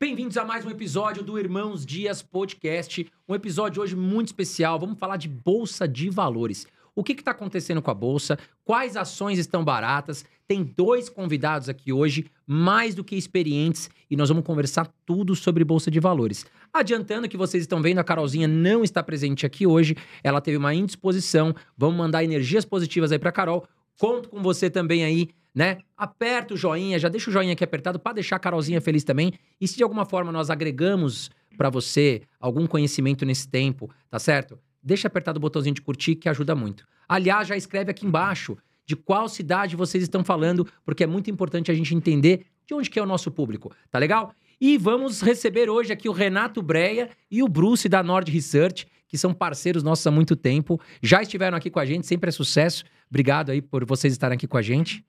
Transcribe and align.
Bem-vindos 0.00 0.36
a 0.36 0.44
mais 0.44 0.64
um 0.64 0.70
episódio 0.70 1.24
do 1.24 1.36
Irmãos 1.36 1.84
Dias 1.84 2.22
Podcast. 2.22 3.04
Um 3.28 3.34
episódio 3.34 3.82
hoje 3.82 3.96
muito 3.96 4.28
especial. 4.28 4.78
Vamos 4.78 4.96
falar 4.96 5.16
de 5.16 5.28
Bolsa 5.28 5.88
de 5.88 6.08
Valores. 6.08 6.68
O 6.94 7.02
que 7.02 7.14
está 7.14 7.32
acontecendo 7.32 7.82
com 7.82 7.90
a 7.90 7.94
Bolsa? 7.94 8.38
Quais 8.64 8.96
ações 8.96 9.40
estão 9.40 9.64
baratas? 9.64 10.24
Tem 10.46 10.62
dois 10.62 11.08
convidados 11.08 11.68
aqui 11.68 11.92
hoje, 11.92 12.30
mais 12.46 12.94
do 12.94 13.02
que 13.02 13.16
experientes, 13.16 13.90
e 14.08 14.16
nós 14.16 14.28
vamos 14.28 14.44
conversar 14.44 14.86
tudo 15.04 15.34
sobre 15.34 15.64
Bolsa 15.64 15.90
de 15.90 15.98
Valores. 15.98 16.46
Adiantando 16.72 17.28
que 17.28 17.36
vocês 17.36 17.64
estão 17.64 17.82
vendo, 17.82 17.98
a 17.98 18.04
Carolzinha 18.04 18.46
não 18.46 18.84
está 18.84 19.02
presente 19.02 19.44
aqui 19.44 19.66
hoje. 19.66 19.96
Ela 20.22 20.40
teve 20.40 20.58
uma 20.58 20.72
indisposição. 20.72 21.52
Vamos 21.76 21.98
mandar 21.98 22.22
energias 22.22 22.64
positivas 22.64 23.10
aí 23.10 23.18
para 23.18 23.32
Carol. 23.32 23.66
Conto 23.98 24.28
com 24.28 24.40
você 24.40 24.70
também 24.70 25.02
aí 25.02 25.28
né? 25.58 25.78
Aperta 25.96 26.54
o 26.54 26.56
joinha, 26.56 27.00
já 27.00 27.08
deixa 27.08 27.28
o 27.30 27.32
joinha 27.32 27.52
aqui 27.52 27.64
apertado 27.64 27.98
para 27.98 28.12
deixar 28.12 28.36
a 28.36 28.38
Carolzinha 28.38 28.80
feliz 28.80 29.02
também. 29.02 29.32
E 29.60 29.66
se 29.66 29.76
de 29.76 29.82
alguma 29.82 30.04
forma 30.04 30.30
nós 30.30 30.50
agregamos 30.50 31.32
para 31.56 31.68
você 31.68 32.22
algum 32.38 32.64
conhecimento 32.64 33.26
nesse 33.26 33.48
tempo, 33.48 33.90
tá 34.08 34.20
certo? 34.20 34.56
Deixa 34.80 35.08
apertado 35.08 35.38
o 35.38 35.40
botãozinho 35.40 35.74
de 35.74 35.82
curtir 35.82 36.14
que 36.14 36.28
ajuda 36.28 36.54
muito. 36.54 36.86
Aliás, 37.08 37.48
já 37.48 37.56
escreve 37.56 37.90
aqui 37.90 38.06
embaixo 38.06 38.56
de 38.86 38.94
qual 38.94 39.28
cidade 39.28 39.74
vocês 39.74 40.04
estão 40.04 40.22
falando, 40.22 40.64
porque 40.84 41.02
é 41.02 41.08
muito 41.08 41.28
importante 41.28 41.72
a 41.72 41.74
gente 41.74 41.92
entender 41.92 42.46
de 42.64 42.72
onde 42.72 42.88
que 42.88 42.96
é 42.96 43.02
o 43.02 43.06
nosso 43.06 43.28
público, 43.28 43.74
tá 43.90 43.98
legal? 43.98 44.32
E 44.60 44.78
vamos 44.78 45.20
receber 45.20 45.68
hoje 45.68 45.92
aqui 45.92 46.08
o 46.08 46.12
Renato 46.12 46.62
Breia 46.62 47.10
e 47.28 47.42
o 47.42 47.48
Bruce 47.48 47.88
da 47.88 48.00
Nord 48.00 48.30
Research, 48.30 48.86
que 49.08 49.18
são 49.18 49.34
parceiros 49.34 49.82
nossos 49.82 50.06
há 50.06 50.10
muito 50.12 50.36
tempo. 50.36 50.80
Já 51.02 51.20
estiveram 51.20 51.58
aqui 51.58 51.68
com 51.68 51.80
a 51.80 51.84
gente, 51.84 52.06
sempre 52.06 52.28
é 52.28 52.32
sucesso. 52.32 52.84
Obrigado 53.10 53.50
aí 53.50 53.60
por 53.60 53.84
vocês 53.84 54.12
estarem 54.12 54.36
aqui 54.36 54.46
com 54.46 54.56
a 54.56 54.62
gente. 54.62 55.04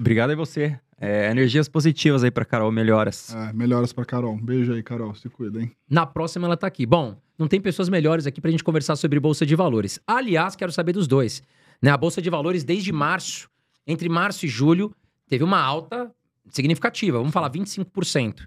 Obrigado 0.00 0.30
a 0.30 0.34
você. 0.34 0.80
É, 0.98 1.30
energias 1.30 1.68
positivas 1.68 2.24
aí 2.24 2.30
pra 2.30 2.44
Carol, 2.44 2.72
melhoras. 2.72 3.34
É, 3.34 3.52
melhoras 3.52 3.92
pra 3.92 4.04
Carol. 4.04 4.36
Beijo 4.36 4.72
aí, 4.72 4.82
Carol. 4.82 5.14
Se 5.14 5.28
cuida, 5.28 5.60
hein? 5.60 5.70
Na 5.88 6.06
próxima 6.06 6.46
ela 6.46 6.56
tá 6.56 6.66
aqui. 6.66 6.86
Bom, 6.86 7.16
não 7.38 7.46
tem 7.46 7.60
pessoas 7.60 7.90
melhores 7.90 8.26
aqui 8.26 8.40
pra 8.40 8.50
gente 8.50 8.64
conversar 8.64 8.96
sobre 8.96 9.20
Bolsa 9.20 9.44
de 9.44 9.54
Valores. 9.54 10.00
Aliás, 10.06 10.56
quero 10.56 10.72
saber 10.72 10.94
dos 10.94 11.06
dois. 11.06 11.42
Né? 11.82 11.90
A 11.90 11.96
Bolsa 11.98 12.22
de 12.22 12.30
Valores, 12.30 12.64
desde 12.64 12.92
março, 12.92 13.48
entre 13.86 14.08
março 14.08 14.46
e 14.46 14.48
julho, 14.48 14.94
teve 15.28 15.44
uma 15.44 15.60
alta 15.60 16.10
significativa. 16.50 17.18
Vamos 17.18 17.32
falar 17.32 17.50
25%. 17.50 18.46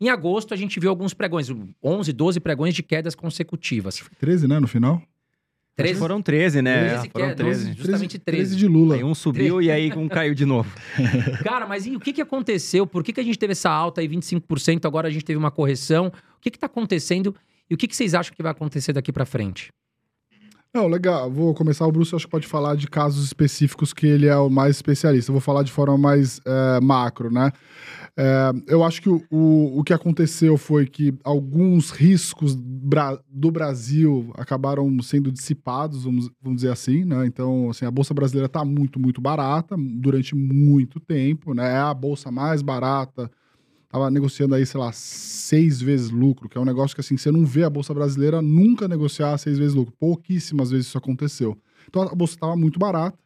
Em 0.00 0.08
agosto, 0.08 0.54
a 0.54 0.56
gente 0.56 0.78
viu 0.80 0.90
alguns 0.90 1.14
pregões, 1.14 1.48
11, 1.82 2.12
12 2.12 2.40
pregões 2.40 2.74
de 2.74 2.82
quedas 2.82 3.14
consecutivas. 3.14 4.02
13, 4.18 4.48
né, 4.48 4.58
no 4.58 4.66
final? 4.66 5.00
13? 5.76 5.98
Foram 5.98 6.20
13, 6.20 6.60
né? 6.60 6.88
13 6.88 7.10
Foram 7.10 7.26
quedas, 7.28 7.46
13. 7.46 7.72
Justamente 7.72 8.18
13. 8.18 8.20
13 8.20 8.56
de 8.56 8.68
Lula. 8.68 8.94
Aí 8.94 9.04
um 9.04 9.14
subiu 9.14 9.62
e 9.62 9.70
aí 9.70 9.92
um 9.96 10.08
caiu 10.08 10.34
de 10.34 10.44
novo. 10.44 10.70
Cara, 11.42 11.66
mas 11.66 11.86
e 11.86 11.96
o 11.96 12.00
que, 12.00 12.12
que 12.12 12.20
aconteceu? 12.20 12.86
Por 12.86 13.02
que, 13.02 13.12
que 13.12 13.20
a 13.20 13.24
gente 13.24 13.38
teve 13.38 13.52
essa 13.52 13.70
alta 13.70 14.00
aí, 14.00 14.08
25%, 14.08 14.84
agora 14.84 15.08
a 15.08 15.10
gente 15.10 15.24
teve 15.24 15.38
uma 15.38 15.50
correção? 15.50 16.08
O 16.36 16.40
que 16.40 16.50
que 16.50 16.58
tá 16.58 16.66
acontecendo 16.66 17.34
e 17.70 17.74
o 17.74 17.76
que, 17.76 17.88
que 17.88 17.96
vocês 17.96 18.12
acham 18.12 18.34
que 18.34 18.42
vai 18.42 18.52
acontecer 18.52 18.92
daqui 18.92 19.10
para 19.10 19.24
frente? 19.24 19.70
Não, 20.74 20.88
legal. 20.88 21.30
Vou 21.30 21.54
começar. 21.54 21.86
O 21.86 21.92
Bruce 21.92 22.14
acho 22.14 22.24
que 22.26 22.30
pode 22.30 22.46
falar 22.46 22.76
de 22.76 22.86
casos 22.86 23.24
específicos 23.24 23.92
que 23.92 24.06
ele 24.06 24.26
é 24.26 24.36
o 24.36 24.48
mais 24.48 24.76
especialista. 24.76 25.30
Eu 25.30 25.34
vou 25.34 25.40
falar 25.40 25.62
de 25.62 25.70
forma 25.70 25.98
mais 25.98 26.40
é, 26.46 26.80
macro, 26.80 27.30
né? 27.30 27.52
É, 28.16 28.52
eu 28.66 28.84
acho 28.84 29.00
que 29.00 29.08
o, 29.08 29.22
o, 29.30 29.78
o, 29.78 29.84
que 29.84 29.92
aconteceu 29.92 30.58
foi 30.58 30.86
que 30.86 31.14
alguns 31.24 31.90
riscos 31.90 32.54
do 32.54 33.50
Brasil 33.50 34.30
acabaram 34.34 35.00
sendo 35.00 35.32
dissipados, 35.32 36.04
vamos, 36.04 36.30
vamos 36.42 36.56
dizer 36.56 36.72
assim, 36.72 37.06
né? 37.06 37.24
Então, 37.26 37.70
assim, 37.70 37.86
a 37.86 37.90
Bolsa 37.90 38.12
Brasileira 38.12 38.46
está 38.46 38.64
muito, 38.66 39.00
muito 39.00 39.18
barata 39.18 39.76
durante 39.78 40.34
muito 40.34 41.00
tempo, 41.00 41.54
né? 41.54 41.72
É 41.72 41.78
a 41.78 41.94
bolsa 41.94 42.30
mais 42.30 42.60
barata 42.60 43.30
tava 43.92 44.10
negociando 44.10 44.54
aí, 44.54 44.64
sei 44.64 44.80
lá, 44.80 44.90
seis 44.90 45.80
vezes 45.80 46.10
lucro, 46.10 46.48
que 46.48 46.56
é 46.56 46.60
um 46.60 46.64
negócio 46.64 46.94
que 46.94 47.02
assim, 47.02 47.18
você 47.18 47.30
não 47.30 47.44
vê 47.44 47.62
a 47.62 47.68
Bolsa 47.68 47.92
Brasileira 47.92 48.40
nunca 48.40 48.88
negociar 48.88 49.36
seis 49.36 49.58
vezes 49.58 49.74
lucro. 49.74 49.92
Pouquíssimas 50.00 50.70
vezes 50.70 50.86
isso 50.86 50.96
aconteceu. 50.96 51.58
Então 51.86 52.02
a 52.02 52.14
Bolsa 52.14 52.34
estava 52.34 52.56
muito 52.56 52.78
barata. 52.78 53.18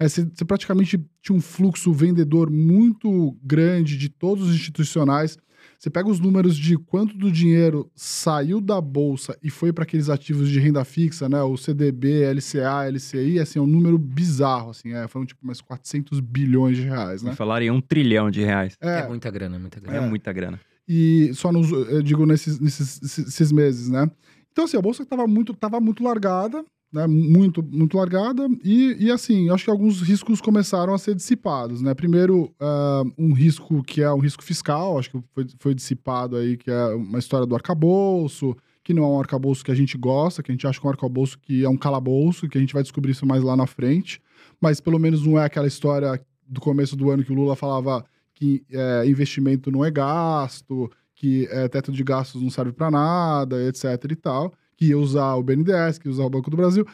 É, 0.00 0.08
você, 0.08 0.24
você, 0.24 0.46
praticamente 0.46 0.98
tinha 1.20 1.36
um 1.36 1.42
fluxo 1.42 1.92
vendedor 1.92 2.50
muito 2.50 3.36
grande 3.42 3.98
de 3.98 4.08
todos 4.08 4.48
os 4.48 4.54
institucionais. 4.54 5.36
Você 5.78 5.90
pega 5.90 6.08
os 6.08 6.18
números 6.18 6.56
de 6.56 6.78
quanto 6.78 7.16
do 7.16 7.30
dinheiro 7.30 7.90
saiu 7.94 8.62
da 8.62 8.80
bolsa 8.80 9.36
e 9.42 9.50
foi 9.50 9.74
para 9.74 9.84
aqueles 9.84 10.08
ativos 10.08 10.48
de 10.48 10.58
renda 10.58 10.82
fixa, 10.84 11.28
né? 11.28 11.42
O 11.42 11.54
CDB, 11.56 12.24
LCA, 12.32 12.88
LCI, 12.90 13.38
assim, 13.38 13.58
é 13.58 13.62
um 13.62 13.66
número 13.66 13.98
bizarro, 13.98 14.70
assim, 14.70 14.94
é, 14.94 15.06
foram 15.06 15.26
tipo 15.26 15.46
mais 15.46 15.60
400 15.60 16.18
bilhões 16.20 16.78
de 16.78 16.84
reais, 16.84 17.22
né? 17.22 17.34
Falaram 17.34 17.66
em 17.66 17.70
um 17.70 17.80
trilhão 17.80 18.30
de 18.30 18.42
reais. 18.42 18.74
É, 18.80 19.00
é 19.00 19.08
muita 19.08 19.30
grana, 19.30 19.58
muita 19.58 19.80
grana. 19.80 19.98
É, 19.98 20.02
é 20.02 20.08
muita 20.08 20.32
grana. 20.32 20.60
E 20.88 21.30
só 21.34 21.52
nos, 21.52 21.70
eu 21.70 22.02
digo 22.02 22.24
nesses, 22.24 22.58
nesses, 22.58 23.00
nesses 23.00 23.52
meses, 23.52 23.90
né? 23.90 24.10
Então, 24.50 24.64
assim, 24.64 24.78
a 24.78 24.82
bolsa 24.82 25.02
estava 25.02 25.26
muito, 25.26 25.54
tava 25.54 25.78
muito 25.78 26.02
largada, 26.02 26.64
né, 26.92 27.06
muito, 27.06 27.62
muito 27.62 27.96
largada, 27.96 28.48
e, 28.64 28.96
e 28.98 29.10
assim, 29.12 29.48
acho 29.50 29.64
que 29.64 29.70
alguns 29.70 30.00
riscos 30.02 30.40
começaram 30.40 30.92
a 30.92 30.98
ser 30.98 31.14
dissipados, 31.14 31.80
né? 31.80 31.94
Primeiro, 31.94 32.52
uh, 32.60 33.12
um 33.16 33.32
risco 33.32 33.82
que 33.84 34.02
é 34.02 34.12
um 34.12 34.18
risco 34.18 34.42
fiscal, 34.42 34.98
acho 34.98 35.10
que 35.10 35.22
foi, 35.32 35.46
foi 35.58 35.74
dissipado 35.74 36.36
aí, 36.36 36.56
que 36.56 36.70
é 36.70 36.86
uma 36.94 37.18
história 37.18 37.46
do 37.46 37.54
arcabouço, 37.54 38.56
que 38.82 38.92
não 38.92 39.04
é 39.04 39.06
um 39.06 39.20
arcabouço 39.20 39.64
que 39.64 39.70
a 39.70 39.74
gente 39.74 39.96
gosta, 39.96 40.42
que 40.42 40.50
a 40.50 40.54
gente 40.54 40.66
acha 40.66 40.80
que 40.80 40.86
é 40.86 40.88
um 40.88 40.92
arcabouço 40.92 41.38
que 41.38 41.64
é 41.64 41.68
um 41.68 41.76
calabouço, 41.76 42.48
que 42.48 42.58
a 42.58 42.60
gente 42.60 42.74
vai 42.74 42.82
descobrir 42.82 43.12
isso 43.12 43.24
mais 43.24 43.42
lá 43.42 43.56
na 43.56 43.66
frente, 43.66 44.20
mas 44.60 44.80
pelo 44.80 44.98
menos 44.98 45.24
não 45.24 45.38
é 45.38 45.44
aquela 45.44 45.68
história 45.68 46.20
do 46.44 46.60
começo 46.60 46.96
do 46.96 47.08
ano 47.10 47.22
que 47.22 47.32
o 47.32 47.36
Lula 47.36 47.54
falava 47.54 48.04
que 48.34 48.64
é, 48.68 49.06
investimento 49.06 49.70
não 49.70 49.84
é 49.84 49.90
gasto, 49.90 50.90
que 51.14 51.46
é, 51.50 51.68
teto 51.68 51.92
de 51.92 52.02
gastos 52.02 52.42
não 52.42 52.50
serve 52.50 52.72
para 52.72 52.90
nada, 52.90 53.62
etc 53.68 54.10
e 54.10 54.16
tal 54.16 54.52
que 54.80 54.86
ia 54.86 54.98
usar 54.98 55.34
o 55.34 55.42
BNDES, 55.42 55.98
que 55.98 56.08
ia 56.08 56.10
usar 56.10 56.24
o 56.24 56.30
Banco 56.30 56.50
do 56.50 56.56
Brasil. 56.56 56.86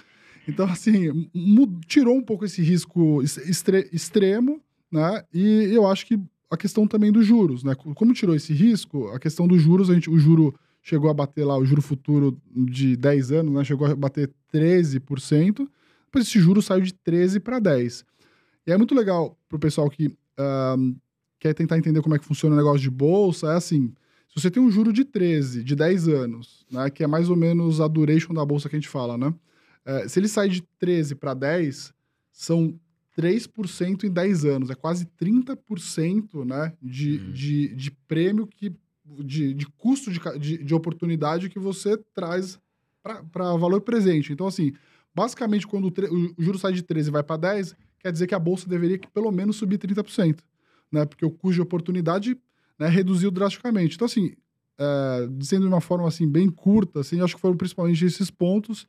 Então, 0.48 0.66
assim, 0.66 1.30
tirou 1.86 2.16
um 2.16 2.22
pouco 2.22 2.44
esse 2.44 2.60
risco 2.60 3.22
extre 3.22 3.88
extremo, 3.92 4.60
né? 4.90 5.22
E 5.32 5.70
eu 5.72 5.86
acho 5.86 6.04
que 6.04 6.20
a 6.50 6.56
questão 6.56 6.86
também 6.86 7.12
dos 7.12 7.24
juros, 7.24 7.62
né? 7.62 7.76
Como 7.76 8.12
tirou 8.12 8.34
esse 8.34 8.52
risco, 8.52 9.06
a 9.10 9.20
questão 9.20 9.46
dos 9.46 9.62
juros, 9.62 9.88
a 9.88 9.94
gente, 9.94 10.10
o 10.10 10.18
juro 10.18 10.52
chegou 10.82 11.08
a 11.08 11.14
bater 11.14 11.44
lá, 11.44 11.56
o 11.56 11.64
juro 11.64 11.80
futuro 11.80 12.36
de 12.52 12.96
10 12.96 13.30
anos, 13.30 13.54
né? 13.54 13.62
Chegou 13.62 13.86
a 13.86 13.94
bater 13.94 14.32
13%, 14.52 15.68
depois 16.06 16.26
esse 16.26 16.40
juro 16.40 16.60
saiu 16.60 16.82
de 16.82 16.92
13 16.92 17.38
para 17.38 17.60
10. 17.60 18.04
E 18.66 18.72
é 18.72 18.76
muito 18.76 18.96
legal 18.96 19.38
para 19.48 19.56
o 19.56 19.60
pessoal 19.60 19.88
que 19.88 20.08
uh, 20.08 20.96
quer 21.38 21.54
tentar 21.54 21.78
entender 21.78 22.02
como 22.02 22.16
é 22.16 22.18
que 22.18 22.24
funciona 22.24 22.56
o 22.56 22.58
negócio 22.58 22.80
de 22.80 22.90
bolsa, 22.90 23.52
é 23.52 23.56
assim, 23.56 23.92
se 24.36 24.42
você 24.42 24.50
tem 24.50 24.62
um 24.62 24.70
juro 24.70 24.92
de 24.92 25.04
13, 25.04 25.64
de 25.64 25.74
10 25.74 26.08
anos, 26.08 26.66
né, 26.70 26.90
que 26.90 27.02
é 27.02 27.06
mais 27.06 27.30
ou 27.30 27.36
menos 27.36 27.80
a 27.80 27.88
duration 27.88 28.34
da 28.34 28.44
bolsa 28.44 28.68
que 28.68 28.76
a 28.76 28.78
gente 28.78 28.88
fala, 28.88 29.16
né? 29.16 29.34
É, 29.84 30.08
se 30.08 30.18
ele 30.18 30.28
sai 30.28 30.48
de 30.48 30.62
13 30.78 31.14
para 31.14 31.32
10, 31.32 31.94
são 32.32 32.78
3% 33.16 34.04
em 34.04 34.10
10 34.10 34.44
anos. 34.44 34.70
É 34.70 34.74
quase 34.74 35.06
30% 35.18 36.44
né, 36.44 36.72
de, 36.82 37.18
uhum. 37.18 37.32
de, 37.32 37.74
de 37.74 37.90
prêmio, 37.90 38.46
que, 38.46 38.74
de, 39.24 39.54
de 39.54 39.66
custo 39.78 40.10
de, 40.10 40.20
de, 40.38 40.64
de 40.64 40.74
oportunidade 40.74 41.48
que 41.48 41.58
você 41.58 41.96
traz 42.12 42.58
para 43.02 43.56
valor 43.56 43.80
presente. 43.80 44.32
Então, 44.32 44.48
assim, 44.48 44.72
basicamente, 45.14 45.66
quando 45.66 45.86
o, 45.86 46.34
o 46.36 46.42
juro 46.42 46.58
sai 46.58 46.72
de 46.72 46.82
13 46.82 47.08
e 47.08 47.12
vai 47.12 47.22
para 47.22 47.36
10, 47.36 47.76
quer 48.00 48.12
dizer 48.12 48.26
que 48.26 48.34
a 48.34 48.38
bolsa 48.38 48.68
deveria 48.68 48.98
que 48.98 49.08
pelo 49.08 49.30
menos 49.30 49.56
subir 49.56 49.78
30%. 49.78 50.40
Né? 50.90 51.06
Porque 51.06 51.24
o 51.24 51.30
custo 51.30 51.54
de 51.54 51.62
oportunidade 51.62 52.36
né, 52.78 52.88
reduziu 52.88 53.30
drasticamente. 53.30 53.94
Então, 53.94 54.06
assim, 54.06 54.32
é, 54.78 55.28
sendo 55.40 55.62
de 55.62 55.68
uma 55.68 55.80
forma 55.80 56.06
assim, 56.06 56.28
bem 56.28 56.50
curta, 56.50 57.00
assim, 57.00 57.20
acho 57.20 57.34
que 57.34 57.40
foram 57.40 57.56
principalmente 57.56 58.04
esses 58.04 58.30
pontos. 58.30 58.86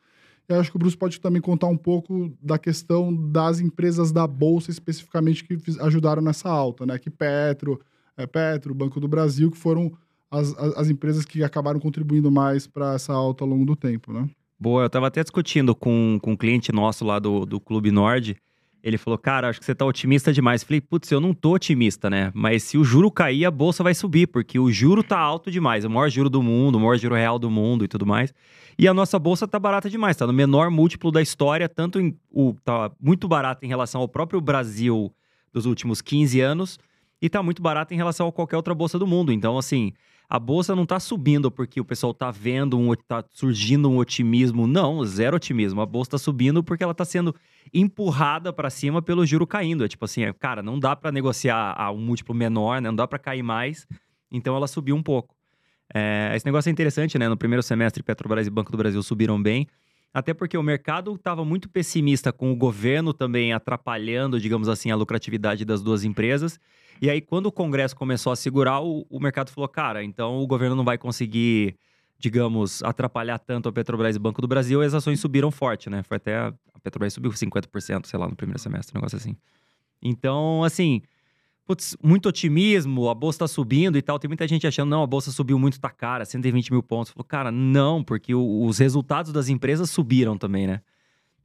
E 0.50 0.54
acho 0.54 0.72
que 0.72 0.78
o 0.78 0.80
Bruce 0.80 0.96
pode 0.96 1.20
também 1.20 1.42
contar 1.42 1.68
um 1.68 1.76
pouco 1.76 2.32
da 2.42 2.58
questão 2.58 3.14
das 3.14 3.60
empresas 3.60 4.14
da 4.14 4.26
Bolsa, 4.26 4.72
especificamente, 4.72 5.44
que 5.44 5.58
ajudaram 5.82 6.22
nessa 6.22 6.50
alta, 6.50 6.86
né? 6.86 6.98
Que 6.98 7.10
Petro, 7.10 7.82
é, 8.16 8.26
Petro, 8.26 8.74
Banco 8.74 9.00
do 9.00 9.10
Brasil, 9.10 9.52
que 9.52 9.58
foram 9.58 9.92
as, 10.32 10.58
as, 10.58 10.78
as 10.78 10.90
empresas 10.90 11.26
que 11.26 11.44
acabaram 11.44 11.80
contribuindo 11.80 12.32
mais 12.32 12.66
para 12.66 12.94
essa 12.94 13.14
alta 13.14 13.44
ao 13.44 13.50
longo 13.50 13.66
do 13.66 13.76
tempo, 13.76 14.14
né? 14.14 14.30
Boa, 14.60 14.84
eu 14.84 14.88
estava 14.88 15.08
até 15.08 15.22
discutindo 15.22 15.76
com, 15.76 16.18
com 16.22 16.32
um 16.32 16.38
cliente 16.38 16.72
nosso 16.72 17.06
lá 17.06 17.20
do, 17.20 17.46
do 17.46 17.60
Clube 17.60 17.92
Nord, 17.92 18.36
ele 18.84 18.98
falou, 18.98 19.18
cara, 19.18 19.50
acho 19.50 19.60
que 19.60 19.66
você 19.66 19.76
tá 19.76 19.86
otimista 19.86 20.32
demais. 20.32 20.64
Falei, 20.64 20.80
putz, 20.80 21.12
eu 21.12 21.20
não 21.20 21.34
tô 21.34 21.54
otimista, 21.54 22.10
né? 22.10 22.32
Mas 22.34 22.64
se 22.64 22.78
o 22.78 22.84
juro 22.84 23.12
cair, 23.12 23.46
a 23.46 23.52
bolsa 23.52 23.84
vai 23.84 23.94
subir, 23.94 24.28
porque 24.28 24.60
o 24.60 24.72
juro 24.72 25.04
tá 25.04 25.20
alto 25.20 25.52
demais. 25.52 25.84
É 25.84 25.88
o 25.88 25.92
maior 25.92 26.10
juro 26.10 26.30
do 26.30 26.42
mundo, 26.42 26.76
o 26.76 26.80
maior 26.80 26.98
juro 26.98 27.16
real 27.16 27.38
do 27.38 27.50
mundo 27.50 27.84
e 27.84 27.88
tudo 27.88 28.06
mais. 28.06 28.34
E 28.80 28.88
a 28.88 28.94
nossa 28.94 29.18
bolsa 29.18 29.48
tá 29.48 29.58
barata 29.58 29.90
demais, 29.90 30.16
tá 30.16 30.28
no 30.28 30.34
menor 30.34 30.70
múltiplo 30.70 31.12
da 31.12 31.22
história, 31.22 31.68
tanto 31.68 32.00
em, 32.00 32.16
o, 32.32 32.54
tá 32.64 32.92
muito 33.02 33.28
barata 33.28 33.66
em 33.66 33.68
relação 33.68 34.02
ao 34.02 34.08
próprio 34.08 34.40
Brasil 34.40 35.12
dos 35.52 35.66
últimos 35.66 36.00
15 36.00 36.40
anos, 36.40 36.80
e 37.20 37.28
tá 37.28 37.42
muito 37.42 37.60
barata 37.60 37.94
em 37.94 37.98
relação 37.98 38.28
a 38.28 38.32
qualquer 38.32 38.56
outra 38.56 38.76
bolsa 38.76 39.00
do 39.00 39.08
mundo. 39.08 39.32
Então, 39.32 39.58
assim, 39.58 39.94
a 40.30 40.40
bolsa 40.40 40.76
não 40.76 40.84
está 40.84 41.00
subindo 41.00 41.50
porque 41.50 41.80
o 41.80 41.86
pessoal 41.86 42.12
está 42.12 42.30
vendo, 42.32 42.78
um, 42.78 42.94
tá 43.08 43.24
surgindo 43.32 43.90
um 43.90 43.98
otimismo. 43.98 44.68
Não, 44.68 45.04
zero 45.06 45.38
otimismo. 45.38 45.80
A 45.80 45.86
bolsa 45.86 46.10
está 46.10 46.18
subindo 46.18 46.62
porque 46.62 46.84
ela 46.84 46.92
está 46.92 47.06
sendo 47.06 47.34
empurrada 47.74 48.52
para 48.52 48.70
cima 48.70 49.02
pelo 49.02 49.26
juro 49.26 49.48
caindo. 49.48 49.86
É 49.86 49.88
tipo 49.88 50.04
assim, 50.04 50.24
é, 50.24 50.34
cara, 50.34 50.62
não 50.62 50.78
dá 50.78 50.96
para 50.96 51.12
negociar 51.14 51.74
a 51.78 51.92
um 51.92 52.00
múltiplo 52.00 52.36
menor, 52.36 52.82
né? 52.82 52.90
não 52.90 52.96
dá 52.96 53.08
para 53.08 53.18
cair 53.18 53.42
mais. 53.42 53.88
Então 54.30 54.54
ela 54.56 54.68
subiu 54.68 54.96
um 54.96 55.04
pouco. 55.04 55.34
É, 55.94 56.34
esse 56.36 56.46
negócio 56.46 56.68
é 56.68 56.72
interessante, 56.72 57.18
né? 57.18 57.30
No 57.30 57.38
primeiro 57.38 57.64
semestre, 57.64 58.04
Petrobras 58.04 58.46
e 58.46 58.50
Banco 58.50 58.70
do 58.72 58.78
Brasil 58.78 59.02
subiram 59.02 59.42
bem, 59.42 59.66
até 60.18 60.34
porque 60.34 60.58
o 60.58 60.64
mercado 60.64 61.14
estava 61.14 61.46
muito 61.46 61.70
pessimista 61.70 62.34
com 62.34 62.52
o 62.52 62.56
governo 62.56 63.14
também 63.14 63.54
atrapalhando, 63.54 64.40
digamos 64.40 64.68
assim, 64.68 64.90
a 64.90 64.96
lucratividade 64.96 65.64
das 65.64 65.80
duas 65.80 66.04
empresas. 66.04 66.60
E 67.00 67.08
aí, 67.08 67.22
quando 67.22 67.46
o 67.46 67.52
Congresso 67.52 67.96
começou 67.96 68.32
a 68.32 68.36
segurar, 68.36 68.82
o, 68.82 69.06
o 69.12 69.20
mercado 69.20 69.52
falou: 69.52 69.68
cara, 69.68 70.04
então 70.04 70.40
o 70.40 70.48
governo 70.48 70.76
não 70.76 70.84
vai 70.84 70.98
conseguir, 70.98 71.78
digamos, 72.18 72.82
atrapalhar 72.82 73.38
tanto 73.38 73.70
a 73.70 73.72
Petrobras 73.72 74.16
e 74.16 74.20
Banco 74.20 74.42
do 74.42 74.48
Brasil, 74.48 74.82
e 74.82 74.88
as 74.88 74.96
ações 74.96 75.20
subiram 75.20 75.52
forte, 75.52 75.88
né? 75.88 76.02
Foi 76.02 76.18
até. 76.18 76.36
A 76.36 76.54
Petrobras 76.82 77.14
subiu 77.14 77.30
50%, 77.30 78.08
sei 78.08 78.20
lá, 78.20 78.28
no 78.28 78.36
primeiro 78.36 78.58
semestre, 78.58 78.96
um 78.96 78.98
negócio 78.98 79.18
assim. 79.18 79.38
Então, 80.02 80.64
assim, 80.64 81.04
putz, 81.68 81.98
muito 82.02 82.30
otimismo, 82.30 83.10
a 83.10 83.14
bolsa 83.14 83.40
tá 83.40 83.48
subindo 83.48 83.98
e 83.98 84.02
tal. 84.02 84.18
Tem 84.18 84.30
muita 84.30 84.48
gente 84.48 84.66
achando, 84.66 84.90
não, 84.90 85.04
a 85.04 85.08
bolsa 85.08 85.32
subiu 85.32 85.60
muito, 85.60 85.80
tá 85.80 85.90
cara, 85.90 86.24
120 86.24 86.72
mil 86.72 86.82
pontos. 86.82 87.12
Falou, 87.12 87.26
cara, 87.26 87.52
não, 87.52 88.02
porque 88.02 88.34
o, 88.34 88.64
os 88.64 88.78
resultados 88.80 89.34
das 89.34 89.50
empresas 89.50 89.90
subiram 89.90 90.38
também, 90.38 90.66
né? 90.66 90.82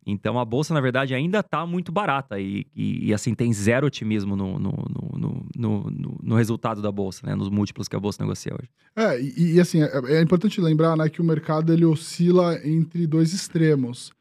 Então 0.05 0.39
a 0.39 0.45
bolsa, 0.45 0.75
na 0.75 0.81
verdade, 0.81 1.15
ainda 1.15 1.43
tá 1.43 1.65
muito 1.65 1.93
barata 1.93 2.41
e, 2.41 2.67
e, 2.75 3.09
e 3.09 3.15
assim, 3.15 3.35
tem 3.35 3.53
zero 3.53 3.87
otimismo 3.87 4.35
no, 4.35 4.59
no, 4.59 4.73
no, 5.17 5.47
no, 5.57 6.19
no 6.23 6.35
resultado 6.35 6.83
da 6.83 6.91
bolsa, 6.91 7.27
né? 7.27 7.35
Nos 7.35 7.49
múltiplos 7.49 7.89
que 7.89 7.97
a 7.97 8.01
bolsa 8.01 8.23
negocia 8.23 8.53
hoje. 8.53 8.69
É, 8.97 9.21
e, 9.21 9.55
e 9.55 9.61
assim, 9.61 9.83
é, 9.83 9.91
é, 10.19 10.23
importante 10.23 10.61
lembrar 10.61 10.97
né, 10.97 11.09
que 11.09 11.21
o 11.21 11.25
mercado 11.25 11.73
ele 11.73 11.85
oscila 11.85 12.59
entre 12.67 13.07
dois 13.07 13.33
extremos. 13.33 14.13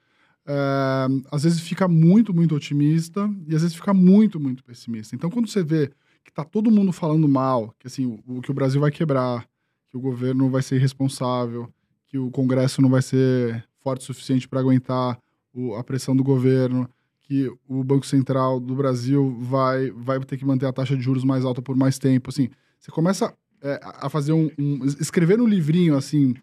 É, 0.45 1.07
às 1.31 1.43
vezes 1.43 1.59
fica 1.61 1.87
muito, 1.87 2.33
muito 2.33 2.55
otimista 2.55 3.29
e 3.47 3.55
às 3.55 3.61
vezes 3.61 3.75
fica 3.75 3.93
muito, 3.93 4.39
muito 4.39 4.63
pessimista. 4.63 5.15
Então, 5.15 5.29
quando 5.29 5.47
você 5.47 5.63
vê 5.63 5.91
que 6.23 6.31
tá 6.31 6.43
todo 6.43 6.71
mundo 6.71 6.91
falando 6.91 7.27
mal, 7.27 7.73
que 7.79 7.87
assim, 7.87 8.19
o, 8.27 8.41
que 8.41 8.51
o 8.51 8.53
Brasil 8.53 8.81
vai 8.81 8.91
quebrar, 8.91 9.47
que 9.89 9.97
o 9.97 9.99
governo 9.99 10.49
vai 10.49 10.61
ser 10.61 10.75
irresponsável, 10.75 11.69
que 12.07 12.17
o 12.17 12.29
Congresso 12.31 12.81
não 12.81 12.89
vai 12.89 13.01
ser 13.01 13.63
forte 13.81 14.01
o 14.01 14.05
suficiente 14.05 14.47
para 14.47 14.59
aguentar 14.59 15.19
o, 15.53 15.75
a 15.75 15.83
pressão 15.83 16.15
do 16.15 16.23
governo, 16.23 16.89
que 17.21 17.51
o 17.67 17.83
Banco 17.83 18.05
Central 18.05 18.59
do 18.59 18.75
Brasil 18.75 19.37
vai, 19.39 19.91
vai 19.91 20.19
ter 20.19 20.37
que 20.37 20.45
manter 20.45 20.65
a 20.65 20.73
taxa 20.73 20.95
de 20.95 21.01
juros 21.01 21.23
mais 21.23 21.45
alta 21.45 21.61
por 21.61 21.75
mais 21.75 21.97
tempo. 21.97 22.29
Assim, 22.29 22.49
você 22.79 22.91
começa 22.91 23.33
é, 23.61 23.79
a 23.83 24.09
fazer 24.09 24.33
um, 24.33 24.49
um, 24.57 24.85
escrever 24.85 25.37
no 25.37 25.45
livrinho 25.45 25.95
assim 25.95 26.35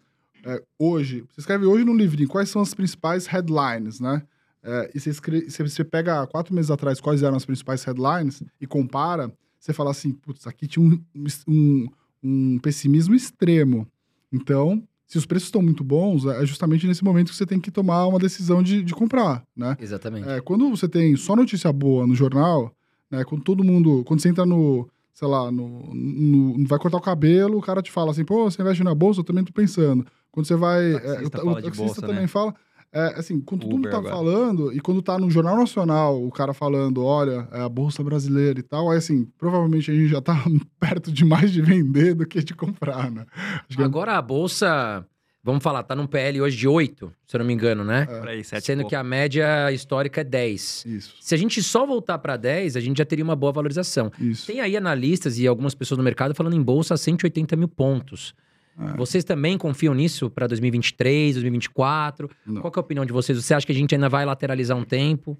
é, 0.45 0.63
hoje. 0.77 1.23
Você 1.31 1.41
escreve 1.41 1.65
hoje 1.65 1.83
no 1.83 1.95
livrinho 1.95 2.29
quais 2.29 2.49
são 2.49 2.61
as 2.61 2.73
principais 2.73 3.25
headlines, 3.25 3.99
né? 3.99 4.23
É, 4.61 4.91
e 4.93 4.99
você, 4.99 5.09
escreve, 5.09 5.49
você 5.49 5.83
pega 5.83 6.27
quatro 6.27 6.53
meses 6.53 6.69
atrás 6.69 6.99
quais 6.99 7.23
eram 7.23 7.37
as 7.37 7.45
principais 7.45 7.83
headlines 7.83 8.43
e 8.59 8.67
compara, 8.67 9.31
você 9.57 9.71
fala 9.71 9.91
assim, 9.91 10.11
putz, 10.11 10.45
aqui 10.47 10.67
tinha 10.67 10.85
um, 10.85 11.01
um, 11.47 11.87
um 12.23 12.59
pessimismo 12.59 13.15
extremo. 13.15 13.87
Então, 14.31 14.83
se 15.07 15.17
os 15.17 15.25
preços 15.25 15.47
estão 15.47 15.61
muito 15.61 15.83
bons, 15.83 16.25
é 16.25 16.45
justamente 16.45 16.85
nesse 16.85 17.03
momento 17.03 17.29
que 17.29 17.35
você 17.35 17.45
tem 17.45 17.59
que 17.59 17.71
tomar 17.71 18.05
uma 18.05 18.19
decisão 18.19 18.61
de, 18.61 18.83
de 18.83 18.93
comprar, 18.93 19.43
né? 19.55 19.75
Exatamente. 19.79 20.29
É, 20.29 20.41
quando 20.41 20.69
você 20.69 20.87
tem 20.87 21.15
só 21.15 21.35
notícia 21.35 21.71
boa 21.73 22.05
no 22.05 22.13
jornal, 22.13 22.73
né? 23.09 23.23
Quando 23.23 23.43
todo 23.43 23.63
mundo, 23.63 24.03
quando 24.05 24.21
você 24.21 24.29
entra 24.29 24.45
no, 24.45 24.87
sei 25.13 25.27
lá, 25.27 25.51
no, 25.51 25.93
no, 25.93 26.67
vai 26.67 26.77
cortar 26.77 26.97
o 26.97 27.01
cabelo, 27.01 27.57
o 27.57 27.61
cara 27.61 27.81
te 27.81 27.91
fala 27.91 28.11
assim, 28.11 28.23
pô, 28.23 28.49
você 28.49 28.61
investe 28.61 28.83
na 28.83 28.93
bolsa? 28.93 29.21
Eu 29.21 29.23
também 29.25 29.43
tô 29.43 29.51
pensando. 29.51 30.05
Quando 30.31 30.45
você 30.45 30.55
vai, 30.55 30.93
o 30.93 30.99
taxista, 30.99 31.37
é, 31.37 31.43
o, 31.43 31.49
o 31.49 31.55
taxista 31.55 31.83
bolsa, 31.83 32.01
também 32.01 32.21
né? 32.21 32.27
fala, 32.27 32.53
é, 32.91 33.19
assim, 33.19 33.39
quando 33.39 33.61
todo 33.61 33.69
mundo 33.71 33.79
Uber 33.87 33.91
tá 33.91 33.97
agora. 33.99 34.15
falando, 34.15 34.73
e 34.73 34.79
quando 34.79 35.01
tá 35.01 35.17
no 35.19 35.29
Jornal 35.29 35.57
Nacional, 35.57 36.23
o 36.25 36.31
cara 36.31 36.53
falando, 36.53 37.03
olha, 37.03 37.47
é 37.51 37.61
a 37.61 37.69
Bolsa 37.69 38.03
Brasileira 38.03 38.59
e 38.59 38.63
tal, 38.63 38.89
aí 38.91 38.97
assim, 38.97 39.27
provavelmente 39.37 39.91
a 39.91 39.93
gente 39.93 40.07
já 40.07 40.21
tá 40.21 40.33
perto 40.79 41.11
de 41.11 41.23
mais 41.25 41.51
de 41.51 41.61
vender 41.61 42.15
do 42.15 42.25
que 42.25 42.43
de 42.43 42.53
comprar, 42.55 43.11
né? 43.11 43.25
Acho 43.67 43.77
que 43.77 43.81
é- 43.83 43.85
Agora 43.85 44.13
a 44.17 44.21
bolsa, 44.21 45.05
vamos 45.43 45.61
falar, 45.63 45.83
tá 45.83 45.95
num 45.95 46.07
PL 46.07 46.41
hoje 46.41 46.57
de 46.57 46.67
8, 46.67 47.11
se 47.27 47.35
eu 47.35 47.39
não 47.39 47.45
me 47.45 47.53
engano, 47.53 47.83
né? 47.83 48.07
É. 48.09 48.29
Aí, 48.29 48.43
Sendo 48.43 48.87
que 48.87 48.95
a 48.95 49.03
média 49.03 49.71
histórica 49.71 50.21
é 50.21 50.23
10. 50.23 50.85
Isso, 50.87 51.15
Se 51.19 51.35
a 51.35 51.37
gente 51.37 51.61
só 51.61 51.85
voltar 51.85 52.17
para 52.17 52.37
10, 52.37 52.75
a 52.75 52.79
gente 52.79 52.97
já 52.97 53.05
teria 53.05 53.23
uma 53.23 53.35
boa 53.35 53.51
valorização. 53.51 54.11
isso. 54.19 54.47
Tem 54.47 54.61
aí 54.61 54.75
analistas 54.75 55.37
e 55.37 55.45
algumas 55.47 55.75
pessoas 55.75 55.97
no 55.99 56.03
mercado 56.03 56.33
falando 56.33 56.55
em 56.55 56.61
bolsa 56.61 56.95
a 56.95 56.97
180 56.97 57.55
mil 57.55 57.67
pontos. 57.67 58.33
É. 58.77 58.97
Vocês 58.97 59.23
também 59.23 59.57
confiam 59.57 59.93
nisso 59.93 60.29
para 60.29 60.47
2023, 60.47 61.35
2024? 61.35 62.29
Não. 62.45 62.61
Qual 62.61 62.71
que 62.71 62.79
é 62.79 62.81
a 62.81 62.83
opinião 62.83 63.05
de 63.05 63.13
vocês? 63.13 63.41
Você 63.41 63.53
acha 63.53 63.65
que 63.65 63.71
a 63.71 63.75
gente 63.75 63.93
ainda 63.95 64.09
vai 64.09 64.25
lateralizar 64.25 64.77
um 64.77 64.83
tempo? 64.83 65.39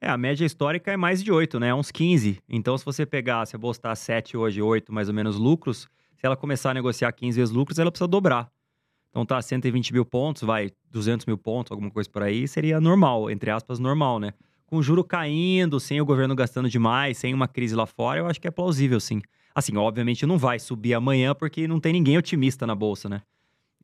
É, 0.00 0.08
a 0.08 0.18
média 0.18 0.44
histórica 0.44 0.92
é 0.92 0.96
mais 0.96 1.22
de 1.22 1.32
8, 1.32 1.58
né? 1.58 1.68
É 1.68 1.74
uns 1.74 1.90
15. 1.90 2.38
Então, 2.48 2.76
se 2.76 2.84
você 2.84 3.06
pegar, 3.06 3.46
se 3.46 3.56
a 3.56 3.58
bolsa 3.58 3.80
tá 3.80 3.94
7 3.94 4.36
hoje, 4.36 4.60
8 4.60 4.92
mais 4.92 5.08
ou 5.08 5.14
menos 5.14 5.36
lucros, 5.36 5.88
se 6.16 6.26
ela 6.26 6.36
começar 6.36 6.70
a 6.70 6.74
negociar 6.74 7.10
15 7.12 7.38
vezes 7.38 7.54
lucros, 7.54 7.78
ela 7.78 7.90
precisa 7.90 8.08
dobrar. 8.08 8.50
Então 9.14 9.24
tá 9.24 9.40
120 9.40 9.92
mil 9.92 10.04
pontos, 10.04 10.42
vai 10.42 10.72
200 10.90 11.24
mil 11.24 11.38
pontos, 11.38 11.70
alguma 11.70 11.88
coisa 11.88 12.10
por 12.10 12.24
aí, 12.24 12.48
seria 12.48 12.80
normal, 12.80 13.30
entre 13.30 13.48
aspas, 13.48 13.78
normal, 13.78 14.18
né? 14.18 14.32
Com 14.66 14.78
o 14.78 14.82
juro 14.82 15.04
caindo, 15.04 15.78
sem 15.78 16.00
o 16.00 16.04
governo 16.04 16.34
gastando 16.34 16.68
demais, 16.68 17.16
sem 17.16 17.32
uma 17.32 17.46
crise 17.46 17.76
lá 17.76 17.86
fora, 17.86 18.18
eu 18.18 18.26
acho 18.26 18.40
que 18.40 18.48
é 18.48 18.50
plausível, 18.50 18.98
sim. 18.98 19.22
Assim, 19.54 19.76
obviamente 19.76 20.26
não 20.26 20.36
vai 20.36 20.58
subir 20.58 20.94
amanhã 20.94 21.34
porque 21.34 21.68
não 21.68 21.78
tem 21.78 21.92
ninguém 21.92 22.18
otimista 22.18 22.66
na 22.66 22.74
bolsa, 22.74 23.08
né? 23.08 23.22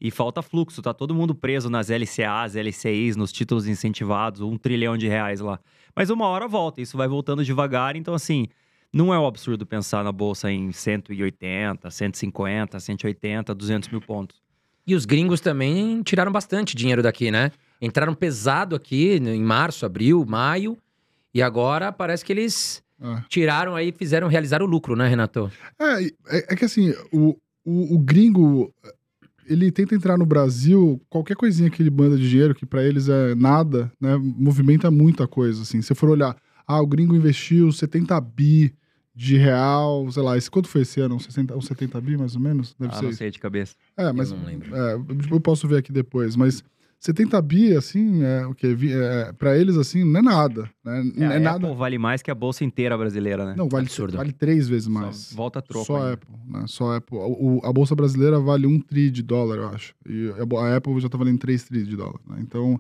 E 0.01 0.11
falta 0.11 0.41
fluxo, 0.41 0.81
tá 0.81 0.95
todo 0.95 1.15
mundo 1.15 1.35
preso 1.35 1.69
nas 1.69 1.91
LCAs, 1.91 2.57
LCIs, 2.57 3.17
nos 3.17 3.31
títulos 3.31 3.69
incentivados, 3.69 4.41
um 4.41 4.57
trilhão 4.57 4.97
de 4.97 5.07
reais 5.07 5.41
lá. 5.41 5.61
Mas 5.95 6.09
uma 6.09 6.27
hora 6.27 6.49
volta, 6.49 6.81
isso 6.81 6.97
vai 6.97 7.07
voltando 7.07 7.45
devagar, 7.45 7.97
então 7.97 8.15
assim, 8.15 8.49
não 8.93 9.13
é 9.13 9.19
um 9.19 9.27
absurdo 9.27 9.67
pensar 9.67 10.03
na 10.03 10.11
bolsa 10.11 10.51
em 10.51 10.73
180, 10.73 11.91
150, 11.91 12.81
180, 12.81 13.55
200 13.55 13.89
mil 13.91 14.01
pontos. 14.01 14.41
E 14.87 14.95
os 14.95 15.05
gringos 15.05 15.41
também 15.41 16.03
tiraram 16.03 16.33
bastante 16.33 16.75
dinheiro 16.75 17.03
daqui, 17.03 17.31
né? 17.31 17.53
Entraram 17.81 18.15
pesado 18.15 18.75
aqui 18.75 19.17
em 19.17 19.43
março, 19.43 19.87
abril, 19.87 20.25
maio. 20.27 20.77
E 21.33 21.41
agora 21.41 21.93
parece 21.93 22.25
que 22.25 22.33
eles 22.33 22.83
É. 23.01 23.23
tiraram 23.29 23.75
aí, 23.75 23.93
fizeram 23.93 24.29
realizar 24.29 24.63
o 24.63 24.67
lucro, 24.67 24.95
né, 24.95 25.09
Renato? 25.09 25.51
É, 25.79 26.05
é, 26.05 26.13
é 26.51 26.57
que 26.57 26.65
assim, 26.65 26.95
o, 27.13 27.37
o, 27.65 27.95
o 27.95 27.99
gringo, 27.99 28.73
ele 29.47 29.73
tenta 29.73 29.95
entrar 29.95 30.19
no 30.19 30.27
Brasil, 30.27 31.01
qualquer 31.09 31.37
coisinha 31.37 31.71
que 31.71 31.83
ele 31.83 31.91
manda 31.91 32.17
de 32.17 32.29
dinheiro, 32.29 32.55
que 32.55 32.67
pra 32.67 32.85
eles 32.85 33.09
é 33.09 33.35
nada, 33.35 33.91
né, 34.01 34.17
movimenta 34.17 34.91
muita 34.91 35.27
coisa, 35.27 35.63
assim. 35.63 35.81
Se 35.81 35.95
for 35.95 36.11
olhar, 36.11 36.37
ah, 36.67 36.81
o 36.81 36.87
gringo 36.87 37.17
investiu 37.17 37.73
70 37.73 38.21
bi 38.21 38.75
de 39.15 39.37
real, 39.37 40.11
sei 40.11 40.23
lá, 40.23 40.37
esse, 40.39 40.51
quanto 40.51 40.69
foi 40.69 40.83
esse 40.83 41.01
ano? 41.01 41.17
Uns 41.17 41.25
60, 41.25 41.57
uns 41.57 41.67
70 41.67 42.01
bi, 42.01 42.17
mais 42.17 42.35
ou 42.35 42.41
menos? 42.41 42.75
Deve 42.79 42.93
ah, 42.93 42.97
ser 42.97 43.03
não 43.03 43.11
isso. 43.11 43.19
sei 43.19 43.31
de 43.31 43.39
cabeça. 43.39 43.75
É, 43.97 44.13
mas... 44.13 44.31
não 44.31 44.45
lembro. 44.45 44.75
É, 44.75 44.95
eu 45.31 45.41
posso 45.41 45.67
ver 45.67 45.79
aqui 45.79 45.93
depois, 45.93 46.37
mas 46.37 46.63
70 47.01 47.41
bi, 47.41 47.75
assim, 47.75 48.23
é, 48.23 48.47
o 48.47 48.55
que 48.55 48.77
é, 48.93 49.33
pra 49.33 49.57
eles, 49.57 49.77
assim, 49.79 50.05
não 50.05 50.21
é 50.21 50.23
nada, 50.23 50.71
né? 50.85 51.01
É, 51.17 51.21
Não 51.21 51.33
é, 51.33 51.37
a 51.37 51.41
nada... 51.41 51.67
Apple 51.67 51.79
vale 51.79 51.97
mais 51.99 52.21
que 52.21 52.31
a 52.31 52.35
bolsa 52.35 52.63
inteira 52.63 52.97
brasileira, 52.99 53.47
né? 53.47 53.55
Não, 53.57 53.71
vale, 53.71 53.87
Absurdo. 53.87 54.19
vale 54.19 54.33
três 54.33 54.69
vezes 54.69 54.85
Só 54.85 54.91
mais. 54.91 55.33
volta 55.33 55.61
a 55.61 55.63
troco 55.63 55.87
Só 55.87 55.97
ainda. 55.97 56.13
Apple, 56.13 56.35
né? 56.47 56.65
Só 56.67 56.95
Apple. 56.97 57.17
O, 57.17 57.57
o- 57.57 57.61
a 57.65 57.73
bolsa 57.73 57.95
brasileira 57.97 58.39
vale 58.39 58.67
um 58.67 58.79
tri 58.79 59.11
de 59.11 59.23
dólar, 59.23 59.57
eu 59.57 59.69
acho. 59.71 59.95
E 60.07 60.31
a, 60.39 60.61
a 60.61 60.77
Apple 60.77 61.01
já 61.01 61.09
tá 61.09 61.17
valendo 61.17 61.39
3 61.39 61.63
tri 61.65 61.85
de 61.85 61.97
dólar. 61.97 62.21
né? 62.29 62.37
Então, 62.41 62.79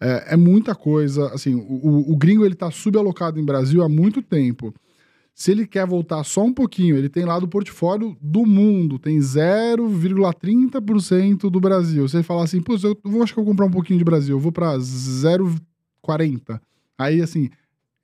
é, 0.00 0.34
é 0.34 0.36
muita 0.36 0.74
coisa. 0.74 1.28
Assim, 1.32 1.54
o, 1.54 1.60
o- 1.60 2.12
o 2.12 2.16
gringo 2.16 2.44
ele 2.44 2.56
tá 2.56 2.72
subalocado 2.72 3.38
em 3.38 3.44
Brasil 3.44 3.84
há 3.84 3.88
muito 3.88 4.20
tempo. 4.20 4.74
Se 5.40 5.50
ele 5.52 5.66
quer 5.66 5.86
voltar 5.86 6.22
só 6.22 6.44
um 6.44 6.52
pouquinho, 6.52 6.98
ele 6.98 7.08
tem 7.08 7.24
lá 7.24 7.38
do 7.38 7.48
portfólio 7.48 8.14
do 8.20 8.44
mundo, 8.44 8.98
tem 8.98 9.18
0,30% 9.18 11.48
do 11.48 11.58
Brasil. 11.58 12.06
Se 12.06 12.18
ele 12.18 12.22
falar 12.22 12.44
assim, 12.44 12.60
pô, 12.60 12.74
eu 12.74 12.94
vou, 13.02 13.22
acho 13.22 13.32
que 13.32 13.40
eu 13.40 13.44
vou 13.44 13.54
comprar 13.54 13.64
um 13.64 13.70
pouquinho 13.70 13.98
de 13.98 14.04
Brasil, 14.04 14.36
eu 14.36 14.38
vou 14.38 14.52
pra 14.52 14.76
0,40. 14.76 16.60
Aí, 16.98 17.22
assim, 17.22 17.48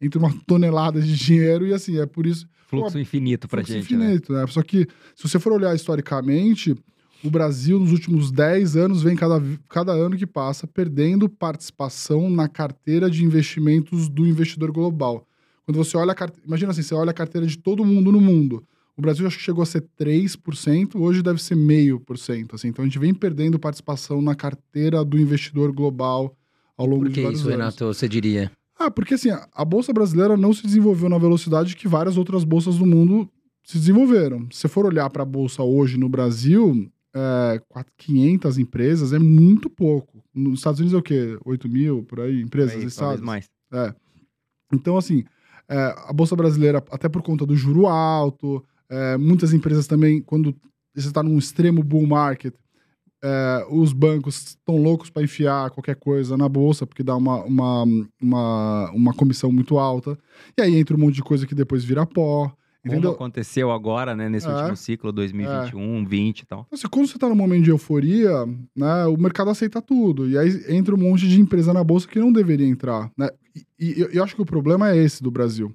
entra 0.00 0.18
uma 0.18 0.34
tonelada 0.46 0.98
de 0.98 1.12
dinheiro 1.14 1.66
e 1.66 1.74
assim, 1.74 2.00
é 2.00 2.06
por 2.06 2.24
isso 2.24 2.48
Fluxo 2.68 2.98
infinito 2.98 3.46
pra 3.46 3.58
fluxo 3.58 3.74
gente, 3.74 3.94
né? 3.94 4.06
infinito, 4.06 4.32
né? 4.32 4.46
Só 4.46 4.62
que, 4.62 4.88
se 5.14 5.28
você 5.28 5.38
for 5.38 5.52
olhar 5.52 5.76
historicamente, 5.76 6.74
o 7.22 7.28
Brasil, 7.28 7.78
nos 7.78 7.92
últimos 7.92 8.32
10 8.32 8.78
anos, 8.78 9.02
vem 9.02 9.14
cada, 9.14 9.42
cada 9.68 9.92
ano 9.92 10.16
que 10.16 10.26
passa 10.26 10.66
perdendo 10.66 11.28
participação 11.28 12.30
na 12.30 12.48
carteira 12.48 13.10
de 13.10 13.22
investimentos 13.22 14.08
do 14.08 14.26
investidor 14.26 14.72
global. 14.72 15.28
Quando 15.66 15.76
você 15.78 15.96
olha 15.96 16.12
a 16.12 16.14
carteira, 16.14 16.46
imagina 16.46 16.70
assim, 16.70 16.82
você 16.82 16.94
olha 16.94 17.10
a 17.10 17.14
carteira 17.14 17.46
de 17.46 17.58
todo 17.58 17.84
mundo 17.84 18.12
no 18.12 18.20
mundo. 18.20 18.62
O 18.96 19.02
Brasil 19.02 19.26
acho 19.26 19.36
que 19.36 19.42
chegou 19.42 19.62
a 19.62 19.66
ser 19.66 19.84
3%, 19.98 20.94
hoje 20.94 21.22
deve 21.22 21.42
ser 21.42 21.54
0,5%. 21.56 22.54
Assim. 22.54 22.68
Então 22.68 22.82
a 22.84 22.88
gente 22.88 22.98
vem 22.98 23.12
perdendo 23.12 23.58
participação 23.58 24.22
na 24.22 24.34
carteira 24.34 25.04
do 25.04 25.18
investidor 25.18 25.72
global 25.72 26.34
ao 26.78 26.86
longo 26.86 27.02
Por 27.02 27.08
de 27.08 27.14
que 27.16 27.22
vários 27.22 27.40
isso, 27.40 27.48
anos. 27.48 27.58
Renato, 27.60 27.84
você 27.86 28.08
diria? 28.08 28.50
Ah, 28.78 28.90
porque 28.90 29.14
assim, 29.14 29.30
a- 29.30 29.64
bolsa 29.64 29.92
brasileira 29.92 30.36
não 30.36 30.52
se 30.52 30.62
desenvolveu 30.62 31.08
na 31.08 31.18
velocidade 31.18 31.74
que 31.76 31.88
várias 31.88 32.16
outras 32.16 32.44
bolsas 32.44 32.76
do 32.78 32.86
mundo 32.86 33.28
se 33.64 33.76
desenvolveram. 33.76 34.46
Se 34.52 34.60
você 34.60 34.68
for 34.68 34.86
olhar 34.86 35.10
para 35.10 35.22
a 35.24 35.26
bolsa 35.26 35.62
hoje 35.62 35.98
no 35.98 36.08
Brasil, 36.08 36.88
é, 37.14 37.60
quatro- 37.68 37.92
500 37.98 38.56
empresas 38.58 39.12
é 39.12 39.18
muito 39.18 39.68
pouco. 39.68 40.22
Nos 40.32 40.60
Estados 40.60 40.78
Unidos 40.80 40.94
é 40.94 40.98
o 40.98 41.02
quê? 41.02 41.36
8 41.44 41.68
mil, 41.68 42.02
por 42.04 42.20
aí, 42.20 42.40
empresas 42.40 42.76
Aí, 42.76 42.84
listadas? 42.84 43.20
mais. 43.20 43.46
É. 43.72 43.92
Então, 44.72 44.96
assim, 44.96 45.24
é, 45.68 45.94
a 46.08 46.12
Bolsa 46.12 46.36
Brasileira, 46.36 46.82
até 46.90 47.08
por 47.08 47.22
conta 47.22 47.44
do 47.44 47.56
juro 47.56 47.86
alto, 47.86 48.64
é, 48.88 49.16
muitas 49.16 49.52
empresas 49.52 49.86
também, 49.86 50.22
quando 50.22 50.54
você 50.94 51.08
está 51.08 51.22
num 51.22 51.38
extremo 51.38 51.82
bull 51.82 52.06
market, 52.06 52.54
é, 53.22 53.66
os 53.70 53.92
bancos 53.92 54.48
estão 54.48 54.76
loucos 54.76 55.10
para 55.10 55.22
enfiar 55.22 55.70
qualquer 55.70 55.96
coisa 55.96 56.36
na 56.36 56.48
bolsa, 56.48 56.86
porque 56.86 57.02
dá 57.02 57.16
uma, 57.16 57.42
uma, 57.44 57.84
uma, 58.20 58.90
uma 58.92 59.14
comissão 59.14 59.50
muito 59.50 59.78
alta. 59.78 60.18
E 60.56 60.62
aí 60.62 60.76
entra 60.76 60.96
um 60.96 61.00
monte 61.00 61.16
de 61.16 61.22
coisa 61.22 61.46
que 61.46 61.54
depois 61.54 61.84
vira 61.84 62.06
pó. 62.06 62.52
Entendeu? 62.86 63.12
Como 63.12 63.14
aconteceu 63.14 63.70
agora, 63.70 64.14
né, 64.14 64.28
nesse 64.28 64.46
É. 64.46 64.54
último 64.54 64.76
ciclo, 64.76 65.12
2021, 65.12 66.04
20 66.06 66.40
e 66.40 66.46
tal. 66.46 66.60
Então, 66.66 66.76
assim, 66.78 66.88
quando 66.88 67.06
você 67.08 67.18
tá 67.18 67.28
num 67.28 67.34
momento 67.34 67.64
de 67.64 67.70
euforia, 67.70 68.30
né, 68.74 69.06
o 69.06 69.16
mercado 69.16 69.50
aceita 69.50 69.82
tudo. 69.82 70.28
E 70.28 70.38
aí 70.38 70.64
entra 70.68 70.94
um 70.94 70.98
monte 70.98 71.28
de 71.28 71.40
empresa 71.40 71.72
na 71.72 71.82
bolsa 71.84 72.06
que 72.08 72.18
não 72.18 72.32
deveria 72.32 72.66
entrar. 72.66 73.10
Né? 73.16 73.28
E, 73.78 74.00
e 74.00 74.06
eu- 74.16 74.22
acho 74.24 74.34
que 74.36 74.42
o 74.42 74.46
problema 74.46 74.90
é 74.90 74.96
esse 74.96 75.22
do 75.22 75.30
Brasil. 75.30 75.74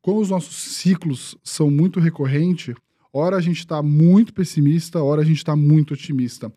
Como 0.00 0.20
os 0.20 0.30
nossos 0.30 0.56
ciclos 0.56 1.36
são 1.44 1.70
muito 1.70 2.00
recorrentes, 2.00 2.74
hora 3.12 3.36
a 3.36 3.40
gente 3.40 3.58
está 3.58 3.82
muito 3.82 4.32
pessimista, 4.34 5.02
hora 5.02 5.22
a 5.22 5.24
gente 5.24 5.36
está 5.38 5.54
muito 5.54 5.94
otimista. 5.94 6.52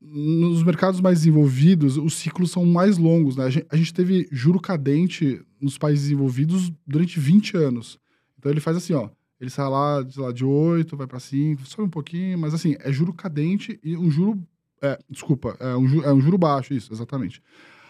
Nos 0.00 0.62
mercados 0.62 1.00
mais 1.00 1.18
desenvolvidos, 1.18 1.96
os 1.96 2.14
ciclos 2.14 2.50
são 2.52 2.64
mais 2.64 2.96
longos. 2.96 3.36
Né? 3.36 3.44
A, 3.44 3.50
gente, 3.50 3.66
a 3.70 3.76
gente 3.76 3.92
teve 3.92 4.28
juro 4.30 4.60
cadente 4.60 5.40
nos 5.60 5.76
países 5.76 6.04
desenvolvidos 6.04 6.72
durante 6.86 7.18
20 7.18 7.56
anos. 7.56 7.98
Então 8.44 8.52
ele 8.52 8.60
faz 8.60 8.76
assim, 8.76 8.92
ó. 8.92 9.08
Ele 9.40 9.48
sai 9.48 9.66
lá, 9.70 10.04
sei 10.06 10.22
lá, 10.22 10.30
de 10.30 10.44
8, 10.44 10.98
vai 10.98 11.06
para 11.06 11.18
5, 11.18 11.64
sobe 11.64 11.84
um 11.84 11.90
pouquinho, 11.90 12.38
mas 12.38 12.52
assim, 12.52 12.76
é 12.78 12.92
juro 12.92 13.10
cadente 13.14 13.80
e 13.82 13.96
um 13.96 14.10
juro. 14.10 14.38
É, 14.82 14.98
desculpa, 15.08 15.56
é 15.58 15.74
um, 15.74 15.88
ju- 15.88 16.02
é 16.04 16.12
um 16.12 16.20
juro 16.20 16.36
baixo, 16.36 16.74
isso, 16.74 16.92
exatamente. 16.92 17.42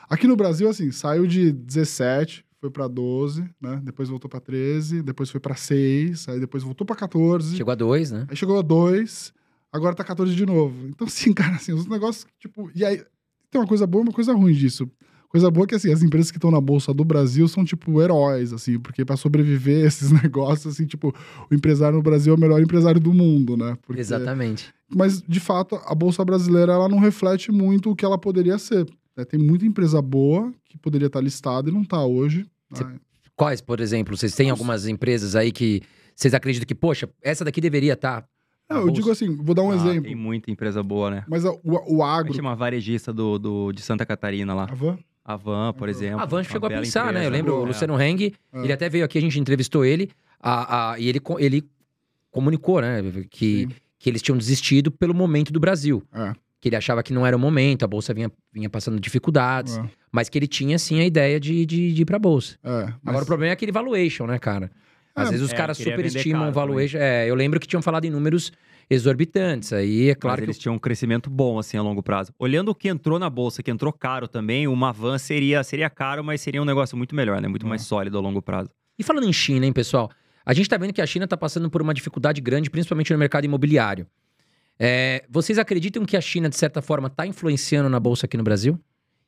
Aqui 0.09 0.29
no 0.29 0.37
Brasil, 0.37 0.69
assim, 0.69 0.93
saiu 0.93 1.27
de 1.27 1.51
17, 1.51 2.45
foi 2.61 2.71
para 2.71 2.87
12, 2.87 3.43
né? 3.61 3.81
Depois 3.83 4.09
voltou 4.09 4.31
para 4.31 4.39
13, 4.39 5.03
depois 5.03 5.29
foi 5.29 5.41
para 5.41 5.57
6, 5.57 6.29
aí 6.29 6.39
depois 6.39 6.63
voltou 6.63 6.87
para 6.87 6.95
14, 6.95 7.57
Chegou 7.57 7.73
a 7.73 7.75
dois, 7.75 8.13
né? 8.13 8.27
aí 8.31 8.37
chegou 8.37 8.57
a 8.57 8.63
2, 8.63 9.35
agora 9.73 9.93
tá 9.97 10.05
14 10.05 10.37
de 10.37 10.47
novo. 10.47 10.87
Então, 10.87 11.05
assim, 11.09 11.33
cara, 11.33 11.57
assim, 11.57 11.73
os 11.73 11.87
negócios, 11.89 12.27
tipo. 12.39 12.71
E 12.77 12.85
aí, 12.85 13.05
tem 13.51 13.61
uma 13.61 13.67
coisa 13.67 13.89
boa 13.89 14.03
e 14.05 14.07
uma 14.09 14.15
coisa 14.15 14.33
ruim 14.33 14.55
disso. 14.55 14.89
Coisa 15.35 15.51
boa 15.51 15.65
é 15.65 15.67
que, 15.67 15.75
assim, 15.75 15.93
as 15.93 16.01
empresas 16.01 16.31
que 16.31 16.39
estão 16.39 16.49
na 16.49 16.61
Bolsa 16.61 16.95
do 16.95 17.05
Brasil 17.05 17.49
são, 17.49 17.65
tipo, 17.65 18.01
heróis, 18.01 18.53
assim, 18.53 18.79
porque 18.79 19.05
para 19.05 19.17
sobreviver 19.17 19.83
esses 19.85 20.13
negócios, 20.13 20.73
assim, 20.75 20.87
tipo, 20.87 21.13
o 21.51 21.53
empresário 21.53 21.97
no 21.97 22.03
Brasil 22.05 22.33
é 22.33 22.37
o 22.37 22.41
melhor 22.41 22.63
empresário 22.63 23.01
do 23.01 23.13
mundo, 23.13 23.57
né? 23.57 23.77
Porque- 23.83 24.01
Exatamente. 24.01 24.73
Mas, 24.89 25.21
de 25.21 25.41
fato, 25.41 25.75
a 25.87 25.93
Bolsa 25.93 26.25
Brasileira, 26.25 26.75
ela 26.75 26.89
não 26.89 27.01
reflete 27.01 27.51
muito 27.51 27.91
o 27.91 27.97
que 27.97 28.05
ela 28.05 28.17
poderia 28.17 28.57
ser. 28.59 28.87
né? 29.17 29.25
Tem 29.25 29.41
muita 29.41 29.67
empresa 29.67 30.01
boa 30.01 30.55
que 30.67 30.79
poderia 30.79 31.07
estar 31.09 31.21
listada 31.21 31.69
e 31.69 31.73
não 31.73 31.83
está 31.83 32.05
hoje. 32.05 32.47
Você- 32.71 32.85
né? 32.85 32.95
Quais, 33.35 33.61
por 33.61 33.81
exemplo? 33.81 34.17
Vocês 34.17 34.37
têm 34.37 34.51
algumas 34.51 34.87
empresas 34.87 35.35
aí 35.35 35.51
que 35.51 35.83
vocês 36.15 36.33
acreditam 36.33 36.65
que, 36.65 36.77
poxa, 36.77 37.09
essa 37.21 37.45
daqui 37.45 37.61
deveria 37.61 37.97
tá 37.97 38.19
estar. 38.19 38.29
Não, 38.71 38.87
eu 38.87 38.91
digo 38.93 39.11
assim, 39.11 39.35
vou 39.37 39.53
dar 39.53 39.63
um 39.63 39.73
Ah, 39.73 39.75
exemplo. 39.75 40.05
Tem 40.05 40.15
muita 40.15 40.49
empresa 40.49 40.81
boa, 40.81 41.11
né? 41.11 41.25
Mas 41.29 41.45
a- 41.45 41.51
o, 41.53 41.97
o 41.97 42.03
A 42.05 42.17
agro... 42.17 42.41
uma 42.41 42.55
varejista 42.55 43.13
do, 43.13 43.37
do, 43.37 43.73
de 43.73 43.83
Santa 43.83 44.07
Catarina 44.07 44.55
lá. 44.55 44.69
A 44.71 44.75
Van? 44.75 44.97
A 45.25 45.37
Van, 45.37 45.73
por 45.73 45.89
A 45.89 45.91
exemplo. 45.91 46.21
A 46.21 46.27
Van 46.27 46.43
chegou 46.45 46.67
a 46.67 46.71
pensar, 46.71 47.05
né? 47.05 47.11
empresa. 47.11 47.25
Eu 47.27 47.31
lembro 47.31 47.59
o 47.61 47.65
É. 47.65 47.67
Luciano 47.69 48.01
Heng, 48.01 48.33
É. 48.53 48.59
ele 48.63 48.73
até 48.73 48.89
veio 48.89 49.05
aqui, 49.05 49.17
a 49.17 49.21
gente 49.21 49.39
entrevistou 49.41 49.85
ele, 49.85 50.11
a, 50.41 50.93
a- 50.93 50.99
e 50.99 51.09
ele, 51.09 51.21
ele 51.39 51.65
comunicou, 52.31 52.81
né? 52.81 53.01
Que, 53.31 53.63
Sim. 53.63 53.69
que 53.99 54.11
eles 54.11 54.21
tinham 54.23 54.37
desistido 54.37 54.91
pelo 54.91 55.15
momento 55.15 55.53
do 55.53 55.61
Brasil. 55.61 56.03
É. 56.13 56.33
Que 56.61 56.69
ele 56.69 56.77
achava 56.77 57.03
que 57.03 57.13
não 57.13 57.27
era 57.27 57.37
o 57.37 57.39
momento, 57.41 57.85
a 57.85 57.87
Bolsa 57.89 58.13
vinha, 58.15 58.31
vinha 58.53 58.69
passando 58.71 58.99
dificuldades, 58.99 59.77
É, 59.77 59.85
mas 60.11 60.29
que 60.31 60.39
ele 60.39 60.47
tinha, 60.47 60.79
sim, 60.79 60.99
a 61.01 61.05
ideia 61.05 61.39
de, 61.39 61.65
de, 61.67 61.93
de 61.93 62.03
ir 62.03 62.05
pra 62.05 62.19
Bolsa. 62.19 62.57
é, 62.65 62.69
mas- 62.85 62.95
Agora, 63.07 63.23
o 63.25 63.27
problema 63.27 63.51
é 63.51 63.53
aquele 63.53 63.73
valuation, 63.73 64.27
né, 64.27 64.39
cara? 64.39 64.71
Às 65.15 65.29
É, 65.29 65.31
vezes 65.33 65.47
os 65.47 65.53
é, 65.53 65.57
caras 65.57 65.77
superestimam 65.79 66.41
o 66.41 66.45
caro 66.45 66.53
também. 66.55 66.67
valuation. 66.67 66.99
É, 66.99 67.29
eu 67.31 67.35
lembro 67.35 67.61
que 67.61 67.67
tinham 67.67 67.83
falado 67.83 68.05
em 68.07 68.11
números 68.11 68.51
exorbitantes. 68.89 69.73
Aí 69.73 70.11
é 70.11 70.15
claro 70.15 70.37
Mas 70.37 70.41
que. 70.41 70.45
eles 70.47 70.59
tinham 70.59 70.75
um 70.75 70.79
crescimento 70.79 71.29
bom, 71.31 71.59
assim, 71.59 71.77
a 71.77 71.83
longo 71.83 72.03
prazo. 72.03 72.33
Olhando 72.39 72.71
o 72.71 72.75
que 72.75 72.89
entrou 72.89 73.19
na 73.19 73.29
bolsa, 73.31 73.63
que 73.63 73.71
entrou 73.71 73.93
caro 73.93 74.27
também, 74.29 74.67
uma 74.69 74.93
van 74.93 75.19
seria, 75.19 75.63
seria 75.65 75.89
caro, 75.91 76.23
mas 76.25 76.41
seria 76.41 76.61
um 76.61 76.65
negócio 76.65 76.97
muito 76.97 77.15
melhor, 77.15 77.41
né? 77.41 77.49
Muito 77.49 77.67
É. 77.67 77.69
mais 77.69 77.83
sólido 77.83 78.17
a 78.19 78.21
longo 78.21 78.41
prazo. 78.43 78.71
E 78.99 79.03
falando 79.03 79.27
em 79.27 79.33
China, 79.33 79.67
hein, 79.67 79.73
pessoal? 79.73 80.11
A 80.47 80.53
gente 80.53 80.69
tá 80.69 80.77
vendo 80.77 80.93
que 80.93 81.01
a 81.03 81.07
China 81.07 81.27
tá 81.27 81.37
passando 81.37 81.71
por 81.71 81.81
uma 81.83 81.95
dificuldade 81.95 82.41
grande, 82.41 82.69
principalmente 82.71 83.13
no 83.13 83.19
mercado 83.19 83.45
imobiliário. 83.45 84.07
É, 84.79 85.25
vocês 85.29 85.59
acreditam 85.59 86.05
que 86.05 86.17
a 86.17 86.21
China, 86.21 86.49
de 86.49 86.57
certa 86.57 86.83
forma, 86.83 87.09
tá 87.09 87.27
influenciando 87.27 87.89
na 87.89 87.99
Bolsa 88.01 88.27
aqui 88.27 88.37
no 88.37 88.43
Brasil? 88.43 88.79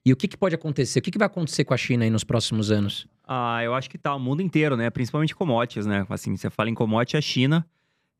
E 0.05 0.13
o 0.13 0.17
que, 0.17 0.29
que 0.29 0.37
pode 0.37 0.55
acontecer? 0.55 0.99
O 0.99 1.03
que, 1.03 1.11
que 1.11 1.19
vai 1.19 1.27
acontecer 1.27 1.65
com 1.65 1.75
a 1.75 1.77
China 1.77 2.05
aí 2.05 2.11
nos 2.11 2.23
próximos 2.23 2.71
anos? 2.71 3.09
Ah, 3.27 3.61
eu 3.65 3.75
acho 3.75 3.91
que 3.91 3.99
tá 3.99 4.15
o 4.15 4.21
mundo 4.21 4.41
inteiro, 4.41 4.77
né? 4.77 4.89
Principalmente 4.91 5.35
commodities, 5.35 5.85
né? 5.87 6.07
Assim, 6.09 6.37
você 6.37 6.49
fala 6.49 6.71
em 6.71 6.75
commodity, 6.75 7.17
a 7.17 7.21
China, 7.21 7.67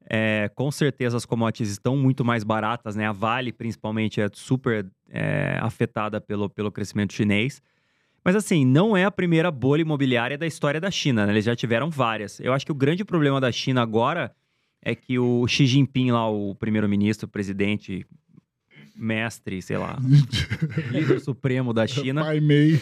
é, 0.09 0.51
com 0.55 0.71
certeza 0.71 1.17
as 1.17 1.27
commodities 1.27 1.71
estão 1.71 1.97
muito 1.97 2.25
mais 2.25 2.45
baratas, 2.45 2.95
né? 2.95 3.07
A 3.07 3.13
Vale, 3.13 3.53
principalmente, 3.53 4.21
é 4.21 4.29
super 4.33 4.87
é, 5.11 5.59
afetada 5.61 6.21
pelo, 6.21 6.49
pelo 6.49 6.71
crescimento 6.71 7.13
chinês. 7.13 7.61
Mas 8.25 8.35
assim, 8.35 8.65
não 8.65 8.97
é 8.97 9.05
a 9.05 9.11
primeira 9.11 9.51
bolha 9.51 9.83
imobiliária 9.83 10.37
da 10.37 10.47
história 10.47 10.81
da 10.81 10.91
China, 10.91 11.27
né? 11.27 11.33
Eles 11.33 11.45
já 11.45 11.55
tiveram 11.55 11.91
várias. 11.91 12.41
Eu 12.41 12.53
acho 12.53 12.65
que 12.65 12.73
o 12.73 12.75
grande 12.75 13.05
problema 13.05 13.41
da 13.41 13.51
China 13.51 13.83
agora 13.83 14.35
é 14.83 14.95
que 14.95 15.19
o 15.19 15.47
Xi 15.47 15.67
Jinping 15.67 16.13
lá, 16.13 16.29
o 16.29 16.55
primeiro-ministro, 16.55 17.27
presidente, 17.29 18.07
mestre, 18.95 19.61
sei 19.61 19.77
lá, 19.77 19.99
líder 20.91 21.21
supremo 21.21 21.73
da 21.73 21.87
China, 21.87 22.25
Pai 22.25 22.41
Mei. 22.41 22.81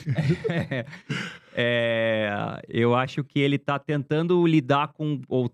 é, 1.54 2.62
eu 2.68 2.94
acho 2.94 3.24
que 3.24 3.40
ele 3.40 3.58
tá 3.58 3.78
tentando 3.78 4.46
lidar 4.46 4.88
com. 4.88 5.20
Ou, 5.28 5.50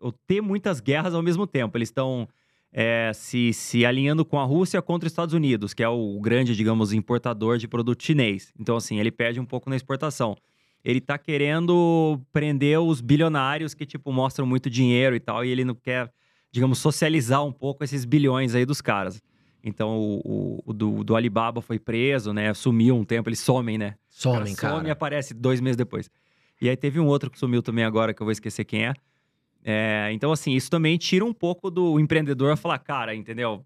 ou 0.00 0.12
ter 0.26 0.40
muitas 0.40 0.80
guerras 0.80 1.14
ao 1.14 1.22
mesmo 1.22 1.46
tempo. 1.46 1.76
Eles 1.76 1.88
estão 1.88 2.28
é, 2.72 3.10
se, 3.14 3.52
se 3.52 3.84
alinhando 3.86 4.24
com 4.24 4.38
a 4.38 4.44
Rússia 4.44 4.80
contra 4.82 5.06
os 5.06 5.12
Estados 5.12 5.34
Unidos, 5.34 5.72
que 5.74 5.82
é 5.82 5.88
o 5.88 6.18
grande, 6.20 6.54
digamos, 6.54 6.92
importador 6.92 7.58
de 7.58 7.66
produto 7.68 8.02
chinês. 8.02 8.52
Então, 8.58 8.76
assim, 8.76 8.98
ele 9.00 9.10
perde 9.10 9.40
um 9.40 9.44
pouco 9.44 9.68
na 9.70 9.76
exportação. 9.76 10.36
Ele 10.84 11.00
tá 11.00 11.18
querendo 11.18 12.20
prender 12.32 12.78
os 12.80 13.00
bilionários 13.00 13.74
que, 13.74 13.84
tipo, 13.86 14.12
mostram 14.12 14.46
muito 14.46 14.70
dinheiro 14.70 15.16
e 15.16 15.20
tal, 15.20 15.44
e 15.44 15.48
ele 15.50 15.64
não 15.64 15.74
quer, 15.74 16.12
digamos, 16.52 16.78
socializar 16.78 17.44
um 17.44 17.50
pouco 17.52 17.82
esses 17.82 18.04
bilhões 18.04 18.54
aí 18.54 18.64
dos 18.64 18.80
caras. 18.80 19.20
Então, 19.64 19.98
o, 19.98 20.20
o- 20.24 20.62
o 20.66 20.72
do, 20.72 21.02
do 21.02 21.16
Alibaba 21.16 21.60
foi 21.60 21.76
preso, 21.78 22.32
né? 22.32 22.54
Sumiu 22.54 22.94
um 22.96 23.04
tempo, 23.04 23.28
eles 23.28 23.40
somem, 23.40 23.76
né? 23.76 23.96
Somem, 24.08 24.54
cara 24.54 24.74
some 24.76 24.88
e 24.88 24.90
aparece 24.92 25.34
dois 25.34 25.60
meses 25.60 25.76
depois. 25.76 26.08
E 26.60 26.68
aí 26.68 26.76
teve 26.76 27.00
um 27.00 27.06
outro 27.06 27.30
que 27.30 27.38
sumiu 27.38 27.62
também 27.62 27.84
agora, 27.84 28.14
que 28.14 28.22
eu 28.22 28.24
vou 28.24 28.30
esquecer 28.32 28.64
quem 28.64 28.86
é. 28.86 28.94
É, 29.68 30.10
então, 30.12 30.30
assim, 30.30 30.52
isso 30.52 30.70
também 30.70 30.96
tira 30.96 31.24
um 31.24 31.32
pouco 31.32 31.72
do 31.72 31.98
empreendedor 31.98 32.56
falar, 32.56 32.78
cara, 32.78 33.16
entendeu? 33.16 33.64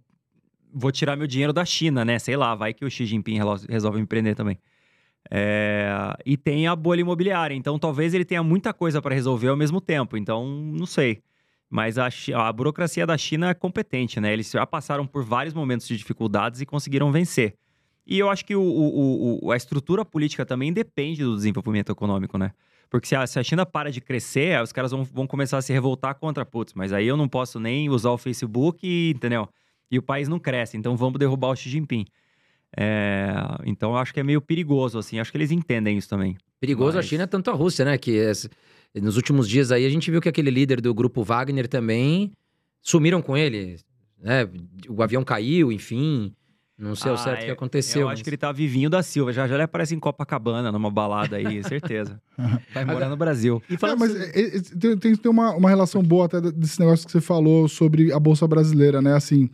Vou 0.73 0.91
tirar 0.91 1.15
meu 1.15 1.27
dinheiro 1.27 1.53
da 1.53 1.65
China, 1.65 2.05
né? 2.07 2.19
Sei 2.19 2.37
lá, 2.39 2.55
vai 2.55 2.73
que 2.73 2.85
o 2.87 2.91
Xi 2.91 3.05
Jinping 3.05 3.39
resolve 3.69 4.01
empreender 4.01 4.35
também. 4.35 4.59
É, 5.31 5.93
e 6.27 6.37
tem 6.37 6.67
a 6.67 6.75
bolha 6.75 7.03
imobiliária, 7.03 7.55
então 7.55 7.79
talvez 7.79 8.15
ele 8.15 8.25
tenha 8.25 8.43
muita 8.43 8.73
coisa 8.73 9.03
para 9.03 9.15
resolver 9.15 9.49
ao 9.49 9.57
mesmo 9.57 9.81
tempo. 9.81 10.17
Então, 10.17 10.47
não 10.47 10.87
sei. 10.87 11.23
Mas 11.69 11.99
a, 11.99 12.09
a 12.35 12.53
burocracia 12.53 13.07
da 13.07 13.19
China 13.19 13.51
é 13.51 13.55
competente, 13.55 14.21
né? 14.21 14.33
Eles 14.33 14.51
já 14.51 14.67
passaram 14.67 15.07
por 15.07 15.23
vários 15.25 15.55
momentos 15.55 15.87
de 15.87 15.97
dificuldades 15.97 16.61
e 16.61 16.67
conseguiram 16.67 17.13
vencer. 17.13 17.55
E 18.07 18.19
eu 18.19 18.31
acho 18.31 18.45
que 18.45 18.57
o- 18.57 18.63
o- 18.63 19.47
o- 19.47 19.53
a 19.53 19.57
estrutura 19.57 20.05
política 20.05 20.47
também 20.47 20.73
depende 20.73 21.23
do 21.23 21.37
desenvolvimento 21.37 21.93
econômico, 21.93 22.39
né? 22.39 22.53
Porque 22.91 23.07
se 23.07 23.15
a, 23.15 23.25
se 23.27 23.39
a 23.39 23.43
China 23.45 23.65
para 23.65 23.91
de 23.93 24.01
crescer, 24.01 24.61
os 24.61 24.73
caras 24.73 24.91
vão, 24.91 25.05
vão 25.05 25.27
começar 25.27 25.57
a 25.59 25.63
se 25.63 25.73
revoltar 25.73 26.17
contra, 26.17 26.45
putz, 26.45 26.75
mas 26.75 26.93
aí 26.93 27.07
eu 27.07 27.17
não 27.17 27.29
posso 27.29 27.61
nem 27.61 27.89
usar 27.89 28.11
o 28.11 28.19
Facebook, 28.19 28.85
e, 28.85 29.11
entendeu? 29.11 29.49
E 29.91 29.97
o 29.97 30.03
país 30.03 30.29
não 30.29 30.39
cresce, 30.41 30.77
então 30.77 30.97
vamos 30.97 31.19
derrubar 31.19 31.49
o 31.51 31.57
Xi 31.57 31.71
Jinping. 31.71 32.05
É, 32.77 33.33
então 33.65 33.91
eu 33.91 33.97
acho 33.97 34.13
que 34.13 34.21
é 34.21 34.23
meio 34.23 34.41
perigoso, 34.41 34.99
assim. 34.99 35.19
Acho 35.19 35.31
que 35.31 35.39
eles 35.39 35.51
entendem 35.51 35.97
isso 35.97 36.09
também. 36.09 36.37
Perigoso 36.61 36.99
a 36.99 37.01
Mas- 37.01 37.07
China, 37.07 37.27
tanto 37.27 37.51
a 37.51 37.55
Rússia, 37.55 37.85
né? 37.85 37.97
Que 37.99 38.31
nos 38.95 39.17
últimos 39.17 39.49
dias 39.49 39.73
aí 39.73 39.85
a 39.87 39.89
gente 39.89 40.11
viu 40.11 40.21
que 40.21 40.29
aquele 40.29 40.51
líder 40.51 40.81
do 40.81 40.93
grupo 40.93 41.25
Wagner 41.25 41.67
também 41.69 42.33
sumiram 42.81 43.23
com 43.23 43.37
ele. 43.37 43.77
Né? 44.21 44.49
O 44.89 45.03
avião 45.03 45.25
caiu, 45.25 45.73
enfim. 45.73 46.33
Não 46.81 46.95
sei 46.97 47.11
ao 47.11 47.15
Ah, 47.15 47.19
certo 47.19 47.41
o 47.41 47.45
que 47.45 47.51
eu- 47.51 47.55
aconteceu. 47.55 48.01
Eu 48.03 48.09
acho 48.09 48.17
mas- 48.21 48.23
que 48.23 48.31
ele 48.31 48.37
tá 48.39 48.51
vivinho 48.51 48.89
da 48.89 49.03
Silva. 49.03 49.33
Já 49.33 49.47
já 49.47 49.55
ele 49.55 49.63
aparece 49.65 49.95
em 49.95 49.99
Copacabana, 50.01 50.73
numa 50.73 50.91
balada 50.91 51.37
aí, 51.37 51.45
certeza. 51.63 52.21
Vai 52.73 52.85
morar 52.87 53.09
no 53.11 53.17
Brasil. 53.17 53.63
E 53.69 53.75
É, 53.75 53.79
falando 53.79 53.99
mas 53.99 54.17
é, 54.17 54.41
é, 54.41 54.61
tem, 54.79 54.97
tem 54.97 55.13
que 55.15 55.19
ter 55.19 55.29
uma, 55.29 55.55
uma 55.55 55.69
relação 55.69 56.03
boa 56.03 56.25
até 56.25 56.41
desse 56.41 56.81
negócio 56.81 57.05
que 57.07 57.13
você 57.13 57.21
falou 57.21 57.69
sobre 57.69 58.13
a 58.13 58.19
Bolsa 58.19 58.49
Brasileira, 58.49 59.03
né? 59.03 59.15
Assim, 59.15 59.51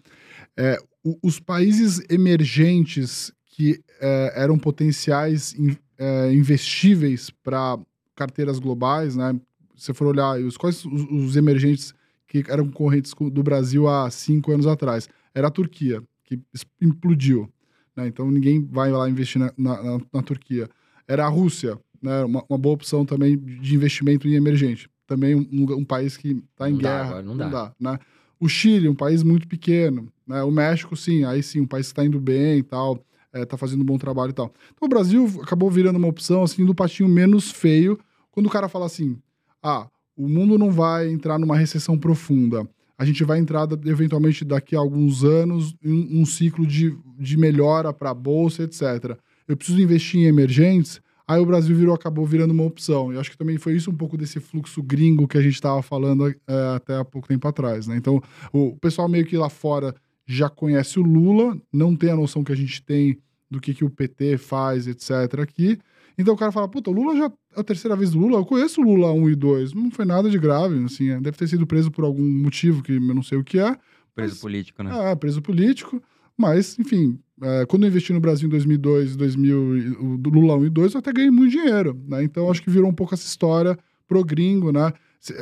é, 0.56 0.78
o- 1.04 1.18
os 1.23 1.40
países 1.40 2.00
emergentes 2.09 3.33
que 3.47 3.80
é, 4.00 4.33
eram 4.42 4.59
potenciais 4.59 5.54
in- 5.59 5.76
é, 5.99 6.33
investíveis 6.33 7.30
para 7.30 7.78
carteiras 8.14 8.59
globais, 8.59 9.16
né? 9.16 9.35
Se 9.75 9.87
você 9.87 9.95
for 9.95 10.06
olhar 10.09 10.38
os, 10.40 10.56
quais 10.56 10.85
os, 10.85 11.02
os 11.11 11.37
emergentes 11.37 11.92
que 12.28 12.45
eram 12.49 12.66
concorrentes 12.66 13.12
co- 13.14 13.30
do 13.30 13.42
Brasil 13.42 13.88
há 13.88 14.11
cinco 14.11 14.52
anos 14.52 14.66
atrás, 14.66 15.09
era 15.35 15.49
a 15.49 15.50
Turquia, 15.50 16.02
que 16.26 16.38
implodiu. 16.80 17.49
Né? 17.97 18.06
Então 18.09 18.30
ninguém 18.30 18.62
vai 18.64 18.90
lá 18.90 19.09
investir 19.09 19.40
na, 19.40 19.52
na- 19.56 19.99
na- 20.12 20.23
Turquia. 20.23 20.68
Era 21.09 21.25
a 21.25 21.28
Rússia, 21.28 21.78
né? 22.02 22.25
uma, 22.25 22.45
uma 22.49 22.59
boa 22.59 22.75
opção 22.75 23.04
também 23.06 23.38
de 23.38 23.75
investimento 23.75 24.28
em 24.28 24.35
emergente. 24.35 24.90
Também 25.06 25.35
um, 25.35 25.47
um- 25.52 25.85
país 25.85 26.16
que 26.16 26.42
está 26.50 26.68
em 26.68 26.73
Não 26.75 26.80
dá 26.80 26.88
guerra. 26.90 27.04
agora, 27.18 27.23
não 27.23 27.37
dá. 27.37 27.73
né? 27.80 27.99
O 28.38 28.49
Chile, 28.49 28.88
um 28.88 28.95
país 28.95 29.23
muito 29.23 29.49
pequeno. 29.49 30.12
Né? 30.26 30.42
O 30.42 30.50
México, 30.50 30.95
sim, 30.97 31.25
aí 31.25 31.42
sim, 31.42 31.61
um 31.61 31.66
país 31.66 31.87
que 31.87 31.92
está 31.92 32.04
indo 32.04 32.21
bem 32.21 32.59
e 32.59 32.62
tal, 32.62 33.02
está 33.33 33.56
fazendo 33.56 33.80
um 33.83 33.85
bom 33.85 33.97
trabalho 33.97 34.30
e 34.30 34.35
tal. 34.35 34.52
Então 34.75 34.87
o 34.87 34.88
Brasil 34.88 35.26
acabou 35.42 35.71
virando 35.71 35.97
uma 35.97 36.09
opção 36.09 36.42
assim 36.42 36.64
do 36.64 36.75
patinho 36.75 37.09
menos 37.09 37.50
feio, 37.50 37.99
quando 38.33 38.47
o 38.47 38.50
cara 38.50 38.68
fala 38.68 38.85
assim: 38.87 39.16
ah, 39.62 39.88
o 40.16 40.28
mundo 40.28 40.59
não 40.59 40.71
vai 40.71 41.09
entrar 41.09 41.38
numa 41.38 41.56
recessão 41.56 41.97
profunda. 41.97 42.68
A 42.99 43.05
gente 43.05 43.23
vai 43.25 43.38
entrar, 43.38 43.69
eventualmente, 43.85 44.45
daqui 44.45 44.75
a 44.75 44.79
alguns 44.79 45.23
anos, 45.23 45.75
em 45.83 46.21
um 46.21 46.25
ciclo 46.25 46.67
de, 46.67 46.97
de 47.19 47.37
melhora 47.37 47.93
para 47.93 48.11
a 48.11 48.15
Bolsa, 48.15 48.62
etc. 48.62 49.19
Eu 49.47 49.57
preciso 49.57 49.81
investir 49.81 50.21
em 50.21 50.25
emergentes. 50.25 51.00
Aí 51.29 51.41
o 51.41 51.47
Brasil 51.47 51.76
virou, 51.76 51.95
acabou 51.95 52.25
virando 52.25 52.53
uma 52.53 52.65
opção. 52.65 53.12
E 53.12 53.19
acho 53.19 53.31
que 53.31 53.37
também 53.37 53.59
foi 53.59 53.75
isso 53.75 53.91
um 53.91 53.97
pouco 53.97 54.17
desse 54.17 54.41
fluxo 54.41 54.83
gringo 54.83 55.26
que 55.29 55.37
a 55.37 55.43
gente 55.43 55.55
estava 55.55 55.83
falando 55.83 56.29
é, 56.29 56.37
até 56.76 56.97
há 56.97 57.05
pouco 57.05 57.29
tempo 57.29 57.47
atrás. 57.47 57.87
Né? 57.87 57.97
Então, 57.97 58.23
o 58.53 58.76
pessoal 58.76 59.09
meio 59.09 59.26
que 59.26 59.37
lá 59.37 59.50
fora 59.50 59.95
já 60.25 60.49
conhece 60.49 60.99
o 60.99 61.03
Lula, 61.03 61.57
não 61.73 61.95
tem 61.95 62.11
a 62.11 62.17
noção 62.17 62.43
que 62.43 62.53
a 62.53 62.57
gente 62.57 62.83
tem 62.83 63.19
do 63.50 63.61
que, 63.61 63.75
que 63.75 63.85
o 63.85 63.91
PT 63.91 64.38
faz, 64.38 64.87
etc. 64.87 65.41
aqui. 65.41 65.79
Então 66.19 66.35
o 66.35 66.37
cara 66.37 66.50
fala, 66.50 66.69
puta, 66.69 66.91
o 66.91 66.93
Lula 66.93 67.17
já 67.17 67.31
a 67.56 67.64
terceira 67.64 67.96
vez 67.96 68.10
do 68.10 68.18
Lula, 68.18 68.38
eu 68.38 68.44
conheço 68.44 68.80
o 68.80 68.84
Lula 68.84 69.12
1 69.12 69.30
e 69.30 69.34
2, 69.34 69.72
não 69.72 69.90
foi 69.90 70.04
nada 70.04 70.28
de 70.28 70.38
grave, 70.38 70.84
assim, 70.84 71.10
é, 71.10 71.20
deve 71.20 71.36
ter 71.36 71.48
sido 71.48 71.66
preso 71.66 71.90
por 71.90 72.04
algum 72.04 72.22
motivo 72.22 72.82
que 72.82 72.92
eu 72.92 73.14
não 73.14 73.22
sei 73.22 73.38
o 73.38 73.44
que 73.44 73.58
é. 73.58 73.76
Preso 74.14 74.34
mas, 74.34 74.40
político, 74.40 74.82
né? 74.82 75.10
É, 75.10 75.14
preso 75.14 75.40
político, 75.40 76.02
mas, 76.36 76.78
enfim, 76.78 77.18
é, 77.42 77.66
quando 77.66 77.84
eu 77.84 77.88
investi 77.88 78.12
no 78.12 78.20
Brasil 78.20 78.46
em 78.46 78.50
2002, 78.50 79.16
2000, 79.16 79.96
o 80.00 80.16
Lula 80.28 80.56
1 80.56 80.66
e 80.66 80.70
2, 80.70 80.94
eu 80.94 80.98
até 80.98 81.12
ganhei 81.12 81.30
muito 81.30 81.52
dinheiro, 81.52 81.98
né? 82.06 82.22
Então 82.22 82.50
acho 82.50 82.62
que 82.62 82.70
virou 82.70 82.90
um 82.90 82.94
pouco 82.94 83.14
essa 83.14 83.26
história 83.26 83.78
pro 84.06 84.25
gringo, 84.25 84.70
né? 84.70 84.92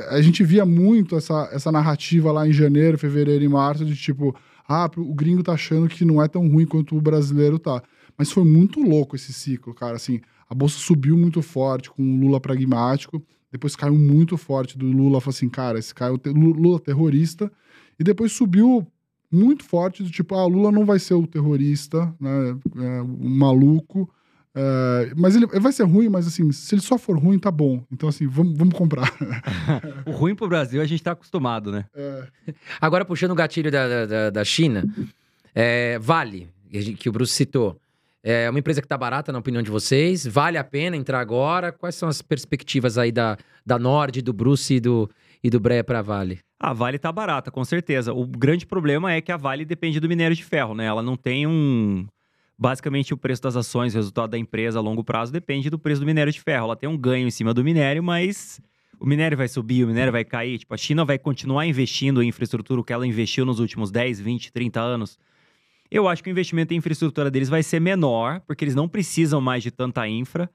A 0.09 0.23
gente 0.23 0.43
via 0.43 0.65
muito 0.65 1.17
essa, 1.17 1.49
essa 1.53 1.71
narrativa 1.71 2.33
lá 2.33 2.49
em 2.49 2.53
janeiro, 2.53 2.97
fevereiro 2.97 3.45
e 3.45 3.49
março, 3.49 3.85
de 3.85 3.95
tipo, 3.95 4.35
ah, 4.69 4.91
o 4.97 5.15
gringo 5.15 5.43
tá 5.43 5.53
achando 5.53 5.89
que 5.89 6.05
não 6.05 6.23
é 6.23 6.29
tão 6.29 6.49
ruim 6.49 6.67
quanto 6.67 6.97
o 6.97 7.01
brasileiro 7.01 7.59
tá. 7.59 7.83
Mas 8.17 8.31
foi 8.31 8.45
muito 8.45 8.81
louco 8.81 9.17
esse 9.17 9.33
ciclo, 9.33 9.75
cara. 9.75 9.97
Assim, 9.97 10.21
a 10.49 10.55
bolsa 10.55 10.79
subiu 10.79 11.17
muito 11.17 11.43
forte 11.43 11.91
com 11.91 12.03
o 12.03 12.21
Lula 12.21 12.41
pragmático, 12.41 13.23
depois 13.51 13.77
caiu 13.77 13.95
muito 13.95 14.37
forte 14.37 14.77
do 14.77 14.87
Lula, 14.87 15.21
falou 15.21 15.35
assim, 15.35 15.49
cara, 15.49 15.79
esse 15.79 15.95
cara 15.95 16.13
é 16.13 16.29
o 16.31 16.33
Lula 16.33 16.81
terrorista, 16.81 17.51
e 17.99 18.05
depois 18.05 18.33
subiu 18.33 18.87
muito 19.31 19.65
forte 19.65 20.03
do 20.03 20.11
tipo, 20.11 20.35
ah, 20.35 20.47
Lula 20.47 20.71
não 20.71 20.85
vai 20.85 20.99
ser 20.99 21.15
o 21.15 21.27
terrorista, 21.27 22.15
né, 22.21 22.57
é, 22.77 23.03
o 23.03 23.29
maluco, 23.29 24.09
é, 24.55 25.13
mas 25.17 25.35
ele 25.35 25.47
vai 25.47 25.73
ser 25.73 25.83
ruim, 25.83 26.09
mas 26.09 26.27
assim, 26.27 26.51
se 26.53 26.75
ele 26.75 26.83
só 26.83 26.97
for 26.97 27.19
ruim, 27.19 27.39
tá 27.39 27.51
bom. 27.51 27.83
Então, 27.91 28.09
assim, 28.09 28.27
vamos, 28.27 28.57
vamos 28.57 28.75
comprar. 28.75 29.13
o 30.07 30.13
ruim 30.13 30.35
pro 30.35 30.49
Brasil 30.49 30.81
a 30.81 30.87
gente 30.87 31.03
tá 31.03 31.13
acostumado, 31.13 31.73
né? 31.73 31.85
É. 31.95 32.29
Agora, 32.81 33.05
puxando 33.05 33.33
o 33.33 33.35
gatilho 33.35 33.71
da, 33.71 34.07
da, 34.07 34.31
da 34.31 34.45
China, 34.45 34.85
é, 35.55 35.99
Vale, 35.99 36.49
que 36.99 37.09
o 37.09 37.13
Bruce 37.13 37.33
citou. 37.33 37.79
É 38.27 38.49
uma 38.49 38.59
empresa 38.59 38.81
que 38.81 38.87
está 38.87 38.97
barata, 38.97 39.31
na 39.31 39.39
opinião 39.39 39.63
de 39.63 39.71
vocês? 39.71 40.27
Vale 40.27 40.57
a 40.57 40.65
pena 40.65 40.97
entrar 40.97 41.21
agora? 41.21 41.71
Quais 41.71 41.95
são 41.95 42.09
as 42.09 42.23
perspectivas 42.23 42.97
aí 42.97 43.13
da, 43.13 43.37
da 43.67 43.79
Nord, 43.79 44.23
do 44.23 44.33
Bruce 44.33 44.73
e 44.73 44.81
do, 44.81 45.11
e 45.43 45.51
do 45.51 45.61
Breia 45.61 45.85
para 45.85 45.99
a 45.99 46.03
Vale? 46.03 46.39
A 46.59 46.73
Vale 46.73 46.97
está 46.97 47.13
barata, 47.13 47.51
com 47.51 47.63
certeza. 47.65 48.15
O 48.15 48.27
grande 48.27 48.65
problema 48.65 49.13
é 49.13 49.21
que 49.21 49.31
a 49.31 49.37
Vale 49.37 49.67
depende 49.67 50.01
do 50.01 50.09
minério 50.09 50.35
de 50.35 50.43
ferro, 50.43 50.75
né? 50.75 50.87
Ela 50.87 51.03
não 51.03 51.17
tem 51.17 51.47
um. 51.47 52.07
Basicamente, 52.57 53.13
o 53.13 53.17
preço 53.17 53.43
das 53.43 53.57
ações, 53.57 53.95
o 53.95 53.97
resultado 53.97 54.31
da 54.31 54.39
empresa 54.39 54.79
a 54.79 54.83
longo 54.83 55.03
prazo 55.03 55.33
depende 55.33 55.69
do 55.69 55.79
preço 55.79 56.01
do 56.01 56.07
minério 56.07 56.33
de 56.33 56.41
ferro. 56.41 56.67
Ela 56.67 56.77
tem 56.77 56.89
um 56.89 56.97
ganho 56.97 57.27
em 57.27 57.31
cima 57.31 57.53
do 57.53 57.65
minério, 57.65 58.03
mas 58.03 58.61
o 59.01 59.07
minério 59.07 59.37
vai 59.37 59.49
subir, 59.49 59.85
o 59.85 59.89
minério 59.89 60.13
vai 60.13 60.25
cair. 60.25 60.59
Tipo, 60.59 60.75
a 60.75 60.77
China 60.77 61.05
vai 61.05 61.19
continuar 61.19 61.67
investindo 61.67 62.23
em 62.23 62.29
infraestrutura 62.29 62.83
que 62.85 62.93
ela 62.93 63.07
investiu 63.07 63.45
nos 63.45 63.59
últimos 63.59 63.91
10, 63.91 64.21
20, 64.21 64.53
30 64.53 64.81
anos 64.81 65.19
eu 65.95 66.09
acho 66.09 66.25
que 66.25 66.29
o 66.29 66.33
investimento 66.33 66.75
em 66.75 66.79
infraestrutura 66.79 67.31
deles 67.31 67.49
vai 67.49 67.63
ser 67.63 67.81
menor, 67.81 68.41
porque 68.41 68.65
eles 68.65 68.75
não 68.75 68.89
precisam 68.89 69.41
mais 69.41 69.63
de 69.63 69.71
tanta 69.71 70.07
infra. 70.09 70.51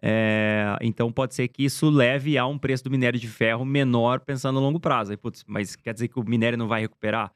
É, 0.00 0.76
então 0.80 1.12
pode 1.12 1.34
ser 1.34 1.46
que 1.48 1.62
isso 1.62 1.90
leve 1.90 2.38
a 2.38 2.46
um 2.46 2.58
preço 2.58 2.82
do 2.82 2.90
minério 2.90 3.20
de 3.20 3.28
ferro 3.28 3.66
menor 3.66 4.20
pensando 4.20 4.58
a 4.58 4.62
longo 4.62 4.80
prazo. 4.80 5.10
Aí, 5.10 5.16
putz, 5.16 5.44
mas 5.46 5.76
quer 5.76 5.92
dizer 5.92 6.08
que 6.08 6.18
o 6.18 6.24
minério 6.24 6.56
não 6.56 6.68
vai 6.68 6.80
recuperar? 6.80 7.30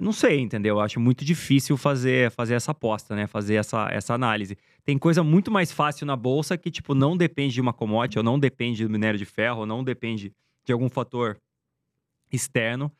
Não 0.00 0.12
sei, 0.12 0.40
entendeu? 0.40 0.76
Eu 0.76 0.80
acho 0.80 0.98
muito 0.98 1.24
difícil 1.24 1.76
fazer, 1.76 2.30
fazer 2.32 2.54
essa 2.54 2.72
aposta, 2.72 3.14
né? 3.14 3.26
Fazer 3.26 3.54
essa, 3.54 3.88
essa 3.90 4.12
análise. 4.12 4.56
Tem 4.84 4.98
coisa 4.98 5.22
muito 5.22 5.50
mais 5.50 5.70
fácil 5.70 6.04
na 6.06 6.16
bolsa 6.16 6.58
que, 6.58 6.70
tipo, 6.70 6.94
não 6.94 7.16
depende 7.16 7.54
de 7.54 7.60
uma 7.60 7.72
commodity, 7.72 8.18
ou 8.18 8.24
não 8.24 8.38
depende 8.38 8.84
do 8.84 8.90
minério 8.90 9.18
de 9.18 9.24
ferro, 9.24 9.60
ou 9.60 9.66
não 9.66 9.84
depende 9.84 10.32
de 10.64 10.72
algum 10.72 10.88
fator 10.88 11.38
externo 12.32 12.90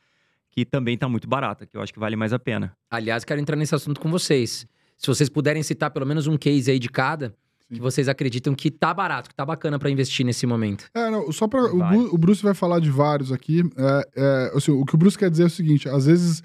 que 0.50 0.64
também 0.64 0.94
está 0.94 1.08
muito 1.08 1.28
barata, 1.28 1.66
que 1.66 1.76
eu 1.76 1.82
acho 1.82 1.92
que 1.92 1.98
vale 1.98 2.14
mais 2.14 2.32
a 2.32 2.38
pena. 2.38 2.76
Aliás, 2.88 3.24
quero 3.24 3.40
entrar 3.40 3.56
nesse 3.56 3.74
assunto 3.74 4.00
com 4.00 4.08
vocês. 4.08 4.64
Se 4.96 5.08
vocês 5.08 5.28
puderem 5.28 5.64
citar 5.64 5.90
pelo 5.90 6.06
menos 6.06 6.28
um 6.28 6.36
case 6.36 6.70
aí 6.70 6.78
de 6.78 6.88
cada, 6.88 7.34
Sim. 7.68 7.74
que 7.74 7.80
vocês 7.80 8.08
acreditam 8.08 8.54
que 8.54 8.70
tá 8.70 8.94
barato, 8.94 9.28
que 9.28 9.34
tá 9.34 9.44
bacana 9.44 9.80
para 9.80 9.90
investir 9.90 10.24
nesse 10.24 10.46
momento. 10.46 10.86
É, 10.94 11.10
não, 11.10 11.32
só 11.32 11.48
para 11.48 11.64
o, 11.64 12.14
o, 12.14 12.16
Bruce 12.16 12.40
vai 12.40 12.54
falar 12.54 12.78
de 12.78 12.88
vários 12.88 13.32
aqui. 13.32 13.62
É, 13.76 14.08
é, 14.14 14.52
assim, 14.54 14.70
o 14.70 14.84
que 14.84 14.94
o 14.94 14.98
Bruce 14.98 15.18
quer 15.18 15.28
dizer 15.28 15.42
é 15.42 15.46
o 15.46 15.50
seguinte: 15.50 15.88
às 15.88 16.06
vezes 16.06 16.40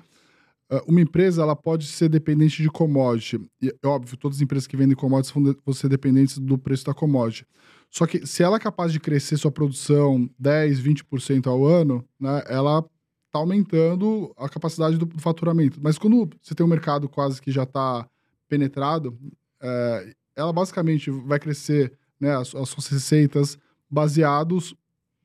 uma 0.88 1.02
empresa 1.02 1.42
ela 1.42 1.56
pode 1.56 1.86
ser 1.88 2.10
dependente 2.10 2.62
de 2.62 2.70
commodity. 2.70 3.40
E, 3.62 3.74
óbvio, 3.84 4.18
todas 4.18 4.38
as 4.38 4.42
empresas 4.42 4.68
que 4.68 4.78
vendem 4.78 4.96
commodities 4.96 5.34
vão, 5.34 5.56
vão 5.66 5.74
ser 5.74 5.90
dependentes 5.90 6.38
do 6.38 6.58
preço 6.58 6.86
da 6.86 6.94
commodity. 6.94 7.46
Só 7.90 8.06
que 8.06 8.26
se 8.26 8.44
ela 8.44 8.58
é 8.58 8.60
capaz 8.60 8.94
de 8.94 9.00
crescer 9.00 9.38
sua 9.38 9.52
produção 9.52 10.30
10, 10.38 10.80
20% 10.80 11.48
ao 11.48 11.66
ano, 11.66 12.06
né, 12.20 12.44
ela 12.48 12.86
está 13.26 13.40
aumentando 13.40 14.32
a 14.38 14.48
capacidade 14.48 14.98
do 14.98 15.10
faturamento. 15.20 15.80
Mas 15.82 15.98
quando 15.98 16.30
você 16.42 16.54
tem 16.54 16.66
um 16.66 16.70
mercado 16.70 17.10
quase 17.10 17.42
que 17.42 17.52
já 17.52 17.64
está 17.64 18.08
penetrado, 18.48 19.18
é, 19.62 20.14
ela 20.36 20.54
basicamente 20.54 21.10
vai 21.10 21.40
crescer 21.40 21.94
né, 22.20 22.36
as, 22.36 22.54
as, 22.54 22.70
suas 22.70 22.88
receitas 22.88 23.58
baseados 23.90 24.76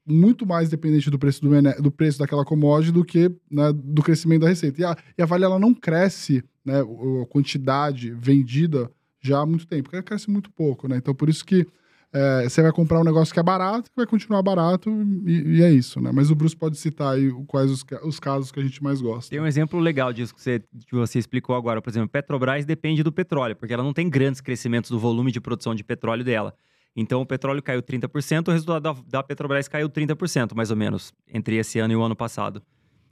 muito 0.06 0.46
mais 0.46 0.68
dependente 0.68 1.10
do 1.10 1.18
preço 1.18 1.40
do, 1.40 1.82
do 1.82 1.90
preço 1.90 2.18
daquela 2.18 2.44
commodity 2.44 2.92
do 2.92 3.04
que 3.04 3.30
né, 3.50 3.72
do 3.72 4.02
crescimento 4.02 4.42
da 4.42 4.48
receita. 4.48 4.80
E 4.80 4.84
a, 4.84 4.96
e 5.18 5.22
a 5.22 5.26
Vale 5.26 5.44
ela 5.44 5.58
não 5.58 5.72
cresce 5.72 6.42
né, 6.64 6.80
a 6.80 7.26
quantidade 7.26 8.10
vendida 8.10 8.90
já 9.20 9.40
há 9.40 9.46
muito 9.46 9.66
tempo, 9.66 9.84
porque 9.84 9.96
ela 9.96 10.02
cresce 10.02 10.30
muito 10.30 10.50
pouco, 10.50 10.86
né? 10.86 10.98
Então 10.98 11.14
por 11.14 11.30
isso 11.30 11.44
que 11.44 11.66
é, 12.12 12.48
você 12.48 12.62
vai 12.62 12.70
comprar 12.70 13.00
um 13.00 13.04
negócio 13.04 13.34
que 13.34 13.40
é 13.40 13.42
barato, 13.42 13.90
que 13.90 13.96
vai 13.96 14.06
continuar 14.06 14.40
barato, 14.40 14.88
e, 15.26 15.56
e, 15.56 15.62
é 15.62 15.72
isso, 15.72 16.00
né? 16.00 16.12
Mas 16.12 16.30
o 16.30 16.34
Bruce 16.36 16.56
pode 16.56 16.78
citar 16.78 17.14
aí 17.14 17.28
quais 17.48 17.68
os, 17.68 17.84
os 18.04 18.20
casos 18.20 18.52
que 18.52 18.60
a 18.60 18.62
gente 18.62 18.80
mais 18.80 19.00
gosta. 19.00 19.30
Tem 19.30 19.40
um 19.40 19.46
exemplo 19.46 19.80
legal 19.80 20.12
disso 20.12 20.32
que 20.32 20.40
você, 20.40 20.60
que 20.60 20.94
você 20.94 21.18
explicou 21.18 21.56
agora. 21.56 21.82
Por 21.82 21.90
exemplo, 21.90 22.08
Petrobras 22.08 22.64
depende 22.64 23.02
do 23.02 23.10
petróleo, 23.10 23.56
porque 23.56 23.74
ela 23.74 23.82
não 23.82 23.92
tem 23.92 24.08
grandes 24.08 24.40
crescimentos 24.40 24.90
do 24.90 24.98
volume 24.98 25.32
de 25.32 25.40
produção 25.40 25.74
de 25.74 25.82
petróleo 25.82 26.22
dela. 26.22 26.54
Então, 26.96 27.20
o 27.20 27.26
petróleo 27.26 27.62
caiu 27.62 27.82
30%, 27.82 28.48
o 28.48 28.50
resultado 28.52 28.82
da, 28.82 28.96
da 29.08 29.22
Petrobras 29.22 29.66
caiu 29.66 29.88
30%, 29.88 30.54
mais 30.54 30.70
ou 30.70 30.76
menos, 30.76 31.12
entre 31.32 31.56
esse 31.56 31.78
ano 31.78 31.92
e 31.92 31.96
o 31.96 32.02
ano 32.02 32.14
passado. 32.14 32.62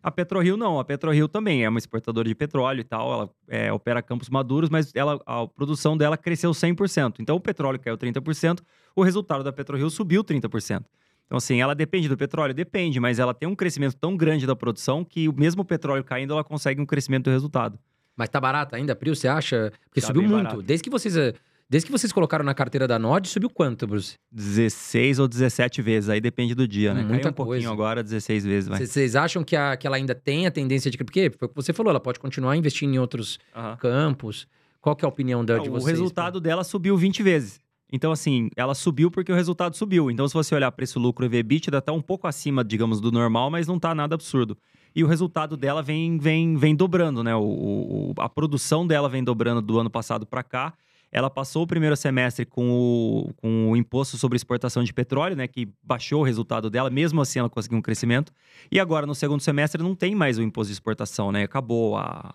A 0.02 0.10
PetroRio 0.10 0.56
não, 0.56 0.80
a 0.80 0.84
PetroRio 0.84 1.28
também 1.28 1.64
é 1.64 1.68
uma 1.68 1.78
exportadora 1.78 2.28
de 2.28 2.34
petróleo 2.34 2.80
e 2.80 2.84
tal, 2.84 3.12
ela 3.12 3.30
é, 3.48 3.72
opera 3.72 4.02
campos 4.02 4.28
maduros, 4.28 4.68
mas 4.68 4.92
ela, 4.96 5.20
a 5.24 5.46
produção 5.46 5.96
dela 5.96 6.16
cresceu 6.16 6.50
100%. 6.50 7.16
Então 7.20 7.36
o 7.36 7.40
petróleo 7.40 7.78
caiu 7.78 7.96
30%, 7.96 8.60
o 8.96 9.02
resultado 9.02 9.44
da 9.44 9.52
PetroRio 9.52 9.88
subiu 9.88 10.24
30%. 10.24 10.84
Então 11.24 11.38
assim, 11.38 11.60
ela 11.60 11.72
depende 11.72 12.08
do 12.08 12.16
petróleo? 12.16 12.52
Depende, 12.52 12.98
mas 12.98 13.20
ela 13.20 13.32
tem 13.32 13.48
um 13.48 13.54
crescimento 13.54 13.94
tão 13.96 14.16
grande 14.16 14.44
da 14.44 14.56
produção 14.56 15.04
que 15.04 15.28
o 15.28 15.32
mesmo 15.32 15.64
petróleo 15.64 16.02
caindo, 16.02 16.32
ela 16.32 16.42
consegue 16.42 16.80
um 16.80 16.86
crescimento 16.86 17.24
do 17.26 17.30
resultado. 17.30 17.78
Mas 18.16 18.28
tá 18.28 18.40
barato 18.40 18.74
ainda, 18.74 18.96
Prio, 18.96 19.14
você 19.14 19.28
acha? 19.28 19.72
Porque 19.84 20.00
tá 20.00 20.08
subiu 20.08 20.22
muito. 20.22 20.42
Barato. 20.42 20.62
Desde 20.62 20.82
que 20.82 20.90
vocês 20.90 21.16
eh, 21.16 21.32
Desde 21.72 21.86
que 21.86 21.92
vocês 21.92 22.12
colocaram 22.12 22.44
na 22.44 22.52
carteira 22.52 22.86
da 22.86 22.98
Nord, 22.98 23.26
subiu 23.26 23.48
quanto, 23.48 23.86
Bruce? 23.86 24.16
16 24.30 25.18
ou 25.18 25.26
17 25.26 25.80
vezes, 25.80 26.10
aí 26.10 26.20
depende 26.20 26.54
do 26.54 26.68
dia, 26.68 26.92
né? 26.92 27.00
Muita 27.00 27.22
Caiu 27.22 27.30
um 27.30 27.32
pouquinho 27.32 27.60
coisa. 27.60 27.72
agora, 27.72 28.02
16 28.02 28.44
vezes, 28.44 28.68
vai. 28.68 28.84
Vocês 28.84 29.16
acham 29.16 29.42
que, 29.42 29.56
a, 29.56 29.74
que 29.74 29.86
ela 29.86 29.96
ainda 29.96 30.14
tem 30.14 30.46
a 30.46 30.50
tendência 30.50 30.90
de... 30.90 30.98
Porque 30.98 31.30
foi 31.30 31.46
o 31.46 31.48
que 31.48 31.56
você 31.56 31.72
falou, 31.72 31.88
ela 31.88 31.98
pode 31.98 32.20
continuar 32.20 32.58
investindo 32.58 32.92
em 32.92 32.98
outros 32.98 33.38
campos. 33.80 34.46
Qual 34.82 34.94
que 34.94 35.02
é 35.02 35.06
a 35.06 35.08
opinião 35.08 35.42
da, 35.42 35.56
de 35.56 35.70
vocês? 35.70 35.82
O 35.82 35.86
resultado 35.88 36.42
dela 36.42 36.62
subiu 36.62 36.94
20 36.94 37.22
vezes. 37.22 37.58
Então, 37.90 38.12
assim, 38.12 38.50
ela 38.54 38.74
subiu 38.74 39.10
porque 39.10 39.32
o 39.32 39.34
resultado 39.34 39.74
subiu. 39.74 40.10
Então, 40.10 40.28
se 40.28 40.34
você 40.34 40.54
olhar 40.54 40.70
preço-lucro 40.72 41.24
e 41.24 41.38
EBITDA, 41.38 41.80
tá 41.80 41.90
um 41.90 42.02
pouco 42.02 42.26
acima, 42.26 42.62
digamos, 42.62 43.00
do 43.00 43.10
normal, 43.10 43.50
mas 43.50 43.66
não 43.66 43.78
tá 43.78 43.94
nada 43.94 44.14
absurdo. 44.14 44.58
E 44.94 45.02
o 45.02 45.06
resultado 45.06 45.56
dela 45.56 45.82
vem, 45.82 46.18
vem, 46.18 46.54
vem 46.54 46.76
dobrando, 46.76 47.24
né? 47.24 47.34
O, 47.34 47.40
o 47.40 48.14
a 48.18 48.28
produção 48.28 48.86
dela 48.86 49.08
vem 49.08 49.24
dobrando 49.24 49.62
do 49.62 49.78
ano 49.78 49.88
passado 49.88 50.26
para 50.26 50.42
cá 50.42 50.74
ela 51.12 51.28
passou 51.28 51.64
o 51.64 51.66
primeiro 51.66 51.94
semestre 51.94 52.46
com 52.46 52.70
o, 52.70 53.34
com 53.34 53.70
o 53.70 53.76
imposto 53.76 54.16
sobre 54.16 54.36
exportação 54.36 54.82
de 54.82 54.94
petróleo, 54.94 55.36
né, 55.36 55.46
que 55.46 55.68
baixou 55.82 56.22
o 56.22 56.24
resultado 56.24 56.70
dela, 56.70 56.88
mesmo 56.88 57.20
assim 57.20 57.38
ela 57.38 57.50
conseguiu 57.50 57.76
um 57.76 57.82
crescimento. 57.82 58.32
E 58.70 58.80
agora, 58.80 59.06
no 59.06 59.14
segundo 59.14 59.42
semestre, 59.42 59.82
não 59.82 59.94
tem 59.94 60.14
mais 60.14 60.38
o 60.38 60.42
imposto 60.42 60.68
de 60.68 60.72
exportação, 60.72 61.30
né? 61.30 61.42
Acabou, 61.42 61.98
a, 61.98 62.34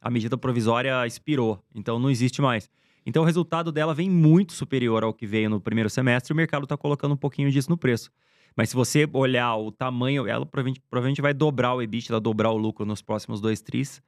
a 0.00 0.10
medida 0.10 0.38
provisória 0.38 1.06
expirou, 1.06 1.62
então 1.74 1.98
não 1.98 2.10
existe 2.10 2.40
mais. 2.40 2.70
Então 3.04 3.22
o 3.22 3.26
resultado 3.26 3.70
dela 3.70 3.92
vem 3.92 4.08
muito 4.08 4.54
superior 4.54 5.04
ao 5.04 5.12
que 5.12 5.26
veio 5.26 5.50
no 5.50 5.60
primeiro 5.60 5.90
semestre, 5.90 6.32
o 6.32 6.36
mercado 6.36 6.62
está 6.62 6.78
colocando 6.78 7.12
um 7.12 7.18
pouquinho 7.18 7.50
disso 7.50 7.68
no 7.68 7.76
preço. 7.76 8.10
Mas 8.56 8.70
se 8.70 8.76
você 8.76 9.06
olhar 9.12 9.54
o 9.56 9.70
tamanho, 9.70 10.26
ela 10.26 10.46
provavelmente, 10.46 10.80
provavelmente 10.88 11.20
vai 11.20 11.34
dobrar 11.34 11.74
o 11.74 11.82
EBITDA, 11.82 12.18
dobrar 12.20 12.50
o 12.52 12.56
lucro 12.56 12.86
nos 12.86 13.02
próximos 13.02 13.40
dois 13.40 13.60
tris. 13.60 14.00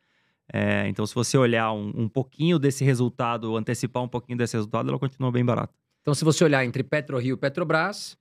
É, 0.53 0.89
então, 0.89 1.07
se 1.07 1.15
você 1.15 1.37
olhar 1.37 1.73
um, 1.73 1.93
um, 1.97 2.09
pouquinho 2.09 2.59
desse 2.59 2.85
resultado, 2.85 3.57
antecipar 3.57 4.03
um 4.03 4.09
pouquinho 4.09 4.39
desse 4.39 4.57
resultado, 4.57 4.89
ela 4.89 4.99
continua 4.99 5.33
bem 5.33 5.45
barata. 5.45 5.73
Então, 6.03 6.15
se 6.15 6.25
você 6.25 6.45
olhar 6.45 6.65
entre 6.65 6.85
PetroRio 6.85 7.35
e 7.35 7.37
Petrobras, 7.37 8.17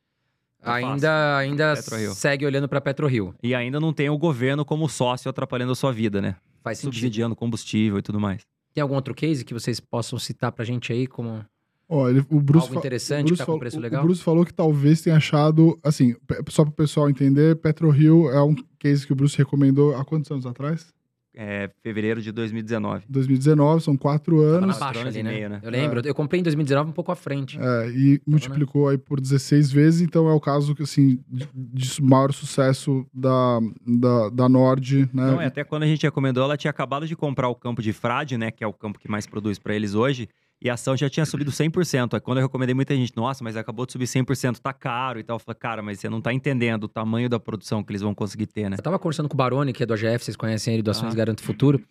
é 0.61 0.69
ainda, 0.69 1.37
ainda 1.37 1.75
segue 1.75 2.45
olhando 2.45 2.67
para 2.67 2.81
PetroRio. 2.81 3.35
E 3.43 3.53
ainda 3.53 3.79
não 3.79 3.93
tem 3.93 4.09
o 4.09 4.17
governo 4.17 4.65
como 4.65 4.89
sócio 4.89 5.29
atrapalhando 5.29 5.71
a 5.71 5.75
sua 5.75 5.91
vida, 5.91 6.19
né? 6.19 6.35
Faz 6.63 6.79
sentido. 6.79 6.95
Subsidiando 6.95 7.35
combustível 7.35 7.99
e 7.99 8.01
tudo 8.01 8.19
mais. 8.19 8.41
Tem 8.73 8.81
algum 8.81 8.95
outro 8.95 9.13
case 9.13 9.45
que 9.45 9.53
vocês 9.53 9.79
possam 9.79 10.17
citar 10.17 10.51
pra 10.51 10.65
gente 10.65 10.91
aí 10.91 11.05
como 11.05 11.45
Ó, 11.87 12.09
ele, 12.09 12.25
o 12.31 12.41
Bruce 12.41 12.67
algo 12.67 12.79
interessante, 12.79 13.27
o 13.27 13.31
que 13.33 13.37
tá 13.37 13.45
com 13.45 13.59
preço 13.59 13.79
legal? 13.79 14.01
O 14.01 14.05
Bruce 14.05 14.23
falou 14.23 14.43
que 14.43 14.53
talvez 14.53 15.01
tenha 15.01 15.17
achado, 15.17 15.79
assim, 15.83 16.15
só 16.49 16.63
para 16.63 16.71
o 16.71 16.75
pessoal 16.75 17.09
entender, 17.09 17.55
PetroRio 17.57 18.29
é 18.29 18.41
um 18.43 18.55
case 18.79 19.05
que 19.05 19.13
o 19.13 19.15
Bruce 19.15 19.37
recomendou 19.37 19.95
há 19.95 20.03
quantos 20.03 20.31
anos 20.31 20.47
atrás? 20.47 20.91
É, 21.35 21.69
fevereiro 21.83 22.21
de 22.21 22.31
2019. 22.31 23.05
2019, 23.09 23.83
são 23.83 23.97
quatro 23.97 24.41
anos. 24.41 24.77
Tava 24.77 24.93
na 24.93 24.93
baixa 24.93 25.07
ali, 25.07 25.23
né? 25.23 25.31
Meio, 25.31 25.49
né? 25.49 25.59
Eu 25.61 25.69
lembro, 25.69 25.99
é. 25.99 26.09
eu 26.09 26.15
comprei 26.15 26.39
em 26.39 26.43
2019 26.43 26.89
um 26.89 26.93
pouco 26.93 27.11
à 27.11 27.15
frente. 27.15 27.59
É, 27.59 27.89
e 27.89 28.21
multiplicou 28.25 28.87
aí 28.87 28.97
por 28.97 29.19
16 29.19 29.71
vezes, 29.71 30.01
então 30.01 30.29
é 30.29 30.33
o 30.33 30.39
caso 30.39 30.73
que, 30.73 30.83
assim, 30.83 31.19
de, 31.27 31.47
de 31.53 32.01
maior 32.01 32.33
sucesso 32.33 33.05
da, 33.13 33.59
da, 33.85 34.29
da 34.29 34.49
Nord, 34.49 35.09
né? 35.13 35.31
Não, 35.31 35.41
é, 35.41 35.47
até 35.47 35.63
quando 35.63 35.83
a 35.83 35.87
gente 35.87 36.03
recomendou, 36.03 36.43
ela 36.43 36.57
tinha 36.57 36.71
acabado 36.71 37.07
de 37.07 37.15
comprar 37.15 37.49
o 37.49 37.55
campo 37.55 37.81
de 37.81 37.91
Frade, 37.93 38.37
né, 38.37 38.51
que 38.51 38.63
é 38.63 38.67
o 38.67 38.73
campo 38.73 38.99
que 38.99 39.09
mais 39.09 39.27
produz 39.27 39.59
para 39.59 39.75
eles 39.75 39.93
hoje, 39.93 40.29
e 40.61 40.69
a 40.69 40.73
ação 40.73 40.95
já 40.95 41.09
tinha 41.09 41.25
subido 41.25 41.51
100%. 41.51 42.13
Aí 42.13 42.19
quando 42.19 42.39
eu 42.39 42.43
recomendei, 42.43 42.73
muita 42.73 42.95
gente, 42.95 43.13
nossa, 43.15 43.43
mas 43.43 43.55
acabou 43.55 43.85
de 43.85 43.91
subir 43.91 44.05
100%, 44.05 44.59
tá 44.59 44.73
caro 44.73 45.19
e 45.19 45.23
tal. 45.23 45.35
Eu 45.35 45.39
falei, 45.39 45.59
cara, 45.59 45.81
mas 45.81 45.99
você 45.99 46.09
não 46.09 46.21
tá 46.21 46.33
entendendo 46.33 46.85
o 46.85 46.87
tamanho 46.87 47.29
da 47.29 47.39
produção 47.39 47.83
que 47.83 47.91
eles 47.91 48.01
vão 48.01 48.15
conseguir 48.15 48.47
ter, 48.47 48.69
né? 48.69 48.77
Eu 48.77 48.83
tava 48.83 48.97
conversando 48.97 49.29
com 49.29 49.35
o 49.35 49.37
Baroni, 49.37 49.73
que 49.73 49.83
é 49.83 49.85
do 49.85 49.93
AGF, 49.93 50.25
vocês 50.25 50.37
conhecem 50.37 50.73
ele, 50.73 50.83
do 50.83 50.91
Ações 50.91 51.13
ah. 51.13 51.17
Garanto 51.17 51.43
Futuro. 51.43 51.83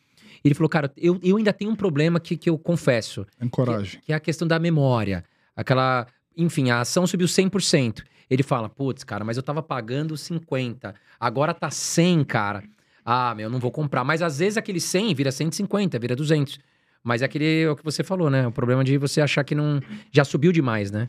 Ele 0.45 0.55
falou, 0.55 0.69
cara, 0.69 0.93
eu, 0.97 1.19
eu 1.23 1.37
ainda 1.37 1.53
tenho 1.53 1.71
um 1.71 1.77
problema 1.77 2.21
que, 2.21 2.37
que 2.37 2.51
eu 2.51 2.59
confesso. 2.59 3.27
Encoraje. 3.41 3.99
Que, 3.99 4.07
que 4.07 4.13
é 4.13 4.17
a 4.17 4.21
questão 4.21 4.47
da 4.47 4.59
memória. 4.59 5.25
Aquela. 5.57 6.07
Enfim, 6.37 6.71
a 6.71 6.81
ação 6.81 7.07
subiu 7.07 7.27
100%. 7.27 8.03
Ele 8.29 8.43
fala, 8.43 8.69
putz, 8.69 9.05
cara, 9.05 9.25
mas 9.25 9.37
eu 9.37 9.43
tava 9.43 9.63
pagando 9.63 10.17
50. 10.17 10.95
Agora 11.19 11.55
tá 11.55 11.71
100, 11.71 12.25
cara. 12.25 12.63
Ah, 13.05 13.35
meu, 13.35 13.49
não 13.49 13.59
vou 13.59 13.71
comprar. 13.71 14.03
Mas 14.03 14.23
às 14.23 14.39
vezes 14.39 14.57
aquele 14.57 14.81
100 14.81 15.15
vira 15.15 15.31
150, 15.31 15.99
vira 15.99 16.17
200. 16.17 16.59
Mas 17.05 17.21
é 17.21 17.27
aquele 17.27 17.63
é 17.63 17.71
o 17.71 17.77
que 17.77 17.85
você 17.85 18.03
falou, 18.03 18.31
né? 18.31 18.47
O 18.47 18.51
problema 18.51 18.83
de 18.83 18.97
você 18.97 19.21
achar 19.21 19.45
que 19.45 19.55
não 19.55 19.81
já 20.11 20.25
subiu 20.25 20.51
demais, 20.51 20.91
né? 20.91 21.09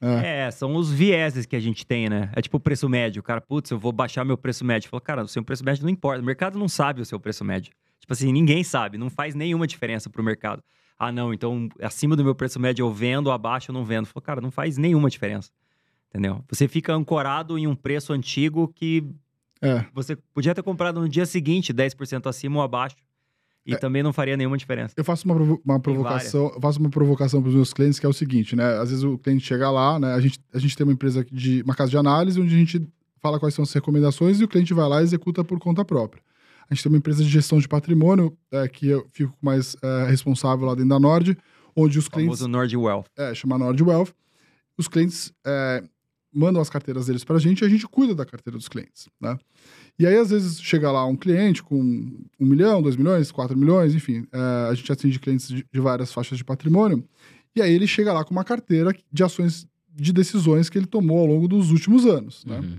É. 0.00 0.46
é. 0.46 0.50
são 0.50 0.74
os 0.74 0.90
vieses 0.90 1.46
que 1.46 1.56
a 1.56 1.60
gente 1.60 1.86
tem, 1.86 2.08
né? 2.08 2.30
É 2.34 2.42
tipo 2.42 2.56
o 2.56 2.60
preço 2.60 2.88
médio. 2.88 3.20
O 3.20 3.22
cara, 3.22 3.40
putz, 3.40 3.70
eu 3.70 3.78
vou 3.78 3.92
baixar 3.92 4.24
meu 4.24 4.36
preço 4.36 4.64
médio. 4.64 4.90
Fala, 4.90 5.00
cara, 5.00 5.22
o 5.22 5.28
seu 5.28 5.42
preço 5.42 5.64
médio 5.64 5.84
não 5.84 5.90
importa. 5.90 6.20
O 6.20 6.24
mercado 6.24 6.58
não 6.58 6.68
sabe 6.68 7.00
o 7.00 7.04
seu 7.04 7.20
preço 7.20 7.44
médio. 7.44 7.72
Tipo 8.00 8.12
assim, 8.12 8.32
ninguém 8.32 8.64
sabe, 8.64 8.96
não 8.96 9.10
faz 9.10 9.34
nenhuma 9.34 9.66
diferença 9.66 10.08
pro 10.10 10.22
mercado. 10.22 10.62
Ah, 10.98 11.12
não, 11.12 11.32
então 11.32 11.68
acima 11.80 12.16
do 12.16 12.24
meu 12.24 12.34
preço 12.34 12.58
médio 12.58 12.84
eu 12.84 12.92
vendo, 12.92 13.30
abaixo 13.30 13.70
eu 13.70 13.72
não 13.72 13.84
vendo. 13.84 14.06
Falei, 14.06 14.24
cara, 14.24 14.40
não 14.40 14.50
faz 14.50 14.76
nenhuma 14.76 15.08
diferença. 15.08 15.50
Entendeu? 16.08 16.42
Você 16.48 16.66
fica 16.66 16.92
ancorado 16.92 17.58
em 17.58 17.66
um 17.66 17.74
preço 17.74 18.12
antigo 18.12 18.66
que 18.74 19.04
é. 19.60 19.84
você 19.92 20.16
podia 20.16 20.54
ter 20.54 20.62
comprado 20.62 21.00
no 21.00 21.08
dia 21.08 21.26
seguinte, 21.26 21.72
10% 21.72 22.26
acima 22.26 22.56
ou 22.56 22.62
abaixo. 22.62 22.96
E 23.68 23.74
é. 23.74 23.76
também 23.76 24.02
não 24.02 24.14
faria 24.14 24.34
nenhuma 24.34 24.56
diferença. 24.56 24.94
Eu 24.96 25.04
faço 25.04 25.26
uma, 25.26 25.34
provo 25.34 25.60
uma 25.62 25.78
provocação, 25.78 26.50
eu 26.54 26.60
faço 26.60 26.80
uma 26.80 26.88
provocação 26.88 27.42
para 27.42 27.50
os 27.50 27.54
meus 27.54 27.72
clientes 27.74 27.98
que 27.98 28.06
é 28.06 28.08
o 28.08 28.14
seguinte, 28.14 28.56
né? 28.56 28.64
Às 28.78 28.88
vezes 28.88 29.04
o 29.04 29.18
cliente 29.18 29.44
chega 29.44 29.70
lá, 29.70 29.98
né? 29.98 30.14
A 30.14 30.20
gente, 30.20 30.40
a 30.54 30.58
gente 30.58 30.74
tem 30.74 30.86
uma 30.86 30.92
empresa 30.94 31.22
de 31.30 31.60
uma 31.62 31.74
casa 31.74 31.90
de 31.90 31.98
análise 31.98 32.40
onde 32.40 32.54
a 32.54 32.58
gente 32.58 32.88
fala 33.20 33.38
quais 33.38 33.54
são 33.54 33.62
as 33.62 33.72
recomendações 33.72 34.40
e 34.40 34.44
o 34.44 34.48
cliente 34.48 34.72
vai 34.72 34.88
lá 34.88 35.02
e 35.02 35.04
executa 35.04 35.44
por 35.44 35.58
conta 35.58 35.84
própria. 35.84 36.22
A 36.70 36.74
gente 36.74 36.82
tem 36.82 36.90
uma 36.92 36.98
empresa 36.98 37.22
de 37.22 37.28
gestão 37.28 37.58
de 37.58 37.68
patrimônio, 37.68 38.34
é, 38.50 38.66
que 38.68 38.88
eu 38.88 39.06
fico 39.12 39.36
mais 39.40 39.76
é, 39.82 40.06
responsável 40.08 40.66
lá 40.66 40.74
dentro 40.74 40.88
da 40.88 40.98
Nord, 40.98 41.36
onde 41.76 41.98
os 41.98 42.08
clientes. 42.08 42.36
O 42.36 42.38
famoso 42.38 42.48
Nord 42.48 42.74
Wealth. 42.74 43.06
É, 43.18 43.34
chama 43.34 43.58
Nord 43.58 43.82
Wealth. 43.82 44.12
Os 44.78 44.88
clientes 44.88 45.30
é, 45.46 45.82
mandam 46.32 46.62
as 46.62 46.70
carteiras 46.70 47.06
deles 47.06 47.24
para 47.24 47.36
a 47.36 47.38
gente 47.38 47.60
e 47.60 47.64
a 47.64 47.68
gente 47.68 47.86
cuida 47.86 48.14
da 48.14 48.24
carteira 48.24 48.56
dos 48.56 48.68
clientes, 48.68 49.08
né? 49.20 49.38
E 49.98 50.06
aí, 50.06 50.16
às 50.16 50.30
vezes, 50.30 50.60
chega 50.62 50.92
lá 50.92 51.04
um 51.04 51.16
cliente 51.16 51.62
com 51.62 51.76
um 51.76 52.46
milhão, 52.46 52.80
dois 52.80 52.96
milhões, 52.96 53.32
quatro 53.32 53.58
milhões, 53.58 53.94
enfim, 53.94 54.24
é, 54.32 54.70
a 54.70 54.74
gente 54.74 54.90
atende 54.92 55.18
clientes 55.18 55.48
de, 55.48 55.66
de 55.70 55.80
várias 55.80 56.12
faixas 56.12 56.38
de 56.38 56.44
patrimônio, 56.44 57.04
e 57.56 57.60
aí 57.60 57.72
ele 57.72 57.86
chega 57.86 58.12
lá 58.12 58.24
com 58.24 58.30
uma 58.30 58.44
carteira 58.44 58.94
de 59.12 59.24
ações 59.24 59.66
de 59.92 60.12
decisões 60.12 60.70
que 60.70 60.78
ele 60.78 60.86
tomou 60.86 61.18
ao 61.18 61.26
longo 61.26 61.48
dos 61.48 61.72
últimos 61.72 62.06
anos, 62.06 62.44
né? 62.44 62.60
Uhum. 62.60 62.76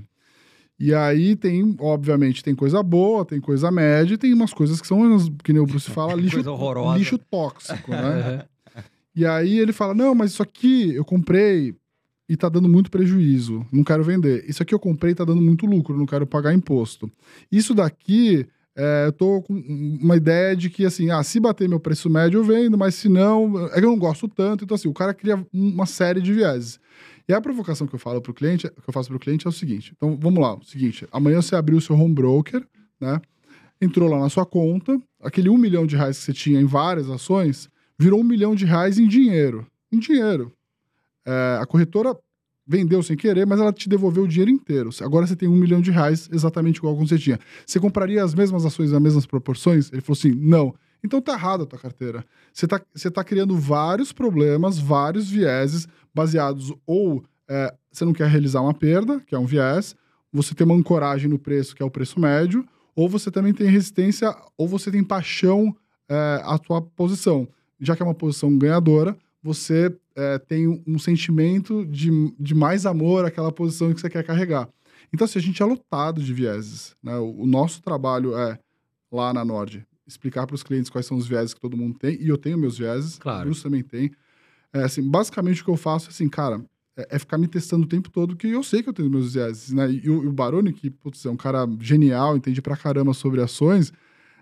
E 0.80 0.94
aí 0.94 1.36
tem, 1.36 1.76
obviamente, 1.78 2.42
tem 2.42 2.56
coisa 2.56 2.82
boa, 2.82 3.26
tem 3.26 3.42
coisa 3.42 3.70
média, 3.70 4.14
e 4.14 4.18
tem 4.18 4.34
umas 4.34 4.54
coisas 4.54 4.80
que 4.80 4.88
são, 4.88 5.00
que 5.44 5.52
nem 5.52 5.62
o 5.62 5.66
Bruce 5.66 5.92
fala, 5.92 6.14
lixo, 6.14 6.38
lixo 6.98 7.18
tóxico, 7.18 7.92
né? 7.92 8.46
e 9.14 9.26
aí 9.26 9.60
ele 9.60 9.74
fala, 9.74 9.94
não, 9.94 10.16
mas 10.16 10.32
isso 10.32 10.42
aqui 10.42 10.96
eu 10.96 11.04
comprei 11.04 11.76
e 12.30 12.38
tá 12.38 12.48
dando 12.48 12.70
muito 12.70 12.92
prejuízo, 12.92 13.66
não 13.72 13.84
quero 13.84 14.04
vender. 14.04 14.46
Isso 14.48 14.62
aqui 14.62 14.74
eu 14.74 14.80
comprei 14.80 15.14
e 15.14 15.16
tá 15.16 15.26
dando 15.26 15.42
muito 15.42 15.66
lucro, 15.66 15.98
não 15.98 16.06
quero 16.06 16.28
pagar 16.28 16.54
imposto. 16.54 17.12
Isso 17.52 17.74
daqui, 17.74 18.46
é, 18.78 19.08
eu 19.08 19.12
tô 19.12 19.42
com 19.42 19.54
uma 19.54 20.16
ideia 20.16 20.56
de 20.56 20.70
que, 20.70 20.86
assim, 20.86 21.10
ah, 21.10 21.24
se 21.24 21.40
bater 21.40 21.68
meu 21.68 21.80
preço 21.80 22.08
médio 22.08 22.40
eu 22.40 22.44
vendo, 22.44 22.78
mas 22.78 22.94
se 22.94 23.10
não, 23.10 23.68
é 23.70 23.80
que 23.80 23.86
eu 23.86 23.90
não 23.90 23.98
gosto 23.98 24.28
tanto. 24.28 24.64
Então, 24.64 24.76
assim, 24.76 24.88
o 24.88 24.94
cara 24.94 25.14
cria 25.14 25.44
uma 25.52 25.88
série 25.88 26.22
de 26.22 26.32
vieses. 26.32 26.80
E 27.28 27.34
a 27.34 27.42
provocação 27.42 27.88
que 27.88 27.96
eu 27.96 28.00
falo 28.00 28.22
pro 28.22 28.34
cliente, 28.34 28.70
que 28.70 28.90
eu 28.90 28.94
faço 28.94 29.10
pro 29.10 29.20
cliente 29.20 29.48
é 29.48 29.50
o 29.50 29.54
seguinte. 29.54 29.94
Então, 29.98 30.16
vamos 30.22 30.40
lá. 30.40 30.56
O 30.56 30.64
seguinte, 30.64 31.08
amanhã 31.12 31.42
você 31.42 31.56
abriu 31.56 31.78
o 31.78 31.82
seu 31.82 31.96
home 31.96 32.14
broker, 32.14 32.64
né? 33.02 33.20
Entrou 33.82 34.10
lá 34.10 34.20
na 34.20 34.30
sua 34.30 34.46
conta, 34.46 35.00
aquele 35.22 35.50
um 35.50 35.58
milhão 35.58 35.88
de 35.88 35.96
reais 35.96 36.20
que 36.20 36.26
você 36.26 36.34
tinha 36.34 36.60
em 36.60 36.66
várias 36.66 37.10
ações, 37.10 37.70
virou 37.98 38.20
um 38.20 38.24
milhão 38.24 38.54
de 38.54 38.66
reais 38.66 39.00
em 39.00 39.08
dinheiro. 39.08 39.66
Em 39.92 40.00
dinheiro. 40.00 40.52
É, 41.30 41.60
a 41.62 41.66
corretora 41.68 42.18
vendeu 42.66 43.04
sem 43.04 43.16
querer, 43.16 43.46
mas 43.46 43.60
ela 43.60 43.72
te 43.72 43.88
devolveu 43.88 44.24
o 44.24 44.28
dinheiro 44.28 44.50
inteiro. 44.50 44.90
Agora 45.02 45.28
você 45.28 45.36
tem 45.36 45.48
um 45.48 45.56
milhão 45.56 45.80
de 45.80 45.92
reais, 45.92 46.28
exatamente 46.32 46.78
igual 46.78 46.96
você 46.96 47.20
tinha. 47.20 47.40
Você 47.66 47.80
compraria 47.80 48.24
as 48.24 48.34
mesmas 48.34 48.66
ações 48.66 48.92
nas 48.92 49.02
mesmas 49.02 49.26
proporções? 49.28 49.92
Ele 49.92 50.02
falou 50.02 50.18
assim: 50.18 50.32
não. 50.32 50.74
Então 51.04 51.22
tá 51.22 51.34
errado 51.34 51.64
a 51.64 51.66
tua 51.68 51.78
carteira. 51.78 52.26
Você 52.52 52.68
tá, 52.68 52.82
você 52.94 53.12
tá 53.12 53.24
criando 53.24 53.56
vários 53.56 54.12
problemas, 54.12 54.80
vários 54.80 55.30
vieses, 55.30 55.88
baseados 56.14 56.74
ou 56.86 57.24
é, 57.48 57.74
você 57.92 58.04
não 58.06 58.14
quer 58.14 58.28
realizar 58.28 58.62
uma 58.62 58.74
perda, 58.74 59.20
que 59.22 59.36
é 59.36 59.40
um 59.40 59.46
viés, 59.46 59.96
você 60.32 60.54
tem 60.54 60.66
uma 60.66 60.76
ancoragem 60.76 61.30
no 61.30 61.40
preço, 61.40 61.76
que 61.76 61.82
é 61.82 61.86
o 61.86 61.92
preço 61.92 62.20
médio, 62.20 62.66
ou 62.96 63.08
você 63.08 63.32
também 63.32 63.54
tem 63.54 63.68
resistência, 63.68 64.36
ou 64.58 64.68
você 64.68 64.92
tem 64.92 65.04
paixão 65.04 65.76
é, 66.08 66.42
à 66.44 66.58
tua 66.58 66.82
posição. 66.82 67.48
Já 67.80 67.96
que 67.96 68.02
é 68.02 68.06
uma 68.06 68.14
posição 68.14 68.56
ganhadora, 68.58 69.18
você 69.42 69.96
é, 70.20 70.38
tem 70.38 70.84
um 70.86 71.00
sentimento 71.00 71.86
de, 71.86 72.10
de 72.38 72.54
mais 72.54 72.86
amor 72.86 73.26
àquela 73.26 73.52
posição 73.52 73.94
que 73.94 74.02
você 74.02 74.10
quer 74.10 74.24
carregar. 74.24 74.68
Então, 75.14 75.26
assim, 75.26 75.40
a 75.40 75.42
gente 75.42 75.62
é 75.62 75.66
lotado 75.66 76.22
de 76.22 76.34
vieses. 76.34 76.96
Né? 77.02 77.16
O, 77.18 77.44
o 77.44 77.46
nosso 77.46 77.82
trabalho 77.82 78.38
é, 78.38 78.60
lá 79.12 79.34
na 79.34 79.46
Nord, 79.46 79.86
explicar 80.06 80.46
para 80.46 80.56
os 80.56 80.64
clientes 80.64 80.90
quais 80.90 81.06
são 81.06 81.18
os 81.18 81.28
vieses 81.28 81.54
que 81.54 81.62
todo 81.62 81.78
mundo 81.78 81.98
tem, 81.98 82.22
e 82.22 82.28
eu 82.28 82.38
tenho 82.38 82.58
meus 82.58 82.78
vieses, 82.78 83.18
claro. 83.18 83.42
o 83.42 83.46
Bruce 83.46 83.64
também 83.64 83.82
tem. 83.82 84.12
É, 84.74 84.84
assim, 84.84 85.02
basicamente 85.02 85.62
o 85.62 85.66
que 85.66 85.72
eu 85.72 85.78
faço 85.78 86.08
é 86.08 86.10
assim, 86.10 86.28
cara, 86.28 86.64
é, 86.98 87.08
é, 87.12 87.20
ficar 87.20 87.38
me 87.38 87.48
testando 87.48 87.86
o 87.86 87.90
tempo 87.90 88.10
todo, 88.10 88.36
que 88.36 88.48
eu 88.48 88.62
sei 88.62 88.84
que 88.84 88.90
eu 88.90 88.94
tenho 88.94 89.10
meus 89.10 89.34
vieses, 89.34 89.72
né? 89.72 89.90
E, 89.90 90.06
e 90.06 90.10
o, 90.10 90.28
o 90.28 90.34
Baroni, 90.34 90.74
que 90.74 90.90
putz, 90.90 91.26
é 91.26 91.30
um 91.30 91.38
cara 91.38 91.68
genial, 91.80 92.36
entende 92.36 92.62
pra 92.62 92.76
caramba 92.76 93.14
sobre 93.14 93.42
ações, 93.42 93.94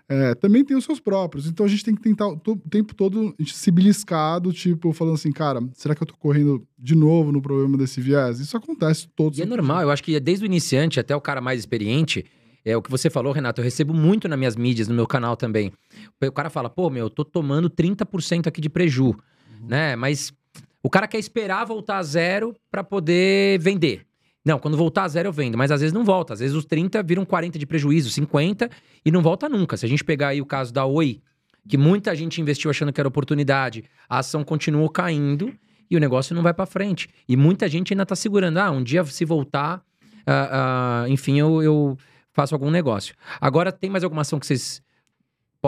é, 0.08 0.34
também 0.34 0.64
tem 0.64 0.76
os 0.76 0.84
seus 0.84 0.98
próprios. 0.98 1.46
Então 1.46 1.66
a 1.66 1.68
gente 1.68 1.84
tem 1.84 1.94
que 1.94 2.00
tentar 2.00 2.26
o 2.28 2.38
tempo 2.70 2.94
todo 2.94 3.34
se 3.44 3.70
beliscado, 3.70 4.52
tipo, 4.52 4.92
falando 4.92 5.14
assim, 5.14 5.30
cara, 5.30 5.60
será 5.74 5.94
que 5.94 6.02
eu 6.02 6.06
tô 6.06 6.16
correndo 6.16 6.66
de 6.78 6.94
novo 6.94 7.30
no 7.30 7.42
problema 7.42 7.76
desse 7.76 8.00
viés? 8.00 8.40
Isso 8.40 8.56
acontece 8.56 9.06
todos. 9.14 9.38
E 9.38 9.42
é 9.42 9.46
normal, 9.46 9.82
eu 9.82 9.90
acho 9.90 10.02
que 10.02 10.18
desde 10.18 10.44
o 10.44 10.46
iniciante 10.46 10.98
até 10.98 11.14
o 11.14 11.20
cara 11.20 11.40
mais 11.42 11.60
experiente, 11.60 12.24
é 12.64 12.76
o 12.76 12.82
que 12.82 12.90
você 12.90 13.10
falou, 13.10 13.32
Renato, 13.32 13.60
eu 13.60 13.64
recebo 13.64 13.92
muito 13.92 14.26
nas 14.28 14.38
minhas 14.38 14.56
mídias, 14.56 14.88
no 14.88 14.94
meu 14.94 15.06
canal 15.06 15.36
também. 15.36 15.72
O 16.22 16.32
cara 16.32 16.48
fala, 16.48 16.70
pô, 16.70 16.88
meu, 16.88 17.06
eu 17.06 17.10
tô 17.10 17.24
tomando 17.24 17.68
30% 17.68 18.46
aqui 18.46 18.60
de 18.60 18.70
preju, 18.70 19.08
uhum. 19.08 19.68
né? 19.68 19.94
Mas 19.94 20.32
o 20.82 20.88
cara 20.88 21.06
quer 21.06 21.18
esperar 21.18 21.66
voltar 21.66 21.98
a 21.98 22.02
zero 22.02 22.54
para 22.70 22.82
poder 22.82 23.58
vender. 23.60 24.07
Não, 24.48 24.58
quando 24.58 24.78
voltar 24.78 25.04
a 25.04 25.08
zero 25.08 25.28
eu 25.28 25.32
vendo, 25.32 25.58
mas 25.58 25.70
às 25.70 25.82
vezes 25.82 25.92
não 25.92 26.06
volta. 26.06 26.32
Às 26.32 26.40
vezes 26.40 26.56
os 26.56 26.64
30 26.64 27.02
viram 27.02 27.22
40 27.26 27.58
de 27.58 27.66
prejuízo, 27.66 28.08
50 28.08 28.70
e 29.04 29.10
não 29.10 29.20
volta 29.20 29.46
nunca. 29.46 29.76
Se 29.76 29.84
a 29.84 29.88
gente 29.88 30.02
pegar 30.02 30.28
aí 30.28 30.40
o 30.40 30.46
caso 30.46 30.72
da 30.72 30.86
Oi, 30.86 31.20
que 31.68 31.76
muita 31.76 32.16
gente 32.16 32.40
investiu 32.40 32.70
achando 32.70 32.90
que 32.90 32.98
era 32.98 33.06
oportunidade, 33.06 33.84
a 34.08 34.20
ação 34.20 34.42
continuou 34.42 34.88
caindo 34.88 35.52
e 35.90 35.98
o 35.98 36.00
negócio 36.00 36.34
não 36.34 36.42
vai 36.42 36.54
para 36.54 36.64
frente. 36.64 37.10
E 37.28 37.36
muita 37.36 37.68
gente 37.68 37.92
ainda 37.92 38.06
tá 38.06 38.16
segurando. 38.16 38.56
Ah, 38.56 38.70
um 38.70 38.82
dia 38.82 39.04
se 39.04 39.22
voltar, 39.26 39.82
uh, 40.26 41.04
uh, 41.04 41.08
enfim, 41.08 41.38
eu, 41.38 41.62
eu 41.62 41.98
faço 42.32 42.54
algum 42.54 42.70
negócio. 42.70 43.14
Agora, 43.38 43.70
tem 43.70 43.90
mais 43.90 44.02
alguma 44.02 44.22
ação 44.22 44.40
que 44.40 44.46
vocês 44.46 44.80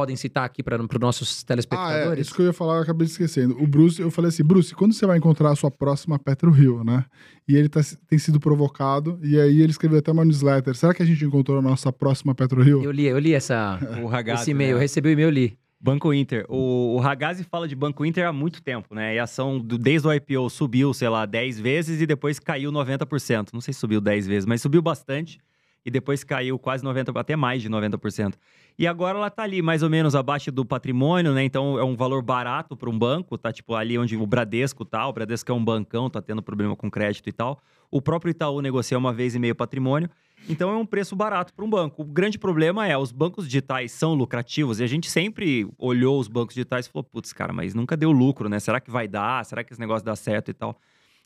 podem 0.01 0.17
citar 0.17 0.45
aqui 0.45 0.63
para 0.63 0.81
os 0.83 0.89
nossos 1.01 1.41
Ah, 1.41 1.43
é, 1.43 1.47
telespectadores? 1.47 2.27
isso 2.27 2.35
que 2.35 2.41
eu 2.43 2.47
ia 2.47 2.53
falar, 2.53 2.77
eu 2.77 2.83
acabei 2.83 3.07
esquecendo. 3.07 3.57
O 3.63 3.67
Bruce, 3.67 4.01
eu 4.01 4.11
falei 4.11 4.31
assim, 4.31 4.43
Bruce, 4.43 4.75
quando 4.75 4.93
você 4.95 5.07
vai 5.07 5.19
encontrar 5.19 5.51
a 5.51 5.57
sua 5.57 5.71
próxima 5.71 6.19
Petro 6.19 6.51
Rio, 6.51 6.83
né? 6.83 7.05
E 7.47 7.55
ele 7.57 7.69
tá- 7.69 7.81
tem 8.09 8.19
sido 8.19 8.41
provocado, 8.41 9.19
e 9.23 9.39
aí 9.39 9.61
ele 9.61 9.71
escreveu 9.71 9.99
até 9.99 10.11
uma 10.11 10.25
newsletter. 10.25 10.75
Será 10.75 10.95
que 10.95 11.03
a 11.03 11.07
gente 11.07 11.25
encontrou 11.25 11.59
a 11.59 11.63
nossa 11.63 11.93
próxima 11.93 12.35
Petro 12.35 12.63
Rio? 12.63 12.83
Eu 12.83 12.91
li, 12.91 13.05
eu 13.07 13.19
li 13.19 13.35
essa, 13.35 13.79
O 14.03 14.07
Ragazzi, 14.07 14.43
esse 14.43 14.51
e-mail, 14.53 14.71
eu 14.71 14.77
né? 14.77 14.81
recebi 14.83 15.09
o 15.09 15.13
e-mail, 15.13 15.27
eu 15.29 15.33
li. 15.33 15.59
Banco 15.83 16.13
Inter. 16.13 16.45
O, 16.49 16.95
o 16.97 16.99
Ragazzi 17.01 17.43
fala 17.43 17.67
de 17.67 17.75
Banco 17.75 18.05
Inter 18.05 18.27
há 18.27 18.33
muito 18.33 18.63
tempo, 18.63 18.95
né? 18.95 19.15
E 19.15 19.19
a 19.19 19.25
ação, 19.25 19.59
do- 19.59 19.79
desde 19.79 20.07
o 20.07 20.13
IPO, 20.13 20.51
subiu, 20.51 20.93
sei 20.93 21.09
lá, 21.09 21.25
10 21.25 21.59
vezes 21.59 22.01
e 22.03 22.07
depois 22.07 22.39
caiu 22.39 22.71
90%. 22.71 23.49
Não 23.55 23.61
sei 23.63 23.73
se 23.75 23.81
subiu 23.81 24.01
10 24.01 24.27
vezes, 24.27 24.45
mas 24.47 24.61
subiu 24.61 24.83
bastante. 24.83 25.39
E 25.85 25.91
depois 25.91 26.23
caiu 26.23 26.59
quase 26.59 26.85
90%, 26.85 27.19
até 27.19 27.37
mais 27.37 27.63
de 27.63 27.71
90%. 27.71 28.35
E 28.79 28.87
agora 28.87 29.19
ela 29.19 29.31
tá 29.31 29.43
ali, 29.43 29.63
mais 29.63 29.83
ou 29.83 29.91
menos 29.91 30.15
abaixo 30.15 30.53
do 30.53 30.65
patrimônio, 30.65 31.33
né? 31.33 31.43
Então 31.45 31.79
é 31.79 31.85
um 31.85 31.97
valor 31.97 32.23
barato 32.23 32.77
para 32.77 32.89
um 32.89 32.99
banco, 32.99 33.39
tá 33.39 33.53
tipo 33.53 33.75
ali 33.75 33.99
onde 33.99 34.17
o 34.17 34.27
Bradesco 34.27 34.85
tá. 34.85 35.07
O 35.07 35.13
Bradesco 35.13 35.51
é 35.51 35.55
um 35.55 35.65
bancão, 35.65 36.11
tá 36.11 36.21
tendo 36.21 36.43
problema 36.43 36.77
com 36.77 36.91
crédito 36.91 37.29
e 37.29 37.33
tal. 37.33 37.61
O 37.91 38.01
próprio 38.01 38.31
Itaú 38.31 38.61
negocia 38.61 38.97
uma 38.97 39.13
vez 39.13 39.35
e 39.35 39.39
meio 39.39 39.55
patrimônio. 39.55 40.09
Então 40.49 40.71
é 40.71 40.77
um 40.77 40.87
preço 40.87 41.15
barato 41.15 41.53
para 41.53 41.65
um 41.65 41.71
banco. 41.71 42.03
O 42.03 42.05
grande 42.05 42.39
problema 42.39 42.87
é, 42.87 42.97
os 42.97 43.13
bancos 43.13 43.47
digitais 43.47 43.93
são 43.93 44.15
lucrativos 44.15 44.81
e 44.81 44.85
a 44.85 44.87
gente 44.87 45.11
sempre 45.11 45.69
olhou 45.79 46.19
os 46.19 46.29
bancos 46.29 46.55
digitais 46.55 46.87
e 46.87 46.91
falou, 46.91 47.05
putz, 47.05 47.33
cara, 47.33 47.53
mas 47.53 47.75
nunca 47.75 47.97
deu 47.97 48.11
lucro, 48.11 48.49
né? 48.49 48.59
Será 48.59 48.81
que 48.81 48.91
vai 48.91 49.07
dar? 49.07 49.45
Será 49.45 49.63
que 49.63 49.73
esse 49.73 49.81
negócio 49.81 50.05
dá 50.05 50.17
certo 50.17 50.51
e 50.51 50.55
tal? 50.55 50.79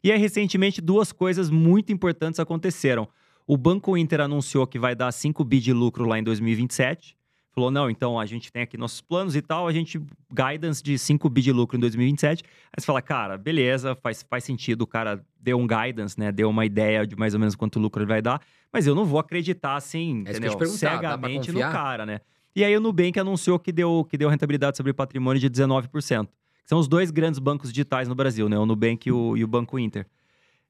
E 0.03 0.13
aí, 0.13 0.19
recentemente, 0.19 0.81
duas 0.81 1.13
coisas 1.13 1.49
muito 1.49 1.93
importantes 1.93 2.39
aconteceram. 2.39 3.09
O 3.47 3.57
Banco 3.57 3.97
Inter 3.97 4.21
anunciou 4.21 4.67
que 4.67 4.79
vai 4.79 4.95
dar 4.95 5.13
5 5.13 5.45
bi 5.45 5.61
de 5.61 5.73
lucro 5.73 6.05
lá 6.07 6.19
em 6.19 6.23
2027. 6.23 7.17
Falou, 7.55 7.71
não, 7.71 7.89
então 7.89 8.19
a 8.19 8.27
gente 8.27 8.51
tem 8.51 8.63
aqui 8.63 8.77
nossos 8.77 9.01
planos 9.01 9.37
e 9.37 9.41
tal, 9.41 9.69
a 9.69 9.73
gente 9.73 10.01
guidance 10.33 10.83
de 10.83 10.99
5 10.99 11.29
bi 11.31 11.41
de 11.41 11.53
lucro 11.53 11.77
em 11.77 11.81
2027. 11.81 12.43
Aí 12.43 12.81
você 12.81 12.85
fala, 12.85 13.01
cara, 13.01 13.39
beleza, 13.39 13.95
faz, 13.95 14.25
faz 14.29 14.43
sentido, 14.43 14.83
o 14.83 14.87
cara 14.89 15.25
deu 15.39 15.57
um 15.57 15.67
guidance, 15.67 16.19
né? 16.19 16.33
Deu 16.33 16.51
uma 16.51 16.67
ideia 16.67 17.07
de 17.07 17.15
mais 17.15 17.33
ou 17.33 17.39
menos 17.39 17.55
quanto 17.55 17.79
lucro 17.79 18.03
ele 18.03 18.09
vai 18.09 18.21
dar, 18.21 18.41
mas 18.73 18.89
eu 18.89 18.95
não 18.95 19.05
vou 19.05 19.21
acreditar 19.21 19.77
assim, 19.77 20.25
É 20.27 20.31
entendeu? 20.31 20.51
cegamente 20.67 21.53
no 21.53 21.61
cara, 21.61 22.05
né? 22.05 22.21
E 22.57 22.65
aí 22.65 22.77
o 22.77 22.81
Nubank 22.81 23.19
anunciou 23.21 23.59
que 23.59 23.71
deu, 23.71 24.05
que 24.09 24.19
deu 24.19 24.29
rentabilidade 24.29 24.77
sobre 24.77 24.93
patrimônio 24.93 25.41
de 25.41 25.49
19%. 25.49 26.27
Que 26.27 26.69
são 26.69 26.79
os 26.79 26.89
dois 26.89 27.11
grandes 27.11 27.39
bancos 27.39 27.71
digitais 27.71 28.09
no 28.09 28.15
Brasil, 28.15 28.49
né? 28.49 28.59
O 28.59 28.67
Nubank 28.67 29.09
e 29.09 29.13
o, 29.13 29.37
e 29.37 29.45
o 29.45 29.47
Banco 29.47 29.79
Inter. 29.79 30.07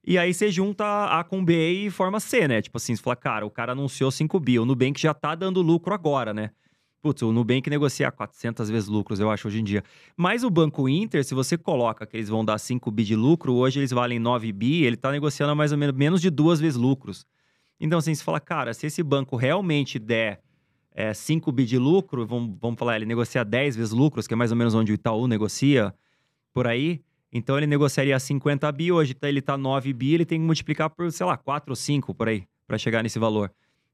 E 0.06 0.18
aí 0.18 0.34
você 0.34 0.50
junta 0.50 0.84
A 1.06 1.24
com 1.24 1.42
B 1.42 1.86
e 1.86 1.90
forma 1.90 2.20
C, 2.20 2.46
né? 2.46 2.60
Tipo 2.60 2.76
assim, 2.76 2.94
você 2.94 3.02
fala, 3.02 3.16
cara, 3.16 3.46
o 3.46 3.50
cara 3.50 3.72
anunciou 3.72 4.10
5 4.10 4.38
bi, 4.38 4.58
o 4.58 4.66
Nubank 4.66 5.00
já 5.00 5.14
tá 5.14 5.34
dando 5.34 5.62
lucro 5.62 5.94
agora, 5.94 6.34
né? 6.34 6.50
Putz, 7.00 7.22
o 7.22 7.32
Nubank 7.32 7.68
negocia 7.68 8.10
400 8.10 8.68
vezes 8.70 8.88
lucros, 8.88 9.20
eu 9.20 9.30
acho, 9.30 9.48
hoje 9.48 9.60
em 9.60 9.64
dia. 9.64 9.82
Mas 10.16 10.42
o 10.42 10.50
Banco 10.50 10.88
Inter, 10.88 11.24
se 11.24 11.34
você 11.34 11.56
coloca 11.56 12.06
que 12.06 12.16
eles 12.16 12.28
vão 12.28 12.44
dar 12.44 12.58
5 12.58 12.90
bi 12.90 13.04
de 13.04 13.16
lucro, 13.16 13.54
hoje 13.54 13.80
eles 13.80 13.90
valem 13.90 14.18
9 14.18 14.52
bi, 14.52 14.84
ele 14.84 14.96
tá 14.96 15.10
negociando 15.10 15.54
mais 15.54 15.72
ou 15.72 15.78
menos 15.78 15.94
menos 15.96 16.20
de 16.20 16.30
duas 16.30 16.60
vezes 16.60 16.76
lucros. 16.76 17.26
Então, 17.80 17.98
assim, 17.98 18.14
você 18.14 18.24
fala, 18.24 18.40
cara, 18.40 18.72
se 18.72 18.86
esse 18.86 19.02
banco 19.02 19.36
realmente 19.36 19.98
der 19.98 20.40
é, 20.94 21.12
5 21.12 21.50
bi 21.52 21.64
de 21.64 21.76
lucro, 21.76 22.26
vamos, 22.26 22.56
vamos 22.60 22.78
falar, 22.78 22.96
ele 22.96 23.06
negocia 23.06 23.44
10 23.44 23.76
vezes 23.76 23.92
lucros, 23.92 24.26
que 24.26 24.34
é 24.34 24.36
mais 24.36 24.50
ou 24.50 24.56
menos 24.56 24.74
onde 24.74 24.92
o 24.92 24.94
Itaú 24.94 25.26
negocia, 25.26 25.94
por 26.52 26.66
aí. 26.66 27.02
Então 27.34 27.58
ele 27.58 27.66
negociaria 27.66 28.16
50 28.18 28.70
bi, 28.70 28.92
hoje 28.92 29.12
tá- 29.12 29.28
ele 29.28 29.42
tá 29.42 29.58
9 29.58 29.92
bi, 29.92 30.14
ele 30.14 30.24
tem 30.24 30.38
que 30.38 30.46
multiplicar 30.46 30.88
por, 30.88 31.10
sei 31.10 31.26
lá, 31.26 31.36
4 31.36 31.72
ou 31.72 31.76
5 31.76 32.14
por 32.14 32.28
aí, 32.28 32.44
para 32.66 32.78
chegar 32.78 33.02
nesse 33.02 33.18
valor. 33.18 33.50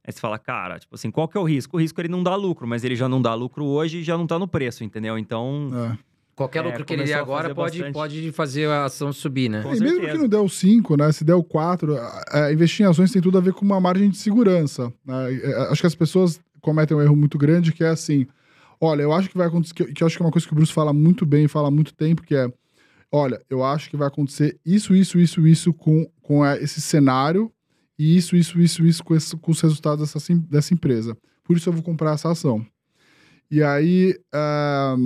Aí 0.07 0.13
você 0.13 0.21
fala, 0.21 0.39
cara, 0.39 0.79
tipo 0.79 0.95
assim, 0.95 1.11
qual 1.11 1.27
que 1.27 1.37
é 1.37 1.41
o 1.41 1.45
risco? 1.45 1.77
O 1.77 1.81
risco 1.81 2.01
é 2.01 2.03
ele 2.03 2.11
não 2.13 2.23
dá 2.23 2.35
lucro, 2.37 2.67
mas 2.67 2.85
ele 2.85 2.95
já 2.97 3.09
não 3.09 3.21
dá 3.21 3.35
lucro 3.35 3.65
hoje 3.65 3.99
e 3.99 4.03
já 4.03 4.17
não 4.19 4.27
tá 4.27 4.39
no 4.39 4.47
preço, 4.47 4.85
entendeu? 4.85 5.17
Então, 5.19 5.71
É. 5.95 6.11
Qualquer 6.37 6.61
É, 6.65 6.69
lucro 6.69 6.85
que 6.87 6.95
ele 6.95 7.05
der 7.05 7.15
agora 7.19 7.55
pode, 7.55 7.79
bastante. 7.79 7.93
pode 7.93 8.33
fazer 8.33 8.67
a 8.67 8.85
ação 8.87 9.13
subir, 9.13 9.51
né? 9.51 9.63
Com 9.63 9.75
e 9.75 9.81
mesmo 9.81 10.01
que 10.01 10.17
não 10.17 10.27
der 10.27 10.39
o 10.39 10.49
5, 10.49 10.97
né? 10.97 11.13
Se 11.13 11.23
der 11.23 11.35
o 11.35 11.45
4, 11.45 11.95
investir 12.51 12.87
em 12.87 12.89
ações 12.89 13.13
tem 13.13 13.21
tudo 13.21 13.37
a 13.37 13.43
ver 13.43 13.53
com 13.53 13.63
uma 13.63 13.79
margem 13.79 14.09
de 14.09 14.17
segurança. 14.17 14.91
né? 15.05 15.35
É, 15.35 15.55
Acho 15.71 15.83
que 15.83 15.87
as 15.87 15.95
pessoas 15.95 16.41
cometem 16.63 16.97
um 16.97 17.03
erro 17.03 17.15
muito 17.15 17.37
grande 17.37 17.73
que 17.73 17.85
é 17.85 17.89
assim: 17.89 18.27
olha, 18.81 19.03
eu 19.03 19.13
acho 19.13 19.29
que 19.29 19.37
vai 19.37 19.49
acontecer, 19.49 19.75
que, 19.75 19.85
que 19.93 20.03
eu 20.03 20.07
acho 20.07 20.17
que 20.17 20.23
é 20.23 20.25
uma 20.27 20.33
coisa 20.33 20.47
que 20.47 20.53
o 20.55 20.57
Bruce 20.57 20.73
fala 20.73 20.95
muito 20.95 21.27
bem, 21.27 21.47
fala 21.47 21.69
há 21.69 21.71
muito 21.71 21.93
tempo, 21.93 22.23
que 22.23 22.35
é: 22.35 22.51
olha, 23.13 23.41
eu 23.51 23.65
acho 23.65 23.91
que 23.91 23.97
vai 23.97 24.09
acontecer 24.09 24.59
isso, 24.65 24.95
isso, 24.95 25.19
isso, 25.19 25.47
isso 25.47 25.73
com, 25.75 26.07
com 26.23 26.45
é, 26.45 26.63
esse 26.63 26.81
cenário, 26.81 27.51
e 27.99 28.17
isso, 28.17 28.37
isso, 28.37 28.61
isso, 28.61 28.87
isso 28.87 29.05
com, 29.05 29.15
esse- 29.15 29.37
com 29.37 29.51
os 29.51 29.61
resultados 29.61 30.13
dessa, 30.13 30.35
dessa 30.49 30.73
empresa. 30.75 31.17
Por 31.45 31.57
isso 31.57 31.69
eu 31.69 31.73
vou 31.73 31.83
comprar 31.83 32.15
essa 32.15 32.31
ação. 32.31 32.65
E 33.51 33.63
aí, 33.63 34.17
ah, 34.33 34.97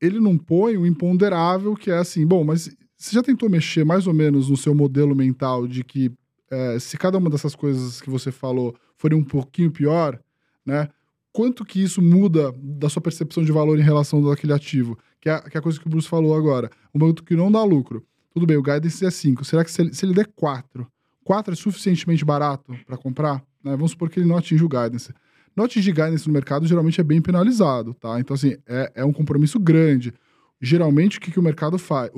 ele 0.00 0.20
não 0.20 0.38
põe 0.38 0.76
o 0.76 0.86
imponderável, 0.86 1.74
que 1.74 1.90
é 1.90 1.98
assim, 1.98 2.24
bom, 2.26 2.44
mas 2.44 2.70
você 2.96 3.14
já 3.14 3.22
tentou 3.22 3.50
mexer 3.50 3.84
mais 3.84 4.06
ou 4.06 4.14
menos 4.14 4.48
no 4.48 4.56
seu 4.56 4.74
modelo 4.74 5.14
mental 5.14 5.66
de 5.66 5.82
que 5.84 6.10
eh, 6.50 6.78
se 6.78 6.96
cada 6.96 7.18
uma 7.18 7.28
dessas 7.30 7.54
coisas 7.54 8.00
que 8.00 8.08
você 8.10 8.30
falou 8.32 8.74
forem 8.96 9.18
um 9.18 9.24
pouquinho 9.24 9.70
pior, 9.70 10.18
né? 10.64 10.88
Quanto 11.32 11.64
que 11.64 11.80
isso 11.82 12.00
muda 12.02 12.52
da 12.56 12.88
sua 12.88 13.02
percepção 13.02 13.44
de 13.44 13.52
valor 13.52 13.78
em 13.78 13.82
relação 13.82 14.22
daquele 14.22 14.52
ativo? 14.52 14.98
Que 15.20 15.28
é, 15.28 15.32
a- 15.32 15.40
que 15.42 15.56
é 15.56 15.60
a 15.60 15.62
coisa 15.62 15.78
que 15.80 15.86
o 15.86 15.90
Bruce 15.90 16.08
falou 16.08 16.34
agora. 16.36 16.70
Um 16.94 16.98
banco 16.98 17.22
que 17.22 17.34
não 17.36 17.50
dá 17.50 17.62
lucro. 17.64 18.04
Tudo 18.32 18.46
bem, 18.46 18.56
o 18.56 18.62
guidance 18.62 19.04
é 19.04 19.10
5. 19.10 19.44
Será 19.44 19.64
que 19.64 19.70
se 19.70 19.82
ele, 19.82 19.94
se 19.94 20.04
ele 20.06 20.14
der 20.14 20.26
4, 20.34 20.86
4 21.24 21.52
é 21.52 21.56
suficientemente 21.56 22.24
barato 22.24 22.74
para 22.86 22.96
comprar? 22.96 23.42
Né? 23.64 23.72
Vamos 23.72 23.90
supor 23.92 24.08
que 24.08 24.20
ele 24.20 24.28
não 24.28 24.36
atinge 24.36 24.62
o 24.64 24.68
guidance. 24.68 25.12
Não 25.56 25.64
atingir 25.64 25.90
guidance 25.92 26.26
no 26.26 26.32
mercado 26.32 26.66
geralmente 26.66 27.00
é 27.00 27.04
bem 27.04 27.20
penalizado, 27.20 27.92
tá? 27.94 28.20
Então, 28.20 28.34
assim, 28.34 28.56
é, 28.66 28.92
é 28.96 29.04
um 29.04 29.12
compromisso 29.12 29.58
grande. 29.58 30.14
Geralmente, 30.60 31.18
o 31.18 31.20
que, 31.20 31.30
que 31.32 31.38
o 31.38 31.42
mercado 31.42 31.78
faz, 31.78 32.10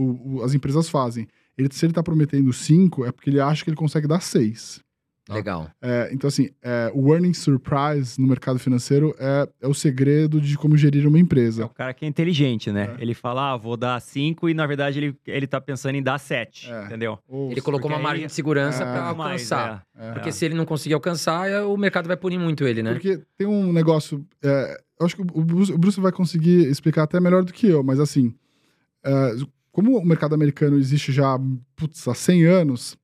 as 0.45 0.53
empresas 0.55 0.89
fazem? 0.91 1.27
Ele, 1.57 1.69
se 1.73 1.85
ele 1.87 1.93
está 1.93 2.03
prometendo 2.03 2.53
5, 2.53 3.05
é 3.07 3.13
porque 3.13 3.31
ele 3.31 3.41
acha 3.41 3.65
que 3.65 3.71
ele 3.71 3.77
consegue 3.77 4.07
dar 4.07 4.21
6. 4.21 4.81
Legal. 5.35 5.71
É, 5.81 6.11
então, 6.13 6.29
assim, 6.29 6.51
é, 6.63 6.91
o 6.95 7.13
earning 7.13 7.33
surprise 7.35 8.21
no 8.21 8.27
mercado 8.27 8.59
financeiro 8.59 9.15
é, 9.19 9.49
é 9.63 9.69
o 9.69 9.75
segredo 9.75 10.41
de 10.41 10.57
como 10.59 10.77
gerir 10.77 11.07
uma 11.07 11.19
é 11.19 11.21
empresa. 11.21 11.67
o 11.67 11.69
cara 11.69 11.95
que 11.95 12.05
é 12.05 12.09
inteligente, 12.09 12.71
né? 12.73 12.95
É. 12.99 13.03
Ele 13.03 13.15
fala, 13.15 13.53
ah, 13.53 13.57
vou 13.57 13.77
dar 13.77 14.01
5 14.01 14.49
e 14.49 14.55
na 14.55 14.67
verdade 14.67 14.99
ele, 14.99 15.17
ele 15.27 15.47
tá 15.47 15.61
pensando 15.61 15.95
em 15.95 16.03
dar 16.03 16.19
7, 16.19 16.71
É. 16.71 16.85
entendeu? 16.87 17.19
Ou- 17.29 17.51
Ele 17.53 17.61
colocou 17.61 17.89
uma 17.91 17.97
aí- 17.99 18.03
margem 18.03 18.27
de 18.27 18.33
segurança 18.33 18.83
É. 18.83 18.93
pra 18.93 19.15
Mais, 19.15 19.53
alcançar. 19.53 19.83
é. 19.99 20.13
Porque 20.13 20.33
se 20.33 20.45
ele 20.45 20.55
não 20.55 20.65
conseguir 20.67 20.95
alcançar, 20.95 21.49
é- 21.51 21.63
o 21.63 21.77
mercado 21.77 22.07
vai 22.07 22.17
punir 22.17 22.39
muito 22.39 22.65
ele, 22.67 22.83
né? 22.83 22.93
Porque 22.93 23.21
tem 23.39 23.47
um 23.47 23.73
negócio. 23.73 24.25
é, 24.43 24.81
eu 24.99 25.07
acho 25.07 25.17
que 25.17 25.23
o 25.23 25.45
Bruce, 25.45 25.73
o 25.73 25.79
Bruce 25.79 26.01
vai 26.01 26.13
conseguir 26.13 26.67
explicar 26.69 27.05
até 27.05 27.21
melhor 27.21 27.43
do 27.45 27.53
que 27.53 27.67
eu, 27.69 27.83
mas 27.83 27.99
assim. 28.01 28.35
é, 29.05 29.37
como 29.73 29.97
o 29.97 30.05
mercado 30.05 30.35
americano 30.35 30.77
existe 30.77 31.11
já 31.13 31.39
putz, 31.77 32.07
há 32.09 32.15
100 32.15 32.45
anos, 32.45 32.99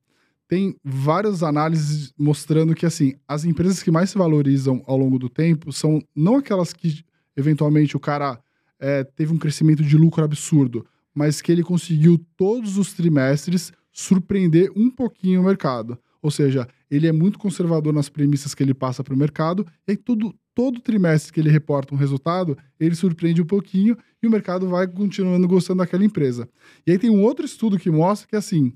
tem 0.47 0.75
várias 0.83 1.43
análises 1.43 2.13
mostrando 2.17 2.73
que 2.73 2.85
assim 2.85 3.15
as 3.27 3.43
empresas 3.43 3.83
que 3.83 3.91
mais 3.91 4.09
se 4.09 4.17
valorizam 4.17 4.81
ao 4.87 4.97
longo 4.97 5.19
do 5.19 5.29
tempo 5.29 5.71
são 5.71 6.01
não 6.15 6.37
aquelas 6.37 6.71
que 6.73 7.03
eventualmente 7.35 7.97
o 7.97 7.99
cara 7.99 8.39
é, 8.79 9.03
teve 9.03 9.33
um 9.33 9.37
crescimento 9.37 9.83
de 9.83 9.97
lucro 9.97 10.23
absurdo, 10.23 10.85
mas 11.13 11.41
que 11.41 11.51
ele 11.51 11.63
conseguiu 11.63 12.19
todos 12.35 12.77
os 12.77 12.93
trimestres 12.93 13.71
surpreender 13.91 14.71
um 14.75 14.89
pouquinho 14.89 15.41
o 15.41 15.43
mercado. 15.43 15.97
Ou 16.21 16.31
seja, 16.31 16.67
ele 16.89 17.07
é 17.07 17.11
muito 17.11 17.39
conservador 17.39 17.93
nas 17.93 18.09
premissas 18.09 18.53
que 18.53 18.63
ele 18.63 18.73
passa 18.73 19.03
para 19.03 19.13
o 19.13 19.17
mercado, 19.17 19.65
e 19.87 19.91
aí 19.91 19.97
todo, 19.97 20.33
todo 20.53 20.79
trimestre 20.79 21.31
que 21.31 21.39
ele 21.39 21.49
reporta 21.49 21.93
um 21.93 21.97
resultado, 21.97 22.57
ele 22.79 22.95
surpreende 22.95 23.41
um 23.41 23.45
pouquinho 23.45 23.97
e 24.21 24.27
o 24.27 24.31
mercado 24.31 24.67
vai 24.67 24.87
continuando 24.87 25.47
gostando 25.47 25.79
daquela 25.79 26.05
empresa. 26.05 26.47
E 26.85 26.91
aí 26.91 26.99
tem 26.99 27.09
um 27.09 27.23
outro 27.23 27.45
estudo 27.45 27.77
que 27.77 27.89
mostra 27.89 28.27
que, 28.27 28.35
assim, 28.35 28.73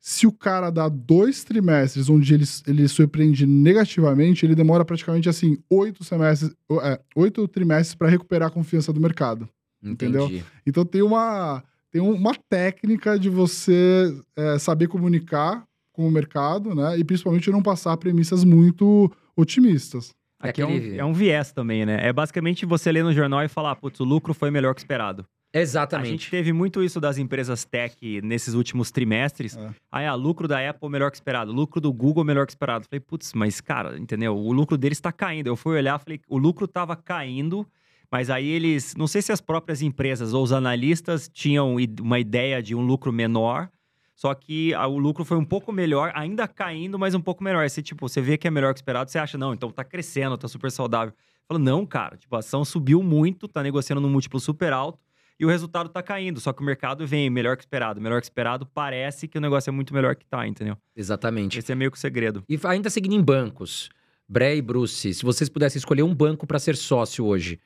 se 0.00 0.26
o 0.26 0.32
cara 0.32 0.70
dá 0.70 0.88
dois 0.88 1.44
trimestres 1.44 2.08
onde 2.08 2.32
ele, 2.34 2.44
ele 2.66 2.86
surpreende 2.88 3.44
negativamente, 3.46 4.44
ele 4.46 4.54
demora 4.54 4.84
praticamente, 4.84 5.28
assim, 5.28 5.58
oito 5.70 6.02
semestres, 6.04 6.54
é, 6.82 7.00
oito 7.16 7.46
trimestres 7.48 7.94
para 7.94 8.08
recuperar 8.08 8.48
a 8.48 8.50
confiança 8.52 8.92
do 8.92 9.00
mercado. 9.00 9.48
entendeu? 9.82 10.24
Entendi. 10.26 10.44
Então 10.66 10.84
tem 10.84 11.02
uma, 11.02 11.62
tem 11.90 12.00
uma 12.00 12.32
técnica 12.48 13.18
de 13.18 13.28
você 13.28 14.14
é, 14.36 14.58
saber 14.58 14.88
comunicar 14.88 15.64
com 15.92 16.06
o 16.06 16.10
mercado, 16.10 16.74
né? 16.74 16.96
E 16.98 17.02
principalmente 17.04 17.50
não 17.50 17.60
passar 17.62 17.96
premissas 17.96 18.44
muito 18.44 19.10
otimistas. 19.36 20.14
É 20.42 20.50
Aqui 20.50 20.62
é, 20.62 20.64
aquele- 20.64 20.92
um, 20.92 21.00
é 21.00 21.04
um 21.04 21.12
viés 21.12 21.50
também, 21.52 21.84
né? 21.84 21.98
É 22.06 22.12
basicamente 22.12 22.64
você 22.64 22.92
ler 22.92 23.02
no 23.02 23.12
jornal 23.12 23.42
e 23.42 23.48
falar, 23.48 23.74
putz, 23.76 23.98
o 24.00 24.04
lucro 24.04 24.32
foi 24.32 24.50
melhor 24.50 24.74
que 24.74 24.80
esperado. 24.80 25.26
A 25.54 25.58
Exatamente. 25.58 26.10
gente 26.10 26.30
teve 26.30 26.52
muito 26.52 26.82
isso 26.82 27.00
das 27.00 27.16
empresas 27.16 27.64
tech 27.64 28.20
nesses 28.22 28.52
últimos 28.52 28.90
trimestres. 28.90 29.56
É. 29.56 29.70
Aí, 29.90 30.06
ah, 30.06 30.14
lucro 30.14 30.46
da 30.46 30.68
Apple 30.68 30.90
melhor 30.90 31.10
que 31.10 31.16
esperado, 31.16 31.52
lucro 31.52 31.80
do 31.80 31.90
Google 31.92 32.22
melhor 32.22 32.44
que 32.46 32.52
esperado. 32.52 32.86
Falei, 32.86 33.00
putz, 33.00 33.32
mas 33.32 33.60
cara, 33.60 33.98
entendeu? 33.98 34.36
O 34.36 34.52
lucro 34.52 34.76
deles 34.76 34.98
está 34.98 35.10
caindo. 35.10 35.46
Eu 35.46 35.56
fui 35.56 35.76
olhar, 35.76 35.98
falei, 35.98 36.20
o 36.28 36.36
lucro 36.36 36.66
estava 36.66 36.94
caindo, 36.94 37.66
mas 38.10 38.28
aí 38.28 38.46
eles, 38.46 38.94
não 38.94 39.06
sei 39.06 39.22
se 39.22 39.32
as 39.32 39.40
próprias 39.40 39.80
empresas 39.80 40.34
ou 40.34 40.42
os 40.42 40.52
analistas 40.52 41.30
tinham 41.32 41.76
uma 42.00 42.18
ideia 42.18 42.62
de 42.62 42.74
um 42.74 42.82
lucro 42.82 43.10
menor, 43.10 43.70
só 44.14 44.34
que 44.34 44.74
o 44.74 44.98
lucro 44.98 45.24
foi 45.24 45.38
um 45.38 45.44
pouco 45.44 45.72
melhor, 45.72 46.12
ainda 46.14 46.46
caindo, 46.46 46.98
mas 46.98 47.14
um 47.14 47.20
pouco 47.22 47.42
melhor. 47.42 47.62
Aí 47.62 47.70
você, 47.70 47.80
tipo, 47.80 48.06
você 48.06 48.20
vê 48.20 48.36
que 48.36 48.46
é 48.46 48.50
melhor 48.50 48.74
que 48.74 48.80
esperado, 48.80 49.10
você 49.10 49.18
acha, 49.18 49.38
não, 49.38 49.54
então 49.54 49.70
tá 49.70 49.82
crescendo, 49.82 50.36
tá 50.36 50.46
super 50.46 50.70
saudável. 50.70 51.14
Falou, 51.46 51.62
não, 51.62 51.86
cara, 51.86 52.18
tipo, 52.18 52.36
a 52.36 52.40
ação 52.40 52.66
subiu 52.66 53.02
muito, 53.02 53.48
tá 53.48 53.62
negociando 53.62 54.02
num 54.02 54.10
múltiplo 54.10 54.38
super 54.38 54.74
alto 54.74 55.07
e 55.38 55.44
o 55.44 55.48
resultado 55.48 55.88
tá 55.88 56.02
caindo. 56.02 56.40
Só 56.40 56.52
que 56.52 56.60
o 56.60 56.64
mercado 56.64 57.06
vem 57.06 57.30
melhor 57.30 57.56
que 57.56 57.62
esperado. 57.62 58.00
Melhor 58.00 58.20
que 58.20 58.26
esperado, 58.26 58.66
parece 58.66 59.28
que 59.28 59.38
o 59.38 59.40
negócio 59.40 59.70
é 59.70 59.72
muito 59.72 59.94
melhor 59.94 60.16
que 60.16 60.26
tá, 60.26 60.46
entendeu? 60.46 60.76
Exatamente. 60.96 61.58
Esse 61.58 61.72
é 61.72 61.74
meio 61.74 61.90
que 61.90 61.96
o 61.96 62.00
segredo. 62.00 62.42
E 62.48 62.58
ainda 62.64 62.90
seguindo 62.90 63.14
em 63.14 63.22
bancos, 63.22 63.88
Bré 64.28 64.56
e 64.56 64.62
Bruce, 64.62 65.14
se 65.14 65.24
vocês 65.24 65.48
pudessem 65.48 65.78
escolher 65.78 66.02
um 66.02 66.14
banco 66.14 66.46
para 66.46 66.58
ser 66.58 66.76
sócio 66.76 67.24
hoje, 67.24 67.60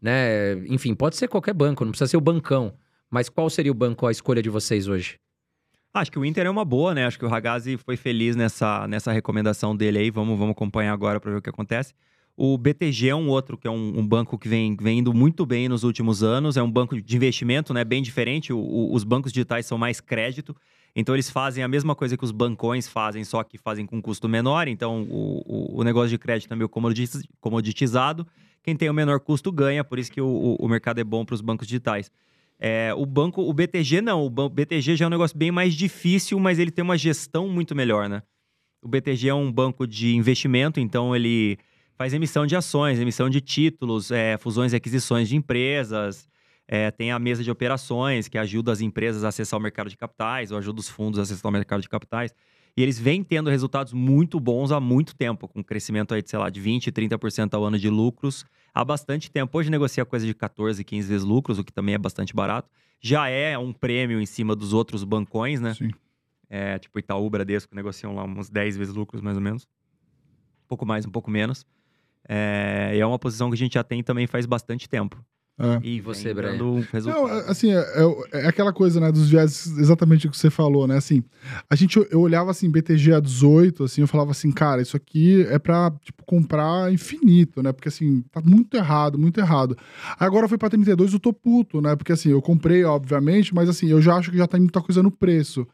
né? 0.00 0.54
Enfim, 0.66 0.94
pode 0.94 1.16
ser 1.16 1.28
qualquer 1.28 1.54
banco, 1.54 1.84
não 1.84 1.92
precisa 1.92 2.10
ser 2.10 2.16
o 2.16 2.20
bancão. 2.20 2.74
Mas 3.10 3.28
qual 3.28 3.48
seria 3.48 3.70
o 3.70 3.74
banco 3.74 4.06
a 4.06 4.10
escolha 4.10 4.42
de 4.42 4.50
vocês 4.50 4.88
hoje? 4.88 5.18
Acho 5.94 6.10
que 6.12 6.18
o 6.18 6.24
Inter 6.24 6.46
é 6.46 6.50
uma 6.50 6.64
boa, 6.64 6.94
né? 6.94 7.06
Acho 7.06 7.18
que 7.18 7.24
o 7.24 7.28
Ragazzi 7.28 7.76
foi 7.78 7.96
feliz 7.96 8.36
nessa, 8.36 8.86
nessa 8.86 9.12
recomendação 9.12 9.74
dele 9.74 9.98
aí. 9.98 10.10
Vamos, 10.10 10.38
vamos 10.38 10.52
acompanhar 10.52 10.92
agora 10.92 11.18
para 11.18 11.30
ver 11.30 11.38
o 11.38 11.42
que 11.42 11.48
acontece. 11.48 11.94
O 12.36 12.58
BTG 12.58 13.08
é 13.08 13.14
um 13.14 13.28
outro, 13.28 13.56
que 13.56 13.66
é 13.66 13.70
um, 13.70 14.00
um, 14.00 14.06
banco 14.06 14.38
que 14.38 14.46
vem, 14.46 14.76
vem 14.76 14.98
indo 14.98 15.14
muito 15.14 15.46
bem 15.46 15.68
nos 15.70 15.84
últimos 15.84 16.22
anos. 16.22 16.58
É 16.58 16.62
um 16.62 16.70
banco 16.70 17.00
de 17.00 17.16
investimento, 17.16 17.72
né? 17.72 17.82
Bem 17.82 18.02
diferente. 18.02 18.52
O, 18.52 18.58
o, 18.58 18.94
os 18.94 19.04
bancos 19.04 19.32
digitais 19.32 19.64
são 19.64 19.78
mais 19.78 20.00
crédito. 20.00 20.54
Então, 20.94 21.14
eles 21.14 21.30
fazem 21.30 21.64
a 21.64 21.68
mesma 21.68 21.94
coisa 21.94 22.16
que 22.16 22.24
os 22.24 22.32
bancões 22.32 22.86
fazem, 22.88 23.24
só 23.24 23.42
que 23.42 23.56
fazem 23.56 23.86
com 23.86 24.02
custo 24.02 24.28
menor. 24.28 24.68
Então, 24.68 25.06
o, 25.10 25.80
o 25.80 25.84
negócio 25.84 26.10
de 26.10 26.18
crédito 26.18 26.52
é 26.52 26.56
meio 26.56 26.70
comoditizado. 27.40 28.26
Quem 28.62 28.76
tem 28.76 28.90
o 28.90 28.94
menor 28.94 29.20
custo 29.20 29.50
ganha, 29.50 29.84
por 29.84 29.98
isso 29.98 30.10
que 30.10 30.20
o, 30.20 30.68
mercado 30.68 30.98
é 30.98 31.04
bom 31.04 31.24
para 31.24 31.34
os 31.34 31.40
bancos 31.40 31.66
digitais. 31.66 32.10
É, 32.58 32.92
o 32.94 33.06
banco, 33.06 33.42
o 33.42 33.52
BTG 33.52 34.00
não. 34.00 34.24
O 34.24 34.48
BTG 34.48 34.96
já 34.96 35.04
é 35.04 35.08
um 35.08 35.10
negócio 35.10 35.36
bem 35.36 35.50
mais 35.50 35.74
difícil, 35.74 36.38
mas 36.38 36.58
ele 36.58 36.70
tem 36.70 36.82
uma 36.82 36.98
gestão 36.98 37.48
muito 37.48 37.74
melhor, 37.74 38.08
né? 38.08 38.22
O 38.82 38.88
BTG 38.88 39.28
é 39.28 39.34
um 39.34 39.50
banco 39.50 39.86
de 39.86 40.14
investimento, 40.14 40.80
então 40.80 41.14
ele 41.14 41.58
faz 41.96 42.12
emissão 42.12 42.46
de 42.46 42.54
ações, 42.54 43.00
emissão 43.00 43.28
de 43.28 43.40
títulos, 43.40 44.10
é, 44.10 44.36
fusões 44.36 44.72
e 44.72 44.76
aquisições 44.76 45.28
de 45.28 45.36
empresas. 45.36 46.28
É, 46.68 46.90
tem 46.90 47.12
a 47.12 47.18
mesa 47.18 47.42
de 47.42 47.50
operações, 47.50 48.28
que 48.28 48.36
ajuda 48.36 48.72
as 48.72 48.80
empresas 48.80 49.24
a 49.24 49.28
acessar 49.28 49.58
o 49.58 49.62
mercado 49.62 49.88
de 49.88 49.96
capitais, 49.96 50.50
ou 50.50 50.58
ajuda 50.58 50.80
os 50.80 50.88
fundos 50.88 51.18
a 51.18 51.22
acessar 51.22 51.48
o 51.48 51.52
mercado 51.52 51.80
de 51.80 51.88
capitais. 51.88 52.34
E 52.76 52.82
eles 52.82 52.98
vêm 52.98 53.22
tendo 53.22 53.48
resultados 53.48 53.92
muito 53.92 54.38
bons 54.38 54.70
há 54.70 54.78
muito 54.78 55.14
tempo, 55.16 55.48
com 55.48 55.64
crescimento 55.64 56.12
aí 56.12 56.22
de, 56.22 56.28
sei 56.28 56.38
lá, 56.38 56.50
de 56.50 56.60
20%, 56.60 56.92
30% 56.92 57.54
ao 57.54 57.64
ano 57.64 57.78
de 57.78 57.88
lucros 57.88 58.44
há 58.74 58.84
bastante 58.84 59.30
tempo. 59.30 59.56
Hoje 59.56 59.70
negocia 59.70 60.04
coisa 60.04 60.26
de 60.26 60.34
14, 60.34 60.84
15 60.84 61.08
vezes 61.08 61.24
lucros, 61.24 61.58
o 61.58 61.64
que 61.64 61.72
também 61.72 61.94
é 61.94 61.98
bastante 61.98 62.34
barato. 62.34 62.68
Já 63.00 63.28
é 63.28 63.56
um 63.56 63.72
prêmio 63.72 64.20
em 64.20 64.26
cima 64.26 64.54
dos 64.54 64.74
outros 64.74 65.04
bancões, 65.04 65.60
né? 65.60 65.72
Sim. 65.72 65.90
É, 66.50 66.78
tipo 66.78 66.98
Itaú, 66.98 67.28
Bradesco, 67.30 67.74
negociam 67.74 68.14
lá 68.14 68.24
uns 68.24 68.50
10 68.50 68.76
vezes 68.76 68.94
lucros, 68.94 69.22
mais 69.22 69.36
ou 69.36 69.42
menos. 69.42 69.62
Um 69.62 70.68
pouco 70.68 70.84
mais, 70.84 71.06
um 71.06 71.10
pouco 71.10 71.30
menos. 71.30 71.64
É, 72.28 72.92
e 72.94 73.00
é 73.00 73.06
uma 73.06 73.18
posição 73.18 73.48
que 73.48 73.54
a 73.54 73.58
gente 73.58 73.74
já 73.74 73.84
tem 73.84 74.02
também 74.02 74.26
faz 74.26 74.46
bastante 74.46 74.88
tempo. 74.88 75.24
É. 75.58 75.80
E 75.82 76.00
você, 76.02 76.34
Brian? 76.34 76.62
Um 76.62 76.84
Não, 77.04 77.26
assim, 77.48 77.72
é, 77.72 77.78
é, 77.78 78.40
é, 78.40 78.46
aquela 78.46 78.74
coisa, 78.74 79.00
né, 79.00 79.10
dos 79.10 79.30
viés, 79.30 79.66
exatamente 79.78 80.26
o 80.26 80.30
que 80.30 80.36
você 80.36 80.50
falou, 80.50 80.86
né, 80.86 80.98
assim, 80.98 81.24
a 81.70 81.74
gente, 81.74 81.98
eu 82.10 82.20
olhava, 82.20 82.50
assim, 82.50 82.70
BTG 82.70 83.14
a 83.14 83.20
18, 83.20 83.84
assim, 83.84 84.02
eu 84.02 84.06
falava 84.06 84.32
assim, 84.32 84.52
cara, 84.52 84.82
isso 84.82 84.98
aqui 84.98 85.46
é 85.48 85.58
pra, 85.58 85.90
tipo, 86.04 86.22
comprar 86.26 86.92
infinito, 86.92 87.62
né, 87.62 87.72
porque, 87.72 87.88
assim, 87.88 88.22
tá 88.30 88.42
muito 88.44 88.76
errado, 88.76 89.18
muito 89.18 89.40
errado. 89.40 89.78
Agora 90.20 90.46
foi 90.46 90.58
pra 90.58 90.68
32, 90.68 91.14
eu 91.14 91.20
tô 91.20 91.32
puto, 91.32 91.80
né, 91.80 91.96
porque, 91.96 92.12
assim, 92.12 92.28
eu 92.28 92.42
comprei, 92.42 92.84
obviamente, 92.84 93.54
mas, 93.54 93.66
assim, 93.66 93.88
eu 93.88 94.02
já 94.02 94.14
acho 94.16 94.30
que 94.30 94.36
já 94.36 94.46
tá 94.46 94.58
muita 94.58 94.82
coisa 94.82 95.02
no 95.02 95.10
preço. 95.10 95.66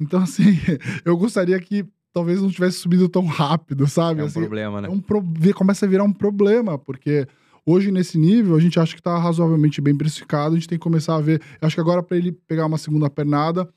Então, 0.00 0.20
assim, 0.24 0.58
eu 1.04 1.14
gostaria 1.14 1.60
que 1.60 1.84
talvez 2.16 2.40
não 2.40 2.48
tivesse 2.48 2.78
subido 2.78 3.10
tão 3.10 3.26
rápido, 3.26 3.86
sabe? 3.86 4.20
É 4.20 4.24
um 4.24 4.26
assim, 4.26 4.40
problema, 4.40 4.80
né? 4.80 4.88
É 4.88 4.90
um 4.90 4.98
pro... 4.98 5.22
Começa 5.54 5.84
a 5.84 5.88
virar 5.88 6.02
um 6.02 6.12
problema, 6.12 6.78
porque 6.78 7.28
Hoje, 7.68 7.90
nesse 7.90 8.16
nível, 8.16 8.54
a 8.54 8.60
gente 8.60 8.78
acha 8.78 8.94
que 8.94 9.00
está 9.00 9.18
razoavelmente 9.18 9.80
bem 9.80 9.96
precificado. 9.96 10.54
A 10.54 10.56
gente 10.56 10.68
tem 10.68 10.78
que 10.78 10.82
começar 10.84 11.16
a 11.16 11.20
ver. 11.20 11.42
Acho 11.60 11.74
que 11.74 11.80
agora, 11.80 12.00
para 12.00 12.16
ele 12.16 12.30
pegar 12.30 12.64
uma 12.64 12.78
segunda 12.78 13.10
pernada, 13.10 13.68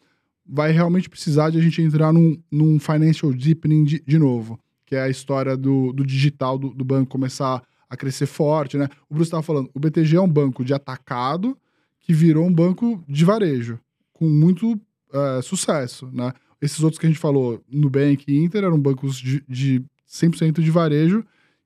vai 0.47 0.71
realmente 0.71 1.10
precisar 1.10 1.49
de 1.49 1.58
a 1.58 1.62
gente 1.62 1.82
entrar 1.82 2.13
num, 2.13 2.39
num 2.52 2.80
financial 2.80 3.34
deepening 3.34 3.84
de, 3.84 4.04
de 4.06 4.19
novo, 4.19 4.60
que 4.86 4.95
é 4.95 5.02
a 5.02 5.10
história 5.10 5.58
do, 5.58 5.91
do 5.91 6.06
digital 6.06 6.60
do, 6.60 6.69
do 6.69 6.86
banco 6.86 7.10
começar 7.10 7.63
a 7.89 7.97
crescer 7.97 8.28
forte, 8.28 8.78
né? 8.78 8.88
O 9.10 9.15
Bruce 9.15 9.30
estava 9.30 9.41
falando, 9.41 9.71
o 9.73 9.80
BTG 9.80 10.17
é 10.17 10.21
um 10.21 10.30
banco 10.30 10.63
de 10.63 10.71
atacado 10.71 11.58
que 11.99 12.13
virou 12.13 12.45
um 12.45 12.54
banco 12.54 13.04
de 13.08 13.25
varejo, 13.25 13.80
com 14.13 14.30
muito 14.30 14.80
é, 15.12 15.41
sucesso, 15.41 16.08
né? 16.13 16.32
Esses 16.62 16.82
outros 16.84 17.00
que 17.00 17.06
a 17.06 17.10
gente 17.10 17.19
falou, 17.19 17.63
Nubank 17.72 18.24
e 18.28 18.38
Inter, 18.38 18.63
eram 18.63 18.80
bancos 18.80 19.17
de, 19.17 19.43
de 19.48 19.84
100% 20.10 20.62
de 20.62 20.72
varejo, 20.72 21.24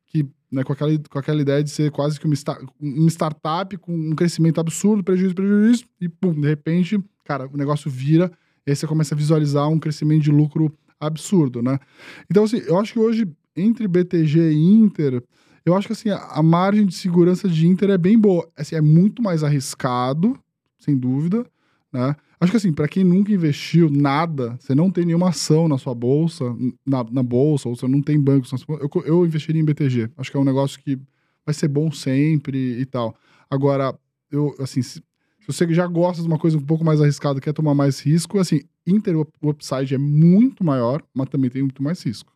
que 0.08 0.26
né, 0.52 0.64
com, 0.64 0.74
aquela, 0.74 0.92
com 1.10 1.20
aquela 1.20 1.42
ideia 1.42 1.64
de 1.64 1.72
ser 1.72 1.90
quase 1.92 2.20
que 2.20 2.28
uma, 2.28 2.36
uma 2.80 3.10
startup 3.10 3.76
com 3.78 3.94
um 3.96 4.16
crescimento 4.16 4.60
absurdo, 4.60 5.04
prejuízo, 5.04 5.34
prejuízo, 5.34 5.86
e 6.00 6.08
pum, 6.08 6.40
de 6.40 6.48
repente, 6.48 7.04
cara, 7.26 7.50
o 7.52 7.58
negócio 7.58 7.90
vira, 7.90 8.32
e 8.66 8.72
aí 8.72 8.76
você 8.76 8.86
começa 8.86 9.16
a 9.16 9.18
visualizar 9.18 9.68
um 9.68 9.80
crescimento 9.80 10.24
de 10.24 10.32
lucro 10.32 10.72
absurdo, 11.00 11.62
né? 11.62 11.80
Então, 12.30 12.44
assim, 12.44 12.58
eu 12.68 12.80
acho 12.80 12.94
que 12.94 13.00
hoje, 13.00 13.28
entre 13.56 13.88
BTG 13.88 14.52
e 14.52 14.74
Inter, 14.74 15.24
eu 15.66 15.76
acho 15.76 15.88
que 15.88 15.94
assim, 15.94 16.10
a, 16.10 16.18
a 16.18 16.44
margem 16.44 16.86
de 16.86 16.94
segurança 16.94 17.48
de 17.48 17.68
Inter 17.68 17.90
é 17.90 17.98
bem 17.98 18.18
boa. 18.18 18.50
Assim, 18.56 18.76
é 18.76 18.82
muito 18.82 19.22
mais 19.22 19.44
arriscado, 19.44 20.38
sem 20.78 20.98
dúvida, 20.98 21.46
né? 21.92 22.16
Acho 22.44 22.52
que 22.52 22.58
assim, 22.58 22.74
para 22.74 22.90
quem 22.90 23.06
nunca 23.06 23.32
investiu 23.32 23.90
nada, 23.90 24.58
você 24.60 24.76
não 24.76 24.92
tem 24.92 25.06
nenhuma 25.06 25.30
ação 25.30 25.70
na 25.70 25.78
sua 25.78 25.96
bolsa, 25.96 26.44
na, 26.86 27.02
na 27.10 27.24
bolsa, 27.24 27.70
ou 27.70 27.76
você 27.76 27.88
não 27.88 28.02
tem 28.02 28.20
bancos, 28.20 28.52
eu, 28.68 29.04
eu 29.06 29.26
investiria 29.26 29.62
em 29.62 29.64
BTG. 29.64 30.10
Acho 30.18 30.30
que 30.30 30.36
é 30.36 30.40
um 30.42 30.44
negócio 30.44 30.78
que 30.82 31.00
vai 31.46 31.54
ser 31.54 31.70
bom 31.70 31.90
sempre 31.90 32.58
e 32.82 32.86
tal. 32.86 33.16
Agora, 33.50 33.98
eu, 34.30 34.54
assim, 34.60 34.82
se, 34.82 34.96
se 35.00 35.48
você 35.48 35.74
já 35.74 35.88
gosta 35.88 36.22
de 36.22 36.28
uma 36.28 36.38
coisa 36.38 36.58
um 36.58 36.62
pouco 36.62 36.84
mais 36.84 37.00
arriscada, 37.00 37.40
quer 37.40 37.54
tomar 37.54 37.74
mais 37.74 38.02
risco, 38.02 38.38
assim, 38.38 38.60
Inter, 38.86 39.16
o 39.18 39.50
upside 39.50 39.96
é 39.96 39.98
muito 39.98 40.66
maior, 40.66 41.02
mas 41.14 41.30
também 41.30 41.50
tem 41.50 41.62
muito 41.62 41.82
mais 41.82 42.04
risco. 42.04 42.33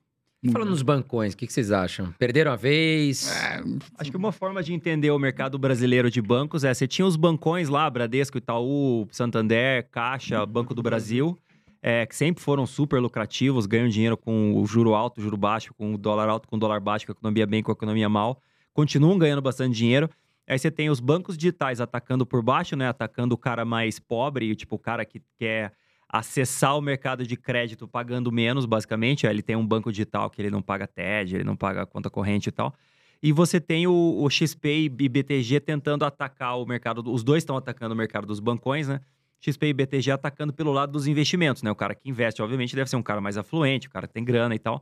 E 0.48 0.52
falando 0.52 0.70
nos 0.70 0.82
bancões, 0.82 1.34
o 1.34 1.38
que, 1.38 1.46
que, 1.46 1.52
vocês 1.52 1.72
acham? 1.72 2.14
Perderam 2.18 2.52
a 2.52 2.56
vez? 2.56 3.30
É, 3.30 3.62
acho 3.98 4.10
que 4.10 4.16
uma 4.16 4.32
forma 4.32 4.64
de 4.64 4.74
entender 4.74 5.12
o 5.12 5.20
mercado 5.20 5.60
brasileiro 5.60 6.10
de 6.10 6.22
bancos 6.22 6.64
é: 6.64 6.74
você 6.74 6.88
tinha 6.88 7.06
os 7.06 7.18
bancões 7.18 7.68
lá, 7.68 7.90
Bradesco, 7.90 8.38
Itaú, 8.38 9.08
Santander, 9.12 9.88
Caixa, 9.92 10.46
Banco 10.46 10.74
do 10.74 10.82
Brasil, 10.82 11.38
é, 11.82 12.06
que 12.06 12.16
sempre 12.16 12.42
foram 12.42 12.66
super 12.66 13.02
lucrativos, 13.02 13.66
ganham 13.66 13.90
dinheiro 13.90 14.16
com 14.16 14.54
o 14.56 14.66
juro 14.66 14.96
alto, 14.96 15.22
juro 15.22 15.36
baixo, 15.36 15.74
com 15.74 15.94
o 15.94 15.98
dólar 15.98 16.30
alto, 16.30 16.48
com 16.48 16.56
o 16.56 16.60
dólar 16.60 16.80
baixo, 16.80 17.06
com 17.06 17.12
a 17.12 17.16
economia 17.16 17.46
bem, 17.46 17.62
com 17.62 17.72
a 17.72 17.74
economia 17.74 18.08
mal, 18.08 18.42
continuam 18.74 19.18
ganhando 19.18 19.42
bastante 19.42 19.76
dinheiro. 19.76 20.10
Aí 20.48 20.58
você 20.58 20.72
tem 20.72 20.90
os 20.90 21.02
bancos 21.02 21.38
digitais 21.38 21.82
atacando 21.82 22.26
por 22.26 22.42
baixo, 22.42 22.78
né? 22.78 22.88
Atacando 22.88 23.36
o 23.36 23.38
cara 23.38 23.66
mais 23.66 24.00
pobre, 24.00 24.56
tipo 24.56 24.78
o 24.78 24.80
cara 24.80 25.04
que 25.04 25.22
quer 25.38 25.74
acessar 26.10 26.78
o 26.78 26.82
mercado 26.82 27.26
de 27.26 27.36
crédito 27.36 27.88
pagando 27.88 28.32
menos, 28.32 28.66
basicamente. 28.66 29.26
Ele 29.26 29.42
tem 29.42 29.56
um 29.56 29.66
banco 29.66 29.92
digital 29.92 30.30
que 30.30 30.42
ele 30.42 30.50
não 30.50 30.62
paga 30.62 30.88
TED, 30.88 31.36
ele 31.36 31.44
não 31.44 31.56
paga 31.56 31.86
conta 31.86 32.10
corrente 32.10 32.50
e 32.50 32.52
tal. 32.52 32.74
E 33.22 33.32
você 33.32 33.60
tem 33.60 33.88
o, 33.88 34.24
o 34.24 34.30
XP 34.30 34.92
e 35.00 35.10
BTG 35.10 35.60
tentando 35.60 36.06
atacar 36.06 36.58
o 36.60 36.66
mercado. 36.66 37.04
Os 37.12 37.24
dois 37.24 37.42
estão 37.42 37.58
atacando 37.58 37.94
o 37.94 37.98
mercado 37.98 38.28
dos 38.28 38.40
bancões, 38.40 38.88
né? 38.88 39.02
XP 39.40 39.68
e 39.68 39.74
BTG 39.74 40.12
atacando 40.12 40.54
pelo 40.54 40.72
lado 40.72 40.92
dos 40.92 41.08
investimentos, 41.08 41.62
né? 41.62 41.72
O 41.72 41.76
cara 41.76 41.94
que 41.96 42.10
investe, 42.10 42.42
obviamente, 42.42 42.76
deve 42.76 42.90
ser 42.90 42.96
um 42.96 43.04
cara 43.04 43.22
mais 43.22 43.38
afluente, 43.38 43.88
o 43.88 43.90
cara 43.90 44.08
que 44.08 44.14
tem 44.14 44.24
grana 44.24 44.56
e 44.56 44.60
tal. 44.60 44.82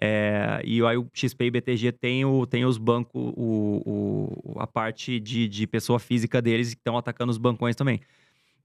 É, 0.00 0.60
e 0.64 0.84
aí 0.84 0.96
o 0.96 1.08
XP 1.12 1.44
e 1.44 1.50
BTG 1.50 1.92
tem, 1.92 2.24
o, 2.24 2.46
tem 2.46 2.64
os 2.64 2.78
bancos, 2.78 3.32
o, 3.36 4.32
o, 4.44 4.60
a 4.60 4.66
parte 4.66 5.20
de, 5.20 5.48
de 5.48 5.66
pessoa 5.66 6.00
física 6.00 6.42
deles 6.42 6.74
que 6.74 6.80
estão 6.80 6.98
atacando 6.98 7.30
os 7.30 7.38
bancões 7.38 7.76
também. 7.76 8.00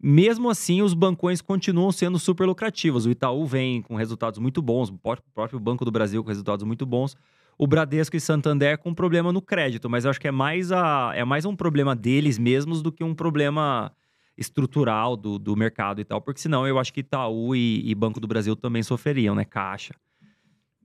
Mesmo 0.02 0.50
assim, 0.50 0.82
os 0.82 0.94
bancões 0.94 1.42
continuam 1.42 1.92
sendo 1.92 2.18
super 2.18 2.46
lucrativos. 2.46 3.06
O 3.06 3.12
Itaú 3.12 3.46
vem 3.46 3.82
com 3.82 3.96
resultados 3.96 4.40
muito 4.40 4.62
bons, 4.62 4.90
o 4.90 4.98
próprio 4.98 5.60
Banco 5.60 5.84
do 5.84 5.92
Brasil 5.92 6.24
com 6.24 6.30
resultados 6.30 6.64
muito 6.64 6.86
bons. 6.86 7.18
O 7.58 7.68
Bradesco 7.68 8.16
e 8.16 8.22
Santander 8.22 8.78
com 8.78 8.94
problema 8.94 9.34
no 9.34 9.42
crédito, 9.42 9.90
mas 9.90 10.06
eu 10.06 10.12
acho 10.12 10.22
que 10.22 10.30
é 10.30 10.32
mais, 10.32 10.72
a, 10.72 11.12
é 11.14 11.26
mais 11.26 11.44
um 11.44 11.54
problema 11.54 11.94
deles 11.94 12.38
mesmos 12.38 12.82
do 12.82 12.90
que 12.90 13.04
um 13.04 13.14
problema 13.14 13.92
estrutural 14.38 15.18
do, 15.18 15.38
do 15.38 15.54
mercado 15.58 16.00
e 16.00 16.06
tal, 16.06 16.22
porque 16.22 16.40
senão 16.40 16.66
eu 16.66 16.80
acho 16.80 16.94
que 16.94 17.02
Itaú 17.02 17.54
e, 17.54 17.82
e 17.84 17.94
Banco 17.94 18.22
do 18.22 18.28
Brasil 18.28 18.56
também 18.56 18.82
sofreriam, 18.82 19.36
né? 19.36 19.44
Caixa. 19.44 19.94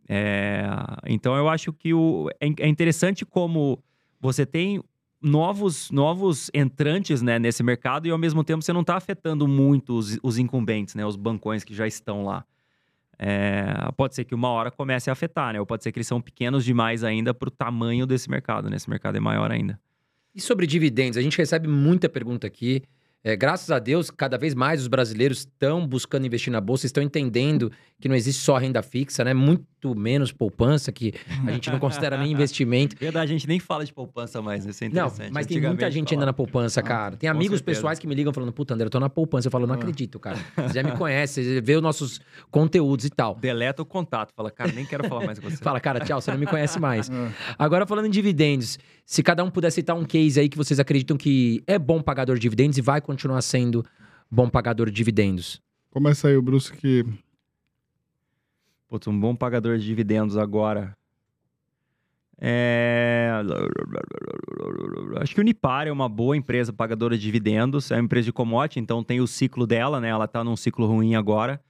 É, 0.09 0.65
então 1.07 1.37
eu 1.37 1.49
acho 1.49 1.73
que 1.73 1.95
o, 1.95 2.29
é, 2.41 2.49
é 2.59 2.69
interessante 2.69 3.25
como 3.25 3.79
você 4.21 4.45
tem 4.45 4.83
novos, 5.25 5.91
novos 5.91 6.51
entrantes 6.53 7.23
né, 7.23 7.39
nesse 7.39 7.63
mercado 7.63 8.07
e 8.07 8.11
ao 8.11 8.19
mesmo 8.19 8.45
tempo 8.45 8.63
você 8.63 8.73
não 8.73 8.83
está 8.83 8.97
afetando 8.97 9.49
muito 9.49 9.97
os, 9.97 10.19
os, 10.23 10.39
incumbentes, 10.39 10.95
né, 10.95 11.05
os 11.05 11.17
bancões 11.17 11.65
que 11.65 11.75
já 11.75 11.87
estão 11.87 12.25
lá. 12.25 12.45
É, 13.19 13.65
pode 13.97 14.15
ser 14.15 14.25
que 14.25 14.35
uma 14.35 14.49
hora 14.49 14.71
comece 14.71 15.09
a 15.09 15.13
afetar, 15.13 15.53
né? 15.53 15.61
Ou 15.61 15.65
pode 15.65 15.83
ser 15.85 15.93
que 15.93 15.99
eles 15.99 16.07
são 16.07 16.21
pequenos 16.21 16.65
demais 16.65 17.05
ainda 17.05 17.33
para 17.33 17.49
o 17.49 17.51
tamanho 17.51 18.07
desse 18.07 18.29
mercado, 18.29 18.69
né? 18.69 18.77
Esse 18.77 18.91
mercado 18.91 19.17
é 19.17 19.21
maior 19.21 19.51
ainda. 19.53 19.81
E 20.35 20.41
sobre 20.41 20.67
dividendos? 20.67 21.17
A 21.17 21.23
gente 21.23 21.39
recebe 21.39 21.69
muita 21.69 22.09
pergunta 22.09 22.47
aqui. 22.47 22.83
É, 23.23 23.37
graças 23.37 23.71
a 23.71 23.79
Deus, 23.79 24.11
cada 24.11 24.37
vez 24.37 24.53
mais 24.53 24.83
os 24.83 24.89
brasileiros 24.89 25.39
estão 25.39 25.87
buscando 25.87 26.27
investir 26.27 26.53
na 26.53 26.61
bolsa, 26.61 26.87
estão 26.87 27.03
entendendo 27.03 27.71
que 28.01 28.09
não 28.09 28.17
existe 28.17 28.43
só 28.43 28.59
renda 28.59 28.83
fixa, 28.83 29.25
né? 29.25 29.33
Muito 29.33 29.65
muito 29.85 30.01
menos 30.01 30.33
poupança, 30.33 30.91
que 30.91 31.13
a 31.47 31.51
gente 31.53 31.71
não 31.71 31.79
considera 31.79 32.17
nem 32.17 32.31
investimento. 32.33 32.97
Verdade, 32.99 33.31
a 33.31 33.33
gente 33.35 33.47
nem 33.47 33.59
fala 33.61 33.85
de 33.85 33.93
poupança 33.93 34.41
mais? 34.41 34.65
Isso 34.65 34.83
é 34.85 34.89
Não, 34.89 35.07
interessante. 35.07 35.33
mas 35.33 35.47
tem 35.47 35.61
muita 35.61 35.91
gente 35.91 36.15
ainda 36.15 36.27
na 36.27 36.33
poupança, 36.33 36.81
Ah, 36.81 36.83
cara. 36.83 37.17
Tem 37.17 37.29
amigos 37.29 37.61
pessoais 37.61 37.99
que 37.99 38.07
me 38.07 38.15
ligam 38.15 38.33
falando, 38.33 38.53
puta, 38.53 38.75
André, 38.75 38.87
eu 38.87 38.91
tô 38.91 39.01
na 39.01 39.11
poupança. 39.11 39.49
Eu 39.49 39.53
falo, 39.53 39.67
não 39.67 39.75
Ah. 39.75 39.79
acredito, 39.79 40.19
cara. 40.19 40.37
Você 40.57 40.75
já 40.75 40.83
me 40.83 40.93
conhece, 40.93 41.43
você 41.43 41.61
vê 41.61 41.77
os 41.77 41.83
nossos 41.83 42.21
conteúdos 42.51 43.05
e 43.05 43.11
tal. 43.11 43.35
Deleta 43.37 43.83
o 43.83 43.87
contato. 43.87 44.33
Fala, 44.35 44.51
cara, 44.51 44.73
nem 44.73 44.85
quero 44.87 45.09
falar 45.09 45.25
mais 45.27 45.39
com 45.39 45.49
você. 45.51 45.57
Fala, 45.63 45.81
cara, 45.81 46.01
tchau, 46.01 46.21
você 46.21 46.31
não 46.31 46.39
me 46.39 46.47
conhece 46.47 46.79
mais. 46.81 47.11
É. 47.11 47.31
Agora, 47.59 47.87
falando 47.87 48.07
em 48.07 48.11
dividendos, 48.11 48.79
se 49.05 49.23
cada 49.23 49.43
um 49.45 49.51
puder 49.51 49.71
citar 49.71 49.97
um 49.97 50.05
case 50.05 50.39
aí 50.41 50.49
que 50.49 50.57
vocês 50.57 50.79
acreditam 50.81 51.17
que 51.17 51.63
é 51.67 51.79
bom 51.79 52.01
pagador 52.01 52.37
de 52.37 52.43
dividendos 52.43 52.79
e 52.79 52.81
vai 52.81 53.01
continuar 53.01 53.41
sendo 53.43 53.85
bom 54.31 54.49
pagador 54.49 54.87
de 54.89 54.93
dividendos. 54.93 55.61
Começa 55.91 56.29
aí, 56.29 56.37
o 56.37 56.43
Bruce, 56.43 56.73
que 56.73 57.05
Putz, 58.95 59.09
um 59.09 59.19
bom 59.19 59.35
pagador 59.35 59.77
de 59.77 59.85
dividendos 59.85 60.39
agora. 60.39 60.97
É... 62.39 63.29
Acho 65.21 65.35
que 65.35 65.41
o 65.41 65.43
Unipar 65.43 65.89
é 65.89 65.91
uma 65.91 66.09
boa 66.09 66.37
empresa 66.37 66.73
pagadora 66.73 67.17
de 67.19 67.23
dividendos. 67.25 67.91
É 67.91 67.97
uma 67.97 68.05
empresa 68.05 68.27
de 68.27 68.33
commodity, 68.33 68.79
então 68.79 69.03
tem 69.03 69.21
o 69.21 69.27
ciclo 69.27 69.67
dela, 69.67 70.01
né? 70.01 70.11
Ela 70.11 70.29
tá 70.29 70.45
num 70.45 70.55
ciclo 70.55 70.87
ruim 70.87 71.17
agora. 71.17 71.61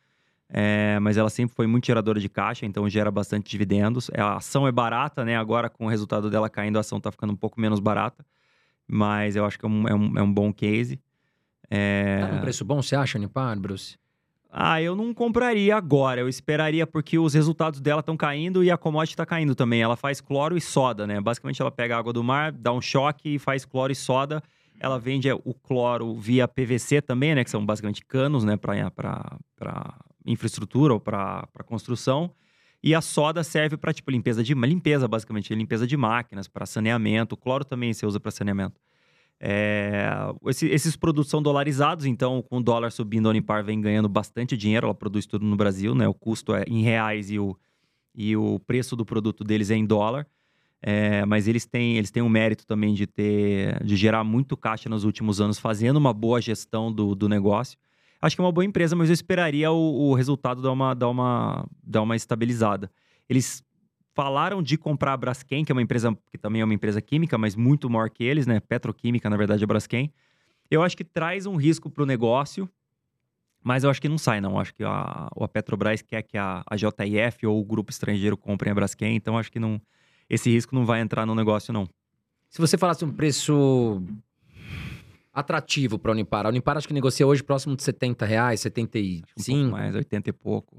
É, 0.51 0.99
mas 1.01 1.17
ela 1.17 1.31
sempre 1.31 1.57
foi 1.57 1.67
muito 1.67 1.87
geradora 1.87 2.21
de 2.21 2.29
caixa, 2.29 2.67
então 2.67 2.87
gera 2.91 3.11
bastante 3.11 3.51
dividendos. 3.51 4.11
A 4.15 4.37
ação 4.37 4.69
é 4.69 4.73
barata, 4.73 5.25
né? 5.25 5.35
Agora, 5.35 5.71
com 5.71 5.87
o 5.87 5.89
resultado 5.89 6.29
dela 6.29 6.51
caindo, 6.51 6.77
a 6.77 6.81
ação 6.81 7.01
tá 7.01 7.11
ficando 7.11 7.33
um 7.33 7.37
pouco 7.37 7.59
menos 7.59 7.81
barata. 7.81 8.23
Mas 8.87 9.35
eu 9.35 9.47
acho 9.47 9.59
que 9.59 9.65
é 9.65 9.69
um, 9.69 9.89
é 9.89 9.95
um, 9.95 10.19
é 10.19 10.23
um 10.23 10.31
bom 10.31 10.53
case. 10.53 11.01
É... 11.71 12.19
Tá 12.21 12.35
num 12.35 12.43
preço 12.43 12.67
bom, 12.67 12.83
você 12.83 12.95
acha, 12.95 13.17
Unipar, 13.17 13.59
Bruce? 13.59 13.97
Ah, 14.57 14.81
eu 14.81 14.95
não 14.95 15.13
compraria 15.13 15.75
agora. 15.75 16.21
Eu 16.21 16.29
esperaria 16.29 16.87
porque 16.87 17.19
os 17.19 17.35
resultados 17.35 17.81
dela 17.81 17.99
estão 17.99 18.17
caindo 18.17 18.63
e 18.63 18.71
a 18.71 18.79
commodity 18.79 19.15
está 19.15 19.27
caindo 19.27 19.53
também. 19.53 19.83
Ela 19.83 19.97
faz 19.97 20.21
cloro 20.21 20.57
e 20.57 20.61
soda, 20.61 21.09
né? 21.09 21.21
Basicamente, 21.21 21.61
ela 21.61 21.73
pega 21.73 21.99
água 21.99 22.13
do 22.13 22.23
mar, 22.23 22.53
dá 22.53 22.73
um 22.73 22.81
choque 22.81 23.35
e 23.35 23.39
faz 23.41 23.65
cloro 23.65 23.91
e 23.91 23.97
soda. 23.97 24.41
Ela 24.79 24.97
vende 24.97 25.29
o 25.33 25.53
cloro 25.55 26.15
via 26.15 26.47
PVC 26.47 27.03
também, 27.03 27.35
né? 27.35 27.43
Que 27.43 27.51
são 27.51 27.67
basicamente 27.67 28.05
canos, 28.05 28.45
né? 28.45 28.57
Para 28.57 29.39
infraestrutura 30.25 30.95
ou 30.95 31.01
para 31.01 31.49
construção. 31.67 32.31
E 32.81 32.95
a 32.95 33.01
soda 33.01 33.43
serve 33.43 33.77
para, 33.77 33.93
tipo, 33.93 34.09
limpeza 34.13 34.45
de... 34.45 34.55
Limpeza, 34.55 35.09
basicamente. 35.09 35.53
Limpeza 35.53 35.85
de 35.85 35.97
máquinas, 35.97 36.47
para 36.47 36.65
saneamento. 36.65 37.35
O 37.35 37.37
cloro 37.37 37.65
também 37.65 37.93
se 37.93 38.07
usa 38.07 38.21
para 38.21 38.31
saneamento. 38.31 38.81
É, 39.47 40.09
esse- 40.47 40.69
esses 40.69 40.97
produtos 40.97 41.31
são 41.31 41.43
dolarizados, 41.43 42.07
então 42.07 42.41
com 42.41 42.57
o 42.59 42.63
dólar 42.63 42.91
subindo, 42.91 43.27
a 43.27 43.31
Unipar 43.31 43.63
vem 43.63 43.79
ganhando 43.79 44.09
bastante 44.09 44.57
dinheiro. 44.57 44.87
Ela 44.87 44.95
produz 44.95 45.27
tudo 45.27 45.45
no 45.45 45.55
Brasil, 45.55 45.95
né? 45.95 46.09
O 46.09 46.15
custo 46.15 46.55
é 46.55 46.65
em 46.67 46.81
reais 46.83 47.31
e 47.31 47.39
o, 47.39 47.55
e 48.15 48.35
o 48.35 48.59
preço 48.61 48.97
do 48.97 49.05
produto 49.05 49.45
deles 49.45 49.71
é 49.71 49.75
em 49.77 49.85
dólar. 49.85 50.27
É, 50.81 51.27
mas 51.27 51.47
eles 51.47 51.67
têm, 51.67 51.97
eles 51.99 52.11
têm 52.11 52.23
o 52.23 52.29
mérito 52.29 52.67
também 52.67 52.95
de 52.95 53.07
ter, 53.07 53.83
de 53.85 53.97
gerar 53.97 54.25
muito 54.25 54.57
caixa 54.57 54.89
nos 54.89 55.05
últimos 55.05 55.41
anos, 55.43 55.59
fazendo 55.59 55.97
uma 55.99 56.13
boa 56.15 56.41
gestão 56.41 56.91
do, 56.91 57.15
do 57.15 57.29
negócio. 57.29 57.79
Acho 58.23 58.37
que 58.37 58.41
é 58.41 58.45
uma 58.45 58.53
boa 58.53 58.65
empresa, 58.65 58.97
mas 58.97 59.11
eu 59.11 59.15
esperaria 59.15 59.71
o, 59.71 60.11
o 60.11 60.15
resultado 60.15 60.63
dar 60.63 60.73
uma, 60.73 60.95
dar, 60.95 61.09
uma, 61.09 61.67
dar 61.83 62.01
uma 62.01 62.17
estabilizada. 62.17 62.91
Eles 63.29 63.63
falaram 64.15 64.63
de 64.63 64.79
comprar 64.79 65.13
a 65.13 65.17
Braskem, 65.17 65.65
que 65.65 65.73
é 65.73 65.75
uma 65.75 65.83
empresa 65.83 66.17
que 66.31 66.39
também 66.39 66.63
é 66.63 66.65
uma 66.65 66.73
empresa 66.75 67.03
química, 67.03 67.37
mas 67.37 67.57
muito 67.57 67.91
maior 67.91 68.09
que 68.09 68.23
eles, 68.25 68.47
né? 68.47 68.61
Petroquímica, 68.61 69.29
na 69.29 69.37
verdade, 69.37 69.65
a 69.65 69.67
Braskem. 69.67 70.13
Eu 70.71 70.83
acho 70.83 70.97
que 70.97 71.05
traz 71.05 71.47
um 71.47 71.57
risco 71.57 71.91
para 71.91 72.03
o 72.03 72.07
negócio, 72.07 72.69
mas 73.63 73.83
eu 73.85 73.91
acho 73.91 74.01
que 74.01 74.09
não 74.09 74.17
sai, 74.17 74.41
não. 74.41 74.59
Acho 74.59 74.73
que 74.75 74.85
a, 74.85 75.29
a 75.37 75.49
Petrobras 75.49 76.01
quer 76.01 76.23
que 76.23 76.39
a, 76.39 76.63
a 76.67 76.77
JIF 76.77 77.47
ou 77.47 77.61
o 77.61 77.65
grupo 77.65 77.91
estrangeiro 77.91 78.37
comprem 78.37 78.71
a 78.71 78.75
Braskem, 78.75 79.17
então 79.17 79.37
acho 79.37 79.51
que 79.51 79.59
não, 79.59 79.81
esse 80.31 80.49
risco 80.51 80.75
não 80.75 80.87
vai 80.87 81.01
entrar 81.01 81.27
no 81.27 81.35
negócio, 81.35 81.73
não. 81.73 81.87
Se 82.49 82.61
você 82.61 82.79
falasse 82.79 83.05
um 83.05 83.13
preço 83.13 84.01
atrativo 85.33 85.99
para 85.99 86.13
a 86.13 86.15
Unipar, 86.15 86.47
a 86.47 86.49
Unipar 86.51 86.77
acho 86.77 86.87
que 86.87 86.95
negocia 86.95 87.27
hoje 87.27 87.43
próximo 87.43 87.75
de 87.75 87.83
70 87.83 88.25
reais, 88.25 88.61
Um 88.61 88.71
pouco 88.71 88.81
75. 88.81 89.71
mais, 89.73 89.95
80 89.97 90.31
e 90.31 90.33
pouco. 90.33 90.77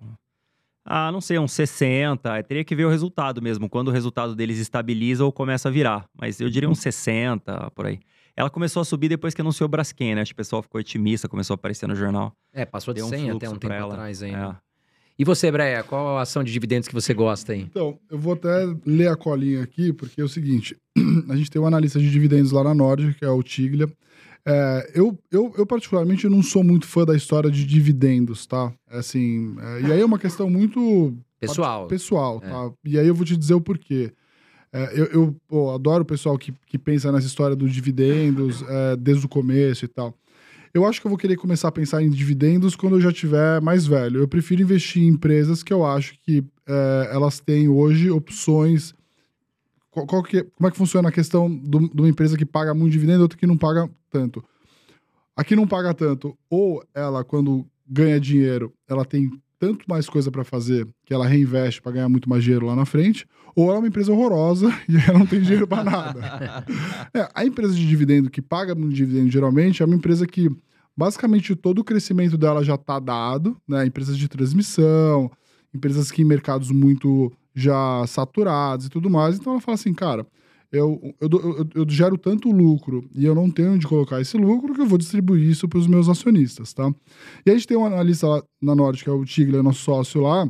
Ah, 0.86 1.12
não 1.12 1.20
sei, 1.20 1.40
uns 1.40 1.52
60. 1.54 2.44
Teria 2.44 2.64
que 2.64 2.76
ver 2.76 2.86
o 2.86 2.90
resultado 2.90 3.42
mesmo. 3.42 3.68
Quando 3.68 3.88
o 3.88 3.92
resultado 3.92 4.36
deles 4.36 4.60
estabiliza 4.60 5.26
ou 5.26 5.32
começa 5.32 5.68
a 5.68 5.72
virar. 5.72 6.06
Mas 6.16 6.40
eu 6.40 6.50
diria 6.50 6.70
uns 6.70 6.80
60, 6.80 7.72
por 7.72 7.88
aí. 7.88 8.00
Ela 8.38 8.50
começou 8.50 8.82
a 8.82 8.86
subir 8.86 9.10
depois 9.10 9.34
que 9.34 9.42
anunciou 9.42 9.66
o 9.66 9.70
Braskem, 9.70 10.14
né? 10.14 10.22
Acho 10.22 10.32
que 10.32 10.36
o 10.36 10.38
pessoal 10.38 10.62
ficou 10.62 10.80
otimista, 10.80 11.28
começou 11.28 11.54
a 11.54 11.56
aparecer 11.56 11.88
no 11.88 11.96
jornal. 11.96 12.34
É, 12.54 12.66
passou 12.66 12.94
de 12.94 13.00
Deu 13.00 13.08
um 13.08 13.10
100 13.10 13.18
até 13.18 13.30
fluxo 13.32 13.56
um 13.56 13.60
tempo 13.60 13.74
ela. 13.74 13.94
atrás 13.94 14.22
aí. 14.22 14.32
É. 14.32 14.38
né? 14.38 14.56
E 15.18 15.24
você, 15.24 15.50
Breia, 15.50 15.82
qual 15.82 16.18
a 16.18 16.22
ação 16.22 16.44
de 16.44 16.52
dividendos 16.52 16.90
que 16.90 16.94
você 16.94 17.14
gosta 17.14 17.54
aí? 17.54 17.62
Então, 17.62 17.98
eu 18.12 18.20
vou 18.20 18.34
até 18.34 18.50
ler 18.86 19.08
a 19.08 19.16
colinha 19.16 19.64
aqui, 19.64 19.94
porque 19.94 20.20
é 20.20 20.24
o 20.24 20.28
seguinte: 20.28 20.76
a 21.30 21.36
gente 21.38 21.50
tem 21.50 21.62
um 21.62 21.66
analista 21.66 21.98
de 21.98 22.12
dividendos 22.12 22.52
lá 22.52 22.64
na 22.66 22.76
Nord, 22.76 23.16
que 23.18 23.24
é 23.24 23.30
o 23.30 23.42
Tiglia. 23.42 23.90
É, 24.48 24.92
eu, 24.94 25.18
eu, 25.32 25.54
eu, 25.58 25.66
particularmente, 25.66 26.30
não 26.30 26.44
sou 26.44 26.64
muito 26.64 26.86
fã 26.86 27.04
da 27.04 27.16
história 27.16 27.50
de 27.50 27.66
dividendos, 27.66 28.46
tá? 28.46 28.72
Assim, 28.88 29.56
é, 29.60 29.82
e 29.82 29.92
aí 29.92 30.02
é 30.02 30.06
uma 30.06 30.20
questão 30.20 30.50
muito 30.50 31.18
Pessoal. 31.40 31.88
pessoal, 31.88 32.40
É. 32.44 32.50
tá? 32.50 32.72
E 32.86 33.00
aí 33.00 33.08
eu 33.08 33.16
vou 33.16 33.26
te 33.26 33.36
dizer 33.36 33.56
o 33.56 33.62
porquê. 33.62 34.12
É, 34.72 34.92
eu 34.94 35.06
eu, 35.06 35.36
pô, 35.48 35.72
adoro 35.72 36.04
o 36.04 36.06
pessoal 36.06 36.38
que, 36.38 36.54
que 36.68 36.78
pensa 36.78 37.12
nessa 37.12 37.26
história 37.28 37.56
dos 37.56 37.72
dividendos 37.74 38.62
é, 38.68 38.96
desde 38.96 39.26
o 39.26 39.30
começo 39.30 39.86
e 39.86 39.88
tal. 39.88 40.14
Eu 40.74 40.86
acho 40.86 41.00
que 41.00 41.08
eu 41.08 41.10
vou 41.10 41.18
querer 41.18 41.38
começar 41.38 41.70
a 41.70 41.72
pensar 41.72 42.04
em 42.04 42.10
dividendos 42.10 42.76
quando 42.76 42.98
eu 42.98 43.02
já 43.02 43.12
tiver 43.12 43.62
mais 43.62 43.88
velho. 43.88 44.20
Eu 44.20 44.28
prefiro 44.28 44.62
investir 44.62 45.02
em 45.02 45.08
empresas 45.08 45.64
que 45.64 45.72
eu 45.72 45.86
acho 45.86 46.16
que 46.22 46.44
é, 46.68 47.10
elas 47.14 47.40
têm 47.40 47.70
hoje 47.70 48.12
opções. 48.12 48.94
Qual, 49.96 50.06
qual 50.06 50.22
que 50.22 50.40
é- 50.40 50.44
como 50.44 50.68
é 50.68 50.72
que 50.72 50.78
funciona 50.78 51.08
a 51.08 51.12
questão 51.12 51.50
do- 51.50 51.88
de 51.88 52.02
uma 52.02 52.10
empresa 52.10 52.38
que 52.38 52.46
paga 52.46 52.74
muito 52.74 52.92
dividendo 52.92 53.20
e 53.20 53.22
outra 53.22 53.38
que 53.40 53.48
não 53.48 53.58
paga 53.58 53.90
tanto? 54.12 54.44
A 55.38 55.42
que 55.42 55.56
não 55.56 55.66
paga 55.66 55.94
tanto, 55.94 56.38
ou 56.50 56.84
ela, 56.94 57.24
quando 57.24 57.66
ganha 57.88 58.20
dinheiro, 58.20 58.74
ela 58.90 59.06
tem 59.06 59.32
tanto 59.58 59.86
mais 59.88 60.10
coisa 60.10 60.30
para 60.30 60.44
fazer 60.44 60.86
que 61.06 61.14
ela 61.14 61.26
reinveste 61.26 61.82
para 61.82 61.94
ganhar 61.94 62.10
muito 62.10 62.28
mais 62.30 62.44
dinheiro 62.44 62.66
lá 62.66 62.76
na 62.76 62.86
frente, 62.86 63.26
ou 63.56 63.68
ela 63.70 63.76
é 63.76 63.80
uma 63.80 63.88
empresa 63.88 64.12
horrorosa 64.12 64.68
e 64.90 64.98
ela 64.98 65.18
não 65.20 65.26
tem 65.26 65.40
dinheiro 65.42 65.66
para 65.66 65.84
nada. 65.86 66.66
É, 67.14 67.30
a 67.34 67.46
empresa 67.46 67.74
de 67.74 67.88
dividendo 67.88 68.30
que 68.30 68.42
paga 68.42 68.76
muito 68.76 68.94
dividendo 68.94 69.32
geralmente 69.32 69.82
é 69.82 69.86
uma 69.86 69.96
empresa 69.96 70.28
que 70.28 70.50
basicamente 70.98 71.56
todo 71.56 71.80
o 71.80 71.84
crescimento 71.86 72.38
dela 72.38 72.62
já 72.66 72.76
está 72.76 73.00
dado, 73.00 73.56
né? 73.66 73.86
Empresas 73.86 74.18
de 74.18 74.28
transmissão, 74.28 75.32
empresas 75.74 76.12
que 76.12 76.22
em 76.22 76.26
mercados 76.26 76.70
muito 76.72 77.32
já 77.56 78.06
saturados 78.08 78.88
e 78.88 78.90
tudo 78.90 79.10
mais. 79.10 79.38
Então 79.38 79.54
ela 79.54 79.62
fala 79.62 79.76
assim, 79.76 79.94
cara, 79.94 80.28
eu, 80.72 81.16
eu, 81.22 81.30
eu, 81.32 81.68
eu 81.74 81.90
gero 81.90 82.18
tanto 82.18 82.52
lucro 82.52 83.08
e 83.16 83.26
eu 83.26 83.34
não 83.34 83.50
tenho 83.50 83.74
onde 83.74 83.88
colocar 83.88 84.20
esse 84.20 84.38
lucro 84.38 84.74
que 84.74 84.82
eu 84.82 84.86
vou 84.86 84.98
distribuir 84.98 85.50
isso 85.50 85.68
para 85.68 85.80
os 85.80 85.88
meus 85.88 86.10
acionistas, 86.10 86.74
tá? 86.74 86.94
E 87.46 87.50
a 87.50 87.54
gente 87.54 87.68
tem 87.68 87.78
um 87.78 87.86
analista 87.86 88.28
lá 88.28 88.44
na 88.62 88.76
Norte, 88.76 89.04
que 89.04 89.10
é 89.10 89.14
o 89.14 89.24
Tigre, 89.24 89.62
nosso 89.62 89.80
sócio 89.80 90.22
lá, 90.22 90.50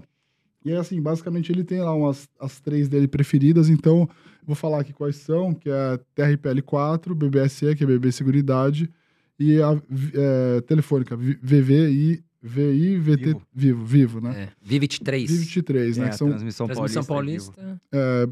e 0.65 0.71
é 0.71 0.77
assim, 0.77 0.99
basicamente 0.99 1.51
ele 1.51 1.63
tem 1.63 1.79
lá 1.79 1.93
umas 1.93 2.27
as 2.39 2.59
três 2.59 2.89
dele 2.89 3.07
preferidas, 3.07 3.69
então 3.69 4.09
vou 4.43 4.55
falar 4.55 4.79
aqui 4.79 4.93
quais 4.93 5.17
são, 5.17 5.53
que 5.53 5.69
é 5.69 5.99
TRPL4, 6.15 7.13
BBSE, 7.13 7.75
que 7.75 7.83
é 7.83 7.87
BB 7.87 8.11
Seguridade, 8.11 8.89
e 9.39 9.61
a 9.61 9.79
é, 10.13 10.61
telefônica, 10.61 11.15
Vi- 11.15 11.37
VVI, 11.41 12.23
VI, 12.47 12.97
VT, 12.97 13.15
Vivo. 13.25 13.41
vivo, 13.53 13.85
vivo, 13.85 14.21
né? 14.21 14.43
É. 14.43 14.49
Vivit 14.61 15.01
3. 15.03 15.31
Vivo 15.31 15.63
3, 15.63 15.97
né? 15.97 16.05
É, 16.05 16.09
que 16.09 16.15
são 16.17 16.29
transmissão, 16.29 16.67
Transmissão 16.67 17.03
paulista. 17.03 17.51
Paulista. 17.53 17.81
é, 17.91 18.27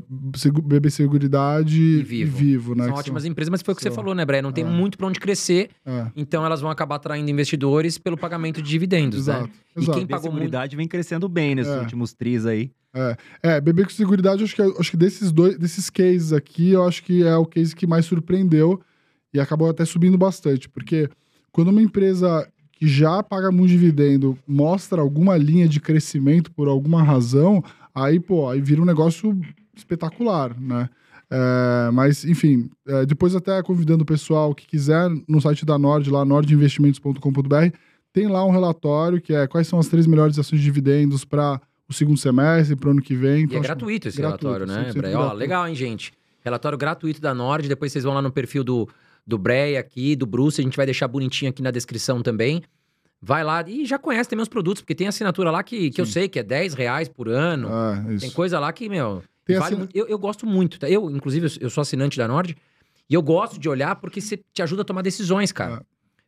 BB 0.64 0.90
Seguridade 0.90 1.82
E 1.82 2.00
e 2.00 2.04
Vivo. 2.04 2.38
Vivo, 2.38 2.76
né? 2.76 2.84
São 2.86 2.94
que 2.94 3.00
ótimas 3.00 3.26
empresas, 3.26 3.50
mas 3.50 3.62
foi 3.62 3.74
o 3.74 3.76
que 3.78 3.82
você 3.84 3.90
são- 3.90 3.96
falou, 3.96 4.14
né, 4.14 4.24
Breia? 4.26 4.42
Não 4.42 4.52
tem 4.52 4.64
É. 4.64 4.68
muito 4.68 4.98
pra 4.98 5.08
onde 5.08 5.20
crescer, 5.20 5.70
é, 5.86 6.08
então 6.16 6.46
elas 6.46 6.62
vão 6.62 6.70
acabar 6.70 6.96
atraindo 6.96 7.30
investidores 7.30 7.98
pelo 7.98 8.18
pagamento 8.18 8.62
de 8.62 8.70
dividendos, 8.70 9.28
né? 9.28 9.34
exato, 9.36 9.50
E 9.76 9.80
exato. 9.82 9.98
quem 9.98 10.06
A 10.06 10.08
pagou 10.08 10.32
seguridade 10.32 10.76
vem 10.76 10.88
crescendo 10.88 11.28
bem 11.28 11.56
nesses 11.56 11.72
É. 11.74 11.80
últimos 11.80 12.14
tris 12.14 12.46
aí. 12.46 12.72
É, 13.42 13.60
BB 13.60 13.86
com 13.86 13.90
Seguridade, 13.90 14.44
acho 14.44 14.56
que, 14.56 14.62
acho 14.62 14.92
que 14.92 14.98
desses 14.98 15.32
dois, 15.32 15.58
desses 15.58 15.90
cases 15.90 16.32
aqui, 16.32 16.70
eu 16.74 16.84
acho 16.88 17.04
que 17.04 17.24
é 17.24 17.36
o 17.36 17.46
case 17.46 17.76
que 17.76 17.88
mais 17.88 18.06
surpreendeu 18.06 18.80
e 19.34 19.40
acabou 19.40 19.68
até 19.68 19.84
subindo 19.84 20.16
bastante, 20.18 20.70
porque 20.70 21.10
quando 21.52 21.70
uma 21.70 21.82
empresa 21.82 22.48
que 22.84 22.88
já 22.90 23.24
paga 23.24 23.50
muito 23.50 23.70
dividendo 23.70 24.38
mostra 24.46 25.00
alguma 25.00 25.38
linha 25.38 25.70
de 25.70 25.80
crescimento 25.80 26.52
por 26.52 26.68
alguma 26.68 27.02
razão, 27.02 27.64
aí, 27.96 28.20
pô, 28.20 28.50
aí 28.50 28.60
vira 28.60 28.82
um 28.82 28.86
negócio 28.86 29.40
espetacular, 29.74 30.54
né? 30.60 30.90
É, 31.32 31.92
mas, 31.94 32.26
enfim, 32.26 32.70
é, 32.86 33.06
depois 33.06 33.38
até 33.38 33.64
convidando 33.64 34.04
o 34.04 34.06
pessoal 34.06 34.54
que 34.54 34.68
quiser 34.68 35.10
no 35.30 35.40
site 35.40 35.66
da 35.66 35.78
Nord, 35.78 36.10
lá 36.10 36.26
nordinvestimentos.com.br, 36.26 37.78
tem 38.12 38.28
lá 38.28 38.46
um 38.46 38.52
relatório 38.52 39.22
que 39.22 39.34
é 39.34 39.48
quais 39.48 39.66
são 39.66 39.80
as 39.80 39.88
três 39.88 40.06
melhores 40.06 40.38
ações 40.38 40.60
de 40.60 40.66
dividendos 40.66 41.24
para 41.24 41.62
o 41.88 41.94
segundo 41.94 42.18
semestre, 42.18 42.76
para 42.76 42.90
o 42.90 42.92
ano 42.92 43.02
que 43.02 43.16
vem. 43.16 43.40
E 43.40 43.44
Então, 43.44 43.60
é 43.60 43.62
gratuito 43.62 44.10
esse 44.10 44.18
gratuito, 44.18 44.46
relatório, 44.46 44.68
né, 44.68 44.92
100% 44.92 44.98
Breia? 44.98 45.20
Ó, 45.20 45.32
legal, 45.32 45.66
hein, 45.70 45.74
gente? 45.74 46.12
Relatório 46.44 46.78
gratuito 46.78 47.22
da 47.22 47.34
Nord. 47.34 47.70
Depois 47.70 47.94
vocês 47.94 48.04
vão 48.04 48.14
lá 48.14 48.22
no 48.22 48.30
perfil 48.30 48.62
do, 48.62 48.90
do 49.26 49.38
Breia 49.38 49.80
aqui, 49.80 50.16
do 50.16 50.26
Bruce. 50.26 50.60
A 50.60 50.64
gente 50.64 50.78
vai 50.78 50.86
deixar 50.86 51.08
bonitinho 51.08 51.50
aqui 51.50 51.62
na 51.62 51.72
descrição 51.72 52.22
também. 52.22 52.62
vai 53.22 53.42
lá 53.44 53.64
e 53.68 53.86
já 53.86 53.98
conhece 53.98 54.30
também 54.30 54.44
os 54.44 54.50
produtos, 54.50 54.82
porque 54.82 54.94
tem 54.94 55.08
assinatura 55.08 55.50
lá 55.50 55.64
que, 55.64 55.90
que 55.92 56.02
eu 56.02 56.06
sei 56.06 56.28
que 56.28 56.40
é 56.40 56.44
10 56.44 56.74
reais 56.74 57.08
por 57.08 57.30
ano. 57.30 57.70
Isso. 58.12 58.20
Tem 58.26 58.30
coisa 58.32 58.60
lá 58.60 58.72
que, 58.74 58.90
meu. 58.90 59.24
Vale 59.48 59.60
assina- 59.64 59.78
muito. 59.80 59.96
eu, 59.96 60.08
eu 60.08 60.18
gosto 60.20 60.46
muito, 60.46 60.78
tá? 60.80 60.90
Eu, 60.90 61.10
inclusive, 61.10 61.48
eu- 61.62 61.70
sou 61.70 61.82
assinante 61.82 62.18
da 62.18 62.28
Nord 62.28 62.58
e 63.10 63.14
eu 63.14 63.22
gosto 63.22 63.58
de 63.60 63.70
olhar 63.70 63.96
porque 63.96 64.20
você 64.20 64.38
te 64.54 64.62
ajuda 64.62 64.82
a 64.82 64.86
tomar 64.86 65.02
decisões, 65.02 65.52
cara. 65.54 65.76
É. 65.76 65.80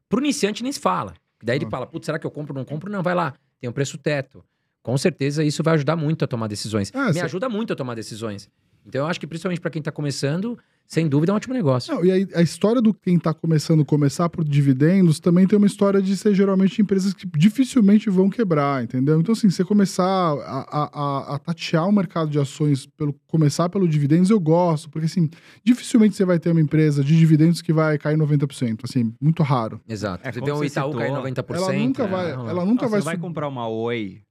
Pro 0.07 0.19
iniciante 0.21 0.63
nem 0.63 0.71
se 0.71 0.79
fala. 0.79 1.13
Daí 1.43 1.57
ele 1.57 1.65
Ah. 1.65 1.69
fala, 1.69 1.85
putz, 1.85 2.05
será 2.05 2.17
que 2.17 2.25
eu 2.25 2.31
compro 2.31 2.53
ou 2.53 2.59
não 2.59 2.65
compro? 2.65 2.89
Não, 2.89 3.03
vai 3.03 3.13
lá. 3.13 3.33
Tem 3.59 3.69
um 3.69 3.73
preço 3.73 3.97
teto. 3.97 4.41
Com 4.81 4.97
certeza 4.97 5.43
isso 5.43 5.61
vai 5.63 5.73
ajudar 5.73 5.95
muito 5.97 6.23
a 6.23 6.27
tomar 6.27 6.47
decisões. 6.47 6.91
É, 6.93 7.07
Me 7.07 7.13
cê- 7.13 7.21
ajuda 7.21 7.49
muito 7.49 7.73
a 7.73 7.75
tomar 7.75 7.95
decisões. 7.95 8.49
Então 8.85 9.01
eu 9.01 9.07
acho 9.07 9.19
que 9.19 9.27
principalmente 9.27 9.59
pra 9.59 9.71
quem 9.71 9.81
tá 9.81 9.91
começando, 9.91 10.57
sem 10.87 11.07
dúvida 11.07 11.31
é 11.31 11.33
um 11.33 11.37
ótimo 11.37 11.53
negócio. 11.53 11.93
Não, 11.95 12.05
e 12.05 12.11
aí, 12.11 12.27
a 12.35 12.41
história 12.43 12.79
do 12.81 12.93
quem 12.93 13.17
tá 13.17 13.33
começando 13.33 13.81
a 13.81 13.85
começar 13.85 14.29
por 14.29 14.43
dividendos 14.43 15.19
também 15.19 15.47
tem 15.47 15.57
uma 15.57 15.65
história 15.65 15.99
de 16.01 16.15
ser 16.15 16.35
geralmente 16.35 16.79
empresas 16.81 17.11
que 17.13 17.25
dificilmente 17.35 18.09
vão 18.09 18.29
quebrar, 18.29 18.83
entendeu? 18.83 19.19
Então, 19.19 19.33
assim, 19.33 19.49
você 19.49 19.63
começar 19.63 20.03
a, 20.05 20.59
a, 20.69 20.89
a- 20.93 21.35
a 21.35 21.39
tatear 21.39 21.87
o 21.87 21.91
mercado 21.91 22.29
de 22.29 22.37
ações, 22.39 22.85
pelo 22.85 23.13
começar 23.27 23.67
pelo 23.69 23.87
dividendos, 23.87 24.29
eu 24.29 24.39
gosto, 24.39 24.89
porque 24.89 25.07
assim, 25.07 25.27
dificilmente 25.63 26.15
você 26.15 26.23
vai 26.23 26.37
ter 26.39 26.51
uma 26.51 26.61
empresa 26.61 27.03
de 27.03 27.17
dividendos 27.17 27.61
que 27.61 27.73
vai 27.73 27.97
cair 27.97 28.17
90%, 28.17 28.81
assim, 28.83 29.11
muito 29.19 29.41
raro. 29.41 29.81
Exato. 29.89 30.27
É, 30.27 30.31
você 30.31 30.39
vê 30.39 30.51
um 30.51 30.63
Itaú 30.63 30.91
citou, 30.91 30.99
cair 31.01 31.11
90%. 31.11 31.55
Ela 31.55 31.73
nunca 31.73 32.03
é, 32.03 32.07
vai, 32.07 32.35
não, 32.35 32.49
ela 32.49 32.65
nunca 32.65 32.87
vai, 32.87 33.01
você 33.01 33.05
vai 33.05 33.17
comprar 33.17 33.47
uma 33.47 33.67
Oi. 33.67 34.21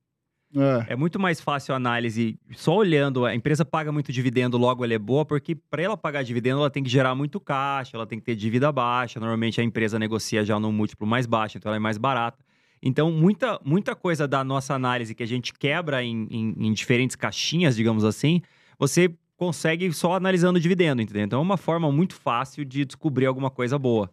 É. 0.56 0.92
É 0.92 0.96
muito 0.96 1.18
mais 1.18 1.40
fácil 1.40 1.74
a 1.74 1.76
análise 1.76 2.38
só 2.52 2.76
olhando. 2.76 3.24
A 3.24 3.34
empresa 3.34 3.64
paga 3.64 3.90
muito 3.90 4.12
dividendo, 4.12 4.56
logo 4.56 4.84
ela 4.84 4.94
é 4.94 4.98
boa, 4.98 5.24
porque 5.24 5.54
para 5.54 5.82
ela 5.82 5.96
pagar 5.96 6.22
dividendo, 6.22 6.60
ela 6.60 6.70
tem 6.70 6.82
que 6.82 6.88
gerar 6.90 7.14
muito 7.14 7.40
caixa, 7.40 7.96
ela 7.96 8.06
tem 8.06 8.18
que 8.18 8.24
ter 8.24 8.36
dívida 8.36 8.70
baixa. 8.70 9.18
Normalmente 9.18 9.60
a 9.60 9.64
empresa 9.64 9.98
negocia 9.98 10.44
já 10.44 10.58
num 10.60 10.70
múltiplo 10.72 11.06
mais 11.06 11.26
baixo, 11.26 11.58
então 11.58 11.70
ela 11.70 11.76
é 11.76 11.80
mais 11.80 11.98
barata. 11.98 12.44
Então, 12.80 13.10
muita, 13.10 13.58
muita 13.64 13.96
coisa 13.96 14.28
da 14.28 14.44
nossa 14.44 14.74
análise 14.74 15.14
que 15.14 15.22
a 15.22 15.26
gente 15.26 15.52
quebra 15.54 16.04
em, 16.04 16.26
em- 16.30 16.54
em 16.68 16.72
diferentes 16.72 17.16
caixinhas, 17.16 17.74
digamos 17.74 18.04
assim, 18.04 18.42
você 18.78 19.10
consegue 19.36 19.90
só 19.92 20.14
analisando 20.14 20.58
o 20.58 20.60
dividendo, 20.60 21.00
entendeu? 21.02 21.24
Então, 21.24 21.38
é 21.40 21.42
uma 21.42 21.56
forma 21.56 21.90
muito 21.90 22.14
fácil 22.14 22.64
de 22.64 22.84
descobrir 22.84 23.26
alguma 23.26 23.50
coisa 23.50 23.78
boa. 23.78 24.10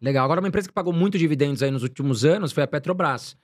Legal. 0.00 0.24
Agora, 0.24 0.40
uma 0.40 0.48
empresa 0.48 0.66
que 0.68 0.74
pagou 0.74 0.92
muito 0.92 1.16
dividendos 1.18 1.62
aí 1.62 1.70
nos 1.70 1.82
últimos 1.82 2.24
anos 2.24 2.52
foi 2.52 2.62
a 2.62 2.66
Petrobras. 2.66 3.36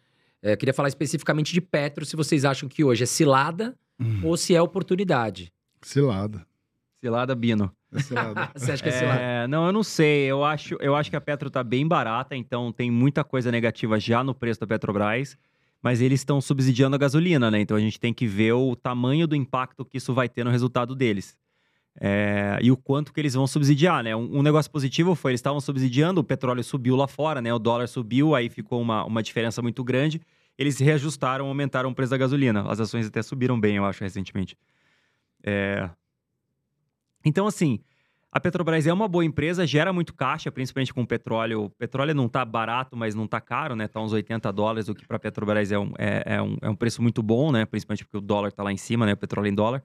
É, 0.42 0.56
queria 0.56 0.74
falar 0.74 0.88
especificamente 0.88 1.52
de 1.52 1.60
Petro, 1.60 2.04
se 2.04 2.16
vocês 2.16 2.44
acham 2.44 2.68
que 2.68 2.82
hoje 2.82 3.04
é 3.04 3.06
cilada 3.06 3.76
ou 4.24 4.36
se 4.36 4.54
é 4.54 4.60
oportunidade. 4.60 5.52
Cilada. 5.80 6.44
Cilada 7.00 7.34
Bino. 7.34 7.72
É 7.92 8.00
cilada. 8.00 8.50
Você 8.56 8.72
acha 8.72 8.82
que 8.82 8.88
é 8.88 8.92
cilada? 8.92 9.20
É, 9.20 9.46
não, 9.46 9.66
eu 9.66 9.72
não 9.72 9.82
sei. 9.82 10.24
Eu 10.24 10.44
acho, 10.44 10.76
eu 10.80 10.94
acho 10.94 11.10
que 11.10 11.16
a 11.16 11.20
Petro 11.20 11.50
tá 11.50 11.62
bem 11.62 11.86
barata, 11.86 12.34
então 12.34 12.72
tem 12.72 12.90
muita 12.90 13.22
coisa 13.22 13.50
negativa 13.50 14.00
já 14.00 14.24
no 14.24 14.34
preço 14.34 14.60
da 14.60 14.66
Petrobras. 14.66 15.36
Mas 15.82 16.00
eles 16.00 16.20
estão 16.20 16.40
subsidiando 16.40 16.94
a 16.94 16.98
gasolina, 16.98 17.50
né? 17.50 17.60
Então 17.60 17.76
a 17.76 17.80
gente 17.80 17.98
tem 17.98 18.14
que 18.14 18.26
ver 18.26 18.52
o 18.52 18.76
tamanho 18.76 19.26
do 19.26 19.34
impacto 19.34 19.84
que 19.84 19.98
isso 19.98 20.14
vai 20.14 20.28
ter 20.28 20.44
no 20.44 20.50
resultado 20.50 20.94
deles. 20.94 21.36
É, 22.00 22.58
e 22.62 22.70
o 22.70 22.76
quanto 22.76 23.12
que 23.12 23.20
eles 23.20 23.34
vão 23.34 23.46
subsidiar, 23.46 24.02
né? 24.02 24.16
Um, 24.16 24.38
um 24.38 24.42
negócio 24.42 24.70
positivo 24.70 25.14
foi 25.14 25.32
eles 25.32 25.40
estavam 25.40 25.60
subsidiando, 25.60 26.20
o 26.20 26.24
petróleo 26.24 26.64
subiu 26.64 26.96
lá 26.96 27.06
fora, 27.06 27.40
né? 27.40 27.52
O 27.52 27.58
dólar 27.58 27.86
subiu, 27.86 28.34
aí 28.34 28.48
ficou 28.48 28.80
uma, 28.80 29.04
uma 29.04 29.22
diferença 29.22 29.60
muito 29.60 29.84
grande. 29.84 30.20
Eles 30.56 30.78
reajustaram, 30.78 31.46
aumentaram 31.46 31.90
o 31.90 31.94
preço 31.94 32.10
da 32.10 32.16
gasolina. 32.16 32.68
As 32.70 32.80
ações 32.80 33.06
até 33.06 33.22
subiram 33.22 33.58
bem, 33.60 33.76
eu 33.76 33.84
acho, 33.84 34.02
recentemente. 34.02 34.56
É, 35.44 35.88
Então, 37.24 37.46
assim, 37.46 37.80
a 38.30 38.40
Petrobras 38.40 38.86
é 38.86 38.92
uma 38.92 39.06
boa 39.06 39.24
empresa, 39.24 39.66
gera 39.66 39.92
muito 39.92 40.14
caixa, 40.14 40.50
principalmente 40.50 40.92
com 40.94 41.04
petróleo. 41.04 41.64
O 41.64 41.70
petróleo 41.70 42.14
não 42.14 42.28
tá 42.28 42.44
barato, 42.44 42.96
mas 42.96 43.14
não 43.14 43.26
tá 43.26 43.40
caro, 43.40 43.76
né? 43.76 43.86
Tá 43.86 44.00
uns 44.00 44.12
80 44.12 44.50
dólares, 44.52 44.88
o 44.88 44.94
que 44.94 45.06
para 45.06 45.18
a 45.18 45.20
Petrobras 45.20 45.70
é 45.70 45.78
um, 45.78 45.92
é, 45.98 46.22
é 46.36 46.42
um, 46.42 46.56
é 46.62 46.70
um 46.70 46.74
preço 46.74 47.02
muito 47.02 47.22
bom, 47.22 47.52
né? 47.52 47.66
Principalmente 47.66 48.04
porque 48.04 48.16
o 48.16 48.20
dólar 48.22 48.50
tá 48.50 48.62
lá 48.62 48.72
em 48.72 48.76
cima, 48.76 49.04
né? 49.04 49.12
O 49.12 49.16
petróleo 49.16 49.48
em 49.48 49.54
dólar. 49.54 49.82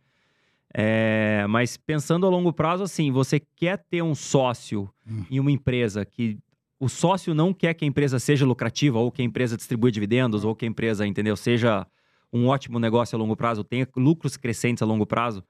É, 0.74 1.46
mas 1.50 1.78
pensando 1.78 2.26
a 2.26 2.30
longo 2.30 2.52
prazo, 2.54 2.84
assim, 2.84 3.12
você 3.12 3.40
quer 3.40 3.78
ter 3.90 4.02
um 4.02 4.14
sócio 4.16 4.90
Hum. 5.10 5.24
em 5.32 5.40
uma 5.40 5.52
empresa 5.52 6.06
que 6.06 6.38
o 6.80 6.90
sócio 6.90 7.34
não 7.34 7.54
quer 7.54 7.74
que 7.74 7.86
a 7.86 7.88
empresa 7.88 8.20
seja 8.20 8.46
lucrativa, 8.46 9.00
ou 9.00 9.12
que 9.12 9.22
a 9.22 9.26
empresa 9.26 9.58
distribua 9.58 9.92
dividendos, 9.92 10.44
ou 10.44 10.54
que 10.56 10.66
a 10.66 10.68
empresa, 10.68 11.08
entendeu, 11.08 11.36
seja 11.36 11.88
um 12.32 12.48
ótimo 12.48 12.78
negócio 12.78 13.16
a 13.16 13.20
longo 13.20 13.36
prazo, 13.36 13.64
tenha 13.64 13.88
lucros 13.96 14.38
crescentes 14.38 14.82
a 14.84 14.86
longo 14.86 15.06
prazo. 15.06 15.44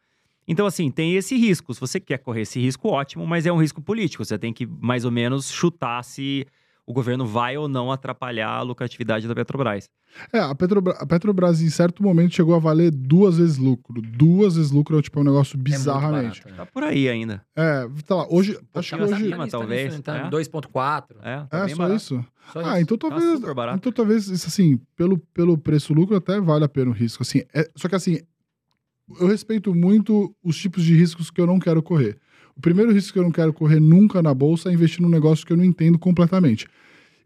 Então, 0.48 0.66
assim, 0.66 0.90
tem 0.90 1.16
esse 1.16 1.36
risco. 1.36 1.74
Se 1.74 1.82
você 1.82 2.00
quer 2.00 2.20
correr 2.20 2.42
esse 2.42 2.60
risco, 2.60 2.88
ótimo, 2.88 3.28
mas 3.28 3.46
é 3.46 3.52
um 3.52 3.60
risco 3.60 3.82
político. 3.82 4.24
Você 4.24 4.38
tem 4.38 4.54
que, 4.54 4.66
mais 4.66 5.04
ou 5.04 5.12
menos, 5.12 5.52
chutar 5.52 6.02
se 6.04 6.46
o 6.88 6.94
governo 6.94 7.26
vai 7.26 7.58
ou 7.58 7.68
não 7.68 7.92
atrapalhar 7.92 8.50
a 8.50 8.62
lucratividade 8.62 9.28
da 9.28 9.36
Petrobras. 9.36 9.90
É, 10.32 10.40
a, 10.40 10.56
Petrobra- 10.56 10.96
a 10.98 11.06
Petrobras, 11.06 11.62
em 11.62 11.70
certo 11.70 12.02
momento, 12.02 12.34
chegou 12.34 12.56
a 12.56 12.60
valer 12.60 12.92
duas 12.92 13.38
vezes 13.38 13.58
lucro. 13.58 14.02
Duas 14.02 14.56
vezes 14.56 14.72
lucro 14.72 14.98
é 14.98 15.02
tipo, 15.02 15.20
um 15.20 15.24
negócio 15.26 15.60
É 15.60 15.62
bizarramente. 15.62 16.42
né? 16.48 16.54
Tá 16.56 16.66
por 16.66 16.84
aí 16.84 17.10
ainda. 17.10 17.44
É, 17.54 17.86
tá 18.06 18.16
lá. 18.16 18.28
Hoje, 18.30 18.58
acho 18.74 18.96
que 18.96 19.04
hoje. 19.04 19.14
acima, 19.14 19.46
Tá 19.46 19.48
talvez, 19.60 20.00
Tá 20.02 20.14
nisso, 20.14 20.26
é. 20.26 20.30
tá 20.30 20.30
2,4. 20.30 21.04
É, 21.22 21.44
tá 21.44 21.66
É, 21.66 21.68
só 21.68 21.76
barato. 21.76 21.96
isso? 21.98 22.26
Só 22.54 22.60
Ah, 22.62 22.72
isso. 22.74 22.82
então 22.84 22.98
Tá 22.98 23.10
talvez. 23.10 23.40
barato. 23.54 23.78
Então 23.80 23.92
talvez, 23.92 24.28
isso, 24.30 24.48
assim, 24.48 24.80
pelo, 24.96 25.18
pelo 25.34 25.58
preço-lucro 25.58 26.16
até 26.16 26.40
vale 26.40 26.64
a 26.64 26.70
pena 26.70 26.90
o 26.90 26.94
risco. 26.94 27.22
Assim, 27.22 27.44
é- 27.54 27.70
só 27.76 27.90
que 27.90 27.96
assim, 27.96 28.20
eu 29.20 29.28
respeito 29.28 29.76
muito 29.76 30.34
os 30.42 30.58
tipos 30.58 30.84
de 30.84 30.96
riscos 30.96 31.30
que 31.30 31.40
eu 31.42 31.46
não 31.48 31.60
quero 31.60 31.84
correr. 31.84 32.18
O 32.58 32.62
primeiro 32.62 32.92
risco 32.92 33.14
que 33.14 33.20
eu 33.20 33.24
não 33.24 33.32
quero 33.32 33.54
correr 33.54 33.80
nunca 33.80 34.22
na 34.22 34.34
bolsa 34.34 34.70
é 34.70 34.74
investir 34.74 35.02
num 35.02 35.10
negócio 35.10 35.46
que 35.46 35.54
eu 35.54 35.58
não 35.58 35.64
entendo 35.64 36.00
completamente. 36.00 36.68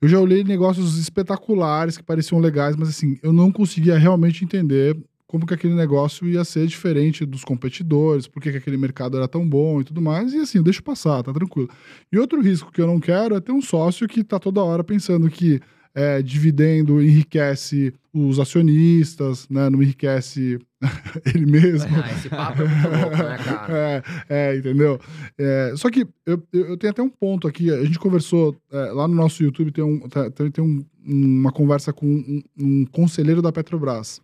Eu 0.02 0.10
já 0.10 0.20
olhei 0.20 0.44
negócios 0.44 0.98
espetaculares 0.98 1.98
que 1.98 2.04
pareciam 2.04 2.40
legais, 2.40 2.76
mas 2.76 2.90
assim, 2.90 3.18
eu 3.24 3.32
não 3.32 3.52
conseguia 3.52 3.98
realmente 3.98 4.44
entender 4.44 4.98
como 5.28 5.46
que 5.46 5.54
aquele 5.54 5.74
negócio 5.74 6.28
ia 6.28 6.44
ser 6.44 6.68
diferente 6.68 7.26
dos 7.26 7.46
competidores, 7.46 8.28
por 8.28 8.42
que 8.42 8.52
que 8.52 8.58
aquele 8.58 8.76
mercado 8.76 9.16
era 9.16 9.30
tão 9.30 9.48
bom 9.48 9.80
e 9.80 9.84
tudo 9.86 10.02
mais. 10.02 10.34
E 10.34 10.40
assim, 10.40 10.58
eu 10.58 10.64
deixo 10.64 10.84
passar, 10.84 11.24
tá 11.24 11.32
tranquilo. 11.32 11.70
E 12.12 12.20
outro 12.20 12.42
risco 12.42 12.70
que 12.70 12.82
eu 12.82 12.88
não 12.88 13.00
quero 13.00 13.36
é 13.36 13.40
ter 13.40 13.54
um 13.54 13.62
sócio 13.62 14.10
que 14.10 14.26
tá 14.26 14.38
toda 14.38 14.62
hora 14.62 14.84
pensando 14.84 15.30
que 15.30 15.62
é, 15.94 16.22
dividendo 16.22 17.02
enriquece 17.02 17.94
os 18.14 18.40
acionistas, 18.40 19.48
né? 19.50 19.70
Não 19.70 19.82
enriquece 19.82 20.60
ele 21.34 21.46
mesmo. 21.46 21.90
Ah, 21.96 22.12
esse 22.12 22.30
papo 22.30 22.62
é 22.64 22.68
muito 22.68 22.88
louco, 23.02 23.18
né, 23.18 23.38
cara? 23.44 24.04
É, 24.30 24.54
é, 24.54 24.58
entendeu? 24.58 25.00
É, 25.38 25.74
só 25.76 25.90
que 25.90 26.08
eu, 26.26 26.42
eu 26.54 26.78
tenho 26.78 26.92
até 26.92 27.02
um 27.02 27.10
ponto 27.10 27.48
aqui. 27.48 27.70
A 27.72 27.84
gente 27.86 28.00
conversou 28.00 28.56
é, 28.72 28.78
lá 28.92 29.08
no 29.08 29.16
nosso 29.16 29.44
YouTube, 29.44 29.72
tem, 29.72 29.84
um, 29.84 30.00
tá- 30.08 30.30
tem, 30.32 30.50
tem 30.52 30.64
um- 30.64 30.86
uma 31.06 31.52
conversa 31.52 31.92
com 31.92 32.06
um, 32.06 32.42
um 32.58 32.86
conselheiro 32.86 33.42
da 33.42 33.52
Petrobras. 33.52 34.22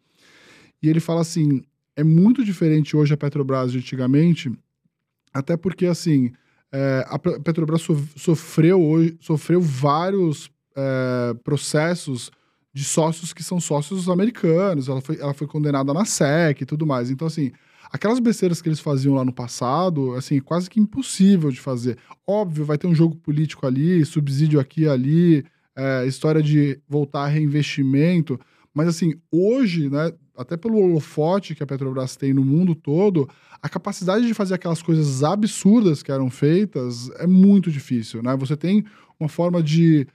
E 0.82 0.88
ele 0.90 1.00
fala 1.00 1.22
assim: 1.22 1.62
é 1.96 2.04
muito 2.04 2.44
diferente 2.46 2.96
hoje 2.96 3.14
a 3.14 3.18
Petrobras 3.18 3.72
de 3.72 3.80
antigamente, 3.80 4.52
até 5.34 5.58
porque 5.58 5.86
assim. 5.86 6.32
é, 6.72 7.06
a 7.08 7.18
Pe- 7.18 7.40
Petrobras 7.40 7.82
so- 7.82 8.08
sofreu 8.16 8.82
hoje, 8.82 9.18
sofreu 9.22 9.60
vários 9.62 10.50
é, 10.78 11.34
processos 11.44 12.32
de 12.72 12.84
sócios 12.84 13.34
que 13.34 13.44
são 13.44 13.60
sócios 13.60 14.08
americanos. 14.08 14.88
Ela 14.88 15.02
foi, 15.02 15.20
ela 15.20 15.34
foi 15.34 15.48
condenada 15.48 15.94
na 15.94 16.06
SEC 16.06 16.62
e 16.62 16.66
tudo 16.66 16.86
mais. 16.86 17.10
Então, 17.10 17.28
assim, 17.28 17.52
aquelas 17.92 18.20
besteiras 18.20 18.62
que 18.62 18.70
eles 18.70 18.80
faziam 18.80 19.16
lá 19.16 19.26
no 19.26 19.34
passado, 19.34 20.14
assim, 20.14 20.40
quase 20.40 20.70
que 20.70 20.80
impossível 20.80 21.50
de 21.50 21.60
fazer. 21.60 21.98
Óbvio, 22.26 22.64
vai 22.64 22.78
ter 22.78 22.86
um 22.86 22.94
jogo 22.94 23.16
político 23.16 23.66
ali, 23.66 24.06
subsídio 24.06 24.60
aqui 24.60 24.82
e 24.82 24.90
ali, 24.90 25.46
é, 25.76 26.06
história 26.06 26.42
de 26.42 26.80
voltar 26.88 27.24
a 27.24 27.28
reinvestimento. 27.28 28.40
Mas, 28.72 28.88
assim, 28.88 29.16
hoje, 29.32 29.90
né, 29.90 30.14
até 30.38 30.56
pelo 30.56 30.78
holofote 30.78 31.56
que 31.56 31.64
a 31.64 31.68
Petrobras 31.68 32.16
tem 32.16 32.32
no 32.32 32.46
mundo 32.46 32.76
todo, 32.76 33.28
a 33.60 33.68
capacidade 33.68 34.28
de 34.28 34.36
fazer 34.36 34.54
aquelas 34.54 34.84
coisas 34.84 35.24
absurdas 35.24 36.04
que 36.04 36.12
eram 36.12 36.30
feitas 36.30 37.10
é 37.16 37.26
muito 37.26 37.72
difícil, 37.72 38.22
né? 38.22 38.38
Você 38.38 38.56
tem 38.56 38.86
uma 39.20 39.28
forma 39.28 39.64
de 39.64 40.08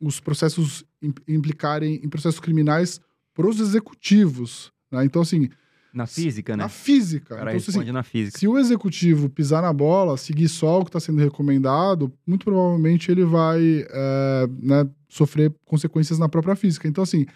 os 0.00 0.20
processos 0.20 0.84
im- 1.02 1.12
implicarem 1.28 2.00
em 2.02 2.08
processos 2.08 2.40
criminais 2.40 3.00
pros 3.34 3.60
executivos, 3.60 4.72
né? 4.90 5.04
Então, 5.04 5.22
assim, 5.22 5.48
Na 5.92 6.06
física, 6.06 6.56
né? 6.56 6.62
na 6.64 6.68
física. 6.68 7.36
Cara 7.36 7.54
Então, 7.56 7.80
assim, 7.82 7.92
na 7.92 8.02
física. 8.02 8.38
se 8.38 8.46
o 8.48 8.58
executivo 8.58 9.28
pisar 9.28 9.62
na 9.62 9.72
bola, 9.72 10.16
seguir 10.16 10.48
só 10.48 10.80
o 10.80 10.84
que 10.84 10.88
está 10.88 11.00
sendo 11.00 11.18
recomendado, 11.20 12.12
muito 12.26 12.44
provavelmente 12.44 13.10
ele 13.10 13.24
vai 13.24 13.86
é, 13.90 14.48
né, 14.60 14.88
sofrer 15.08 15.52
consequências 15.64 16.18
na 16.18 16.28
própria 16.28 16.54
física. 16.56 16.88
Então, 16.88 17.02
assim, 17.04 17.26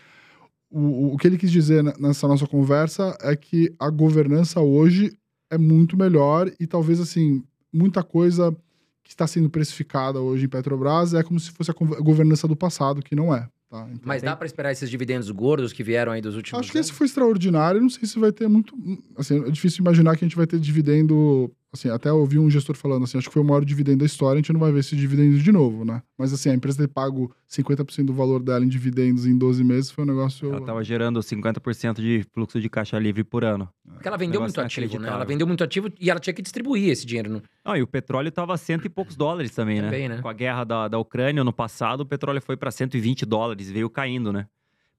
o, 0.70 1.14
o- 1.14 1.16
que 1.16 1.26
ele 1.26 1.38
quis 1.38 1.50
dizer 1.50 1.82
nessa 1.98 2.26
nossa 2.28 2.46
conversa 2.46 3.16
é 3.20 3.34
que 3.36 3.74
a 3.78 3.88
governança 3.90 4.60
hoje 4.60 5.12
é 5.50 5.56
muito 5.58 5.96
melhor 5.96 6.50
e 6.58 6.66
talvez, 6.66 6.98
assim, 7.00 7.42
muita 7.72 8.02
coisa 8.02 8.54
que 9.06 9.12
está 9.12 9.24
sendo 9.26 9.48
precificada 9.48 10.20
hoje 10.20 10.46
em 10.46 10.48
Petrobras 10.48 11.14
é 11.14 11.22
como 11.22 11.38
se 11.38 11.52
fosse 11.52 11.70
a 11.70 11.74
governança 11.74 12.48
do 12.48 12.56
passado, 12.56 13.00
que 13.00 13.14
não 13.14 13.32
é. 13.32 13.48
Tá? 13.70 13.86
Então, 13.88 14.00
Mas 14.04 14.20
dá 14.20 14.34
pra 14.34 14.46
esperar 14.46 14.72
esses 14.72 14.90
dividendos 14.90 15.30
gordos 15.30 15.72
que 15.72 15.84
vieram 15.84 16.10
aí 16.10 16.20
dos 16.20 16.34
últimos 16.34 16.58
Acho 16.60 16.72
que 16.72 16.78
anos? 16.78 16.88
esse 16.88 16.96
foi 16.96 17.06
extraordinário. 17.06 17.80
Não 17.80 17.88
sei 17.88 18.08
se 18.08 18.18
vai 18.18 18.32
ter 18.32 18.48
muito. 18.48 18.74
Assim, 19.16 19.44
é 19.44 19.50
difícil 19.50 19.80
imaginar 19.80 20.16
que 20.16 20.24
a 20.24 20.28
gente 20.28 20.36
vai 20.36 20.46
ter 20.46 20.58
dividendo 20.58 21.52
assim, 21.78 21.88
até 21.88 22.12
ouvi 22.12 22.38
um 22.38 22.50
gestor 22.50 22.76
falando 22.76 23.04
assim, 23.04 23.18
acho 23.18 23.28
que 23.28 23.32
foi 23.32 23.42
o 23.42 23.44
maior 23.44 23.64
dividendo 23.64 23.98
da 23.98 24.04
história, 24.06 24.34
a 24.34 24.42
gente 24.42 24.52
não 24.52 24.60
vai 24.60 24.72
ver 24.72 24.80
esse 24.80 24.96
dividendo 24.96 25.38
de 25.38 25.52
novo, 25.52 25.84
né? 25.84 26.02
Mas 26.18 26.32
assim, 26.32 26.50
a 26.50 26.54
empresa 26.54 26.78
ter 26.78 26.88
pago 26.88 27.34
50% 27.48 28.04
do 28.06 28.12
valor 28.12 28.42
dela 28.42 28.64
em 28.64 28.68
dividendos 28.68 29.26
em 29.26 29.36
12 29.36 29.62
meses 29.62 29.90
foi 29.90 30.04
um 30.04 30.06
negócio... 30.06 30.50
Ela 30.52 30.60
tava 30.64 30.82
gerando 30.82 31.20
50% 31.20 31.96
de 32.00 32.24
fluxo 32.32 32.60
de 32.60 32.68
caixa 32.68 32.98
livre 32.98 33.22
por 33.22 33.44
ano. 33.44 33.68
Porque 33.92 34.08
ela 34.08 34.16
vendeu 34.16 34.40
muito 34.40 34.60
ativo, 34.60 34.98
né? 34.98 35.08
Ela 35.08 35.24
vendeu 35.24 35.46
muito 35.46 35.62
ativo 35.62 35.88
e 36.00 36.10
ela 36.10 36.18
tinha 36.20 36.34
que 36.34 36.42
distribuir 36.42 36.88
esse 36.90 37.06
dinheiro. 37.06 37.30
Não... 37.30 37.42
Não, 37.64 37.76
e 37.76 37.82
o 37.82 37.86
petróleo 37.86 38.30
tava 38.32 38.56
cento 38.56 38.86
e 38.86 38.88
poucos 38.88 39.16
dólares 39.16 39.52
também, 39.54 39.76
né? 39.80 39.88
Também, 39.90 40.08
né? 40.08 40.18
Com 40.22 40.28
a 40.28 40.32
guerra 40.32 40.64
da, 40.64 40.88
da 40.88 40.98
Ucrânia 40.98 41.44
no 41.44 41.52
passado, 41.52 42.00
o 42.00 42.06
petróleo 42.06 42.40
foi 42.40 42.56
para 42.56 42.70
120 42.70 43.24
dólares, 43.26 43.70
veio 43.70 43.88
caindo, 43.90 44.32
né? 44.32 44.46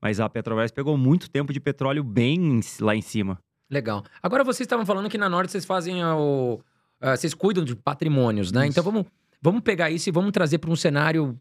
Mas 0.01 0.19
a 0.19 0.29
Petrobras 0.29 0.69
pegou 0.71 0.95
muito 0.95 1.27
tempo 1.27 1.51
de 1.51 1.59
petróleo 1.59 2.03
bem 2.03 2.35
em- 2.35 2.61
lá 2.81 2.95
em 2.95 3.01
cima. 3.01 3.39
Legal. 3.69 4.03
Agora 4.21 4.43
vocês 4.43 4.65
estavam 4.65 4.85
falando 4.85 5.09
que 5.09 5.17
na 5.17 5.27
Norte 5.29 5.51
vocês 5.51 5.65
fazem 5.65 6.03
o. 6.03 6.59
ah, 7.01 7.15
vocês 7.15 7.33
cuidam 7.33 7.63
de 7.63 7.75
patrimônios, 7.75 8.51
né? 8.51 8.61
Isso. 8.61 8.71
Então 8.71 8.83
vamos, 8.83 9.05
vamos 9.41 9.61
pegar 9.61 9.89
isso 9.91 10.07
e 10.09 10.11
vamos 10.11 10.31
trazer 10.31 10.57
para 10.57 10.71
um 10.71 10.75
cenário 10.75 11.37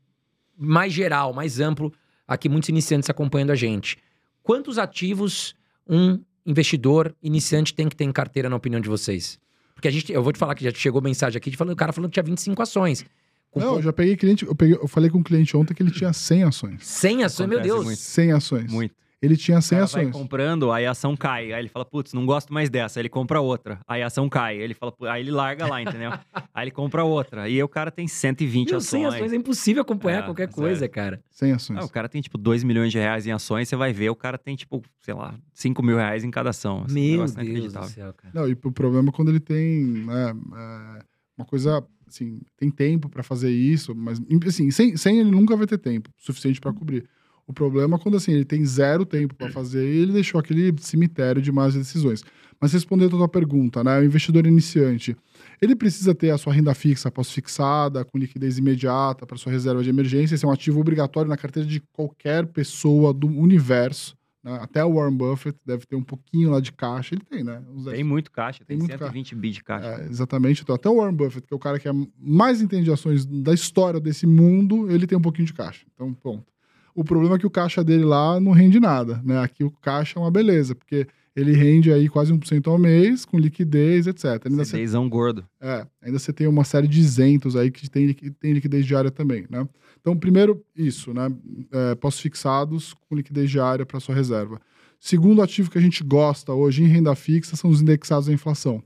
mais 0.57 0.93
geral, 0.93 1.33
mais 1.33 1.61
amplo, 1.61 1.93
aqui 2.27 2.49
muitos 2.49 2.69
iniciantes 2.69 3.09
acompanhando 3.11 3.51
a 3.51 3.55
gente. 3.55 3.99
Quantos 4.43 4.79
ativos 4.79 5.55
um 5.89 6.21
investidor 6.45 7.15
iniciante 7.23 7.75
tem 7.75 7.89
que 7.89 7.97
ter 7.97 8.05
em 8.05 8.13
carteira, 8.13 8.49
na 8.49 8.57
opinião 8.57 8.81
de 8.81 8.89
vocês? 8.89 9.39
Porque 9.75 9.89
a 9.89 9.91
gente, 9.91 10.11
eu 10.11 10.23
vou 10.23 10.33
te 10.33 10.39
falar 10.39 10.55
que 10.55 10.65
já 10.65 10.71
chegou 10.73 11.03
mensagem 11.03 11.37
aqui 11.37 11.51
de 11.51 11.57
falando, 11.57 11.75
o 11.75 11.77
cara 11.77 11.93
falando 11.93 12.11
que 12.11 12.15
tinha 12.15 12.25
25 12.25 12.63
ações. 12.63 13.05
Com 13.51 13.61
Não, 13.61 13.77
eu 13.77 13.83
já 13.83 13.93
peguei 13.93 14.17
cliente, 14.17 14.45
eu, 14.47 14.55
peguei, 14.55 14.75
eu 14.75 14.89
falei 14.89 15.11
com 15.11 15.19
um 15.19 15.23
cliente 15.23 15.57
ontem 15.57 15.75
que 15.75 15.83
ele 15.83 15.91
tinha 15.91 16.13
100 16.13 16.45
ações. 16.45 16.87
100 16.87 17.25
ações, 17.25 17.49
meu 17.49 17.59
Acontece 17.59 17.75
Deus. 17.75 17.85
muito. 17.85 17.99
100 17.99 18.33
ações. 18.33 18.73
Muito. 18.73 18.95
Ele 19.27 19.37
tinha 19.37 19.59
O 19.59 19.63
100 19.63 19.79
cara 19.79 19.87
vai 19.91 20.03
ações. 20.05 20.13
comprando, 20.17 20.71
aí 20.73 20.87
a 20.87 20.93
ação 20.93 21.17
cai. 21.17 21.53
Aí 21.53 21.61
ele 21.61 21.69
fala, 21.69 21.85
putz, 21.85 22.13
não 22.13 22.25
gosto 22.25 22.53
mais 22.53 22.71
dessa. 22.71 22.99
Aí 22.99 23.03
ele 23.03 23.09
compra 23.09 23.41
outra. 23.41 23.79
Aí 23.87 24.03
a 24.03 24.07
ação 24.07 24.29
cai. 24.29 24.57
Aí 24.57 24.63
ele 24.63 24.75
fala, 24.75 24.95
aí 25.11 25.21
ele 25.23 25.31
larga 25.31 25.67
lá, 25.67 25.83
entendeu? 25.83 26.11
aí 26.55 26.65
ele 26.65 26.71
compra 26.71 27.05
outra. 27.05 27.49
E 27.49 27.55
aí 27.57 27.63
o 27.63 27.69
cara 27.69 27.91
tem 27.91 28.07
120 28.09 28.71
Meu, 28.71 28.81
100 28.81 29.05
ações. 29.05 29.15
ações 29.17 29.33
é 29.33 29.37
impossível 29.37 29.83
acompanhar 29.83 30.21
É, 30.21 30.23
qualquer 30.23 30.49
sério. 30.49 30.55
coisa, 30.55 30.89
cara. 30.89 31.21
100 31.31 31.53
ações. 31.53 31.79
Ah, 31.81 31.85
o 31.85 31.89
cara 31.91 32.09
tem, 32.09 32.23
tipo, 32.23 32.39
2 32.39 32.63
milhões 32.65 32.93
de 32.93 32.99
reais 32.99 33.27
em 33.27 33.33
ações, 33.33 33.69
você 33.69 33.77
vai 33.77 33.93
ver, 33.93 34.11
o 34.11 34.17
cara 34.17 34.39
tem, 34.39 34.57
tipo, 34.57 34.83
sei 35.01 35.15
lá, 35.15 35.35
5 35.53 35.83
mil 35.83 35.97
reais 35.97 36.25
em 36.25 36.31
cada 36.31 36.51
ação. 36.51 36.85
Assim, 36.87 37.17
Meu 37.17 37.27
Deus 37.27 37.73
do 37.73 37.85
céu, 37.89 38.15
cara. 38.15 38.33
Não, 38.35 38.49
e 38.49 38.53
o 38.53 38.73
problema 38.73 39.09
é 39.09 39.13
quando 39.13 39.29
ele 39.31 39.41
tem 39.41 39.85
né, 39.85 40.31
é, 40.31 41.03
uma 41.37 41.45
coisa, 41.47 41.85
assim, 42.07 42.41
tem 42.57 42.71
tempo 42.71 43.09
pra 43.09 43.23
fazer 43.23 43.51
isso, 43.51 43.95
mas, 43.95 44.21
assim, 44.47 44.71
sem, 44.71 44.97
sem 44.97 45.19
ele 45.19 45.31
nunca 45.31 45.57
vai 45.57 45.67
ter 45.67 45.79
tempo 45.79 46.11
suficiente 46.17 46.61
pra 46.61 46.73
cobrir. 46.73 47.09
O 47.47 47.53
problema 47.53 47.97
é 47.97 47.99
quando, 47.99 48.17
assim, 48.17 48.33
ele 48.33 48.45
tem 48.45 48.65
zero 48.65 49.07
tempo 49.07 49.35
pra 49.35 49.49
fazer 49.51 49.87
e 49.87 49.99
ele 49.99 50.13
deixou 50.13 50.39
aquele 50.41 50.75
cemitério 50.81 51.41
de 51.41 51.53
más 51.53 51.75
decisões. 51.75 52.23
Mas 52.61 52.73
respondendo 52.73 53.15
a 53.15 53.19
tua 53.19 53.29
pergunta, 53.29 53.85
né, 53.85 54.01
o 54.01 54.05
investidor 54.05 54.47
iniciante, 54.47 55.15
ele 55.61 55.77
precisa 55.77 56.15
ter 56.15 56.31
a 56.31 56.39
sua 56.39 56.53
renda 56.53 56.75
fixa 56.75 57.11
pós-fixada, 57.11 58.05
com 58.05 58.19
liquidez 58.19 58.59
imediata 58.59 59.27
para 59.27 59.37
sua 59.37 59.53
reserva 59.53 59.83
de 59.83 59.91
emergência. 59.91 60.35
Esse 60.35 60.45
é 60.45 60.49
um 60.49 60.53
ativo 60.53 60.81
obrigatório 60.81 61.29
na 61.29 61.37
carteira 61.37 61.69
de 61.69 61.81
qualquer 61.93 62.47
pessoa 62.47 63.13
do 63.13 63.27
universo. 63.27 64.17
né? 64.43 64.59
Até 64.61 64.85
o 64.85 64.95
Warren 64.95 65.17
Buffett 65.17 65.57
deve 65.65 65.85
ter 65.87 65.97
um 65.97 66.03
pouquinho 66.03 66.51
lá 66.51 66.61
de 66.61 66.73
caixa. 66.73 67.15
Ele 67.15 67.23
tem, 67.29 67.45
né? 67.45 67.63
Uns 67.73 67.85
Tem 67.85 68.03
muito 68.03 68.31
caixa, 68.31 68.65
tem, 68.65 68.79
Tem 68.79 68.89
muito 68.89 68.99
120 68.99 69.35
bi 69.35 69.51
de 69.51 69.63
caixa. 69.63 70.03
é, 70.03 70.09
exatamente. 70.09 70.63
Então, 70.63 70.75
até 70.75 70.89
o 70.89 70.97
Warren 70.97 71.15
Buffett, 71.15 71.47
que 71.47 71.53
é 71.53 71.57
o 71.57 71.61
cara 71.61 71.79
que 71.79 71.89
é 71.89 71.93
mais 72.19 72.61
entende 72.63 72.85
de 72.85 72.91
ações 72.93 73.27
da 73.27 73.53
história 73.53 74.01
desse 74.01 74.27
mundo, 74.27 74.91
ele 74.91 75.07
tem 75.07 75.17
um 75.19 75.23
pouquinho 75.23 75.47
de 75.47 75.53
caixa. 75.53 75.85
Então, 75.95 76.13
ponto. 76.15 76.56
O 76.97 77.05
problema 77.05 77.37
é 77.37 77.39
que 77.39 77.47
o 77.47 77.51
caixa 77.51 77.85
dele 77.85 78.05
lá 78.05 78.41
não 78.41 78.53
rende 78.53 78.81
nada, 78.81 79.21
né? 79.23 79.39
Aqui 79.41 79.63
o 79.63 79.71
caixa 79.71 80.19
é 80.19 80.23
uma 80.23 80.31
beleza, 80.31 80.75
porque 80.75 81.07
ele 81.37 81.53
rende 81.53 81.93
aí 81.93 82.09
quase 82.09 82.33
1% 82.33 82.67
ao 82.67 82.79
mês, 82.79 83.27
com 83.27 83.39
liquidez, 83.39 84.07
etc. 84.07 84.47
Ainda 84.47 84.65
você, 84.65 84.79
CDzão 84.79 85.07
gordo. 85.07 85.45
é, 85.61 85.87
ainda 86.01 86.19
você 86.19 86.33
tem 86.33 86.47
uma 86.47 86.65
série 86.65 86.89
de 86.89 86.99
isentos 86.99 87.55
aí 87.55 87.71
que 87.71 87.91
tem, 87.91 88.15
tem 88.15 88.55
liquidez 88.55 88.87
diária 88.87 89.11
também, 89.11 89.45
né? 89.51 89.69
Então, 90.01 90.17
primeiro, 90.17 90.65
isso, 90.75 91.13
né? 91.13 91.31
É, 91.71 91.95
pós-fixados 91.97 92.95
com 92.95 93.15
liquidez 93.15 93.51
diária 93.51 93.85
para 93.85 94.01
sua 94.01 94.15
reserva. 94.15 94.59
Segundo 94.99 95.43
ativo 95.43 95.71
que 95.71 95.77
a 95.77 95.83
gente 95.83 96.03
gosta 96.03 96.55
hoje 96.55 96.83
em 96.83 96.87
renda 96.87 97.15
fixa 97.15 97.55
são 97.57 97.69
os 97.69 97.83
indexados 97.83 98.29
à 98.31 98.33
inflação. 98.33 98.83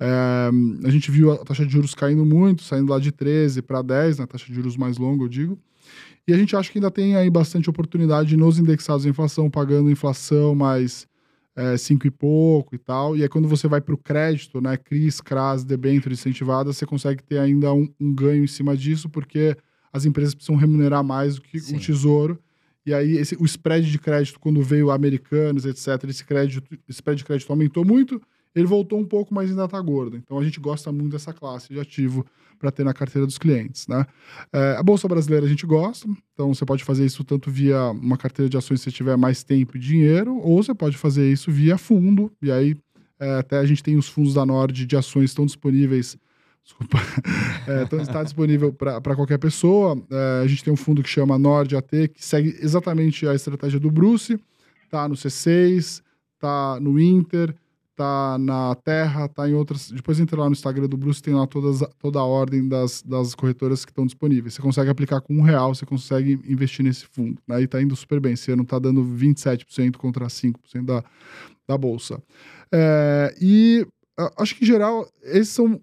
É, 0.00 0.50
a 0.84 0.90
gente 0.90 1.08
viu 1.12 1.30
a 1.30 1.36
taxa 1.38 1.64
de 1.64 1.72
juros 1.72 1.94
caindo 1.94 2.24
muito, 2.24 2.64
saindo 2.64 2.90
lá 2.90 2.98
de 2.98 3.12
13 3.12 3.62
para 3.62 3.82
10, 3.82 4.18
na 4.18 4.26
taxa 4.26 4.46
de 4.46 4.54
juros 4.54 4.76
mais 4.76 4.98
longa, 4.98 5.22
eu 5.22 5.28
digo. 5.28 5.56
E 6.28 6.32
a 6.34 6.36
gente 6.36 6.54
acha 6.54 6.70
que 6.70 6.76
ainda 6.76 6.90
tem 6.90 7.16
aí 7.16 7.30
bastante 7.30 7.70
oportunidade 7.70 8.36
nos 8.36 8.58
indexados 8.58 9.06
à 9.06 9.08
inflação, 9.08 9.48
pagando 9.48 9.90
inflação 9.90 10.54
mais 10.54 11.08
é, 11.56 11.74
5 11.74 12.06
e 12.06 12.10
pouco 12.10 12.74
e 12.74 12.78
tal. 12.78 13.16
E 13.16 13.22
aí 13.22 13.28
quando 13.30 13.48
você 13.48 13.66
vai 13.66 13.80
para 13.80 13.94
o 13.94 13.98
crédito, 13.98 14.60
né, 14.60 14.76
CRIs, 14.76 15.22
CRAS, 15.22 15.64
debênture 15.64 16.12
incentivada, 16.12 16.70
você 16.70 16.84
consegue 16.84 17.22
ter 17.22 17.38
ainda 17.38 17.72
um, 17.72 17.88
um 17.98 18.14
ganho 18.14 18.44
em 18.44 18.46
cima 18.46 18.76
disso, 18.76 19.08
porque 19.08 19.56
as 19.90 20.04
empresas 20.04 20.34
precisam 20.34 20.56
remunerar 20.56 21.02
mais 21.02 21.36
do 21.36 21.40
que 21.40 21.58
Sim. 21.58 21.76
o 21.76 21.80
tesouro. 21.80 22.38
E 22.84 22.92
aí 22.92 23.16
esse, 23.16 23.34
o 23.40 23.46
spread 23.46 23.90
de 23.90 23.98
crédito, 23.98 24.38
quando 24.38 24.62
veio 24.62 24.90
americanos, 24.90 25.64
etc., 25.64 26.10
esse, 26.10 26.26
crédito, 26.26 26.62
esse 26.86 26.98
spread 26.98 27.16
de 27.16 27.24
crédito 27.24 27.50
aumentou 27.50 27.86
muito, 27.86 28.20
ele 28.54 28.66
voltou 28.66 28.98
um 28.98 29.04
pouco, 29.06 29.32
mas 29.32 29.48
ainda 29.48 29.64
está 29.64 29.80
gordo. 29.80 30.14
Então 30.18 30.38
a 30.38 30.44
gente 30.44 30.60
gosta 30.60 30.92
muito 30.92 31.12
dessa 31.12 31.32
classe 31.32 31.72
de 31.72 31.80
ativo 31.80 32.26
para 32.58 32.70
ter 32.70 32.84
na 32.84 32.92
carteira 32.92 33.26
dos 33.26 33.38
clientes. 33.38 33.86
Né? 33.86 34.04
É, 34.52 34.76
a 34.78 34.82
Bolsa 34.82 35.06
Brasileira 35.06 35.46
a 35.46 35.48
gente 35.48 35.66
gosta, 35.66 36.08
então 36.32 36.52
você 36.52 36.64
pode 36.64 36.84
fazer 36.84 37.06
isso 37.06 37.22
tanto 37.24 37.50
via 37.50 37.90
uma 37.90 38.16
carteira 38.16 38.48
de 38.48 38.56
ações 38.56 38.80
se 38.80 38.84
você 38.84 38.90
tiver 38.90 39.16
mais 39.16 39.42
tempo 39.42 39.76
e 39.76 39.80
dinheiro, 39.80 40.36
ou 40.36 40.62
você 40.62 40.74
pode 40.74 40.96
fazer 40.96 41.30
isso 41.30 41.50
via 41.50 41.78
fundo, 41.78 42.30
e 42.42 42.50
aí 42.50 42.76
é, 43.20 43.38
até 43.38 43.58
a 43.58 43.64
gente 43.64 43.82
tem 43.82 43.96
os 43.96 44.08
fundos 44.08 44.34
da 44.34 44.46
Nord 44.46 44.86
de 44.86 44.96
ações 44.96 45.30
estão 45.30 45.44
disponíveis. 45.44 46.16
Desculpa. 46.62 46.98
É, 47.66 47.82
então 47.82 47.98
está 47.98 48.22
disponível 48.22 48.72
para 48.72 49.16
qualquer 49.16 49.38
pessoa. 49.38 49.96
É, 50.10 50.42
a 50.44 50.46
gente 50.46 50.62
tem 50.62 50.72
um 50.72 50.76
fundo 50.76 51.02
que 51.02 51.08
chama 51.08 51.38
Nord 51.38 51.74
AT, 51.74 52.08
que 52.08 52.22
segue 52.22 52.56
exatamente 52.60 53.26
a 53.26 53.34
estratégia 53.34 53.80
do 53.80 53.90
Bruce. 53.90 54.38
Tá 54.90 55.08
no 55.08 55.14
C6, 55.14 56.02
tá 56.38 56.78
no 56.78 57.00
Inter, 57.00 57.54
tá 57.98 58.38
na 58.38 58.76
Terra, 58.76 59.26
tá 59.28 59.48
em 59.48 59.54
outras. 59.54 59.90
Depois 59.90 60.20
entra 60.20 60.38
lá 60.40 60.46
no 60.46 60.52
Instagram 60.52 60.86
do 60.88 60.96
Bruce, 60.96 61.20
tem 61.20 61.34
lá 61.34 61.46
todas, 61.48 61.80
toda 61.98 62.20
a 62.20 62.24
ordem 62.24 62.68
das, 62.68 63.02
das 63.02 63.34
corretoras 63.34 63.84
que 63.84 63.90
estão 63.90 64.06
disponíveis. 64.06 64.54
Você 64.54 64.62
consegue 64.62 64.88
aplicar 64.88 65.20
com 65.20 65.34
um 65.34 65.42
real, 65.42 65.74
você 65.74 65.84
consegue 65.84 66.40
investir 66.46 66.84
nesse 66.84 67.06
fundo. 67.06 67.40
Aí 67.50 67.66
tá 67.66 67.82
indo 67.82 67.96
super 67.96 68.20
bem. 68.20 68.34
Esse 68.34 68.52
ano 68.52 68.64
tá 68.64 68.78
dando 68.78 69.02
27% 69.04 69.96
contra 69.96 70.26
5% 70.26 70.84
da, 70.84 71.02
da 71.66 71.76
Bolsa. 71.76 72.22
É, 72.72 73.34
e 73.40 73.84
a- 74.16 74.32
acho 74.42 74.54
que, 74.54 74.62
em 74.64 74.66
geral, 74.66 75.08
esses 75.24 75.48
são 75.48 75.80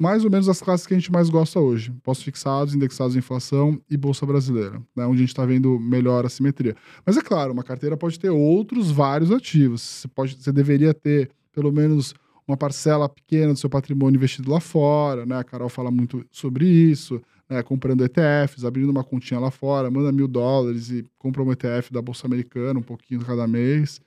mais 0.00 0.24
ou 0.24 0.30
menos 0.30 0.48
as 0.48 0.62
classes 0.62 0.86
que 0.86 0.94
a 0.94 0.98
gente 0.98 1.12
mais 1.12 1.28
gosta 1.28 1.58
hoje. 1.60 1.92
Pós-fixados, 2.02 2.74
indexados 2.74 3.14
à 3.14 3.18
inflação 3.18 3.78
e 3.90 3.96
Bolsa 3.96 4.24
Brasileira, 4.24 4.80
né, 4.96 5.04
onde 5.04 5.16
a 5.16 5.20
gente 5.20 5.30
está 5.30 5.44
vendo 5.44 5.78
melhor 5.78 6.24
assimetria. 6.24 6.74
Mas 7.04 7.16
é 7.16 7.20
claro, 7.20 7.52
uma 7.52 7.64
carteira 7.64 7.96
pode 7.96 8.18
ter 8.18 8.30
outros 8.30 8.90
vários 8.90 9.30
ativos. 9.32 9.82
Você, 9.82 10.08
pode, 10.08 10.36
você 10.42 10.52
deveria 10.52 10.94
ter 10.94 11.28
pelo 11.52 11.72
menos 11.72 12.14
uma 12.46 12.56
parcela 12.56 13.08
pequena 13.08 13.52
do 13.52 13.58
seu 13.58 13.68
patrimônio 13.68 14.16
investido 14.16 14.50
lá 14.50 14.60
fora, 14.60 15.26
né? 15.26 15.36
A 15.38 15.44
Carol 15.44 15.68
fala 15.68 15.90
muito 15.90 16.24
sobre 16.30 16.66
isso, 16.66 17.20
né? 17.48 17.62
Comprando 17.62 18.04
ETFs, 18.04 18.64
abrindo 18.64 18.90
uma 18.90 19.04
continha 19.04 19.38
lá 19.38 19.50
fora, 19.50 19.90
manda 19.90 20.10
mil 20.12 20.26
dólares 20.26 20.90
e 20.90 21.04
compra 21.18 21.42
um 21.42 21.52
ETF 21.52 21.92
da 21.92 22.00
Bolsa 22.00 22.26
Americana, 22.26 22.78
um 22.80 22.82
pouquinho 22.82 23.20
cada 23.24 23.46
mês. 23.46 24.00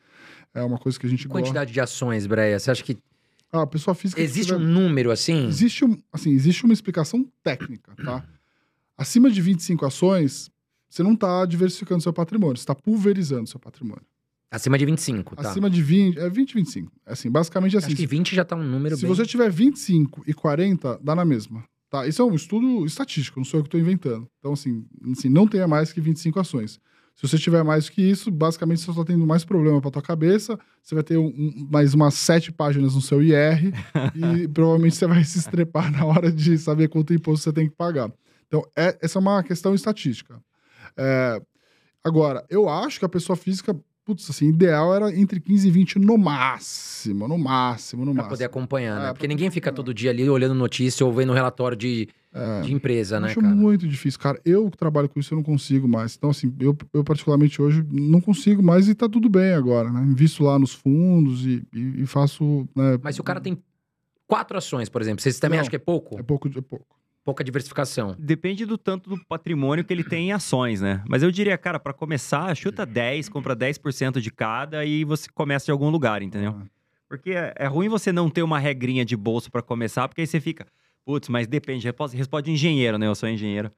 É 0.54 0.64
uma 0.64 0.78
coisa 0.80 1.00
que 1.00 1.06
a 1.06 1.10
gente 1.10 1.28
gosta. 1.28 1.42
Quantidade 1.42 1.72
de 1.72 1.80
ações, 1.80 2.26
Breia, 2.28 2.60
você 2.60 2.72
acha 2.72 2.84
que 2.84 2.98
Ah, 3.54 3.62
a 3.64 3.68
pessoa 3.68 3.94
física... 3.94 4.20
existe 4.22 4.54
um 4.54 4.58
tiver- 4.58 4.70
número 4.72 5.12
assim? 5.12 5.46
Existe, 5.48 5.86
um, 5.86 5.96
assim, 6.12 6.32
existe 6.32 6.64
uma 6.64 6.74
explicação 6.74 7.26
técnica, 7.44 7.94
tá? 8.04 8.26
Acima 8.98 9.30
de 9.32 9.42
25 9.42 9.86
ações, 9.86 10.50
você 10.90 11.04
não 11.04 11.14
está 11.14 11.46
diversificando 11.46 12.02
seu 12.02 12.14
patrimônio, 12.14 12.58
você 12.58 12.64
está 12.64 12.76
pulverizando 12.76 13.48
seu 13.48 13.60
patrimônio. 13.60 14.04
Acima 14.52 14.78
de 14.78 14.86
25, 14.86 15.36
tá? 15.38 15.50
Acima 15.50 15.70
de 15.70 15.82
20, 15.82 16.20
é 16.20 16.30
20, 16.30 16.54
25. 16.56 16.92
Assim, 17.06 17.32
basicamente 17.32 17.78
assim, 17.78 17.88
Acho 17.88 17.96
que 17.96 18.06
20 18.06 18.36
já 18.36 18.44
tá 18.44 18.56
um 18.56 18.64
número 18.64 18.98
se 18.98 19.04
bem... 19.04 19.16
você 19.16 19.26
tiver 19.26 19.50
25 19.50 20.24
e 20.28 20.34
40, 20.34 21.00
dá 21.02 21.16
na 21.16 21.24
mesma. 21.24 21.64
Tá? 21.90 22.06
Isso 22.06 22.22
é 22.22 22.26
um 22.26 22.36
estudo 22.36 22.86
estatístico, 22.86 23.40
não 23.40 23.46
sou 23.46 23.60
eu 23.60 23.64
que 23.64 23.68
estou 23.68 23.80
inventando. 23.80 24.28
Então, 24.40 24.52
assim, 24.52 24.86
assim, 25.14 25.30
não 25.30 25.48
tenha 25.48 25.68
mais 25.68 25.94
que 25.94 26.02
25 26.02 26.38
ações. 26.40 26.80
Se 27.16 27.28
você 27.28 27.38
tiver 27.38 27.64
mais 27.64 27.88
que 27.90 28.02
isso, 28.02 28.30
basicamente 28.32 28.80
você 28.80 28.86
só 28.88 28.92
está 28.92 29.06
tendo 29.06 29.26
mais 29.26 29.46
problema 29.46 29.80
para 29.82 29.92
tua 29.92 30.02
cabeça. 30.02 30.58
Você 30.82 30.96
vai 30.96 31.04
ter 31.04 31.18
um- 31.18 31.68
mais 31.72 31.94
umas 31.94 32.14
sete 32.16 32.52
páginas 32.52 32.96
no 32.96 33.02
seu 33.02 33.22
IR 33.22 33.72
e 34.16 34.48
provavelmente 34.50 34.96
você 34.96 35.08
vai 35.08 35.24
se 35.24 35.38
estrepar 35.40 35.92
na 35.92 36.06
hora 36.06 36.32
de 36.32 36.58
saber 36.58 36.88
quanto 36.90 37.14
imposto 37.14 37.44
você 37.44 37.54
tem 37.54 37.70
que 37.70 37.76
pagar. 37.76 38.12
Então, 38.48 38.66
é- 38.76 38.98
essa 39.02 39.18
é 39.18 39.22
uma 39.22 39.44
questão 39.44 39.74
estatística. 39.76 40.42
É, 40.98 41.42
agora, 42.04 42.46
eu 42.50 42.68
acho 42.68 43.00
que 43.00 43.06
a 43.06 43.10
pessoa 43.10 43.36
física, 43.36 43.78
putz, 44.12 44.30
assim, 44.30 44.50
ideal 44.50 44.94
era 44.94 45.16
entre 45.18 45.40
15 45.40 45.68
e 45.68 45.72
20 45.72 45.98
no 46.00 46.18
máximo, 46.18 47.28
no 47.28 47.38
máximo, 47.38 48.04
no 48.06 48.12
Pra 48.14 48.24
máximo. 48.24 48.30
poder 48.36 48.46
acompanhar, 48.46 49.00
né? 49.00 49.06
É, 49.10 49.14
Porque 49.14 49.28
pra 49.28 49.28
ninguém 49.30 49.50
fica 49.50 49.72
todo 49.72 49.94
dia 49.94 50.10
ali 50.12 50.30
olhando 50.30 50.54
notícia 50.54 51.06
ou 51.06 51.14
vendo 51.14 51.32
relatório 51.34 51.78
de, 51.78 52.10
É. 52.34 52.62
de 52.62 52.74
empresa, 52.74 53.20
né, 53.20 53.28
acho 53.28 53.40
cara? 53.40 53.56
muito 53.56 53.88
difícil, 53.88 54.20
cara. 54.20 54.40
Eu 54.44 54.70
que 54.70 54.78
trabalho 54.78 55.08
com 55.10 55.20
isso, 55.20 55.34
eu 55.34 55.38
não 55.38 55.44
consigo 55.44 55.88
mais. 55.88 56.16
Então, 56.18 56.30
assim, 56.30 56.54
eu, 56.60 56.76
eu 56.94 57.04
particularmente 57.04 57.62
hoje 57.62 57.86
não 57.92 58.20
consigo 58.20 58.62
mais 58.62 58.88
e 58.90 58.94
tá 58.96 59.08
tudo 59.08 59.30
bem 59.30 59.54
agora, 59.54 59.90
né? 59.92 60.02
Invisto 60.04 60.44
lá 60.44 60.60
nos 60.60 60.74
fundos 60.74 61.46
e, 61.46 61.64
e- 61.74 62.02
e 62.02 62.06
faço. 62.06 62.68
Né, 62.76 63.00
Mas 63.02 63.16
se 63.16 63.22
o 63.22 63.24
cara 63.24 63.40
tem 63.40 63.58
quatro 64.28 64.58
ações, 64.58 64.90
por 64.90 65.02
exemplo. 65.02 65.22
Vocês 65.22 65.40
também 65.40 65.58
Não. 65.58 65.62
acham 65.62 65.70
que 65.70 65.76
é 65.76 65.80
pouco? 65.80 66.20
É 66.20 66.24
pouco, 66.24 66.48
é 66.48 66.62
pouco. 66.62 66.86
Pouca 67.24 67.44
diversificação. 67.44 68.16
Depende 68.18 68.66
do 68.66 68.78
tanto 68.78 69.10
do 69.10 69.26
patrimônio 69.26 69.86
que 69.86 69.94
ele 69.94 70.04
tem 70.04 70.30
em 70.30 70.32
ações, 70.32 70.82
né? 70.82 71.04
Mas 71.08 71.22
eu 71.22 71.32
diria, 71.32 71.56
cara, 71.58 71.80
para 71.80 71.94
começar, 71.94 72.56
chuta 72.56 72.84
10, 72.86 73.30
compra 73.30 73.56
10% 73.56 74.20
de 74.20 74.32
cada 74.32 74.84
e 74.84 75.04
você 75.04 75.30
começa 75.32 75.66
de 75.66 75.72
algum 75.72 75.90
lugar, 75.90 76.24
entendeu? 76.24 76.60
Porque 77.08 77.32
é, 77.32 77.54
é 77.58 77.68
ruim 77.68 77.90
você 77.90 78.12
não 78.12 78.30
ter 78.30 78.42
uma 78.42 78.58
regrinha 78.58 79.06
de 79.06 79.16
bolso 79.16 79.52
para 79.52 79.62
começar, 79.62 80.08
porque 80.08 80.22
aí 80.22 80.28
você 80.28 80.40
fica, 80.40 80.66
putz, 81.06 81.30
mas 81.30 81.46
depende. 81.46 81.86
Responde, 81.86 82.18
responde 82.18 82.52
engenheiro, 82.52 82.98
né? 82.98 83.06
Eu 83.06 83.14
sou 83.14 83.30
engenheiro. 83.30 83.72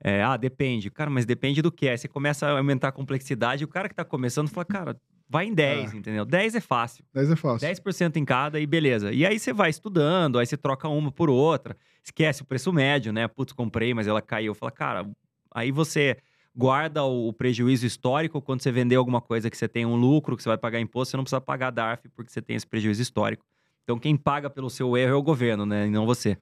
É, 0.00 0.22
ah, 0.22 0.36
depende. 0.36 0.90
Cara, 0.90 1.10
mas 1.10 1.24
depende 1.24 1.62
do 1.62 1.72
que? 1.72 1.88
Aí 1.88 1.98
você 1.98 2.06
começa 2.06 2.46
a 2.46 2.58
aumentar 2.58 2.88
a 2.88 2.92
complexidade 2.92 3.64
o 3.64 3.68
cara 3.68 3.88
que 3.88 3.94
tá 3.94 4.04
começando 4.04 4.48
fala, 4.48 4.64
cara, 4.64 4.96
vai 5.34 5.46
em 5.46 5.52
10, 5.52 5.94
entendeu? 5.94 6.24
10 6.24 6.54
é 6.54 6.60
fácil. 6.60 7.04
10 7.12 7.30
é 7.32 7.34
fácil. 7.34 7.68
10% 7.68 8.14
em 8.14 8.24
cada 8.24 8.60
e 8.60 8.66
beleza. 8.68 9.12
E 9.12 9.26
aí 9.26 9.36
você 9.36 9.52
vai 9.52 9.68
estudando, 9.68 10.38
aí 10.38 10.46
você 10.46 10.56
troca 10.56 10.86
uma 10.86 11.10
por 11.10 11.28
outra, 11.28 11.76
esquece 12.04 12.42
o 12.42 12.44
preço 12.44 12.72
médio, 12.72 13.12
né? 13.12 13.26
Putz, 13.26 13.52
comprei, 13.52 13.92
mas 13.92 14.06
ela 14.06 14.22
caiu. 14.22 14.54
Fala, 14.54 14.70
cara, 14.70 15.10
aí 15.52 15.72
você 15.72 16.16
guarda 16.54 17.02
o 17.02 17.32
prejuízo 17.32 17.84
histórico 17.84 18.40
quando 18.40 18.62
você 18.62 18.70
vender 18.70 18.94
alguma 18.94 19.20
coisa 19.20 19.50
que 19.50 19.56
você 19.56 19.66
tem 19.66 19.84
um 19.84 19.96
lucro, 19.96 20.36
que 20.36 20.42
você 20.44 20.48
vai 20.48 20.56
pagar 20.56 20.78
imposto, 20.78 21.10
você 21.10 21.16
não 21.16 21.24
precisa 21.24 21.40
pagar 21.40 21.72
DARF 21.72 22.08
porque 22.10 22.30
você 22.30 22.40
tem 22.40 22.54
esse 22.54 22.66
prejuízo 22.66 23.02
histórico. 23.02 23.44
Então 23.82 23.98
quem 23.98 24.16
paga 24.16 24.48
pelo 24.48 24.70
seu 24.70 24.96
erro 24.96 25.14
é 25.14 25.16
o 25.16 25.22
governo, 25.22 25.66
né? 25.66 25.88
E 25.88 25.90
não 25.90 26.06
você. 26.06 26.38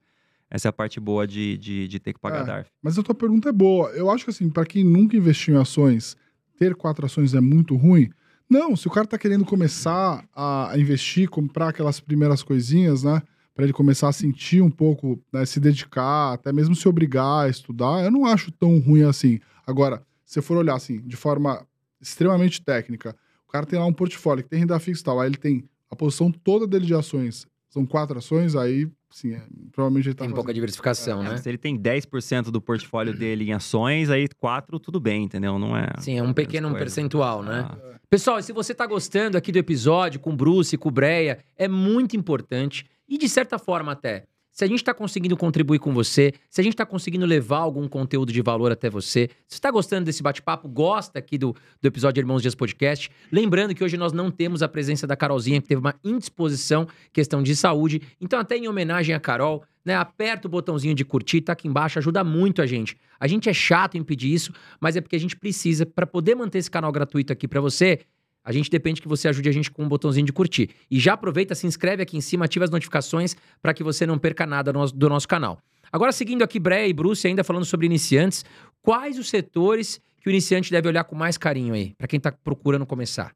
Essa 0.51 0.67
é 0.67 0.69
a 0.69 0.73
parte 0.73 0.99
boa 0.99 1.25
de, 1.25 1.57
de, 1.57 1.87
de 1.87 1.99
ter 1.99 2.13
que 2.13 2.19
pagar 2.19 2.43
É. 2.43 2.45
DARF. 2.45 2.69
Mas 2.79 2.99
a 2.99 3.01
tua 3.01 3.15
pergunta 3.15 3.49
é 3.49 3.51
boa. 3.51 3.89
Eu 3.89 4.11
acho 4.11 4.23
que 4.23 4.29
assim, 4.29 4.51
para 4.51 4.67
quem 4.67 4.83
nunca 4.83 5.17
investiu 5.17 5.55
em 5.55 5.57
ações, 5.59 6.15
ter 6.59 6.75
quatro 6.75 7.07
ações 7.07 7.33
é 7.33 7.41
muito 7.41 7.75
ruim. 7.75 8.11
Não, 8.53 8.75
se 8.75 8.87
o 8.87 8.91
cara 8.91 9.07
tá 9.07 9.17
querendo 9.17 9.43
começar 9.43 10.23
a 10.31 10.73
investir, 10.77 11.27
comprar 11.27 11.69
aquelas 11.69 11.99
primeiras 11.99 12.43
coisinhas, 12.43 13.01
né? 13.01 13.19
Para 13.55 13.63
ele 13.63 13.73
começar 13.73 14.09
a 14.09 14.11
sentir 14.11 14.61
um 14.61 14.69
pouco, 14.69 15.19
né, 15.33 15.43
se 15.43 15.59
dedicar, 15.59 16.33
até 16.33 16.53
mesmo 16.53 16.75
se 16.75 16.87
obrigar 16.87 17.45
a 17.45 17.49
estudar, 17.49 18.03
eu 18.03 18.11
não 18.11 18.27
acho 18.27 18.51
tão 18.51 18.77
ruim 18.77 19.01
assim. 19.01 19.39
Agora, 19.65 20.05
se 20.23 20.39
for 20.39 20.55
olhar 20.55 20.75
assim, 20.75 21.01
de 21.01 21.15
forma 21.15 21.65
extremamente 21.99 22.61
técnica, 22.61 23.15
o 23.47 23.51
cara 23.51 23.65
tem 23.65 23.79
lá 23.79 23.87
um 23.87 23.93
portfólio 23.93 24.43
que 24.43 24.51
tem 24.51 24.59
renda 24.59 24.77
fixa 24.77 25.01
e 25.01 25.05
tal, 25.05 25.19
aí 25.19 25.29
ele 25.29 25.37
tem 25.37 25.67
a 25.89 25.95
posição 25.95 26.31
toda 26.31 26.67
dele 26.67 26.85
de 26.85 26.93
ações, 26.93 27.47
são 27.69 27.87
quatro 27.87 28.19
ações, 28.19 28.55
aí 28.55 28.87
sim, 29.13 29.33
é, 29.33 29.41
provavelmente 29.71 30.07
ele 30.09 30.15
tá 30.15 30.23
Tem 30.25 30.29
pouca 30.29 30.43
fazendo- 30.43 30.55
diversificação, 30.55 31.21
É, 31.23 31.29
né? 31.29 31.37
Se 31.37 31.47
ele 31.47 31.57
tem 31.57 31.77
10% 31.77 32.51
do 32.51 32.59
portfólio 32.61 33.13
dele 33.17 33.45
em 33.49 33.53
ações, 33.53 34.09
aí 34.09 34.27
4 34.39 34.79
tudo 34.79 34.99
bem, 34.99 35.23
entendeu? 35.23 35.57
Não 35.59 35.77
é. 35.77 35.87
Sim, 35.99 36.17
é 36.17 36.23
um 36.23 36.33
pequeno 36.33 36.69
coisa. 36.69 36.79
percentual, 36.83 37.43
né? 37.43 37.67
Ah. 37.69 37.93
Pessoal, 38.09 38.39
e 38.39 38.43
se 38.43 38.51
você 38.53 38.73
tá 38.75 38.85
gostando 38.85 39.37
aqui 39.37 39.51
do 39.51 39.57
episódio 39.57 40.19
com 40.19 40.31
o 40.31 40.35
Bruce, 40.35 40.77
com 40.77 40.89
o 40.89 40.91
Breia, 40.91 41.39
é 41.57 41.67
muito 41.67 42.15
importante 42.15 42.85
e 43.07 43.17
de 43.17 43.27
certa 43.29 43.57
forma 43.57 43.91
até. 43.91 44.25
Se 44.53 44.63
a 44.63 44.67
gente 44.67 44.83
tá 44.83 44.93
conseguindo 44.93 45.35
contribuir 45.35 45.79
com 45.79 45.91
você, 45.91 46.31
se 46.47 46.61
a 46.61 46.63
gente 46.63 46.75
tá 46.75 46.85
conseguindo 46.85 47.25
levar 47.25 47.57
algum 47.57 47.87
conteúdo 47.87 48.31
de 48.31 48.39
valor 48.39 48.71
até 48.71 48.87
você, 48.87 49.27
se 49.47 49.55
você 49.55 49.59
tá 49.59 49.71
gostando 49.71 50.05
desse 50.05 50.21
bate-papo, 50.21 50.69
gosta 50.69 51.17
aqui 51.17 51.39
do, 51.39 51.55
do 51.81 51.87
episódio 51.87 52.21
Irmãos 52.21 52.43
Dias 52.43 52.53
Podcast, 52.53 53.09
lembrando 53.31 53.73
que 53.73 53.83
hoje 53.83 53.97
nós 53.97 54.13
não 54.13 54.29
temos 54.29 54.61
a 54.61 54.67
presença 54.67 55.07
da 55.07 55.15
Carolzinha, 55.15 55.59
que 55.59 55.67
teve 55.67 55.81
uma 55.81 55.95
indisposição, 56.03 56.87
questão 57.11 57.41
de 57.41 57.55
saúde. 57.55 57.99
Então, 58.21 58.39
até 58.39 58.55
em 58.55 58.67
homenagem 58.67 59.15
a 59.15 59.19
Carol, 59.19 59.63
né, 59.83 59.95
aperta 59.95 60.47
o 60.47 60.51
botãozinho 60.51 60.93
de 60.93 61.03
curtir, 61.03 61.41
tá 61.41 61.53
aqui 61.53 61.67
embaixo, 61.67 61.97
ajuda 61.97 62.23
muito 62.23 62.61
a 62.61 62.67
gente. 62.67 62.95
A 63.19 63.27
gente 63.27 63.49
é 63.49 63.53
chato 63.53 63.97
em 63.97 64.03
pedir 64.03 64.31
isso, 64.31 64.53
mas 64.79 64.95
é 64.95 65.01
porque 65.01 65.15
a 65.15 65.19
gente 65.19 65.35
precisa, 65.35 65.83
para 65.83 66.05
poder 66.05 66.35
manter 66.35 66.59
esse 66.59 66.69
canal 66.69 66.91
gratuito 66.91 67.33
aqui 67.33 67.47
para 67.47 67.59
você, 67.59 68.01
a 68.43 68.51
gente 68.51 68.69
depende 68.69 69.01
que 69.01 69.07
você 69.07 69.27
ajude 69.27 69.47
a 69.47 69.51
gente 69.51 69.71
com 69.71 69.83
um 69.83 69.87
botãozinho 69.87 70.25
de 70.25 70.33
curtir. 70.33 70.69
E 70.91 70.99
já 70.99 71.13
aproveita, 71.13 71.55
se 71.55 71.65
inscreve 71.65 72.03
aqui 72.03 72.17
em 72.17 72.21
cima, 72.21 72.45
ativa 72.45 72.65
as 72.65 72.71
notificações 72.71 73.35
para 73.61 73.73
que 73.73 73.83
você 73.83 74.05
não 74.05 74.17
perca 74.17 74.45
nada 74.45 74.73
do 74.73 75.09
nosso, 75.09 75.27
canal. 75.27 75.59
Agora, 75.91 76.11
seguindo 76.11 76.43
aqui, 76.43 76.59
Breia 76.59 76.87
e 76.87 76.93
Bruce, 76.93 77.25
ainda 77.25 77.43
falando 77.43 77.65
sobre 77.65 77.85
iniciantes, 77.85 78.43
quais 78.81 79.17
os 79.17 79.29
setores 79.29 80.01
que 80.21 80.27
o 80.27 80.31
iniciante 80.31 80.71
deve 80.71 80.87
olhar 80.87 81.03
com 81.03 81.15
mais 81.15 81.37
carinho 81.37 81.73
aí, 81.73 81.93
para 81.97 82.07
quem 82.07 82.19
tá 82.19 82.31
procurando 82.31 82.85
começar? 82.85 83.33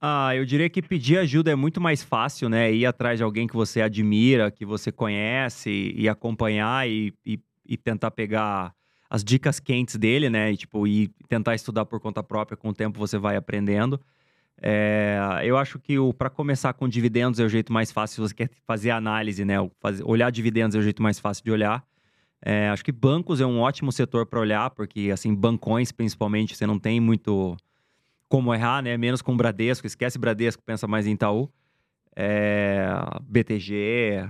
Ah, 0.00 0.34
eu 0.34 0.44
diria 0.44 0.68
que 0.68 0.82
pedir 0.82 1.18
ajuda 1.18 1.52
é 1.52 1.54
muito 1.54 1.80
mais 1.80 2.02
fácil, 2.02 2.48
né? 2.48 2.72
Ir 2.72 2.86
atrás 2.86 3.18
de 3.18 3.22
alguém 3.22 3.46
que 3.46 3.54
você 3.54 3.80
admira, 3.80 4.50
que 4.50 4.64
você 4.64 4.90
conhece, 4.90 5.92
e 5.96 6.08
acompanhar 6.08 6.88
e, 6.88 7.14
e, 7.24 7.38
e 7.64 7.76
tentar 7.76 8.10
pegar 8.10 8.74
as 9.12 9.22
dicas 9.22 9.60
quentes 9.60 9.96
dele, 9.96 10.30
né? 10.30 10.52
E, 10.52 10.56
tipo, 10.56 10.86
e 10.86 11.08
tentar 11.28 11.54
estudar 11.54 11.84
por 11.84 12.00
conta 12.00 12.22
própria, 12.22 12.56
com 12.56 12.70
o 12.70 12.72
tempo 12.72 12.98
você 12.98 13.18
vai 13.18 13.36
aprendendo. 13.36 14.00
É, 14.60 15.18
eu 15.44 15.58
acho 15.58 15.78
que 15.78 15.96
para 16.16 16.30
começar 16.30 16.72
com 16.72 16.88
dividendos 16.88 17.38
é 17.38 17.44
o 17.44 17.48
jeito 17.48 17.70
mais 17.70 17.92
fácil, 17.92 18.14
se 18.14 18.20
você 18.22 18.34
quer 18.34 18.50
fazer 18.66 18.90
análise, 18.90 19.44
né? 19.44 19.56
Fazer- 19.80 20.02
olhar 20.06 20.30
dividendos 20.30 20.74
é 20.74 20.78
o 20.78 20.82
jeito 20.82 21.02
mais 21.02 21.18
fácil 21.18 21.44
de 21.44 21.50
olhar. 21.50 21.84
É, 22.42 22.70
acho 22.70 22.82
que 22.82 22.90
bancos 22.90 23.38
é 23.38 23.44
um 23.44 23.60
ótimo 23.60 23.92
setor 23.92 24.24
para 24.24 24.40
olhar, 24.40 24.70
porque, 24.70 25.10
assim, 25.12 25.34
bancões 25.34 25.92
principalmente, 25.92 26.56
você 26.56 26.66
não 26.66 26.78
tem 26.78 26.98
muito 26.98 27.54
como 28.30 28.54
errar, 28.54 28.80
né? 28.82 28.96
Menos 28.96 29.20
com 29.20 29.36
Bradesco, 29.36 29.86
esquece 29.86 30.18
Bradesco, 30.18 30.62
pensa 30.64 30.88
mais 30.88 31.06
em 31.06 31.12
Itaú. 31.12 31.50
É, 32.16 32.86
BTG, 33.24 34.26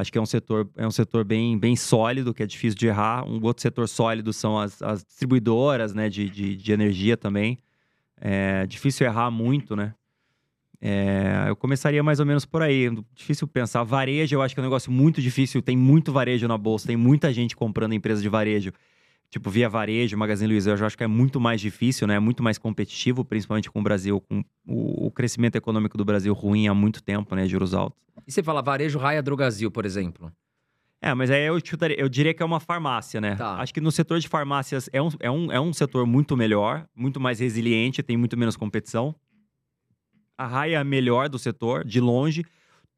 acho 0.00 0.10
que 0.10 0.18
é 0.18 0.20
um 0.20 0.26
setor, 0.26 0.68
é 0.76 0.86
um 0.86 0.90
setor 0.90 1.24
bem, 1.24 1.58
bem 1.58 1.76
sólido, 1.76 2.32
que 2.32 2.42
é 2.42 2.46
difícil 2.46 2.78
de 2.78 2.86
errar. 2.86 3.28
Um 3.28 3.42
outro 3.42 3.62
setor 3.62 3.88
sólido 3.88 4.32
são 4.32 4.58
as, 4.58 4.80
as 4.82 5.04
distribuidoras, 5.04 5.94
né? 5.94 6.08
De, 6.08 6.28
de, 6.28 6.56
de 6.56 6.72
energia 6.72 7.16
também. 7.16 7.58
É 8.20 8.66
difícil 8.66 9.06
errar 9.06 9.30
muito, 9.30 9.76
né? 9.76 9.94
É, 10.80 11.44
eu 11.48 11.56
começaria 11.56 12.02
mais 12.02 12.20
ou 12.20 12.26
menos 12.26 12.46
por 12.46 12.62
aí. 12.62 12.90
Difícil 13.14 13.46
pensar. 13.46 13.82
Varejo, 13.82 14.34
eu 14.34 14.42
acho 14.42 14.54
que 14.54 14.60
é 14.60 14.62
um 14.62 14.66
negócio 14.66 14.90
muito 14.90 15.20
difícil. 15.20 15.60
Tem 15.60 15.76
muito 15.76 16.12
varejo 16.12 16.48
na 16.48 16.56
bolsa, 16.56 16.86
tem 16.86 16.96
muita 16.96 17.32
gente 17.32 17.54
comprando 17.54 17.92
empresa 17.92 18.22
de 18.22 18.28
varejo. 18.28 18.72
Tipo, 19.30 19.48
via 19.48 19.68
varejo, 19.68 20.16
Magazine 20.18 20.50
Luiza, 20.52 20.70
eu 20.72 20.76
já 20.76 20.86
acho 20.86 20.98
que 20.98 21.04
é 21.04 21.06
muito 21.06 21.40
mais 21.40 21.60
difícil, 21.60 22.06
né? 22.06 22.16
É 22.16 22.20
muito 22.20 22.42
mais 22.42 22.58
competitivo, 22.58 23.24
principalmente 23.24 23.70
com 23.70 23.78
o 23.78 23.82
Brasil, 23.82 24.20
com 24.20 24.42
o, 24.66 25.06
o 25.06 25.10
crescimento 25.12 25.54
econômico 25.54 25.96
do 25.96 26.04
Brasil 26.04 26.34
ruim 26.34 26.66
há 26.66 26.74
muito 26.74 27.00
tempo, 27.00 27.34
né? 27.36 27.46
Juros 27.46 27.72
altos. 27.72 27.96
E 28.26 28.32
você 28.32 28.42
fala 28.42 28.60
varejo 28.60 28.98
Raia 28.98 29.22
Drogazil, 29.22 29.70
por 29.70 29.86
exemplo. 29.86 30.32
É, 31.00 31.14
mas 31.14 31.30
aí 31.30 31.46
eu, 31.46 31.58
chutaria- 31.64 31.98
eu 31.98 32.08
diria 32.08 32.34
que 32.34 32.42
é 32.42 32.46
uma 32.46 32.58
farmácia, 32.60 33.20
né? 33.20 33.36
Tá. 33.36 33.54
Acho 33.60 33.72
que 33.72 33.80
no 33.80 33.92
setor 33.92 34.18
de 34.18 34.28
farmácias 34.28 34.90
é 34.92 35.00
um, 35.00 35.08
é, 35.20 35.30
um, 35.30 35.52
é 35.52 35.60
um 35.60 35.72
setor 35.72 36.04
muito 36.06 36.36
melhor, 36.36 36.84
muito 36.94 37.20
mais 37.20 37.38
resiliente, 37.38 38.02
tem 38.02 38.16
muito 38.16 38.36
menos 38.36 38.56
competição. 38.56 39.14
A 40.36 40.46
Raia 40.46 40.74
é 40.74 40.78
a 40.78 40.84
melhor 40.84 41.28
do 41.28 41.38
setor, 41.38 41.84
de 41.84 42.00
longe. 42.00 42.44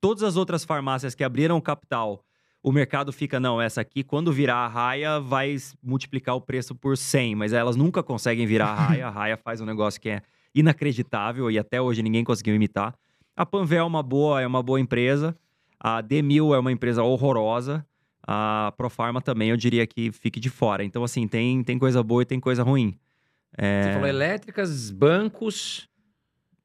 Todas 0.01 0.23
as 0.23 0.37
outras 0.37 0.65
farmácias 0.65 1.15
que 1.15 1.23
abriram 1.23 1.61
capital, 1.61 2.25
o 2.63 2.71
mercado 2.71 3.13
fica, 3.13 3.41
não, 3.41 3.61
essa 3.61 3.81
aqui, 3.81 4.05
quando 4.05 4.33
virar 4.33 4.57
a 4.57 4.69
Raia, 4.69 5.19
vai 5.19 5.57
multiplicar 5.83 6.37
o 6.37 6.41
preço 6.41 6.75
por 6.75 6.97
100, 6.97 7.35
mas 7.35 7.53
elas 7.53 7.75
nunca 7.75 8.03
conseguem 8.03 8.47
virar 8.47 8.67
a 8.67 8.75
Raia. 8.75 9.07
A 9.09 9.11
Raia 9.11 9.37
faz 9.37 9.61
um 9.61 9.67
negócio 9.67 10.01
que 10.01 10.09
é 10.09 10.23
inacreditável 10.55 11.51
e 11.51 11.59
até 11.59 11.81
hoje 11.81 12.03
ninguém 12.03 12.23
conseguiu 12.23 12.55
imitar. 12.55 12.95
A 13.37 13.45
Panvel 13.45 13.81
é 13.81 13.87
uma 13.87 14.03
boa, 14.03 14.41
é 14.41 14.47
uma 14.47 14.63
boa 14.63 14.79
empresa. 14.79 15.37
A 15.81 16.01
Demil 16.01 16.55
é 16.55 16.59
uma 16.59 16.71
empresa 16.71 17.03
horrorosa. 17.03 17.85
A 18.25 18.73
Profarma 18.77 19.21
também, 19.21 19.51
eu 19.51 19.57
diria 19.57 19.85
que 19.85 20.13
fique 20.13 20.39
de 20.39 20.49
fora. 20.49 20.85
Então, 20.85 21.03
assim, 21.03 21.27
tem, 21.27 21.65
tem 21.65 21.79
coisa 21.79 22.01
boa 22.03 22.23
e 22.23 22.27
tem 22.27 22.39
coisa 22.39 22.63
ruim. 22.63 22.97
É, 23.59 23.83
Você 23.83 23.93
falou 23.95 24.09
elétricas, 24.09 24.91
bancos, 24.91 25.89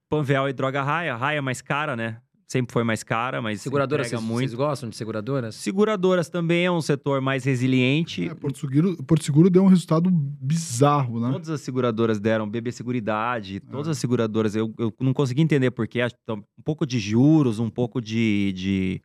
Panvel 0.08 0.48
e 0.48 0.54
Droga 0.54 0.84
Raia. 0.84 1.16
Raia 1.16 1.40
é 1.40 1.42
mais 1.42 1.62
cara, 1.62 1.96
né? 1.96 2.22
Sempre 2.48 2.72
foi 2.72 2.86
mais 2.86 3.04
cara, 3.04 3.42
mas 3.42 3.62
seguradoras. 3.62 4.08
Vocês, 4.08 4.22
muito. 4.22 4.40
vocês 4.40 4.54
gostam 4.54 4.90
de 4.90 4.96
seguradoras? 4.96 5.54
Seguradoras 5.56 6.30
também 6.30 6.66
é 6.66 6.72
um 6.72 6.80
setor 6.80 7.20
mais 7.20 7.44
resiliente. 7.44 8.30
É, 8.30 8.34
Porto, 8.34 8.58
Seguro, 8.58 9.04
Porto 9.04 9.26
Seguro 9.26 9.50
deu 9.50 9.64
um 9.66 9.68
resultado 9.68 10.10
bizarro, 10.10 11.20
né? 11.20 11.30
Todas 11.34 11.50
as 11.50 11.60
seguradoras 11.60 12.22
deram, 12.22 12.50
BB 12.50 12.72
Seguridade, 12.72 13.60
todas 13.60 13.90
as 13.90 13.98
seguradoras. 13.98 14.56
Eu, 14.56 14.74
eu 14.78 14.94
não 14.98 15.14
consegui 15.14 15.42
entender 15.42 15.72
porque 15.72 16.00
um 16.30 16.62
pouco 16.64 16.86
de 16.86 17.00
juros, 17.00 17.60
um 17.60 17.70
pouco 17.70 18.00
de. 18.00 18.54
de 18.54 19.02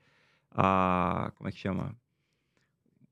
ah, 0.53 1.33
como 1.35 1.49
é 1.49 1.53
que 1.53 1.59
chama? 1.59 1.97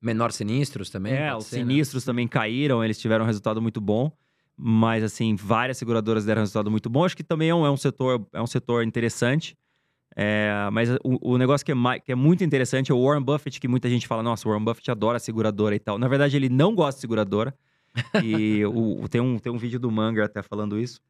Menor 0.00 0.30
sinistros 0.30 0.90
também? 0.90 1.12
É, 1.12 1.34
os 1.34 1.46
ser, 1.46 1.56
né? 1.56 1.62
sinistros 1.62 2.04
também 2.04 2.28
caíram, 2.28 2.84
eles 2.84 3.00
tiveram 3.00 3.24
um 3.24 3.26
resultado 3.26 3.60
muito 3.60 3.80
bom. 3.80 4.12
Mas, 4.56 5.02
assim, 5.02 5.34
várias 5.34 5.76
seguradoras 5.76 6.24
deram 6.24 6.42
um 6.42 6.44
resultado 6.44 6.70
muito 6.70 6.88
bom. 6.88 7.04
Acho 7.04 7.16
que 7.16 7.24
também 7.24 7.48
é 7.48 7.54
um, 7.54 7.66
é 7.66 7.70
um 7.70 7.76
setor, 7.76 8.24
é 8.32 8.40
um 8.40 8.46
setor 8.46 8.84
interessante. 8.84 9.56
É, 10.16 10.68
mas 10.72 10.90
o, 11.04 11.32
o 11.34 11.38
negócio 11.38 11.64
que 11.64 11.72
é, 11.72 11.74
que 12.04 12.12
é 12.12 12.14
muito 12.14 12.42
interessante 12.42 12.90
é 12.90 12.94
o 12.94 13.02
Warren 13.02 13.22
Buffett, 13.22 13.60
que 13.60 13.68
muita 13.68 13.88
gente 13.88 14.06
fala, 14.06 14.22
nossa, 14.22 14.46
o 14.46 14.50
Warren 14.50 14.64
Buffett 14.64 14.90
adora 14.90 15.18
seguradora 15.18 15.74
e 15.74 15.78
tal. 15.78 15.98
Na 15.98 16.08
verdade, 16.08 16.36
ele 16.36 16.48
não 16.48 16.74
gosta 16.74 16.98
de 16.98 17.00
seguradora. 17.02 17.54
e 18.22 18.64
o, 18.66 19.08
tem, 19.08 19.20
um, 19.20 19.38
tem 19.38 19.52
um 19.52 19.58
vídeo 19.58 19.78
do 19.78 19.90
Munger 19.90 20.24
até 20.24 20.42
falando 20.42 20.78
isso. 20.78 21.00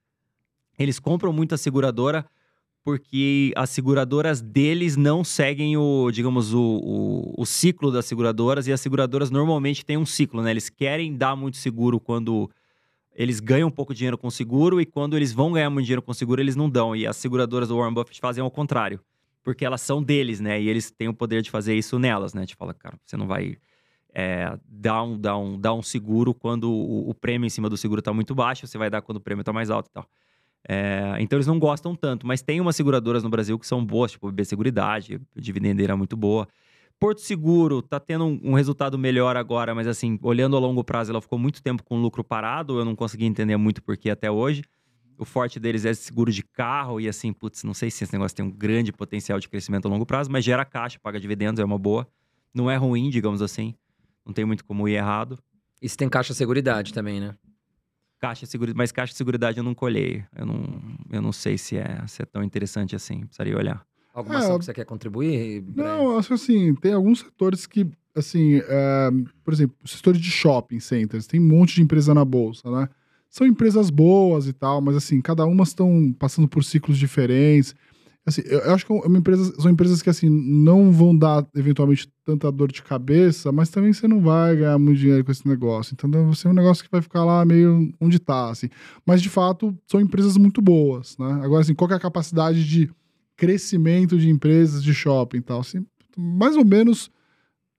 Eles 0.78 0.98
compram 0.98 1.32
muita 1.32 1.56
seguradora 1.56 2.24
porque 2.82 3.52
as 3.56 3.68
seguradoras 3.70 4.40
deles 4.40 4.96
não 4.96 5.22
seguem 5.22 5.76
o, 5.76 6.10
digamos, 6.10 6.54
o, 6.54 6.60
o, 6.60 7.42
o 7.42 7.46
ciclo 7.46 7.92
das 7.92 8.06
seguradoras 8.06 8.66
e 8.66 8.72
as 8.72 8.80
seguradoras 8.80 9.30
normalmente 9.30 9.84
têm 9.84 9.98
um 9.98 10.06
ciclo, 10.06 10.42
né? 10.42 10.50
Eles 10.50 10.70
querem 10.70 11.14
dar 11.14 11.36
muito 11.36 11.58
seguro 11.58 12.00
quando 12.00 12.50
eles 13.22 13.38
ganham 13.38 13.68
um 13.68 13.70
pouco 13.70 13.92
de 13.92 13.98
dinheiro 13.98 14.16
com 14.16 14.30
seguro 14.30 14.80
e 14.80 14.86
quando 14.86 15.14
eles 15.14 15.30
vão 15.30 15.52
ganhar 15.52 15.68
muito 15.68 15.84
dinheiro 15.84 16.00
com 16.00 16.14
seguro, 16.14 16.40
eles 16.40 16.56
não 16.56 16.70
dão. 16.70 16.96
E 16.96 17.06
as 17.06 17.18
seguradoras 17.18 17.68
do 17.68 17.76
Warren 17.76 17.92
Buffett 17.92 18.18
fazem 18.18 18.42
ao 18.42 18.50
contrário. 18.50 18.98
porque 19.42 19.62
elas 19.62 19.82
são 19.82 20.02
deles, 20.02 20.40
né? 20.40 20.58
E 20.60 20.70
eles 20.70 20.90
têm 20.90 21.06
o 21.06 21.12
poder 21.12 21.42
de 21.42 21.50
fazer 21.50 21.74
isso 21.74 21.98
nelas, 21.98 22.32
né? 22.32 22.46
Te 22.46 22.56
fala, 22.56 22.72
cara, 22.72 22.98
você 23.04 23.18
não 23.18 23.26
vai 23.26 23.58
é, 24.14 24.58
dar, 24.66 25.02
um, 25.02 25.18
dar, 25.18 25.36
um, 25.36 25.60
dar 25.60 25.74
um 25.74 25.82
seguro 25.82 26.32
quando 26.32 26.70
o, 26.70 27.10
o 27.10 27.14
prêmio 27.14 27.46
em 27.46 27.50
cima 27.50 27.68
do 27.68 27.76
seguro 27.76 28.00
tá 28.00 28.12
muito 28.12 28.34
baixo, 28.34 28.66
você 28.66 28.78
vai 28.78 28.88
dar 28.88 29.02
quando 29.02 29.16
o 29.16 29.20
prêmio 29.20 29.44
tá 29.44 29.52
mais 29.52 29.68
alto 29.68 29.88
e 29.88 29.92
tal. 29.92 30.06
É, 30.66 31.16
então 31.20 31.36
eles 31.36 31.46
não 31.46 31.58
gostam 31.58 31.94
tanto, 31.94 32.26
mas 32.26 32.40
tem 32.40 32.58
umas 32.58 32.74
seguradoras 32.74 33.22
no 33.22 33.28
Brasil 33.28 33.58
que 33.58 33.66
são 33.66 33.84
boas, 33.84 34.12
tipo 34.12 34.32
B 34.32 34.44
Seguridade, 34.46 35.20
dividendeira 35.36 35.94
muito 35.94 36.16
boa. 36.16 36.48
Porto 37.00 37.22
Seguro 37.22 37.80
tá 37.80 37.98
tendo 37.98 38.26
um, 38.26 38.40
um, 38.44 38.52
resultado 38.52 38.98
melhor 38.98 39.34
agora, 39.34 39.74
mas 39.74 39.86
assim, 39.86 40.18
olhando 40.22 40.54
a 40.54 40.60
longo 40.60 40.84
prazo, 40.84 41.10
ela 41.10 41.22
ficou 41.22 41.38
muito 41.38 41.62
tempo 41.62 41.82
com 41.82 41.98
lucro 41.98 42.22
parado, 42.22 42.78
eu 42.78 42.84
não 42.84 42.94
consegui 42.94 43.24
entender 43.24 43.56
muito 43.56 43.82
por 43.82 43.96
que 43.96 44.10
até 44.10 44.30
hoje. 44.30 44.62
O 45.16 45.24
forte 45.24 45.58
deles 45.58 45.86
é 45.86 45.94
seguro 45.94 46.30
de 46.30 46.42
carro 46.42 47.00
e 47.00 47.08
assim, 47.08 47.32
putz, 47.32 47.64
não 47.64 47.72
sei 47.72 47.90
se 47.90 48.04
esse 48.04 48.12
negócio 48.12 48.36
tem 48.36 48.44
um 48.44 48.50
grande 48.50 48.92
potencial 48.92 49.40
de 49.40 49.48
crescimento 49.48 49.86
a 49.86 49.88
longo 49.88 50.04
prazo, 50.04 50.30
mas 50.30 50.44
gera 50.44 50.62
caixa, 50.62 50.98
paga 50.98 51.18
dividendos, 51.18 51.58
é 51.58 51.64
uma 51.64 51.78
boa. 51.78 52.06
Não 52.54 52.70
é 52.70 52.76
ruim, 52.76 53.08
digamos 53.08 53.40
assim. 53.40 53.74
Não 54.24 54.34
tem 54.34 54.44
muito 54.44 54.62
como 54.62 54.86
ir 54.86 54.94
errado. 54.94 55.38
E 55.80 55.88
se 55.88 55.96
tem 55.96 56.08
caixa 56.08 56.34
seguridade 56.34 56.92
também, 56.92 57.18
né? 57.18 57.34
Caixa 58.18 58.44
seguridade, 58.44 58.76
mas 58.76 58.92
caixa 58.92 59.12
de 59.12 59.16
seguridade 59.16 59.56
eu 59.56 59.64
não 59.64 59.74
colhei. 59.74 60.22
Eu 60.36 60.44
não, 60.44 60.64
eu 61.10 61.22
não 61.22 61.32
sei 61.32 61.56
se 61.56 61.78
é, 61.78 62.06
se 62.06 62.20
é 62.20 62.26
tão 62.26 62.42
interessante 62.42 62.94
assim. 62.94 63.20
Precisaria 63.20 63.56
olhar. 63.56 63.89
Alguma 64.12 64.36
é, 64.36 64.38
ação 64.38 64.58
que 64.58 64.64
você 64.64 64.74
quer 64.74 64.84
contribuir? 64.84 65.64
Não, 65.74 66.18
acho 66.18 66.28
que 66.28 66.34
assim, 66.34 66.74
tem 66.74 66.92
alguns 66.92 67.20
setores 67.20 67.66
que, 67.66 67.86
assim, 68.14 68.60
é, 68.66 69.10
por 69.44 69.54
exemplo, 69.54 69.76
setores 69.84 70.20
de 70.20 70.30
shopping 70.30 70.80
centers, 70.80 71.26
tem 71.26 71.40
um 71.40 71.46
monte 71.46 71.76
de 71.76 71.82
empresa 71.82 72.12
na 72.12 72.24
bolsa, 72.24 72.70
né? 72.70 72.88
São 73.28 73.46
empresas 73.46 73.90
boas 73.90 74.48
e 74.48 74.52
tal, 74.52 74.80
mas 74.80 74.96
assim, 74.96 75.20
cada 75.20 75.46
uma 75.46 75.62
estão 75.62 76.12
passando 76.18 76.48
por 76.48 76.64
ciclos 76.64 76.98
diferentes. 76.98 77.74
Assim, 78.26 78.42
eu 78.44 78.74
acho 78.74 78.84
que 78.84 78.92
é 78.92 78.96
uma 78.96 79.18
empresa, 79.18 79.54
são 79.60 79.70
empresas 79.70 80.02
que 80.02 80.10
assim 80.10 80.28
não 80.28 80.92
vão 80.92 81.16
dar 81.16 81.46
eventualmente 81.54 82.12
tanta 82.24 82.50
dor 82.52 82.70
de 82.70 82.82
cabeça, 82.82 83.50
mas 83.50 83.70
também 83.70 83.92
você 83.92 84.06
não 84.06 84.20
vai 84.20 84.56
ganhar 84.56 84.78
muito 84.78 84.98
dinheiro 84.98 85.24
com 85.24 85.32
esse 85.32 85.46
negócio. 85.48 85.94
Então 85.94 86.10
vai 86.10 86.34
ser 86.34 86.48
um 86.48 86.52
negócio 86.52 86.84
que 86.84 86.90
vai 86.90 87.00
ficar 87.00 87.24
lá 87.24 87.44
meio 87.44 87.92
onde 88.00 88.16
está, 88.16 88.50
assim. 88.50 88.68
Mas 89.06 89.22
de 89.22 89.30
fato 89.30 89.74
são 89.86 90.00
empresas 90.00 90.36
muito 90.36 90.60
boas, 90.60 91.16
né? 91.16 91.40
Agora 91.42 91.62
assim, 91.62 91.74
qual 91.74 91.90
é 91.90 91.94
a 91.94 92.00
capacidade 92.00 92.68
de 92.68 92.90
crescimento 93.40 94.18
de 94.18 94.28
empresas 94.28 94.84
de 94.84 94.92
shopping 94.92 95.38
e 95.38 95.40
tal. 95.40 95.60
Assim, 95.60 95.86
mais 96.14 96.58
ou 96.58 96.64
menos 96.64 97.10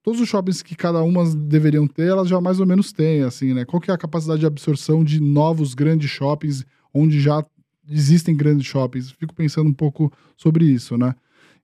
todos 0.02 0.20
os 0.20 0.28
shoppings 0.28 0.60
que 0.60 0.74
cada 0.74 1.00
uma 1.04 1.24
deveriam 1.36 1.86
ter, 1.86 2.08
elas 2.08 2.28
já 2.28 2.40
mais 2.40 2.58
ou 2.58 2.66
menos 2.66 2.92
têm, 2.92 3.22
assim, 3.22 3.54
né? 3.54 3.64
Qual 3.64 3.80
que 3.80 3.88
é 3.88 3.94
a 3.94 3.98
capacidade 3.98 4.40
de 4.40 4.46
absorção 4.46 5.04
de 5.04 5.20
novos 5.20 5.72
grandes 5.72 6.10
shoppings 6.10 6.66
onde 6.92 7.20
já 7.20 7.44
existem 7.88 8.36
grandes 8.36 8.66
shoppings? 8.66 9.12
Fico 9.12 9.32
pensando 9.32 9.70
um 9.70 9.72
pouco 9.72 10.12
sobre 10.36 10.64
isso, 10.64 10.98
né? 10.98 11.14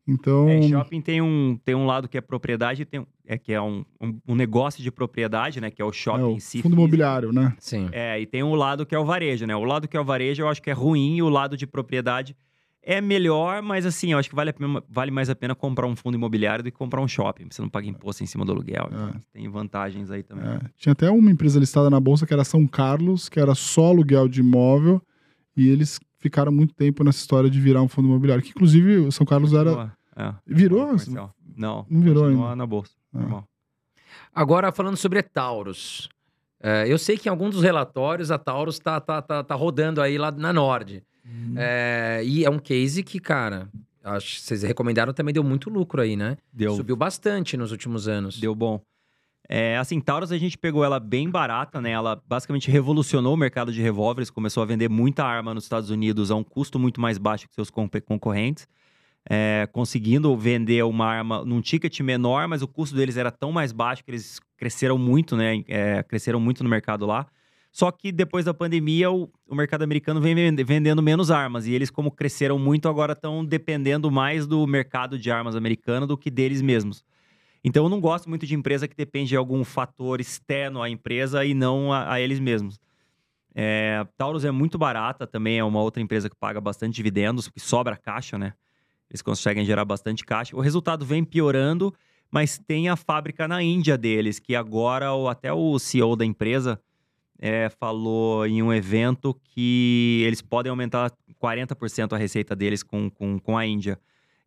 Então. 0.06 0.48
É, 0.48 0.62
shopping 0.62 1.00
tem 1.00 1.20
um, 1.20 1.58
tem 1.64 1.74
um 1.74 1.84
lado 1.84 2.08
que 2.08 2.16
é 2.16 2.20
propriedade, 2.20 2.84
tem, 2.84 3.04
é 3.26 3.36
que 3.36 3.52
é 3.52 3.60
um, 3.60 3.84
um, 4.00 4.16
um 4.28 4.34
negócio 4.36 4.80
de 4.80 4.92
propriedade, 4.92 5.60
né? 5.60 5.72
Que 5.72 5.82
é 5.82 5.84
o 5.84 5.92
shopping 5.92 6.22
é, 6.22 6.24
o 6.24 6.30
em 6.30 6.40
si. 6.40 6.62
Fundo 6.62 6.76
imobiliário, 6.76 7.32
né? 7.32 7.52
Sim. 7.58 7.88
É, 7.90 8.20
e 8.20 8.26
tem 8.26 8.44
um 8.44 8.54
lado 8.54 8.86
que 8.86 8.94
é 8.94 8.98
o 8.98 9.04
varejo, 9.04 9.44
né? 9.44 9.56
O 9.56 9.64
lado 9.64 9.88
que 9.88 9.96
é 9.96 10.00
o 10.00 10.04
varejo 10.04 10.42
eu 10.42 10.48
acho 10.48 10.62
que 10.62 10.70
é 10.70 10.72
ruim, 10.72 11.16
e 11.16 11.22
o 11.22 11.28
lado 11.28 11.56
de 11.56 11.66
propriedade 11.66 12.36
é 12.88 13.02
melhor, 13.02 13.60
mas 13.60 13.84
assim, 13.84 14.12
eu 14.12 14.18
acho 14.18 14.30
que 14.30 14.34
vale, 14.34 14.50
pena, 14.50 14.82
vale 14.88 15.10
mais 15.10 15.28
a 15.28 15.34
pena 15.34 15.54
comprar 15.54 15.86
um 15.86 15.94
fundo 15.94 16.14
imobiliário 16.14 16.64
do 16.64 16.72
que 16.72 16.78
comprar 16.78 17.02
um 17.02 17.06
shopping. 17.06 17.46
Você 17.50 17.60
não 17.60 17.68
paga 17.68 17.86
imposto 17.86 18.24
em 18.24 18.26
cima 18.26 18.46
do 18.46 18.52
aluguel. 18.52 18.88
É. 18.90 19.20
Tem 19.30 19.46
vantagens 19.46 20.10
aí 20.10 20.22
também. 20.22 20.46
É. 20.48 20.60
Tinha 20.74 20.94
até 20.94 21.10
uma 21.10 21.30
empresa 21.30 21.60
listada 21.60 21.90
na 21.90 22.00
bolsa 22.00 22.26
que 22.26 22.32
era 22.32 22.44
São 22.44 22.66
Carlos, 22.66 23.28
que 23.28 23.38
era 23.38 23.54
só 23.54 23.88
aluguel 23.88 24.26
de 24.26 24.40
imóvel, 24.40 25.02
e 25.54 25.68
eles 25.68 26.00
ficaram 26.18 26.50
muito 26.50 26.74
tempo 26.74 27.04
nessa 27.04 27.18
história 27.18 27.50
de 27.50 27.60
virar 27.60 27.82
um 27.82 27.88
fundo 27.88 28.08
imobiliário. 28.08 28.42
Que 28.42 28.50
inclusive 28.50 28.96
o 28.96 29.12
São 29.12 29.26
Carlos 29.26 29.52
era. 29.52 29.94
É. 30.16 30.32
Virou? 30.46 30.96
Não, 31.54 31.84
não 31.90 32.00
virou 32.00 32.24
ainda. 32.24 32.56
na 32.56 32.66
bolsa. 32.66 32.92
É. 33.14 33.18
Normal. 33.18 33.44
Agora, 34.34 34.72
falando 34.72 34.96
sobre 34.96 35.22
Taurus. 35.22 36.08
É, 36.58 36.86
eu 36.88 36.96
sei 36.98 37.18
que 37.18 37.28
em 37.28 37.30
algum 37.30 37.50
dos 37.50 37.62
relatórios 37.62 38.30
a 38.30 38.38
Taurus 38.38 38.76
está 38.76 38.98
tá, 38.98 39.20
tá, 39.20 39.44
tá 39.44 39.54
rodando 39.54 40.00
aí 40.00 40.16
lá 40.16 40.30
na 40.30 40.54
Nord. 40.54 41.04
É, 41.56 42.22
e 42.24 42.44
é 42.44 42.50
um 42.50 42.58
case 42.58 43.02
que, 43.02 43.18
cara, 43.18 43.68
acho 44.02 44.36
que 44.36 44.40
vocês 44.42 44.62
recomendaram 44.62 45.12
também 45.12 45.32
deu 45.32 45.44
muito 45.44 45.70
lucro 45.70 46.00
aí, 46.00 46.16
né? 46.16 46.36
Deu. 46.52 46.74
Subiu 46.74 46.96
bastante 46.96 47.56
nos 47.56 47.72
últimos 47.72 48.08
anos. 48.08 48.38
Deu 48.38 48.54
bom. 48.54 48.80
É, 49.48 49.78
assim, 49.78 49.98
Taurus 49.98 50.30
a 50.30 50.36
gente 50.36 50.58
pegou 50.58 50.84
ela 50.84 51.00
bem 51.00 51.30
barata, 51.30 51.80
né? 51.80 51.90
Ela 51.90 52.22
basicamente 52.26 52.70
revolucionou 52.70 53.32
o 53.32 53.36
mercado 53.36 53.72
de 53.72 53.80
revólveres, 53.80 54.30
começou 54.30 54.62
a 54.62 54.66
vender 54.66 54.90
muita 54.90 55.24
arma 55.24 55.54
nos 55.54 55.64
Estados 55.64 55.88
Unidos 55.88 56.30
a 56.30 56.34
um 56.34 56.44
custo 56.44 56.78
muito 56.78 57.00
mais 57.00 57.16
baixo 57.16 57.48
que 57.48 57.54
seus 57.54 57.70
concorrentes. 57.70 58.68
É, 59.30 59.68
conseguindo 59.72 60.36
vender 60.36 60.82
uma 60.84 61.06
arma 61.06 61.44
num 61.44 61.60
ticket 61.60 62.00
menor, 62.00 62.46
mas 62.46 62.62
o 62.62 62.68
custo 62.68 62.94
deles 62.94 63.16
era 63.16 63.30
tão 63.30 63.50
mais 63.50 63.72
baixo 63.72 64.04
que 64.04 64.10
eles 64.10 64.38
cresceram 64.56 64.98
muito, 64.98 65.34
né? 65.36 65.62
É, 65.66 66.02
cresceram 66.02 66.40
muito 66.40 66.62
no 66.62 66.68
mercado 66.68 67.06
lá. 67.06 67.26
Só 67.70 67.90
que 67.90 68.10
depois 68.10 68.44
da 68.44 68.54
pandemia, 68.54 69.10
o, 69.10 69.30
o 69.46 69.54
mercado 69.54 69.82
americano 69.82 70.20
vem 70.20 70.34
vendendo 70.64 71.02
menos 71.02 71.30
armas. 71.30 71.66
E 71.66 71.72
eles, 71.72 71.90
como 71.90 72.10
cresceram 72.10 72.58
muito, 72.58 72.88
agora 72.88 73.12
estão 73.12 73.44
dependendo 73.44 74.10
mais 74.10 74.46
do 74.46 74.66
mercado 74.66 75.18
de 75.18 75.30
armas 75.30 75.54
americano 75.54 76.06
do 76.06 76.16
que 76.16 76.30
deles 76.30 76.62
mesmos. 76.62 77.04
Então, 77.62 77.84
eu 77.84 77.88
não 77.88 78.00
gosto 78.00 78.28
muito 78.28 78.46
de 78.46 78.54
empresa 78.54 78.88
que 78.88 78.96
depende 78.96 79.30
de 79.30 79.36
algum 79.36 79.64
fator 79.64 80.20
externo 80.20 80.82
à 80.82 80.88
empresa 80.88 81.44
e 81.44 81.54
não 81.54 81.92
a, 81.92 82.14
a 82.14 82.20
eles 82.20 82.40
mesmos. 82.40 82.80
É, 83.54 84.06
Taurus 84.16 84.44
é 84.44 84.50
muito 84.50 84.78
barata, 84.78 85.26
também 85.26 85.58
é 85.58 85.64
uma 85.64 85.80
outra 85.80 86.02
empresa 86.02 86.30
que 86.30 86.36
paga 86.36 86.60
bastante 86.60 86.94
dividendos, 86.94 87.48
que 87.48 87.58
sobra 87.58 87.96
caixa, 87.96 88.38
né? 88.38 88.54
Eles 89.10 89.22
conseguem 89.22 89.64
gerar 89.64 89.84
bastante 89.84 90.24
caixa. 90.24 90.56
O 90.56 90.60
resultado 90.60 91.04
vem 91.04 91.24
piorando, 91.24 91.92
mas 92.30 92.58
tem 92.58 92.88
a 92.88 92.96
fábrica 92.96 93.48
na 93.48 93.62
Índia 93.62 93.96
deles, 93.96 94.38
que 94.38 94.54
agora 94.54 95.08
até 95.28 95.52
o 95.52 95.78
CEO 95.78 96.14
da 96.14 96.24
empresa 96.24 96.80
é, 97.38 97.68
falou 97.68 98.46
em 98.46 98.62
um 98.62 98.72
evento 98.72 99.34
que 99.44 100.22
eles 100.26 100.42
podem 100.42 100.70
aumentar 100.70 101.12
40% 101.40 102.12
a 102.12 102.16
receita 102.16 102.56
deles 102.56 102.82
com, 102.82 103.08
com, 103.10 103.38
com 103.38 103.56
a 103.56 103.64
Índia. 103.64 103.98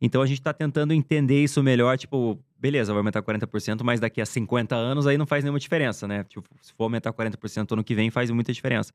Então 0.01 0.21
a 0.21 0.25
gente 0.25 0.39
está 0.39 0.51
tentando 0.51 0.93
entender 0.93 1.43
isso 1.43 1.61
melhor, 1.61 1.97
tipo, 1.97 2.37
beleza, 2.59 2.91
vai 2.91 2.99
aumentar 2.99 3.21
40%, 3.21 3.81
mas 3.83 3.99
daqui 3.99 4.19
a 4.19 4.25
50 4.25 4.75
anos 4.75 5.07
aí 5.07 5.17
não 5.17 5.25
faz 5.27 5.43
nenhuma 5.43 5.59
diferença, 5.59 6.07
né? 6.07 6.23
Tipo, 6.23 6.49
se 6.61 6.73
for 6.73 6.85
aumentar 6.85 7.13
40% 7.13 7.71
ano 7.71 7.83
que 7.83 7.93
vem, 7.95 8.09
faz 8.09 8.29
muita 8.31 8.51
diferença. 8.51 8.91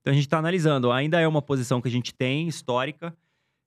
Então 0.00 0.10
a 0.10 0.14
gente 0.14 0.26
está 0.26 0.38
analisando. 0.38 0.90
Ainda 0.90 1.20
é 1.20 1.28
uma 1.28 1.42
posição 1.42 1.80
que 1.80 1.88
a 1.88 1.90
gente 1.90 2.14
tem, 2.14 2.48
histórica. 2.48 3.14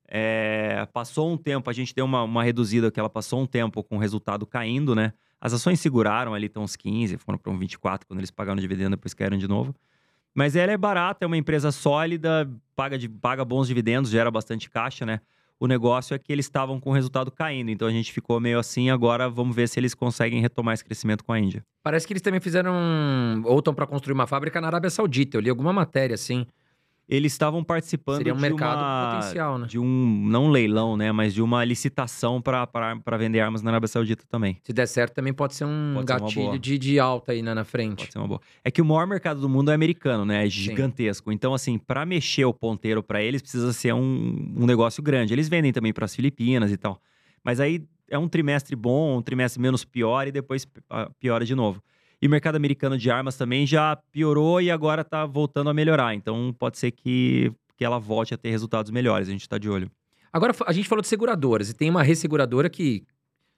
É, 0.08 0.86
passou 0.92 1.32
um 1.32 1.38
tempo, 1.38 1.70
a 1.70 1.74
gente 1.74 1.96
deu 1.96 2.04
uma, 2.04 2.24
uma 2.24 2.44
reduzida 2.44 2.92
que 2.92 3.00
ela 3.00 3.10
passou 3.10 3.42
um 3.42 3.46
tempo 3.46 3.84
com 3.84 3.96
o 3.96 4.00
resultado 4.00 4.46
caindo, 4.46 4.94
né? 4.94 5.14
As 5.42 5.54
ações 5.54 5.80
seguraram 5.80 6.36
ali, 6.36 6.46
estão 6.46 6.64
uns 6.64 6.76
15, 6.76 7.18
foram 7.18 7.40
para 7.40 7.52
um 7.52 7.58
24 7.58 8.08
quando 8.08 8.20
eles 8.20 8.30
pagaram 8.30 8.62
dividendo, 8.62 8.92
depois 8.92 9.14
caíram 9.16 9.40
de 9.40 9.48
novo. 9.48 9.76
Mas 10.36 10.56
ela 10.56 10.72
é 10.72 10.78
barata, 10.78 11.26
é 11.26 11.28
uma 11.28 11.36
empresa 11.36 11.72
sólida, 11.72 12.48
paga, 12.76 12.98
de, 12.98 13.10
paga 13.10 13.44
bons 13.44 13.68
dividendos, 13.68 14.12
gera 14.12 14.30
bastante 14.30 14.70
caixa, 14.70 15.06
né? 15.06 15.20
O 15.60 15.68
negócio 15.68 16.16
é 16.16 16.20
que 16.20 16.32
eles 16.32 16.46
estavam 16.46 16.80
com 16.80 16.90
o 16.90 16.94
resultado 16.94 17.30
caindo, 17.30 17.70
então 17.70 17.88
a 17.88 17.92
gente 17.92 18.12
ficou 18.12 18.40
meio 18.40 18.58
assim. 18.58 18.90
Agora 18.90 19.30
vamos 19.30 19.56
ver 19.56 19.68
se 19.68 19.80
eles 19.80 19.94
conseguem 19.94 20.42
retomar 20.42 20.74
esse 20.74 20.84
crescimento 20.84 21.24
com 21.24 21.34
a 21.34 21.40
Índia. 21.40 21.64
Parece 21.84 22.08
que 22.08 22.14
eles 22.14 22.22
também 22.22 22.40
fizeram. 22.40 22.74
ou 23.46 23.60
estão 23.60 23.74
para 23.74 23.86
construir 23.86 24.14
uma 24.14 24.26
fábrica 24.26 24.60
na 24.60 24.68
Arábia 24.68 24.90
Saudita. 24.90 25.38
Eu 25.38 25.42
li 25.42 25.50
alguma 25.50 25.72
matéria 25.72 26.16
assim 26.16 26.48
eles 27.12 27.34
estavam 27.34 27.62
participando 27.62 28.18
Seria 28.20 28.34
um 28.34 28.38
de 28.38 28.42
mercado 28.42 28.80
uma, 28.80 29.16
potencial, 29.16 29.58
né? 29.58 29.68
de 29.68 29.78
um 29.78 30.26
não 30.30 30.48
leilão, 30.48 30.96
né, 30.96 31.12
mas 31.12 31.34
de 31.34 31.42
uma 31.42 31.66
licitação 31.66 32.42
para 32.42 33.18
vender 33.20 33.42
armas 33.42 33.62
na 33.62 33.70
Arábia 33.70 33.90
Saudita 33.90 34.24
também. 34.30 34.58
Se 34.64 34.72
der 34.72 34.88
certo, 34.88 35.16
também 35.16 35.34
pode 35.34 35.56
ser 35.56 35.66
um 35.66 35.92
pode 35.96 36.06
gatilho 36.06 36.54
ser 36.54 36.60
de, 36.60 36.78
de 36.78 37.00
alta 37.00 37.34
aí 37.34 37.42
na, 37.42 37.54
na 37.54 37.66
frente. 37.66 37.98
Pode 37.98 38.14
ser 38.14 38.18
uma 38.18 38.28
boa. 38.30 38.42
É 38.64 38.72
que 38.72 38.82
o 38.82 38.86
maior 38.86 39.06
mercado 39.06 39.42
do 39.42 39.50
mundo 39.50 39.72
é 39.72 39.74
americano, 39.74 40.24
né? 40.24 40.46
É 40.46 40.50
gigantesco. 40.50 41.30
Sim. 41.30 41.36
Então, 41.36 41.54
assim, 41.54 41.78
para 41.78 42.06
mexer 42.06 42.46
o 42.46 42.54
ponteiro 42.54 43.04
para 43.04 43.22
eles 43.22 43.42
precisa 43.42 43.74
ser 43.74 43.94
um, 43.94 44.54
um 44.56 44.66
negócio 44.66 45.04
grande. 45.04 45.34
Eles 45.34 45.50
vendem 45.50 45.74
também 45.74 45.92
para 45.92 46.06
as 46.06 46.16
Filipinas 46.16 46.72
e 46.72 46.78
tal. 46.78 47.02
Mas 47.44 47.60
aí 47.60 47.84
é 48.10 48.18
um 48.18 48.30
trimestre 48.30 48.74
bom, 48.74 49.18
um 49.18 49.22
trimestre 49.22 49.62
menos 49.62 49.84
pior 49.84 50.28
e 50.28 50.32
depois 50.32 50.66
ah, 50.90 51.10
piora 51.20 51.44
de 51.44 51.56
novo. 51.56 51.84
E 52.22 52.28
o 52.28 52.30
mercado 52.30 52.56
americano 52.56 52.98
de 52.98 53.10
armas 53.10 53.36
também 53.36 53.66
já 53.66 53.96
piorou 54.12 54.62
e 54.62 54.70
agora 54.70 55.02
está 55.02 55.26
voltando 55.26 55.70
a 55.70 55.74
melhorar. 55.74 56.14
Então 56.14 56.54
pode 56.58 56.78
ser 56.78 56.92
que, 56.92 57.52
que 57.76 57.84
ela 57.84 57.98
volte 57.98 58.34
a 58.34 58.38
ter 58.38 58.52
resultados 58.52 58.92
melhores. 58.92 59.28
A 59.28 59.32
gente 59.32 59.42
está 59.42 59.58
de 59.58 59.70
olho. 59.70 59.90
Agora, 60.32 60.54
a 60.66 60.72
gente 60.72 60.88
falou 60.88 61.02
de 61.02 61.08
seguradoras 61.08 61.70
e 61.70 61.74
tem 61.74 61.90
uma 61.90 62.04
resseguradora 62.04 62.70
que 62.70 63.04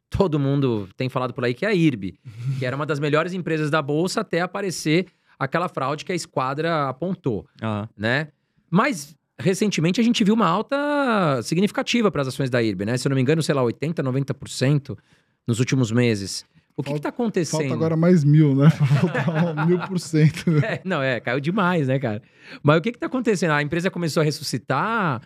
todo 0.09 0.39
mundo 0.39 0.88
tem 0.95 1.09
falado 1.09 1.34
por 1.34 1.43
aí, 1.43 1.53
que 1.53 1.66
é 1.66 1.70
a 1.70 1.74
IRB, 1.74 2.18
que 2.57 2.66
era 2.66 2.76
uma 2.76 2.86
das 2.86 2.99
melhores 2.99 3.34
empresas 3.34 3.70
da 3.70 3.82
Bolsa 3.82 4.22
até 4.22 4.41
aparecer 4.41 5.07
aquela 5.38 5.68
fraude 5.68 6.05
que 6.05 6.11
a 6.11 6.16
esquadra 6.16 6.88
apontou, 6.89 7.47
uhum. 7.61 7.88
né? 7.97 8.30
Mas 8.70 9.16
recentemente 9.38 9.99
a 9.99 10.03
gente 10.03 10.24
viu 10.24 10.34
uma 10.34 10.47
alta 10.47 11.41
significativa 11.43 12.09
para 12.09 12.22
as 12.22 12.28
ações 12.28 12.49
da 12.49 12.61
IRB, 12.61 12.86
né? 12.86 12.97
Se 12.97 13.07
eu 13.07 13.09
não 13.09 13.16
me 13.16 13.22
engano, 13.22 13.43
sei 13.43 13.53
lá, 13.53 13.61
80, 13.64 14.01
90% 14.01 14.97
nos 15.45 15.59
últimos 15.59 15.91
meses. 15.91 16.45
O 16.76 16.84
que 16.84 16.93
está 16.93 17.09
acontecendo? 17.09 17.61
Falta 17.61 17.74
agora 17.74 17.95
mais 17.95 18.24
mil, 18.24 18.55
né? 18.55 18.69
Falta 18.71 19.65
mil 19.65 19.80
por 19.80 19.99
cento. 19.99 20.57
É, 20.63 20.82
não, 20.84 21.01
é, 21.01 21.19
caiu 21.19 21.39
demais, 21.39 21.88
né, 21.88 21.99
cara? 21.99 22.21
Mas 22.61 22.78
o 22.78 22.82
que 22.82 22.89
está 22.89 23.05
acontecendo? 23.05 23.51
A 23.51 23.61
empresa 23.61 23.91
começou 23.91 24.21
a 24.21 24.24
ressuscitar? 24.24 25.21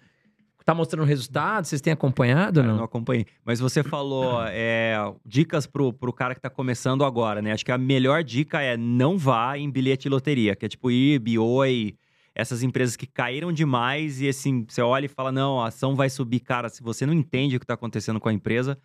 Tá 0.65 0.73
mostrando 0.73 1.05
resultados? 1.05 1.69
Vocês 1.69 1.79
têm 1.79 1.93
acompanhado 1.93 2.59
ou 2.59 2.63
Cara, 2.63 2.73
não? 2.73 2.77
não 2.79 2.83
acompanhei. 2.83 3.25
Mas 3.45 3.57
você 3.57 3.81
falou 3.81 4.41
é, 4.47 4.97
dicas 5.25 5.65
pro, 5.65 5.93
pro 5.93 6.11
cara 6.11 6.35
que 6.35 6.41
tá 6.41 6.49
começando 6.49 7.05
agora, 7.05 7.41
né? 7.41 7.53
Acho 7.53 7.63
que 7.63 7.71
a 7.71 7.77
melhor 7.77 8.21
dica 8.21 8.61
é 8.61 8.75
não 8.75 9.17
vá 9.17 9.57
em 9.57 9.71
bilhete 9.71 10.03
de 10.03 10.09
loteria, 10.09 10.57
que 10.57 10.65
é 10.65 10.67
tipo 10.67 10.91
IB, 10.91 11.39
Oi, 11.39 11.95
essas 12.35 12.63
empresas 12.63 12.97
que 12.97 13.07
caíram 13.07 13.53
demais 13.53 14.19
e 14.19 14.27
assim, 14.27 14.65
você 14.67 14.81
olha 14.81 15.05
e 15.05 15.07
fala, 15.07 15.31
não, 15.31 15.61
a 15.61 15.67
ação 15.67 15.95
vai 15.95 16.09
subir. 16.09 16.41
Cara, 16.41 16.67
se 16.67 16.83
você 16.83 17.05
não 17.05 17.13
entende 17.13 17.55
o 17.55 17.59
que 17.61 17.65
tá 17.65 17.75
acontecendo 17.75 18.19
com 18.19 18.27
a 18.27 18.33
empresa, 18.33 18.77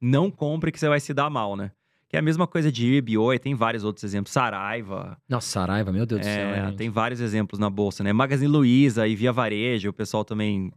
não 0.00 0.32
compre 0.32 0.72
que 0.72 0.80
você 0.80 0.88
vai 0.88 0.98
se 0.98 1.14
dar 1.14 1.30
mal, 1.30 1.56
né? 1.56 1.70
Que 2.08 2.16
é 2.16 2.18
a 2.18 2.22
mesma 2.22 2.46
coisa 2.46 2.72
de 2.72 2.86
IB, 2.94 3.18
Oi, 3.18 3.38
tem 3.38 3.54
vários 3.54 3.84
outros 3.84 4.02
exemplos. 4.02 4.32
Saraiva, 4.32 5.18
Nossa, 5.28 5.46
Saraiva, 5.48 5.92
meu 5.92 6.06
Deus 6.06 6.22
do 6.22 6.24
céu. 6.24 6.32
é, 6.54 6.66
gente. 6.66 6.76
tem 6.76 6.88
vários 6.88 7.20
exemplos 7.20 7.58
na 7.58 7.68
bolsa, 7.68 8.02
né? 8.02 8.12
Magazine 8.14 8.50
Luiza 8.50 9.06
e 9.06 9.14
Via 9.14 9.30
Varejo, 9.32 9.90
o 9.90 9.92
pessoal 9.92 10.24
também. 10.24 10.72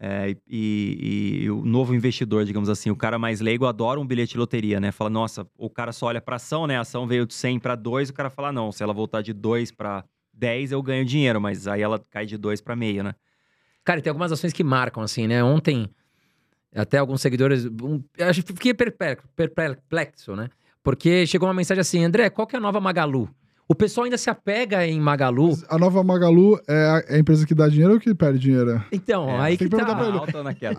é, 0.00 0.30
e, 0.30 0.36
e- 0.48 1.44
e 1.44 1.50
o 1.50 1.64
novo 1.64 1.94
investidor, 1.94 2.44
digamos 2.44 2.68
assim, 2.68 2.90
o 2.90 2.96
cara 2.96 3.18
mais 3.18 3.40
leigo 3.40 3.66
adora 3.66 4.00
um 4.00 4.06
bilhete 4.06 4.32
de 4.32 4.38
loteria, 4.38 4.80
né? 4.80 4.90
Fala, 4.90 5.10
nossa, 5.10 5.46
o 5.56 5.68
cara 5.70 5.92
só 5.92 6.06
olha 6.06 6.20
pra 6.20 6.36
ação, 6.36 6.66
né? 6.66 6.76
A 6.78 6.80
ação 6.80 7.06
veio 7.06 7.26
de 7.26 7.34
100 7.34 7.58
para 7.60 7.74
2, 7.74 8.08
o 8.10 8.14
cara 8.14 8.28
fala, 8.30 8.50
não, 8.50 8.72
se 8.72 8.82
ela 8.82 8.92
voltar 8.92 9.20
de 9.22 9.32
2 9.32 9.70
para 9.70 10.02
10, 10.32 10.72
eu 10.72 10.82
ganho 10.82 11.04
dinheiro, 11.04 11.40
mas 11.40 11.68
aí 11.68 11.80
ela 11.82 11.98
cai 12.10 12.26
de 12.26 12.36
2 12.38 12.60
para 12.60 12.74
meio, 12.74 13.04
né? 13.04 13.14
Cara, 13.84 14.00
e 14.00 14.02
tem 14.02 14.10
algumas 14.10 14.32
ações 14.32 14.52
que 14.52 14.64
marcam, 14.64 15.02
assim, 15.02 15.26
né? 15.26 15.44
Ontem, 15.44 15.88
até 16.74 16.98
alguns 16.98 17.20
seguidores. 17.20 17.66
Um, 17.66 18.02
eu 18.16 18.28
acho 18.28 18.42
que 18.42 18.52
fiquei 18.52 18.74
perplexo, 18.74 19.26
perplexo, 19.34 20.34
né? 20.36 20.48
Porque 20.82 21.26
chegou 21.26 21.48
uma 21.48 21.54
mensagem 21.54 21.80
assim: 21.80 22.04
André, 22.04 22.28
qual 22.30 22.46
que 22.46 22.56
é 22.56 22.58
a 22.58 22.62
nova 22.62 22.80
Magalu? 22.80 23.28
O 23.66 23.74
pessoal 23.74 24.04
ainda 24.04 24.18
se 24.18 24.28
apega 24.28 24.86
em 24.86 25.00
Magalu. 25.00 25.56
A 25.70 25.78
nova 25.78 26.04
Magalu 26.04 26.60
é 26.68 26.74
a, 26.74 27.04
é 27.08 27.16
a 27.16 27.18
empresa 27.18 27.46
que 27.46 27.54
dá 27.54 27.66
dinheiro 27.66 27.94
ou 27.94 28.00
que 28.00 28.14
perde 28.14 28.38
dinheiro? 28.38 28.84
Então, 28.92 29.26
É, 29.26 29.40
aí 29.40 29.56
que 29.56 29.64
que 29.64 29.70
tá. 29.70 29.82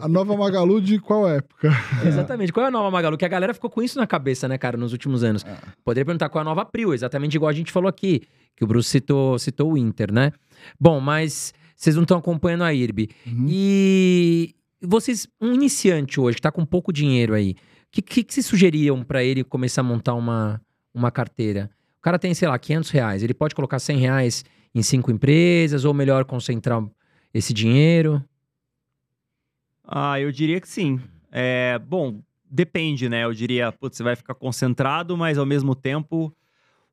A 0.01 0.07
nova 0.07 0.37
Magalu 0.37 0.79
de 0.79 0.99
qual 0.99 1.27
época? 1.27 1.71
Exatamente. 2.05 2.53
Qual 2.53 2.63
é 2.63 2.67
a 2.69 2.71
nova 2.71 2.91
Magalu? 2.91 3.17
Que 3.17 3.25
a 3.25 3.27
galera 3.27 3.55
ficou 3.55 3.71
com 3.71 3.81
isso 3.81 3.97
na 3.97 4.05
cabeça, 4.05 4.47
né, 4.47 4.59
cara, 4.59 4.77
nos 4.77 4.91
últimos 4.91 5.23
anos. 5.23 5.43
É. 5.43 5.57
Poderia 5.83 6.05
perguntar 6.05 6.29
qual 6.29 6.41
é 6.41 6.45
a 6.45 6.49
nova 6.49 6.63
Prio, 6.63 6.93
exatamente 6.93 7.33
igual 7.35 7.49
a 7.49 7.53
gente 7.53 7.71
falou 7.71 7.89
aqui, 7.89 8.21
que 8.55 8.63
o 8.63 8.67
Bruce 8.67 8.87
citou, 8.87 9.39
citou 9.39 9.73
o 9.73 9.77
Inter, 9.77 10.13
né? 10.13 10.31
Bom, 10.79 10.99
mas 10.99 11.55
vocês 11.75 11.95
não 11.95 12.03
estão 12.03 12.19
acompanhando 12.19 12.63
a 12.63 12.73
IRB. 12.73 13.09
Uhum. 13.25 13.45
E 13.49 14.54
vocês, 14.85 15.27
um 15.41 15.53
iniciante 15.53 16.19
hoje, 16.19 16.35
que 16.35 16.41
tá 16.41 16.51
com 16.51 16.65
pouco 16.65 16.91
dinheiro 16.91 17.33
aí, 17.33 17.51
o 17.51 17.55
que, 17.91 18.01
que, 18.01 18.23
que 18.23 18.33
vocês 18.33 18.45
sugeriam 18.45 19.03
pra 19.03 19.23
ele 19.23 19.43
começar 19.43 19.81
a 19.81 19.83
montar 19.83 20.13
uma, 20.13 20.61
uma 20.93 21.11
carteira? 21.11 21.69
O 21.97 22.01
cara 22.01 22.19
tem, 22.19 22.33
sei 22.33 22.47
lá, 22.47 22.57
500 22.59 22.89
reais. 22.91 23.23
Ele 23.23 23.33
pode 23.33 23.55
colocar 23.55 23.79
100 23.79 23.97
reais 23.97 24.45
em 24.73 24.83
cinco 24.83 25.11
empresas 25.11 25.85
ou 25.85 25.93
melhor 25.93 26.25
concentrar 26.25 26.83
esse 27.33 27.53
dinheiro? 27.53 28.23
Ah, 29.83 30.19
eu 30.19 30.31
diria 30.31 30.59
que 30.59 30.67
sim. 30.67 30.99
É, 31.31 31.79
bom, 31.79 32.21
depende, 32.49 33.07
né? 33.07 33.23
Eu 33.23 33.33
diria, 33.33 33.71
putz, 33.71 33.97
você 33.97 34.03
vai 34.03 34.15
ficar 34.15 34.35
concentrado, 34.35 35.15
mas 35.15 35.37
ao 35.37 35.45
mesmo 35.45 35.75
tempo 35.75 36.35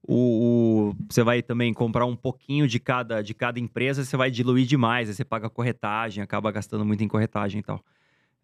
o, 0.06 0.90
o- 0.90 0.96
você 1.10 1.22
vai 1.22 1.42
também 1.42 1.72
comprar 1.72 2.06
um 2.06 2.16
pouquinho 2.16 2.66
de 2.68 2.80
cada, 2.80 3.22
de 3.22 3.34
cada 3.34 3.58
empresa, 3.60 4.04
você 4.04 4.16
vai 4.16 4.30
diluir 4.30 4.66
demais, 4.66 5.08
aí 5.08 5.14
você 5.14 5.24
paga 5.24 5.48
corretagem, 5.50 6.22
acaba 6.22 6.50
gastando 6.52 6.84
muito 6.84 7.02
em 7.04 7.08
corretagem 7.08 7.60
e 7.60 7.62
tal. 7.62 7.82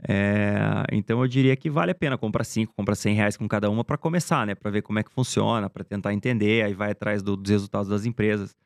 É, 0.09 0.85
então 0.93 1.21
eu 1.23 1.29
diria 1.29 1.57
que 1.57 1.69
vale 1.69 1.91
a 1.91 1.95
pena 1.95 2.17
comprar 2.17 2.45
5, 2.45 2.73
comprar 2.75 2.95
100 2.95 3.15
reais 3.17 3.37
com 3.37 3.49
cada 3.49 3.69
uma 3.69 3.83
para 3.85 3.99
começar, 3.99 4.47
né? 4.47 4.55
Para 4.55 4.71
ver 4.71 4.83
como 4.83 4.99
é 4.99 5.03
que 5.03 5.11
funciona, 5.13 5.69
para 5.69 5.83
tentar 5.85 6.15
entender, 6.15 6.65
aí 6.65 6.75
vai 6.75 6.93
atrás 6.93 7.23
do- 7.23 7.37
dos 7.37 7.51
resultados 7.51 7.89
das 7.89 8.05
empresas. 8.07 8.57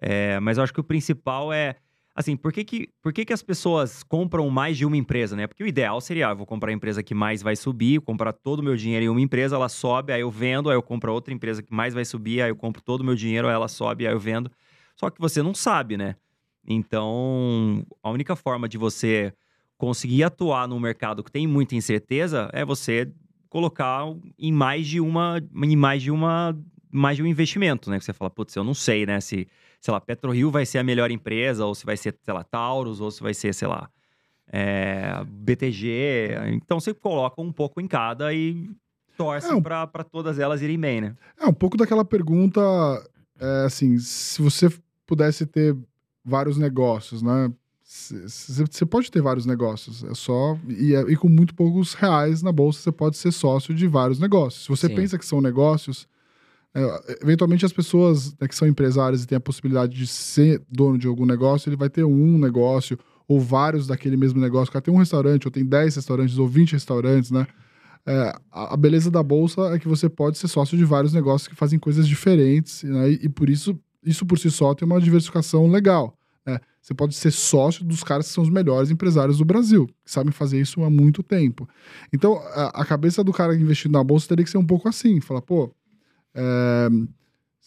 É, 0.00 0.40
mas 0.40 0.58
eu 0.58 0.64
acho 0.64 0.72
que 0.74 0.80
o 0.80 0.84
principal 0.84 1.52
é 1.52 1.76
Assim, 2.14 2.36
por 2.36 2.52
que 2.52 2.64
que, 2.64 2.88
por 3.02 3.12
que 3.12 3.24
que 3.24 3.32
as 3.32 3.42
pessoas 3.42 4.04
compram 4.04 4.48
mais 4.48 4.78
de 4.78 4.86
uma 4.86 4.96
empresa, 4.96 5.34
né? 5.34 5.48
Porque 5.48 5.64
o 5.64 5.66
ideal 5.66 6.00
seria, 6.00 6.28
ah, 6.28 6.30
eu 6.30 6.36
vou 6.36 6.46
comprar 6.46 6.70
a 6.70 6.72
empresa 6.72 7.02
que 7.02 7.12
mais 7.12 7.42
vai 7.42 7.56
subir, 7.56 8.00
comprar 8.00 8.32
todo 8.32 8.60
o 8.60 8.62
meu 8.62 8.76
dinheiro 8.76 9.04
em 9.04 9.08
uma 9.08 9.20
empresa, 9.20 9.56
ela 9.56 9.68
sobe, 9.68 10.12
aí 10.12 10.20
eu 10.20 10.30
vendo, 10.30 10.70
aí 10.70 10.76
eu 10.76 10.82
compro 10.82 11.12
outra 11.12 11.34
empresa 11.34 11.60
que 11.60 11.74
mais 11.74 11.92
vai 11.92 12.04
subir, 12.04 12.40
aí 12.40 12.50
eu 12.50 12.56
compro 12.56 12.80
todo 12.80 13.00
o 13.00 13.04
meu 13.04 13.16
dinheiro, 13.16 13.48
ela 13.48 13.66
sobe, 13.66 14.06
aí 14.06 14.12
eu 14.12 14.20
vendo. 14.20 14.48
Só 14.94 15.10
que 15.10 15.20
você 15.20 15.42
não 15.42 15.52
sabe, 15.52 15.96
né? 15.96 16.14
Então, 16.64 17.84
a 18.00 18.10
única 18.10 18.36
forma 18.36 18.68
de 18.68 18.78
você 18.78 19.32
conseguir 19.76 20.22
atuar 20.22 20.68
num 20.68 20.78
mercado 20.78 21.24
que 21.24 21.32
tem 21.32 21.48
muita 21.48 21.74
incerteza 21.74 22.48
é 22.52 22.64
você 22.64 23.12
colocar 23.48 24.04
em 24.38 24.52
mais 24.52 24.86
de 24.86 25.00
uma, 25.00 25.42
em 25.52 25.76
mais 25.76 26.00
de 26.00 26.12
uma, 26.12 26.56
mais 26.92 27.16
de 27.16 27.24
um 27.24 27.26
investimento, 27.26 27.90
né? 27.90 27.98
Que 27.98 28.04
você 28.04 28.12
fala, 28.12 28.30
putz, 28.30 28.54
eu 28.54 28.62
não 28.62 28.72
sei, 28.72 29.04
né? 29.04 29.20
Se 29.20 29.48
sei 29.84 29.92
lá, 29.92 30.00
PetroRio 30.00 30.50
vai 30.50 30.64
ser 30.64 30.78
a 30.78 30.82
melhor 30.82 31.10
empresa, 31.10 31.66
ou 31.66 31.74
se 31.74 31.84
vai 31.84 31.94
ser, 31.94 32.16
sei 32.22 32.32
lá, 32.32 32.42
Taurus, 32.42 33.02
ou 33.02 33.10
se 33.10 33.22
vai 33.22 33.34
ser, 33.34 33.52
sei 33.52 33.68
lá, 33.68 33.90
é, 34.50 35.22
BTG. 35.26 36.30
Então 36.54 36.80
você 36.80 36.94
coloca 36.94 37.38
um 37.42 37.52
pouco 37.52 37.82
em 37.82 37.86
cada 37.86 38.32
e 38.32 38.70
torce 39.14 39.50
É, 39.50 39.54
um- 39.54 39.60
para 39.62 39.86
todas 40.10 40.38
elas 40.38 40.62
irem 40.62 40.80
bem, 40.80 41.02
né? 41.02 41.14
É 41.38 41.44
um 41.46 41.52
pouco 41.52 41.76
daquela 41.76 42.02
pergunta, 42.02 42.62
é, 43.38 43.64
assim, 43.66 43.98
se 43.98 44.40
você 44.40 44.70
pudesse 45.06 45.44
ter 45.44 45.76
vários 46.24 46.56
negócios, 46.56 47.20
né? 47.20 47.52
Você 47.86 48.86
pode 48.86 49.10
ter 49.10 49.20
vários 49.20 49.44
negócios, 49.44 50.02
é 50.02 50.14
só. 50.14 50.56
E, 50.66 50.94
é- 50.94 51.02
e 51.12 51.14
com 51.14 51.28
muito 51.28 51.54
poucos 51.54 51.92
reais 51.92 52.42
na 52.42 52.50
bolsa, 52.50 52.80
você 52.80 52.90
pode 52.90 53.18
ser 53.18 53.30
sócio 53.32 53.74
de 53.74 53.86
vários 53.86 54.18
negócios. 54.18 54.62
Se 54.64 54.68
você 54.70 54.86
Sim. 54.88 54.94
pensa 54.94 55.18
que 55.18 55.26
são 55.26 55.42
negócios, 55.42 56.08
é, 56.74 57.18
eventualmente 57.22 57.64
as 57.64 57.72
pessoas 57.72 58.34
né, 58.40 58.48
que 58.48 58.54
são 58.54 58.66
empresárias 58.66 59.22
e 59.22 59.26
têm 59.26 59.36
a 59.36 59.40
possibilidade 59.40 59.96
de 59.96 60.06
ser 60.06 60.60
dono 60.68 60.98
de 60.98 61.06
algum 61.06 61.24
negócio, 61.24 61.68
ele 61.68 61.76
vai 61.76 61.88
ter 61.88 62.04
um 62.04 62.36
negócio 62.36 62.98
ou 63.28 63.40
vários 63.40 63.86
daquele 63.86 64.16
mesmo 64.16 64.40
negócio. 64.40 64.70
O 64.70 64.72
cara 64.72 64.82
tem 64.82 64.92
um 64.92 64.98
restaurante, 64.98 65.46
ou 65.46 65.50
tem 65.50 65.64
10 65.64 65.96
restaurantes, 65.96 66.36
ou 66.36 66.48
20 66.48 66.72
restaurantes, 66.72 67.30
né? 67.30 67.46
É, 68.06 68.34
a 68.52 68.76
beleza 68.76 69.10
da 69.10 69.22
bolsa 69.22 69.74
é 69.74 69.78
que 69.78 69.88
você 69.88 70.10
pode 70.10 70.36
ser 70.36 70.46
sócio 70.48 70.76
de 70.76 70.84
vários 70.84 71.14
negócios 71.14 71.48
que 71.48 71.54
fazem 71.54 71.78
coisas 71.78 72.06
diferentes, 72.06 72.82
né? 72.82 73.12
e, 73.12 73.20
e 73.22 73.28
por 73.30 73.48
isso, 73.48 73.78
isso 74.04 74.26
por 74.26 74.38
si 74.38 74.50
só 74.50 74.74
tem 74.74 74.84
uma 74.84 75.00
diversificação 75.00 75.70
legal. 75.70 76.14
né? 76.44 76.60
Você 76.82 76.92
pode 76.92 77.14
ser 77.14 77.30
sócio 77.30 77.82
dos 77.82 78.04
caras 78.04 78.26
que 78.26 78.34
são 78.34 78.44
os 78.44 78.50
melhores 78.50 78.90
empresários 78.90 79.38
do 79.38 79.44
Brasil, 79.44 79.86
que 79.86 80.10
sabem 80.10 80.32
fazer 80.32 80.60
isso 80.60 80.82
há 80.84 80.90
muito 80.90 81.22
tempo. 81.22 81.66
Então, 82.12 82.36
a, 82.52 82.82
a 82.82 82.84
cabeça 82.84 83.24
do 83.24 83.32
cara 83.32 83.56
investindo 83.56 83.92
na 83.92 84.04
bolsa 84.04 84.28
teria 84.28 84.44
que 84.44 84.50
ser 84.50 84.58
um 84.58 84.66
pouco 84.66 84.86
assim: 84.86 85.18
falar, 85.18 85.40
pô, 85.40 85.74
é, 86.34 86.88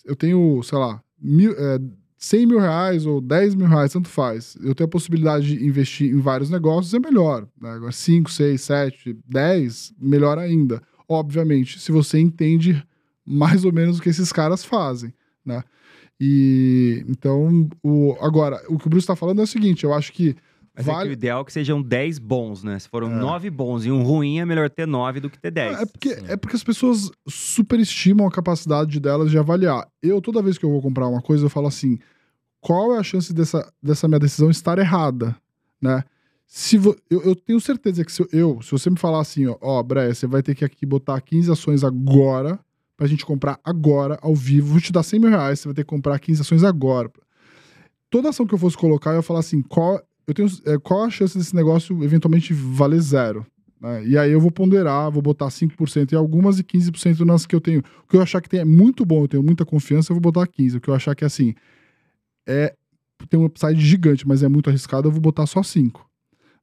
eu 0.05 0.15
tenho, 0.15 0.61
sei 0.63 0.77
lá, 0.77 1.01
mil, 1.19 1.51
é, 1.51 1.79
100 2.17 2.45
mil 2.45 2.59
reais 2.59 3.05
ou 3.05 3.21
10 3.21 3.55
mil 3.55 3.67
reais, 3.67 3.93
tanto 3.93 4.09
faz. 4.09 4.57
Eu 4.61 4.73
tenho 4.73 4.87
a 4.87 4.91
possibilidade 4.91 5.55
de 5.57 5.65
investir 5.65 6.11
em 6.11 6.19
vários 6.19 6.49
negócios, 6.49 6.93
é 6.93 6.99
melhor. 6.99 7.47
Né? 7.61 7.69
Agora, 7.69 7.91
5, 7.91 8.31
6, 8.31 8.61
7, 8.61 9.17
10, 9.27 9.93
melhor 9.99 10.37
ainda. 10.37 10.81
Obviamente, 11.07 11.79
se 11.79 11.91
você 11.91 12.19
entende 12.19 12.83
mais 13.25 13.63
ou 13.65 13.71
menos 13.71 13.99
o 13.99 14.01
que 14.01 14.09
esses 14.09 14.31
caras 14.31 14.63
fazem, 14.63 15.13
né? 15.45 15.63
E 16.19 17.05
então, 17.07 17.69
o, 17.83 18.15
agora, 18.21 18.61
o 18.69 18.77
que 18.79 18.87
o 18.87 18.89
Bruce 18.89 19.03
está 19.03 19.15
falando 19.15 19.39
é 19.39 19.43
o 19.43 19.47
seguinte: 19.47 19.83
eu 19.83 19.93
acho 19.93 20.11
que 20.11 20.35
Mas 20.77 20.87
é 20.87 20.91
que 20.91 20.95
vale. 20.95 21.09
o 21.09 21.13
ideal 21.13 21.41
é 21.41 21.43
que 21.43 21.51
sejam 21.53 21.81
10 21.81 22.19
bons, 22.19 22.63
né? 22.63 22.77
Se 22.77 22.87
foram 22.87 23.11
É. 23.11 23.15
9 23.15 23.49
bons 23.49 23.85
e 23.85 23.91
um 23.91 24.03
ruim, 24.03 24.39
é 24.39 24.45
melhor 24.45 24.69
ter 24.69 24.85
9 24.85 25.19
do 25.19 25.29
que 25.29 25.39
ter 25.39 25.51
10. 25.51 25.81
É 25.81 25.85
porque, 25.85 26.09
é 26.27 26.37
porque 26.37 26.55
as 26.55 26.63
pessoas 26.63 27.09
superestimam 27.27 28.27
a 28.27 28.31
capacidade 28.31 28.99
delas 28.99 29.31
de 29.31 29.37
avaliar. 29.37 29.87
Eu, 30.01 30.21
toda 30.21 30.41
vez 30.41 30.57
que 30.57 30.65
eu 30.65 30.69
vou 30.69 30.81
comprar 30.81 31.07
uma 31.07 31.21
coisa, 31.21 31.45
eu 31.45 31.49
falo 31.49 31.67
assim: 31.67 31.97
qual 32.59 32.93
é 32.95 32.99
a 32.99 33.03
chance 33.03 33.33
dessa, 33.33 33.71
dessa 33.81 34.07
minha 34.07 34.19
decisão 34.19 34.49
estar 34.49 34.77
errada? 34.77 35.35
Né? 35.81 36.03
Se 36.45 36.77
vo- 36.77 36.95
eu, 37.09 37.21
eu 37.23 37.35
tenho 37.35 37.59
certeza 37.59 38.05
que 38.05 38.11
se 38.11 38.21
eu- 38.21 38.29
eu, 38.31 38.61
se 38.61 38.71
você 38.71 38.89
me 38.89 38.97
falar 38.97 39.19
assim, 39.21 39.47
ó, 39.47 39.57
ó, 39.61 39.81
Breia, 39.83 40.13
você 40.13 40.25
vai 40.27 40.41
ter 40.41 40.55
que 40.55 40.63
aqui 40.63 40.85
botar 40.85 41.19
15 41.21 41.51
ações 41.51 41.83
agora, 41.83 42.59
pra 42.95 43.05
gente 43.07 43.25
comprar 43.25 43.59
agora, 43.63 44.17
ao 44.21 44.33
vivo, 44.35 44.67
vou 44.73 44.79
te 44.81 44.91
dar 44.91 45.03
100 45.03 45.19
mil 45.19 45.29
reais, 45.29 45.59
você 45.59 45.67
vai 45.67 45.75
ter 45.75 45.83
que 45.83 45.89
comprar 45.89 46.17
15 46.19 46.41
ações 46.41 46.63
agora. 46.63 47.11
Toda 48.09 48.29
ação 48.29 48.45
que 48.47 48.53
eu 48.53 48.57
fosse 48.57 48.77
colocar, 48.77 49.11
eu 49.11 49.17
ia 49.17 49.21
falar 49.21 49.41
assim: 49.41 49.61
qual, 49.61 50.01
eu 50.27 50.33
tenho, 50.33 50.49
é, 50.65 50.77
qual 50.77 51.03
a 51.03 51.09
chance 51.09 51.37
desse 51.37 51.55
negócio 51.55 52.03
eventualmente 52.03 52.53
valer 52.53 52.99
zero? 52.99 53.45
né? 53.79 54.05
E 54.05 54.17
aí 54.17 54.31
eu 54.31 54.41
vou 54.41 54.51
ponderar, 54.51 55.11
vou 55.11 55.21
botar 55.21 55.49
5% 55.49 56.11
em 56.11 56.15
algumas 56.15 56.59
e 56.59 56.63
15% 56.63 57.19
nas 57.21 57.45
que 57.45 57.55
eu 57.55 57.61
tenho. 57.61 57.79
O 58.03 58.07
que 58.07 58.17
eu 58.17 58.21
achar 58.21 58.41
que 58.41 58.49
tem 58.49 58.59
é 58.59 58.65
muito 58.65 59.05
bom, 59.05 59.23
eu 59.23 59.27
tenho 59.27 59.43
muita 59.43 59.65
confiança, 59.65 60.11
eu 60.11 60.15
vou 60.15 60.21
botar 60.21 60.47
15%. 60.47 60.75
O 60.77 60.81
que 60.81 60.89
eu 60.89 60.93
achar 60.93 61.15
que 61.15 61.23
é 61.23 61.27
assim, 61.27 61.53
é 62.47 62.73
tem 63.29 63.39
um 63.39 63.45
upside 63.45 63.79
gigante, 63.79 64.27
mas 64.27 64.43
é 64.43 64.47
muito 64.47 64.69
arriscado, 64.69 65.07
eu 65.07 65.11
vou 65.11 65.21
botar 65.21 65.47
só 65.47 65.61
5%. 65.61 66.01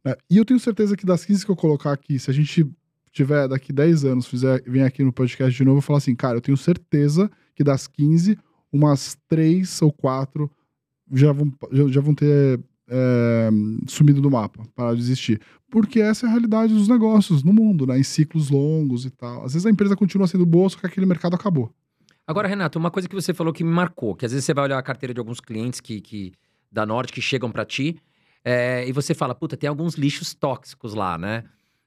né? 0.04 0.14
E 0.30 0.36
eu 0.36 0.44
tenho 0.44 0.60
certeza 0.60 0.96
que 0.96 1.04
das 1.04 1.24
15 1.24 1.44
que 1.44 1.50
eu 1.50 1.56
colocar 1.56 1.92
aqui, 1.92 2.18
se 2.18 2.30
a 2.30 2.34
gente 2.34 2.66
tiver 3.10 3.48
daqui 3.48 3.72
10 3.72 4.04
anos, 4.04 4.26
fizer, 4.26 4.62
vem 4.66 4.82
aqui 4.82 5.02
no 5.02 5.12
podcast 5.12 5.56
de 5.56 5.64
novo, 5.64 5.78
eu 5.78 5.82
falar 5.82 5.98
assim, 5.98 6.14
cara, 6.14 6.36
eu 6.36 6.40
tenho 6.40 6.56
certeza 6.56 7.30
que 7.54 7.64
das 7.64 7.86
15, 7.86 8.38
umas 8.72 9.16
3 9.28 9.82
ou 9.82 9.92
4 9.92 10.50
já 11.12 11.32
vão, 11.32 11.52
já, 11.72 11.88
já 11.88 12.00
vão 12.00 12.14
ter 12.14 12.60
é, 12.89 13.51
sumido 13.87 14.20
do 14.20 14.30
mapa, 14.30 14.62
para 14.74 14.95
de 14.95 15.01
existir. 15.01 15.41
Porque 15.70 16.01
essa 16.01 16.26
é 16.26 16.28
a 16.28 16.32
realidade 16.32 16.72
dos 16.72 16.89
negócios 16.89 17.43
no 17.43 17.53
mundo, 17.53 17.87
né? 17.87 17.99
Em 17.99 18.03
ciclos 18.03 18.51
longos 18.51 19.05
e 19.05 19.11
tal. 19.11 19.45
Às 19.45 19.55
vezes 19.55 19.66
a 19.66 19.70
empresa 19.70 19.97
continua 19.97 20.26
sendo 20.26 20.47
boa, 20.47 20.68
só 20.68 20.78
que 20.78 20.87
aquele 20.87 21.07
mercado 21.07 21.35
acabou. 21.35 21.72
Agora, 22.26 22.49
Renato, 22.49 22.78
uma 22.78 22.91
coisa 22.91 23.09
que 23.09 23.14
você 23.14 23.35
falou 23.35 23.53
que 23.53 23.64
me 23.64 23.70
marcou, 23.70 24.14
que 24.14 24.24
às 24.24 24.32
vezes 24.32 24.45
você 24.45 24.55
vai 24.55 24.64
olhar 24.64 24.78
a 24.78 24.82
carteira 24.82 25.12
de 25.12 25.20
alguns 25.20 25.41
clientes 25.41 25.80
que, 25.80 26.01
que 26.01 26.32
da 26.70 26.87
Norte 26.87 27.12
que 27.12 27.20
chegam 27.20 27.51
pra 27.51 27.64
ti, 27.64 27.97
É, 28.47 28.87
e 28.87 28.93
você 28.93 29.14
fala, 29.14 29.35
puta, 29.35 29.57
tem 29.57 29.68
alguns 29.68 29.95
lixos 29.95 30.35
tóxicos 30.35 30.93
lá, 30.93 31.16
né? 31.16 31.45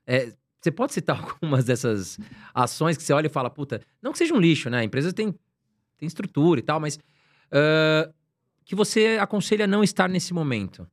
É, 0.08 0.34
você 0.60 0.72
pode 0.72 0.92
citar 0.92 1.18
algumas 1.22 1.66
dessas 1.66 2.18
ações 2.54 2.98
que 2.98 3.04
você 3.04 3.14
olha 3.14 3.28
e 3.28 3.30
fala, 3.30 3.48
puta, 3.50 3.80
não 4.02 4.12
que 4.12 4.18
seja 4.18 4.34
um 4.34 4.40
lixo, 4.40 4.68
né? 4.70 4.80
A 4.80 4.84
empresa 4.84 5.14
tem, 5.14 5.32
tem 5.98 6.08
estrutura 6.08 6.60
e 6.60 6.64
tal, 6.64 6.80
mas 6.80 6.98
ah, 7.52 8.10
que 8.68 8.76
você 8.76 9.18
aconselha 9.20 9.66
não 9.66 9.84
estar 9.84 10.08
nesse 10.10 10.34
momento. 10.34 10.86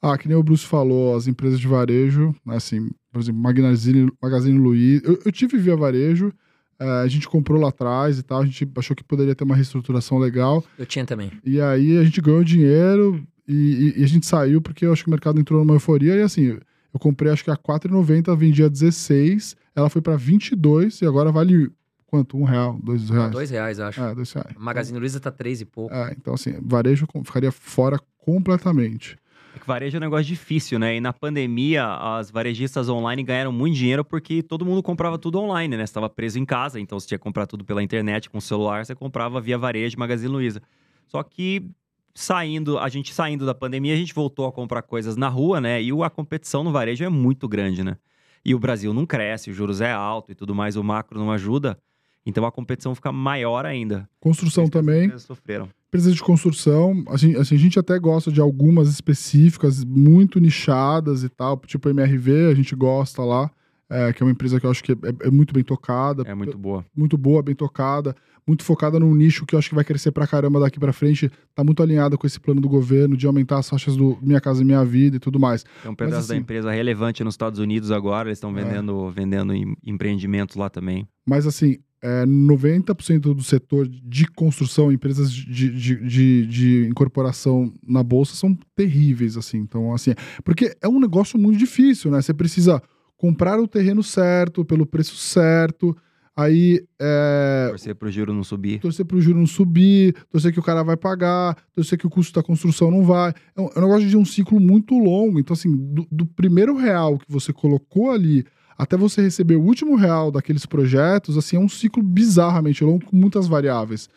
Ah, 0.00 0.16
que 0.16 0.26
nem 0.28 0.36
o 0.36 0.42
Bruce 0.42 0.64
falou, 0.66 1.14
as 1.16 1.26
empresas 1.26 1.60
de 1.60 1.66
varejo, 1.68 2.34
né, 2.46 2.56
assim, 2.56 2.88
por 3.12 3.20
exemplo, 3.20 3.40
Magazine, 3.40 4.10
Magazine 4.22 4.58
Luiza. 4.58 5.02
Eu, 5.04 5.18
eu 5.24 5.30
tive 5.32 5.58
via 5.58 5.76
varejo, 5.76 6.32
eh, 6.78 6.84
a 7.04 7.06
gente 7.06 7.28
comprou 7.28 7.60
lá 7.60 7.68
atrás 7.68 8.18
e 8.18 8.22
tal, 8.22 8.40
a 8.40 8.46
gente 8.46 8.68
achou 8.76 8.96
que 8.96 9.04
poderia 9.04 9.34
ter 9.34 9.44
uma 9.44 9.54
reestruturação 9.54 10.18
legal. 10.18 10.64
Eu 10.78 10.86
tinha 10.86 11.04
também. 11.04 11.30
E 11.44 11.60
aí 11.60 11.98
a 11.98 12.04
gente 12.04 12.20
ganhou 12.20 12.42
dinheiro 12.42 13.22
e, 13.46 13.94
e- 13.96 14.00
e 14.00 14.04
a 14.04 14.08
gente 14.08 14.26
saiu 14.26 14.60
porque 14.60 14.86
eu 14.86 14.92
acho 14.92 15.04
que 15.04 15.08
o 15.08 15.12
mercado 15.12 15.40
entrou 15.40 15.60
numa 15.60 15.74
euforia. 15.74 16.16
E 16.16 16.22
assim, 16.22 16.58
eu 16.92 17.00
comprei 17.00 17.30
acho 17.32 17.44
que 17.44 17.50
a 17.50 17.56
4,90, 17.56 18.36
vendia 18.36 18.68
16, 18.68 19.54
ela 19.76 19.88
foi 19.88 20.02
pra 20.02 20.16
22 20.16 21.00
e 21.00 21.06
agora 21.06 21.30
vale 21.30 21.70
quanto? 22.12 22.36
Um 22.36 22.44
real, 22.44 22.78
dois 22.82 23.08
reais? 23.08 23.30
Dois 23.30 23.50
reais, 23.50 23.80
acho. 23.80 24.02
É, 24.02 24.14
dois 24.14 24.30
reais. 24.30 24.54
Magazine 24.58 24.98
Luiza 24.98 25.18
tá 25.18 25.30
três 25.30 25.62
e 25.62 25.64
pouco. 25.64 25.94
É, 25.94 26.12
então 26.12 26.34
assim, 26.34 26.54
varejo 26.60 27.06
ficaria 27.24 27.50
fora 27.50 27.98
completamente. 28.18 29.16
É 29.56 29.58
que 29.58 29.66
varejo 29.66 29.96
é 29.96 29.98
um 29.98 30.02
negócio 30.02 30.26
difícil, 30.26 30.78
né? 30.78 30.96
E 30.96 31.00
na 31.00 31.14
pandemia, 31.14 31.86
as 31.86 32.30
varejistas 32.30 32.90
online 32.90 33.22
ganharam 33.22 33.50
muito 33.50 33.76
dinheiro 33.76 34.04
porque 34.04 34.42
todo 34.42 34.64
mundo 34.64 34.82
comprava 34.82 35.18
tudo 35.18 35.38
online, 35.40 35.74
né? 35.74 35.86
Você 35.86 35.90
estava 35.90 36.10
preso 36.10 36.38
em 36.38 36.44
casa, 36.44 36.78
então 36.78 37.00
você 37.00 37.06
tinha 37.06 37.18
que 37.18 37.24
comprar 37.24 37.46
tudo 37.46 37.64
pela 37.64 37.82
internet, 37.82 38.28
com 38.28 38.36
o 38.36 38.42
celular, 38.42 38.84
você 38.84 38.94
comprava 38.94 39.40
via 39.40 39.56
varejo, 39.56 39.98
Magazine 39.98 40.30
Luiza. 40.30 40.60
Só 41.06 41.22
que 41.22 41.66
saindo, 42.14 42.78
a 42.78 42.90
gente 42.90 43.14
saindo 43.14 43.46
da 43.46 43.54
pandemia, 43.54 43.94
a 43.94 43.96
gente 43.96 44.12
voltou 44.12 44.46
a 44.46 44.52
comprar 44.52 44.82
coisas 44.82 45.16
na 45.16 45.28
rua, 45.28 45.62
né? 45.62 45.82
E 45.82 45.90
a 46.02 46.10
competição 46.10 46.62
no 46.62 46.72
varejo 46.72 47.04
é 47.04 47.08
muito 47.08 47.48
grande, 47.48 47.82
né? 47.82 47.96
E 48.44 48.54
o 48.54 48.58
Brasil 48.58 48.92
não 48.92 49.06
cresce, 49.06 49.50
os 49.50 49.56
juros 49.56 49.80
é 49.80 49.90
alto 49.90 50.30
e 50.30 50.34
tudo 50.34 50.54
mais, 50.54 50.76
o 50.76 50.84
macro 50.84 51.18
não 51.18 51.30
ajuda. 51.30 51.78
Então 52.24 52.44
a 52.46 52.52
competição 52.52 52.94
fica 52.94 53.10
maior 53.12 53.66
ainda. 53.66 54.08
Construção 54.20 54.68
também. 54.68 55.04
empresas 55.04 55.22
Sofreram. 55.22 55.68
Empresas 55.88 56.14
de 56.14 56.22
construção, 56.22 57.04
assim, 57.08 57.36
assim, 57.36 57.54
a 57.54 57.58
gente 57.58 57.78
até 57.78 57.98
gosta 57.98 58.30
de 58.32 58.40
algumas 58.40 58.88
específicas, 58.88 59.84
muito 59.84 60.40
nichadas 60.40 61.22
e 61.22 61.28
tal, 61.28 61.58
tipo 61.66 61.88
MRV, 61.88 62.46
a 62.50 62.54
gente 62.54 62.74
gosta 62.74 63.22
lá, 63.22 63.50
é, 63.90 64.12
que 64.12 64.22
é 64.22 64.26
uma 64.26 64.32
empresa 64.32 64.58
que 64.58 64.64
eu 64.64 64.70
acho 64.70 64.82
que 64.82 64.92
é, 64.92 64.96
é 65.26 65.30
muito 65.30 65.52
bem 65.52 65.62
tocada, 65.62 66.22
É 66.26 66.34
muito 66.34 66.56
boa. 66.56 66.84
muito 66.96 67.18
boa, 67.18 67.42
bem 67.42 67.54
tocada, 67.54 68.16
muito 68.46 68.64
focada 68.64 68.98
num 68.98 69.14
nicho 69.14 69.44
que 69.44 69.54
eu 69.54 69.58
acho 69.58 69.68
que 69.68 69.74
vai 69.74 69.84
crescer 69.84 70.10
pra 70.12 70.26
caramba 70.26 70.58
daqui 70.60 70.80
pra 70.80 70.92
frente, 70.94 71.30
tá 71.54 71.62
muito 71.62 71.82
alinhada 71.82 72.16
com 72.16 72.26
esse 72.26 72.40
plano 72.40 72.60
do 72.60 72.68
governo 72.70 73.14
de 73.16 73.26
aumentar 73.26 73.58
as 73.58 73.68
faixas 73.68 73.94
do 73.94 74.16
Minha 74.22 74.40
Casa 74.40 74.64
Minha 74.64 74.82
Vida 74.84 75.16
e 75.16 75.20
tudo 75.20 75.38
mais. 75.38 75.62
Tem 75.82 75.90
um 75.90 75.94
pedaço 75.94 76.28
da 76.28 76.34
assim- 76.34 76.42
empresa 76.42 76.70
relevante 76.70 77.22
nos 77.22 77.34
Estados 77.34 77.58
Unidos 77.58 77.90
agora, 77.90 78.28
eles 78.30 78.38
estão 78.38 78.56
É. 78.56 78.64
vendendo, 78.64 79.10
vendendo 79.10 79.52
em- 79.54 79.76
empreendimentos 79.84 80.56
lá 80.56 80.70
também. 80.70 81.06
Mas 81.26 81.46
assim, 81.46 81.76
é, 82.02 82.26
90% 82.26 83.20
do 83.20 83.42
setor 83.42 83.88
de 83.88 84.26
construção, 84.26 84.90
empresas 84.90 85.32
de, 85.32 85.70
de, 85.70 85.96
de, 86.08 86.46
de 86.46 86.86
incorporação 86.86 87.72
na 87.86 88.02
bolsa 88.02 88.34
são 88.34 88.58
terríveis, 88.74 89.36
assim. 89.36 89.58
Então, 89.58 89.94
assim, 89.94 90.12
porque 90.44 90.76
é 90.82 90.88
um 90.88 90.98
negócio 90.98 91.38
muito 91.38 91.58
difícil, 91.58 92.10
né? 92.10 92.20
Você 92.20 92.34
precisa 92.34 92.82
comprar 93.16 93.60
o 93.60 93.68
terreno 93.68 94.02
certo, 94.02 94.64
pelo 94.64 94.84
preço 94.84 95.16
certo, 95.16 95.96
aí 96.36 96.84
é, 97.00 97.66
Torcer 97.68 97.94
pro 97.94 98.10
juro 98.10 98.34
não 98.34 98.42
subir. 98.42 98.80
torcer 98.80 99.04
pro 99.04 99.20
juro 99.20 99.38
não 99.38 99.46
subir, 99.46 100.16
torcer 100.28 100.52
que 100.52 100.58
o 100.58 100.62
cara 100.62 100.82
vai 100.82 100.96
pagar, 100.96 101.56
torcer 101.72 101.96
que 101.96 102.06
o 102.06 102.10
custo 102.10 102.34
da 102.34 102.42
construção 102.42 102.90
não 102.90 103.04
vai. 103.04 103.32
É 103.54 103.60
um, 103.60 103.68
é 103.76 103.78
um 103.78 103.82
negócio 103.82 104.08
de 104.08 104.16
um 104.16 104.24
ciclo 104.24 104.58
muito 104.58 104.98
longo. 104.98 105.38
Então, 105.38 105.54
assim, 105.54 105.70
do, 105.70 106.04
do 106.10 106.26
primeiro 106.26 106.76
real 106.76 107.16
que 107.16 107.26
você 107.28 107.52
colocou 107.52 108.10
ali 108.10 108.44
até 108.76 108.96
você 108.96 109.22
receber 109.22 109.56
o 109.56 109.62
último 109.62 109.96
real 109.96 110.30
daqueles 110.30 110.66
projetos, 110.66 111.36
assim, 111.38 111.56
é 111.56 111.60
um 111.60 111.68
ciclo 111.68 112.02
bizarramente 112.02 112.82
longo 112.84 113.04
com 113.04 113.16
muitas 113.16 113.46
variáveis. 113.46 114.08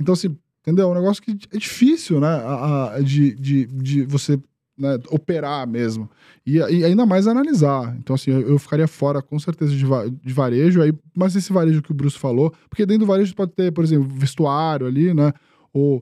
Então, 0.00 0.12
assim, 0.14 0.36
entendeu? 0.62 0.88
É 0.88 0.90
um 0.90 0.94
negócio 0.94 1.22
que 1.22 1.32
é 1.52 1.58
difícil, 1.58 2.20
né? 2.20 2.28
a- 2.28 2.94
a- 2.94 3.00
de, 3.00 3.34
de, 3.34 3.66
de 3.66 4.02
você 4.04 4.38
né, 4.78 4.98
operar 5.10 5.66
mesmo. 5.66 6.08
E, 6.46 6.56
e 6.56 6.84
ainda 6.84 7.04
mais 7.06 7.26
analisar. 7.26 7.94
Então, 7.98 8.14
assim, 8.14 8.30
eu, 8.30 8.40
eu 8.42 8.58
ficaria 8.58 8.88
fora 8.88 9.20
com 9.22 9.38
certeza 9.38 9.72
de, 9.74 9.84
va- 9.84 10.06
de 10.08 10.32
varejo, 10.32 10.80
aí, 10.82 10.92
mas 11.16 11.36
esse 11.36 11.52
varejo 11.52 11.82
que 11.82 11.92
o 11.92 11.94
Bruce 11.94 12.18
falou, 12.18 12.52
porque 12.70 12.86
dentro 12.86 13.00
do 13.04 13.08
varejo 13.08 13.34
pode 13.34 13.52
ter, 13.52 13.70
por 13.72 13.84
exemplo, 13.84 14.08
vestuário 14.08 14.86
ali, 14.86 15.12
né? 15.14 15.32
Ou. 15.72 15.98
É, 15.98 16.00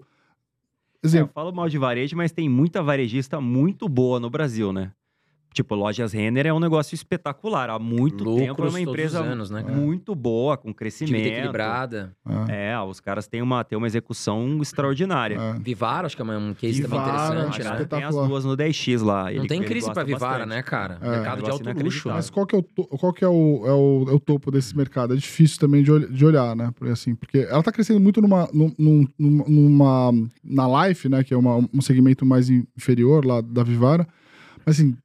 eu 1.07 1.09
Exemplo, 1.09 1.33
falo 1.33 1.53
mal 1.53 1.69
de 1.69 1.79
varejo, 1.79 2.17
mas 2.17 2.31
tem 2.33 2.49
muita 2.49 2.83
varejista 2.83 3.41
muito 3.41 3.89
boa 3.89 4.21
no 4.21 4.29
Brasil, 4.31 4.73
né? 4.73 4.93
Tipo, 5.53 5.75
Lojas 5.75 6.13
Renner 6.13 6.47
é 6.47 6.53
um 6.55 6.61
negócio 6.61 6.95
espetacular. 6.95 7.71
Há 7.71 7.79
muito 7.79 8.23
Lucros 8.23 8.47
tempo 8.47 8.65
é 8.65 8.69
uma 8.69 8.81
empresa 8.81 9.21
os 9.21 9.27
anos, 9.29 9.51
né, 9.51 9.63
muito 9.63 10.15
boa, 10.15 10.57
com 10.57 10.73
crescimento. 10.73 11.15
Dívida 11.17 11.35
equilibrada. 11.37 12.17
é, 12.49 12.71
É, 12.71 12.79
os 12.81 13.01
caras 13.01 13.27
têm 13.27 13.43
uma, 13.43 13.65
têm 13.65 13.77
uma 13.77 13.87
execução 13.89 14.59
extraordinária. 14.63 15.35
é. 15.37 15.59
Vivara, 15.59 16.07
acho 16.07 16.15
que 16.17 16.23
é 16.23 16.25
um 16.25 16.55
case 16.55 16.83
também 16.83 17.01
Vivara, 17.01 17.35
interessante, 17.41 17.65
né? 17.65 17.77
que 17.79 17.85
Tem 17.87 18.05
as 18.05 18.15
duas 18.15 18.45
no 18.45 18.57
10x 18.57 19.03
lá. 19.03 19.25
Não 19.25 19.31
Ele- 19.31 19.49
tem 19.49 19.61
crise 19.63 19.93
pra 19.93 20.05
Vivara, 20.05 20.33
bastante. 20.45 20.49
né, 20.51 20.63
cara? 20.63 20.99
É. 21.03 21.11
Mercado 21.11 21.43
de 21.43 21.51
alto 21.51 21.71
luxo. 21.83 22.09
Mas 22.09 22.31
qual 22.31 22.47
que, 22.47 22.55
é 22.55 22.59
o, 22.59 22.63
to- 22.63 22.87
qual 22.87 23.13
que 23.13 23.25
é, 23.25 23.29
o, 23.29 23.63
é, 23.67 23.73
o, 23.73 24.07
é 24.09 24.13
o 24.13 24.21
topo 24.21 24.51
desse 24.53 24.77
mercado? 24.77 25.15
É 25.15 25.17
difícil 25.17 25.59
também 25.59 25.83
de, 25.83 25.91
ol- 25.91 26.09
de 26.09 26.25
olhar, 26.25 26.55
né? 26.55 26.71
Porque, 26.77 26.93
assim, 26.93 27.15
porque 27.17 27.39
ela 27.39 27.63
tá 27.63 27.73
crescendo 27.73 27.99
muito 27.99 28.23
numa, 28.23 28.49
num- 28.53 28.73
num- 28.79 29.09
numa, 29.19 29.45
numa- 29.49 30.29
na 30.45 30.87
Life, 30.87 31.09
né? 31.09 31.25
Que 31.25 31.35
é 31.35 31.37
uma- 31.37 31.57
um 31.57 31.81
segmento 31.81 32.25
mais 32.25 32.49
inferior 32.49 33.25
lá 33.27 33.41
da 33.41 33.65
Vivara. 33.65 34.07
Mas 34.65 34.79
assim, 34.79 34.97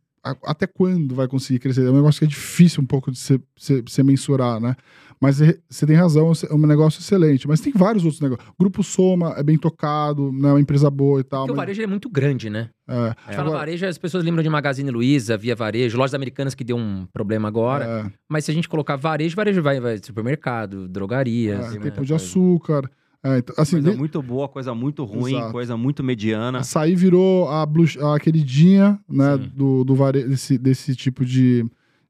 até 0.43 0.65
quando 0.67 1.13
vai 1.15 1.27
conseguir 1.27 1.59
crescer? 1.59 1.85
É 1.85 1.89
um 1.91 1.95
negócio 1.95 2.19
que 2.19 2.25
é 2.25 2.27
difícil 2.27 2.81
um 2.81 2.85
pouco 2.85 3.11
de 3.11 3.17
se, 3.19 3.39
se, 3.57 3.83
se 3.87 4.03
mensurar, 4.03 4.59
né? 4.59 4.75
Mas 5.21 5.39
é- 5.41 5.57
você 5.69 5.85
tem 5.87 5.95
razão, 5.95 6.31
é 6.49 6.53
um 6.53 6.57
negócio 6.67 6.99
excelente. 6.99 7.47
Mas 7.47 7.61
tem 7.61 7.71
vários 7.73 8.03
outros 8.03 8.21
negócios. 8.21 8.47
Grupo 8.59 8.83
Soma 8.83 9.33
é 9.37 9.43
bem 9.43 9.57
tocado, 9.57 10.31
né? 10.31 10.49
Uma 10.51 10.59
empresa 10.59 10.89
boa 10.89 11.21
e 11.21 11.23
tal. 11.23 11.41
Porque 11.43 11.53
o 11.53 11.55
mas- 11.55 11.63
varejo 11.65 11.81
é 11.81 11.87
muito 11.87 12.09
grande, 12.09 12.49
né? 12.49 12.69
é. 12.87 12.93
A 12.93 13.07
gente 13.27 13.35
fala 13.37 13.51
varejo, 13.51 13.85
as 13.85 13.97
pessoas 13.97 14.23
lembram 14.23 14.43
de 14.43 14.49
Magazine 14.49 14.91
Luiza, 14.91 15.37
Via 15.37 15.55
Varejo, 15.55 15.97
lojas 15.97 16.13
americanas 16.13 16.53
que 16.53 16.63
deu 16.63 16.75
um 16.77 17.07
problema 17.13 17.47
agora. 17.47 17.85
é. 17.85 18.11
Mas 18.29 18.43
se 18.45 18.51
a 18.51 18.53
gente 18.53 18.67
colocar 18.67 18.95
varejo, 18.97 19.35
varejo 19.35 19.61
vai, 19.61 19.79
vai 19.79 19.97
supermercado, 20.03 20.87
drogarias. 20.87 21.75
É, 21.75 21.79
tem 21.79 21.91
pão 21.91 22.03
de 22.03 22.13
açúcar. 22.13 22.89
É, 23.27 23.39
então, 23.39 23.55
assim, 23.57 23.77
Coisa 23.77 23.91
de- 23.91 23.97
muito 23.97 24.21
boa, 24.21 24.47
coisa 24.47 24.75
muito 24.75 25.03
ruim, 25.03 25.33
Exato. 25.35 25.51
coisa 25.51 25.75
muito 25.75 26.03
mediana. 26.03 26.59
açaí 26.59 26.93
virou 26.95 27.49
a, 27.49 27.65
blue, 27.65 27.85
a 28.13 28.19
queridinha 28.19 28.99
né, 29.09 29.35
Sim. 29.37 29.51
do, 29.55 29.83
do 29.83 29.95
vare, 29.95 30.23
desse, 30.25 30.57
desse 30.59 30.95
tipo 30.95 31.25
de, 31.25 31.65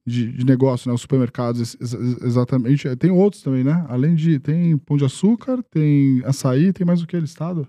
de, 0.05 0.33
de 0.33 0.45
negócio, 0.45 0.89
né? 0.89 0.93
Os 0.93 0.99
supermercados, 1.01 1.61
ex- 1.79 1.93
ex- 1.93 2.21
exatamente. 2.21 2.93
Tem 2.97 3.11
outros 3.11 3.41
também, 3.41 3.63
né? 3.63 3.85
Além 3.87 4.13
de. 4.13 4.39
Tem 4.39 4.77
pão 4.77 4.97
de 4.97 5.05
açúcar, 5.05 5.63
tem 5.71 6.21
açaí, 6.25 6.73
tem 6.73 6.85
mais 6.85 7.01
o 7.01 7.07
que 7.07 7.17
listado? 7.17 7.65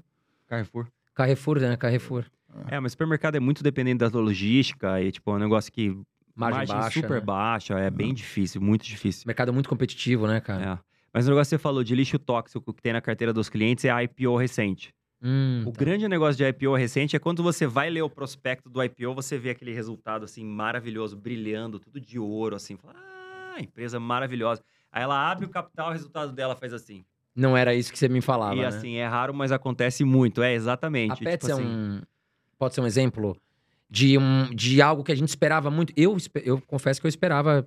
Carrefour. 0.49 0.87
Carrefour, 1.15 1.61
né? 1.61 1.77
Carrefour. 1.77 2.25
É, 2.69 2.81
mas 2.81 2.93
supermercado 2.93 3.37
é 3.37 3.41
muito 3.41 3.63
dependente 3.63 3.99
da 3.99 4.09
logística 4.09 5.01
e, 5.01 5.13
tipo, 5.13 5.31
é 5.31 5.35
um 5.35 5.39
negócio 5.39 5.71
que. 5.73 5.97
Margem, 6.35 6.67
baixa. 6.67 7.01
super 7.01 7.15
né? 7.15 7.21
baixa, 7.21 7.75
é 7.79 7.89
bem 7.91 8.13
difícil, 8.13 8.61
muito 8.61 8.85
difícil. 8.85 9.23
Mercado 9.27 9.53
muito 9.55 9.69
competitivo, 9.71 10.27
né, 10.27 10.39
cara? 10.41 10.73
É. 10.83 10.86
Mas 11.17 11.27
o 11.27 11.31
negócio 11.31 11.49
que 11.49 11.57
você 11.57 11.59
falou 11.59 11.83
de 11.83 11.95
lixo 11.95 12.19
tóxico 12.19 12.75
que 12.75 12.83
tem 12.83 12.93
na 12.93 13.01
carteira 13.01 13.33
dos 13.33 13.49
clientes 13.49 13.87
é 13.87 13.91
a 13.91 14.03
IPO 14.05 14.37
recente. 14.37 14.93
Hum, 15.23 15.63
O 15.67 15.73
tá. 15.73 15.79
grande 15.79 16.07
negócio 16.07 16.37
de 16.37 16.47
IPO 16.47 16.75
recente 16.75 17.17
é 17.17 17.19
quando 17.19 17.43
você 17.43 17.67
vai 17.67 17.89
ler 17.89 18.03
o 18.03 18.11
prospecto 18.11 18.69
do 18.69 18.85
IPO, 18.85 19.15
você 19.15 19.39
vê 19.39 19.49
aquele 19.49 19.73
resultado 19.73 20.27
assim 20.27 20.45
maravilhoso, 20.45 21.17
brilhando, 21.17 21.79
tudo 21.79 21.99
de 21.99 22.19
ouro, 22.19 22.55
assim. 22.55 22.77
Fala, 22.77 22.93
ah, 22.99 23.59
empresa 23.59 23.99
maravilhosa. 23.99 24.63
Aí 24.93 25.03
ela 25.03 25.31
abre 25.31 25.47
o 25.47 25.49
capital, 25.49 25.89
o 25.89 25.93
resultado 25.95 26.33
dela 26.33 26.55
faz 26.55 26.75
assim. 26.75 27.03
Não 27.35 27.57
era 27.57 27.75
isso 27.75 27.91
que 27.91 27.99
você 27.99 28.11
me 28.11 28.21
falava, 28.21 28.55
e 28.55 28.59
né? 28.61 28.67
assim, 28.67 28.97
é 28.97 29.07
raro, 29.07 29.33
mas 29.33 29.53
acontece 29.53 30.05
muito. 30.05 30.43
É, 30.43 30.53
exatamente. 30.53 31.13
A 31.13 31.17
Pets 31.17 31.49
tipo 31.49 31.59
é 31.59 31.65
assim, 31.65 31.65
um... 31.67 32.03
Pode 32.59 32.75
ser 32.75 32.83
um 32.83 32.87
exemplo 32.87 33.35
de, 33.89 34.19
um, 34.19 34.55
de 34.55 34.83
algo 34.83 35.03
que 35.03 35.13
a 35.13 35.17
gente 35.17 35.31
esperava 35.31 35.71
muito. 35.71 35.95
Eu, 35.97 36.15
eu 36.45 36.61
confesso 36.67 37.01
que 37.01 37.07
eu 37.07 37.09
esperava... 37.09 37.67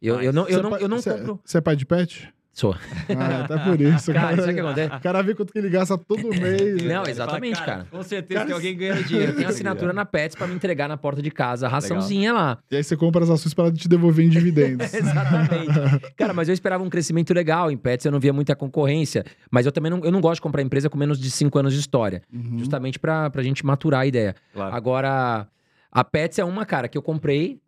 Eu, 0.00 0.22
eu 0.22 0.32
não, 0.32 0.48
eu 0.48 0.54
Você 0.54 0.58
é 0.58 0.62
não, 0.62 0.78
eu 0.78 0.88
não 0.88 0.98
você- 1.00 1.10
compro... 1.18 1.40
Você 1.44 1.58
é 1.58 1.60
pai 1.60 1.74
de 1.74 1.84
pet? 1.86 2.32
Sou. 2.52 2.76
Ah, 3.18 3.44
até 3.44 3.58
por 3.64 3.80
isso. 3.80 4.12
Cara, 4.12 4.28
cara. 4.28 4.36
sabe 4.36 4.52
o 4.52 4.54
que 4.54 4.60
acontece? 4.60 4.94
O 4.96 5.00
cara 5.00 5.22
vê 5.22 5.34
quanto 5.34 5.52
que 5.54 5.58
ele 5.58 5.70
gasta 5.70 5.96
todo 5.96 6.28
mês. 6.38 6.82
Não, 6.82 7.02
né? 7.02 7.10
exatamente, 7.10 7.54
fala, 7.54 7.66
cara. 7.66 7.86
Com 7.90 8.02
certeza 8.02 8.34
Cara, 8.40 8.46
tem 8.46 8.54
alguém 8.54 8.76
ganhando 8.76 9.04
dinheiro. 9.08 9.32
Eu 9.32 9.36
tenho 9.36 9.48
assinatura 9.48 9.92
na 9.94 10.04
Pets 10.04 10.36
pra 10.36 10.46
me 10.46 10.54
entregar 10.54 10.86
na 10.86 10.98
porta 10.98 11.22
de 11.22 11.30
casa, 11.30 11.66
a 11.66 11.68
Legal. 11.68 11.80
raçãozinha 11.80 12.32
lá. 12.34 12.58
E 12.70 12.76
aí 12.76 12.84
você 12.84 12.94
compra 12.94 13.24
as 13.24 13.30
ações 13.30 13.54
para 13.54 13.72
te 13.72 13.88
devolver 13.88 14.26
em 14.26 14.28
dividendos. 14.28 14.92
Exatamente. 14.92 16.12
Cara, 16.14 16.34
mas 16.34 16.48
eu 16.48 16.52
esperava 16.52 16.84
um 16.84 16.90
crescimento 16.90 17.32
legal 17.32 17.70
em 17.70 17.76
Pets, 17.76 18.04
eu 18.04 18.12
não 18.12 18.20
via 18.20 18.34
muita 18.34 18.54
concorrência. 18.54 19.24
Mas 19.50 19.64
eu 19.64 19.72
também 19.72 19.90
não, 19.90 20.00
eu 20.04 20.12
não 20.12 20.20
gosto 20.20 20.34
de 20.36 20.42
comprar 20.42 20.60
empresa 20.60 20.90
com 20.90 20.98
menos 20.98 21.18
de 21.18 21.30
5 21.30 21.58
anos 21.58 21.72
de 21.72 21.80
história. 21.80 22.22
Uhum. 22.30 22.58
Justamente 22.58 22.98
pra, 22.98 23.30
pra 23.30 23.42
gente 23.42 23.64
maturar 23.64 24.00
a 24.02 24.06
ideia. 24.06 24.34
Claro. 24.52 24.74
Agora, 24.74 25.46
a 25.90 26.04
Pets 26.04 26.38
é 26.38 26.44
uma, 26.44 26.66
cara, 26.66 26.86
que 26.86 26.98
eu 26.98 27.02
comprei. 27.02 27.61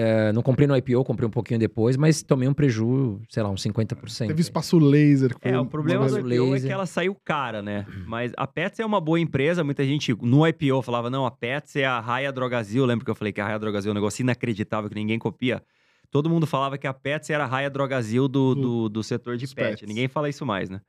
É, 0.00 0.32
não 0.32 0.42
comprei 0.42 0.66
no 0.66 0.76
IPO, 0.76 1.02
comprei 1.04 1.26
um 1.26 1.30
pouquinho 1.30 1.58
depois, 1.58 1.96
mas 1.96 2.22
tomei 2.22 2.48
um 2.48 2.54
prejuízo, 2.54 3.20
sei 3.28 3.42
lá, 3.42 3.50
uns 3.50 3.62
50%. 3.62 4.26
Teve 4.28 4.40
espaço 4.40 4.78
laser. 4.78 5.34
que 5.34 5.40
foi 5.48 5.50
É, 5.50 5.58
o 5.60 5.66
problema 5.66 6.06
do 6.06 6.18
IPO 6.18 6.28
é 6.28 6.50
laser. 6.50 6.68
que 6.68 6.72
ela 6.72 6.86
saiu 6.86 7.14
cara, 7.24 7.60
né? 7.62 7.84
Mas 8.06 8.32
a 8.36 8.46
Pets 8.46 8.78
é 8.80 8.86
uma 8.86 9.00
boa 9.00 9.18
empresa, 9.18 9.64
muita 9.64 9.84
gente 9.84 10.14
no 10.22 10.46
IPO 10.46 10.82
falava, 10.82 11.10
não, 11.10 11.26
a 11.26 11.30
Pets 11.30 11.74
é 11.76 11.84
a 11.84 11.98
Raia 12.00 12.30
Drogazil, 12.32 12.84
lembra 12.86 13.04
que 13.04 13.10
eu 13.10 13.14
falei 13.14 13.32
que 13.32 13.40
a 13.40 13.44
Raia 13.44 13.58
Drogazil 13.58 13.90
é 13.90 13.92
um 13.92 13.94
negócio 13.94 14.22
inacreditável 14.22 14.88
que 14.88 14.94
ninguém 14.94 15.18
copia? 15.18 15.62
Todo 16.10 16.30
mundo 16.30 16.46
falava 16.46 16.78
que 16.78 16.86
a 16.86 16.94
Pets 16.94 17.28
era 17.30 17.44
a 17.44 17.46
Raia 17.46 17.68
Drogazil 17.68 18.28
do, 18.28 18.54
Do- 18.54 18.88
do, 18.88 19.02
setor 19.02 19.36
de 19.36 19.46
pet. 19.46 19.70
pets. 19.76 19.88
Ninguém 19.88 20.08
fala 20.08 20.28
isso 20.28 20.46
mais, 20.46 20.70
né? 20.70 20.80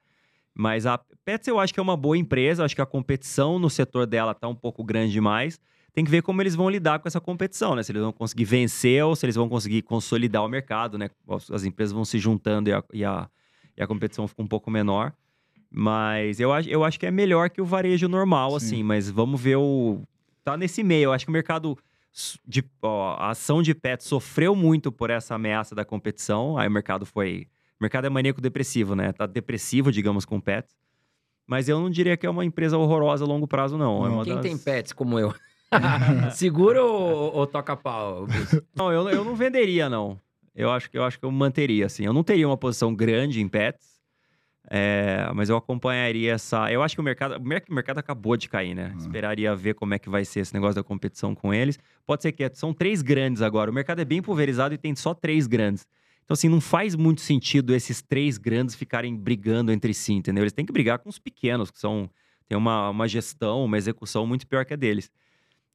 Mas 0.55 0.85
a 0.85 0.99
Pets 1.25 1.47
eu 1.47 1.59
acho 1.59 1.73
que 1.73 1.79
é 1.79 1.83
uma 1.83 1.95
boa 1.97 2.17
empresa, 2.17 2.63
acho 2.65 2.75
que 2.75 2.81
a 2.81 2.85
competição 2.85 3.57
no 3.59 3.69
setor 3.69 4.05
dela 4.05 4.33
tá 4.33 4.47
um 4.47 4.55
pouco 4.55 4.83
grande 4.83 5.11
demais. 5.11 5.59
Tem 5.93 6.05
que 6.05 6.11
ver 6.11 6.21
como 6.21 6.41
eles 6.41 6.55
vão 6.55 6.69
lidar 6.69 6.99
com 6.99 7.07
essa 7.07 7.19
competição, 7.19 7.75
né? 7.75 7.83
Se 7.83 7.91
eles 7.91 8.01
vão 8.01 8.11
conseguir 8.13 8.45
vencer 8.45 9.03
ou 9.03 9.15
se 9.15 9.25
eles 9.25 9.35
vão 9.35 9.49
conseguir 9.49 9.81
consolidar 9.81 10.43
o 10.45 10.47
mercado, 10.47 10.97
né? 10.97 11.09
As- 11.27 11.49
As 11.51 11.63
empresas 11.63 11.91
vão 11.91 12.05
se 12.05 12.19
juntando 12.19 12.69
e 12.69 12.73
a, 12.73 12.83
e 12.93 13.03
a, 13.05 13.29
e 13.77 13.81
a 13.83 13.87
competição 13.87 14.27
fica 14.27 14.41
um 14.41 14.47
pouco 14.47 14.69
menor. 14.69 15.13
Mas 15.71 16.39
eu 16.39 16.51
acho, 16.51 16.69
eu 16.69 16.83
acho 16.83 16.99
que 16.99 17.05
é 17.05 17.11
melhor 17.11 17.49
que 17.49 17.61
o 17.61 17.65
varejo 17.65 18.07
normal, 18.07 18.51
Sim. 18.51 18.55
assim. 18.65 18.83
Mas 18.83 19.09
vamos 19.09 19.39
ver 19.39 19.57
o. 19.57 20.01
Tá 20.43 20.57
nesse 20.57 20.83
meio. 20.83 21.05
Eu 21.05 21.13
acho 21.13 21.25
que 21.25 21.29
o 21.29 21.33
mercado. 21.33 21.77
De, 22.45 22.63
ó, 22.81 23.13
a 23.19 23.29
ação 23.29 23.61
de 23.61 23.75
pets 23.75 24.07
sofreu 24.07 24.55
muito 24.55 24.91
por 24.91 25.11
essa 25.11 25.35
ameaça 25.35 25.75
da 25.75 25.85
competição. 25.85 26.57
Aí 26.57 26.67
o 26.67 26.71
mercado 26.71 27.05
foi. 27.05 27.47
O 27.79 27.83
mercado 27.83 28.05
é 28.05 28.09
maníaco 28.09 28.41
depressivo, 28.41 28.95
né? 28.95 29.13
Tá 29.13 29.25
depressivo, 29.27 29.91
digamos, 29.91 30.25
com 30.25 30.39
pets. 30.41 30.75
Mas 31.45 31.69
eu 31.69 31.79
não 31.79 31.89
diria 31.89 32.17
que 32.17 32.25
é 32.25 32.29
uma 32.29 32.43
empresa 32.43 32.77
horrorosa 32.77 33.23
a 33.23 33.27
longo 33.27 33.47
prazo, 33.47 33.77
não. 33.77 34.21
É 34.21 34.23
Quem 34.23 34.33
das- 34.35 34.41
tem 34.43 34.57
pets 34.57 34.91
como 34.91 35.17
eu? 35.19 35.33
Segura 36.31 36.83
ou, 36.83 37.33
ou 37.35 37.47
toca 37.47 37.75
pau? 37.75 38.27
Não, 38.75 38.91
eu, 38.91 39.07
eu 39.09 39.23
não 39.23 39.35
venderia, 39.35 39.89
não. 39.89 40.19
Eu 40.55 40.71
acho 40.71 40.89
que 40.89 40.97
eu 40.97 41.03
acho 41.03 41.19
que 41.19 41.25
eu 41.25 41.31
manteria, 41.31 41.85
assim. 41.85 42.03
Eu 42.05 42.13
não 42.13 42.23
teria 42.23 42.47
uma 42.47 42.57
posição 42.57 42.93
grande 42.93 43.39
em 43.41 43.47
pets, 43.47 43.99
é, 44.69 45.29
mas 45.33 45.49
eu 45.49 45.55
acompanharia 45.57 46.33
essa. 46.33 46.71
Eu 46.71 46.83
acho 46.83 46.95
que 46.95 47.01
o 47.01 47.03
mercado, 47.03 47.37
o 47.37 47.41
mer- 47.45 47.63
o 47.69 47.73
mercado 47.73 47.97
acabou 47.99 48.35
de 48.35 48.49
cair, 48.49 48.73
né? 48.75 48.91
Ah. 48.93 48.97
Esperaria 48.97 49.55
ver 49.55 49.73
como 49.75 49.93
é 49.93 49.99
que 49.99 50.09
vai 50.09 50.25
ser 50.25 50.41
esse 50.41 50.53
negócio 50.53 50.75
da 50.75 50.83
competição 50.83 51.33
com 51.33 51.53
eles. 51.53 51.79
Pode 52.05 52.23
ser 52.23 52.31
que 52.31 52.49
são 52.53 52.73
três 52.73 53.01
grandes 53.01 53.41
agora. 53.41 53.71
O 53.71 53.73
mercado 53.73 53.99
é 53.99 54.05
bem 54.05 54.21
pulverizado 54.21 54.73
e 54.73 54.77
tem 54.77 54.95
só 54.95 55.13
três 55.13 55.47
grandes. 55.47 55.87
Então, 56.25 56.33
assim, 56.33 56.49
não 56.49 56.61
faz 56.61 56.93
muito 56.95 57.21
sentido 57.21 57.73
esses 57.73 58.01
três 58.03 58.37
grandes 58.37 58.75
ficarem 58.75 59.15
brigando 59.15 59.71
entre 59.71 59.93
si, 59.95 60.13
entendeu? 60.13 60.43
Eles 60.43 60.53
têm 60.53 60.65
que 60.65 60.71
brigar 60.73 60.99
com 60.99 61.09
os 61.09 61.17
pequenos, 61.17 61.71
que 61.71 61.79
são 61.79 62.07
têm 62.47 62.55
uma, 62.57 62.89
uma 62.89 63.07
gestão, 63.07 63.63
uma 63.65 63.77
execução 63.77 64.27
muito 64.27 64.45
pior 64.45 64.63
que 64.65 64.73
a 64.73 64.77
deles. 64.77 65.09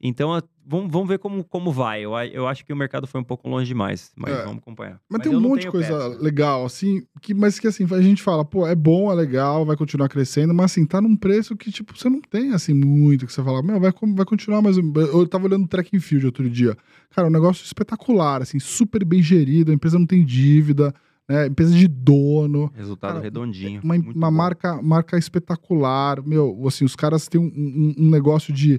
Então, 0.07 0.39
vamos, 0.67 0.93
vamos 0.93 1.09
ver 1.09 1.19
como, 1.19 1.43
como 1.43 1.73
vai. 1.73 2.05
Eu, 2.05 2.13
eu 2.31 2.47
acho 2.47 2.63
que 2.65 2.73
o 2.73 2.77
mercado 2.77 3.07
foi 3.07 3.21
um 3.23 3.25
pouco 3.25 3.49
longe 3.49 3.67
demais, 3.67 4.13
mas 4.15 4.35
É. 4.35 4.43
vamos 4.43 4.59
acompanhar. 4.59 5.01
Mas, 5.09 5.23
tem 5.23 5.33
eu 5.33 5.39
um 5.39 5.41
monte 5.41 5.63
de 5.63 5.71
coisa 5.71 6.11
pets. 6.11 6.23
legal, 6.23 6.65
assim, 6.67 7.03
que, 7.23 7.33
mas 7.33 7.59
que 7.59 7.67
assim, 7.67 7.87
a 7.91 8.03
gente 8.03 8.23
fala, 8.23 8.45
pô, 8.45 8.67
é 8.67 8.75
bom, 8.75 9.11
é 9.11 9.15
legal, 9.15 9.65
vai 9.65 9.77
continuar 9.79 10.11
crescendo, 10.11 10.53
mas 10.53 10.67
assim, 10.73 10.85
tá 10.85 11.01
num 11.01 11.17
preço 11.17 11.57
que, 11.57 11.73
tipo, 11.73 11.97
você 11.97 12.11
não 12.11 12.21
tem, 12.21 12.53
assim, 12.53 12.75
muito, 12.75 13.25
que 13.27 13.33
você 13.33 13.43
fala, 13.43 13.63
meu, 13.63 13.81
vai, 13.81 13.93
vai 14.15 14.27
continuar, 14.27 14.61
mas 14.61 14.77
eu 14.77 15.27
tava 15.27 15.47
olhando 15.47 15.65
o 15.65 15.69
track 15.69 15.97
and 15.97 16.01
field 16.01 16.27
outro 16.27 16.51
dia. 16.51 16.77
Cara, 17.11 17.29
um 17.29 17.31
negócio 17.31 17.65
espetacular, 17.65 18.43
assim, 18.43 18.59
super 18.59 19.03
bem 19.07 19.23
gerido, 19.23 19.71
a 19.73 19.75
empresa 19.75 19.99
não 19.99 20.07
tem 20.07 20.23
dívida, 20.23 20.95
né, 21.27 21.47
empresa 21.47 21.75
de 21.75 21.89
dono, 21.89 22.71
Resultado 22.75 23.13
Cara, 23.15 23.23
redondinho. 23.25 23.81
uma, 23.83 23.95
muito 23.95 24.15
uma 24.15 24.31
bom. 24.31 24.37
marca, 24.37 24.83
marca 24.83 25.17
espetacular, 25.17 26.23
meu, 26.23 26.63
assim, 26.67 26.85
os 26.85 26.95
caras 26.95 27.27
têm 27.27 27.41
um, 27.41 27.47
um- 27.47 27.95
um 28.07 28.11
negócio 28.11 28.53
de, 28.53 28.79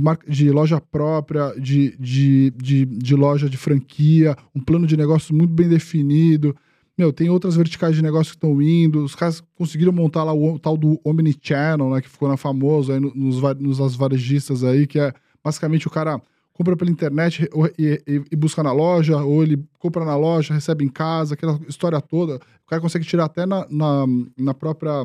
de, 0.00 0.02
de 0.28 0.50
loja 0.50 0.80
própria, 0.80 1.52
de, 1.58 1.96
de, 1.98 2.50
de, 2.56 2.84
de 2.86 3.14
loja 3.14 3.48
de 3.48 3.56
franquia, 3.56 4.36
um 4.54 4.60
plano 4.60 4.86
de 4.86 4.96
negócio 4.96 5.34
muito 5.34 5.52
bem 5.52 5.68
definido. 5.68 6.54
Meu, 6.98 7.12
tem 7.12 7.28
outras 7.28 7.56
verticais 7.56 7.94
de 7.94 8.02
negócio 8.02 8.32
que 8.32 8.36
estão 8.36 8.60
indo. 8.62 9.04
Os 9.04 9.14
caras 9.14 9.42
conseguiram 9.54 9.92
montar 9.92 10.24
lá 10.24 10.32
o, 10.32 10.58
tal 10.58 10.76
do 10.76 10.98
Omnichannel, 11.04 11.90
né? 11.90 12.00
Que 12.00 12.08
ficou 12.08 12.28
na 12.28 12.36
famoso 12.38 12.92
aí 12.92 12.98
no- 13.00 13.12
nos, 13.14 13.40
nos 13.60 13.80
as 13.80 13.94
varejistas 13.94 14.64
aí, 14.64 14.86
que 14.86 14.98
é 14.98 15.12
basicamente 15.44 15.86
o 15.86 15.90
cara 15.90 16.20
compra 16.54 16.74
pela 16.74 16.90
internet 16.90 17.46
e, 17.78 18.02
e- 18.06 18.22
e 18.32 18.36
busca 18.36 18.62
na 18.62 18.72
loja, 18.72 19.18
ou 19.22 19.42
ele 19.42 19.62
compra 19.78 20.06
na 20.06 20.16
loja, 20.16 20.54
recebe 20.54 20.86
em 20.86 20.88
casa, 20.88 21.34
aquela 21.34 21.60
história 21.68 22.00
toda. 22.00 22.36
O 22.36 22.66
cara 22.68 22.80
consegue 22.80 23.04
tirar 23.04 23.26
até 23.26 23.44
na, 23.44 23.66
na, 23.70 24.06
na 24.38 24.54
própria. 24.54 25.04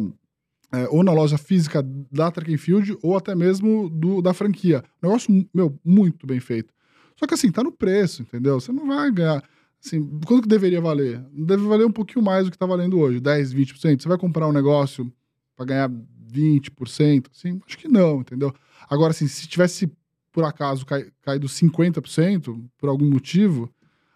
É, 0.73 0.88
ou 0.89 1.03
na 1.03 1.11
loja 1.11 1.38
física 1.38 1.84
da 2.11 2.31
Track 2.31 2.57
Field, 2.57 2.98
ou 3.02 3.18
até 3.18 3.35
mesmo 3.35 3.89
do, 3.89 4.22
da 4.22 4.34
franquia. 4.34 4.84
Negócio, 5.02 5.48
meu, 5.53 5.77
muito 5.84 6.26
bem 6.26 6.39
feito. 6.39 6.73
Só 7.18 7.27
que 7.27 7.34
assim, 7.34 7.52
tá 7.52 7.64
no 7.64 7.72
preço, 7.72 8.22
entendeu? 8.22 8.60
Você 8.60 8.72
não 8.72 8.88
vai 8.88 9.11
ganhar. 9.11 9.43
Assim, 9.84 10.19
quanto 10.26 10.43
que 10.43 10.48
deveria 10.48 10.80
valer? 10.80 11.19
Deve 11.34 11.68
valer 11.68 11.85
um 11.85 11.91
pouquinho 11.91 12.23
mais 12.23 12.45
do 12.45 12.52
que 12.52 12.57
tá 12.57 12.65
valendo 12.65 12.99
hoje, 12.99 13.19
10, 13.19 13.53
20%. 13.53 14.02
Você 14.02 14.07
vai 14.07 14.18
comprar 14.18 14.48
um 14.48 14.52
negócio 14.53 15.11
para 15.56 15.65
ganhar 15.65 15.91
20%? 16.31 17.26
Assim, 17.35 17.60
acho 17.68 17.77
que 17.77 17.88
não, 17.88 18.22
entendeu? 18.22 18.53
Agora, 18.89 19.11
assim, 19.11 19.27
se 19.27 19.48
tivesse, 19.48 19.91
por 20.31 20.43
acaso, 20.43 20.85
cai- 20.85 21.07
caído 21.22 21.48
50%, 21.48 22.64
por 22.77 22.89
algum 22.89 23.10
motivo, 23.10 23.69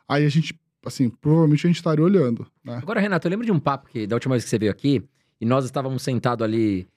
aí 0.08 0.26
a 0.26 0.30
gente, 0.30 0.58
assim, 0.86 1.10
provavelmente 1.10 1.66
a 1.66 1.70
gente 1.70 1.78
estaria 1.78 2.04
olhando, 2.04 2.48
né? 2.64 2.80
Agora, 2.82 3.00
Renato, 3.00 3.28
eu 3.28 3.32
lembro 3.32 3.46
de 3.46 3.52
um 3.52 3.60
papo 3.60 3.90
que 3.90 4.08
da 4.08 4.16
última 4.16 4.36
vez 4.36 4.44
que 4.44 4.50
você 4.50 4.58
veio 4.60 4.72
aqui, 4.72 5.04
e 5.40 5.46
nós 5.46 5.66
estávamos 5.66 6.02
sentados 6.04 6.44
ali 6.44 6.88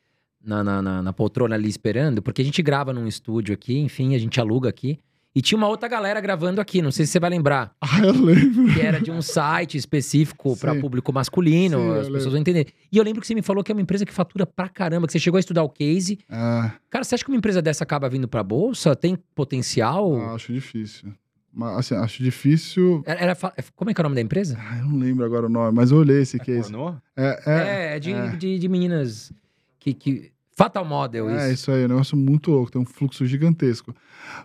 na, 0.43 0.63
na, 0.63 0.81
na- 0.83 1.03
na 1.03 1.13
poltrona 1.13 1.55
ali 1.55 1.69
esperando, 1.69 2.23
porque 2.23 2.43
a 2.43 2.45
gente 2.45 2.63
grava 2.63 2.93
num 2.93 3.07
estúdio 3.07 3.53
aqui, 3.55 3.79
enfim, 3.79 4.15
a 4.15 4.19
gente 4.19 4.41
aluga 4.41 4.69
aqui. 4.69 4.99
E 5.35 5.43
tinha 5.43 5.59
uma 5.59 5.69
outra 5.69 5.89
galera 5.89 6.21
gravando 6.21 6.61
aqui, 6.61 6.81
não 6.83 6.91
sei 6.91 7.05
se 7.07 7.13
você 7.13 7.21
vai 7.21 7.31
lembrar, 7.31 7.73
Ah, 7.81 8.01
eu 8.03 8.13
lembro. 8.13 8.73
que 8.75 8.81
era 8.81 8.99
de 9.01 9.11
um 9.11 9.21
site 9.23 9.77
específico 9.77 10.57
para 10.57 10.75
público 10.75 11.13
masculino, 11.13 11.79
Sim, 11.79 11.89
as 11.91 11.95
lembro. 11.97 12.13
pessoas 12.15 12.33
vão 12.33 12.41
entender. 12.41 12.69
E 12.91 12.97
eu 12.97 13.05
lembro 13.05 13.21
que 13.21 13.27
você 13.27 13.35
me 13.35 13.43
falou 13.43 13.63
que 13.63 13.71
é 13.71 13.75
uma 13.75 13.83
empresa 13.83 14.05
que 14.07 14.13
fatura 14.13 14.47
pra 14.47 14.69
caramba, 14.69 15.07
que 15.07 15.13
você 15.13 15.19
chegou 15.19 15.37
a 15.37 15.41
estudar 15.41 15.63
o 15.63 15.69
case. 15.69 16.19
Ah, 16.29 16.73
Cara, 16.91 17.05
você 17.05 17.15
acha 17.15 17.23
que 17.25 17.31
uma 17.31 17.37
empresa 17.37 17.61
dessa 17.63 17.85
acaba 17.85 18.09
vindo 18.09 18.27
pra 18.27 18.43
bolsa? 18.43 18.97
Tem 18.97 19.17
potencial? 19.35 20.17
ah, 20.21 20.35
acho 20.35 20.53
difícil. 20.53 21.13
Mas, 21.59 21.79
assim, 21.79 21.97
acho 21.97 22.23
difícil. 22.23 23.03
Era, 23.05 23.21
era 23.21 23.37
como 23.75 23.91
é 23.91 23.95
que 23.95 24.01
é 24.01 24.03
o 24.03 24.05
nome 24.05 24.15
da 24.15 24.21
empresa? 24.21 24.57
Ah, 24.61 24.79
eu 24.79 24.87
não 24.87 24.97
lembro 24.97 25.25
agora 25.25 25.47
o 25.47 25.49
nome, 25.49 25.75
mas 25.75 25.91
eu 25.91 25.97
olhei 25.97 26.23
esse 26.23 26.39
case. 26.39 26.71
Pornô? 26.71 26.95
É, 27.17 27.43
é, 27.47 27.53
É, 27.53 27.97
é 27.97 27.99
de, 27.99 28.13
é. 28.13 28.37
De, 28.37 28.59
de 28.61 28.69
meninas 28.69 29.33
que, 29.81 29.93
que... 29.93 30.31
Fatal 30.57 30.85
Model, 30.85 31.29
É, 31.29 31.47
isso. 31.47 31.55
isso 31.55 31.73
aí, 31.73 31.83
é 31.83 31.85
um 31.87 31.89
negócio 31.89 32.17
muito 32.17 32.53
louco, 32.53 32.71
tem 32.71 32.81
um 32.81 32.85
fluxo 32.85 33.27
gigantesco. 33.27 33.93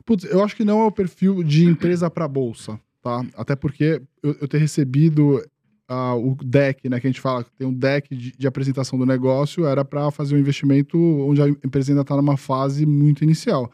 Putz, 0.04 0.24
eu 0.26 0.44
acho 0.44 0.56
que 0.56 0.66
não 0.66 0.80
é 0.80 0.86
o 0.86 0.92
perfil 0.92 1.44
de 1.44 1.66
empresa 1.66 2.10
para 2.10 2.28
bolsa, 2.28 2.80
tá? 3.00 3.24
Até 3.38 3.56
porque 3.56 4.02
eu, 4.24 4.36
eu 4.42 4.48
ter 4.48 4.58
recebido 4.58 5.40
ah, 5.88 6.16
o 6.16 6.36
deck, 6.44 6.90
né, 6.90 7.00
que 7.00 7.06
a 7.06 7.10
gente 7.12 7.22
fala, 7.22 7.44
que 7.44 7.52
tem 7.52 7.68
um 7.68 7.74
deck 7.74 8.16
de, 8.16 8.32
de 8.32 8.48
apresentação 8.48 8.98
do 8.98 9.06
negócio, 9.06 9.68
era 9.68 9.86
para 9.86 10.10
fazer 10.10 10.36
um 10.36 10.40
investimento 10.40 10.98
onde 10.98 11.44
a 11.44 11.48
empresa 11.48 11.92
ainda 11.92 12.02
está 12.02 12.16
numa 12.16 12.38
fase 12.38 12.88
muito 12.88 13.24
inicial. 13.24 13.72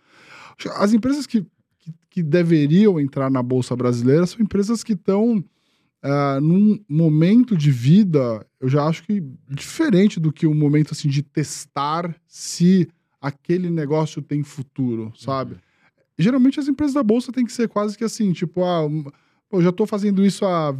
As 0.75 0.91
empresas 0.91 1.25
que, 1.25 1.45
que, 2.09 2.23
deveriam 2.23 2.99
entrar 2.99 3.29
na 3.29 3.41
bolsa 3.41 3.75
brasileira 3.75 4.25
são 4.25 4.41
empresas 4.41 4.83
que 4.83 4.93
estão 4.93 5.43
ah, 6.01 6.39
num 6.41 6.79
momento 6.87 7.57
de 7.57 7.71
vida, 7.71 8.45
eu 8.59 8.69
já 8.69 8.85
acho 8.85 9.03
que 9.03 9.21
diferente 9.49 10.19
do 10.19 10.31
que 10.31 10.47
um 10.47 10.55
momento 10.55 10.93
assim 10.93 11.09
de 11.09 11.21
testar 11.21 12.15
se 12.27 12.87
aquele 13.21 13.69
negócio 13.69 14.21
tem 14.21 14.43
futuro, 14.43 15.11
sabe? 15.17 15.57
Geralmente 16.17 16.59
as 16.59 16.67
empresas 16.67 16.93
da 16.93 17.03
bolsa 17.03 17.31
têm 17.31 17.45
que 17.45 17.51
ser 17.51 17.67
quase 17.67 17.97
que 17.97 18.03
assim, 18.03 18.31
tipo, 18.31 18.63
ah, 18.63 18.87
eu 19.51 19.61
já 19.61 19.71
tô 19.71 19.85
fazendo 19.85 20.25
isso 20.25 20.45
há 20.45 20.73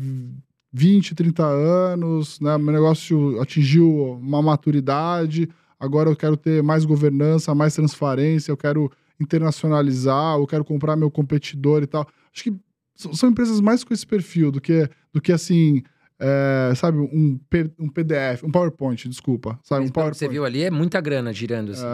20, 0.72 1.16
30 1.16 1.44
anos, 1.46 2.40
né? 2.40 2.58
Meu 2.58 2.74
negócio 2.74 3.42
atingiu 3.42 4.14
uma 4.22 4.42
maturidade, 4.42 5.50
agora 5.80 6.10
eu 6.10 6.16
quero 6.16 6.38
ter 6.38 6.62
mais 6.62 6.86
governança, 6.86 7.56
mais 7.56 7.76
transparência, 7.76 8.52
eu 8.52 8.58
quero 8.58 8.92
internacionalizar, 9.20 10.38
eu 10.38 10.48
quero 10.48 10.64
comprar 10.66 10.96
meu 10.96 11.10
competidor 11.12 11.84
e 11.84 11.88
tal. 11.88 12.08
Acho 12.34 12.44
que 12.44 12.56
são 12.96 13.30
empresas 13.30 13.60
mais 13.62 13.84
com 13.84 13.94
esse 13.94 14.06
perfil 14.06 14.52
do 14.52 14.60
que, 14.62 14.90
do 15.14 15.22
que 15.22 15.32
assim, 15.32 15.82
é, 16.20 16.74
sabe, 16.76 16.98
um, 16.98 17.40
um 17.80 17.90
PDF, 17.90 18.44
um 18.44 18.52
PowerPoint, 18.52 19.08
desculpa, 19.08 19.58
sabe, 19.64 19.82
Mas 19.82 19.90
um 19.90 19.94
pelo 19.94 19.94
que 19.94 19.94
PowerPoint. 19.94 20.18
você 20.18 20.28
viu 20.28 20.44
ali, 20.46 20.64
é 20.64 20.72
muita 20.72 21.00
grana 21.00 21.32
girando, 21.34 21.72
assim. 21.72 21.86
É, 21.86 21.88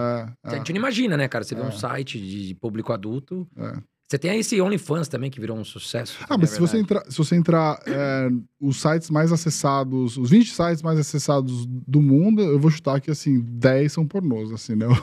A 0.44 0.54
é, 0.54 0.58
gente 0.58 0.74
não 0.74 0.80
imagina, 0.80 1.16
né, 1.16 1.28
cara? 1.28 1.44
Você 1.44 1.54
vê 1.56 1.62
É. 1.62 1.66
um 1.66 1.72
site 1.72 2.20
de, 2.20 2.48
de 2.48 2.56
público 2.56 2.92
adulto. 2.92 3.48
é. 3.58 3.74
Você 4.08 4.20
tem 4.20 4.40
esse 4.40 4.62
OnlyFans 4.62 5.08
também, 5.08 5.32
que 5.32 5.40
virou 5.40 5.58
um 5.58 5.64
sucesso. 5.64 6.20
Ah, 6.30 6.38
mas 6.38 6.52
é 6.52 6.56
se 6.56 6.60
você 6.60 6.78
entrar, 6.78 7.04
se 7.10 7.18
você 7.18 7.36
entrar 7.36 7.80
é, 7.88 8.30
os 8.62 8.80
sites 8.80 9.10
mais 9.10 9.32
acessados, 9.32 10.16
os 10.16 10.30
20 10.30 10.52
sites 10.52 10.84
mais 10.84 11.00
acessados 11.00 11.66
do 11.66 12.00
mundo, 12.00 12.40
eu 12.44 12.60
vou 12.60 12.70
chutar 12.70 13.02
que 13.02 13.10
assim, 13.10 13.40
10 13.42 13.92
são 13.92 14.08
pornôs, 14.08 14.52
assim, 14.52 14.76
né? 14.76 14.86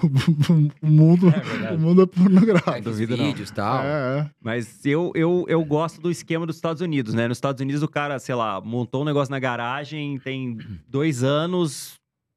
O, 0.80 0.86
mundo, 0.86 1.28
É 1.30 1.72
o 1.72 1.78
mundo 1.78 2.02
é 2.02 2.06
pornográfico. 2.06 2.70
Lives, 2.70 2.84
duvido 2.84 3.16
vídeos 3.16 3.50
e 3.50 3.54
tal. 3.54 3.82
É, 3.82 4.20
é. 4.20 4.30
Mas 4.40 4.84
eu, 4.86 5.10
eu, 5.16 5.44
eu 5.48 5.64
gosto 5.64 6.00
do 6.00 6.10
esquema 6.10 6.46
dos 6.46 6.56
Estados 6.56 6.80
Unidos, 6.80 7.12
né? 7.12 7.26
Nos 7.26 7.38
Estados 7.38 7.60
Unidos, 7.60 7.82
o 7.82 7.88
cara, 7.88 8.18
sei 8.20 8.34
lá, 8.34 8.60
montou 8.60 9.02
um 9.02 9.04
negócio 9.04 9.32
na 9.32 9.40
garagem, 9.40 10.18
tem 10.20 10.58
dois 10.86 11.24
anos, 11.24 11.94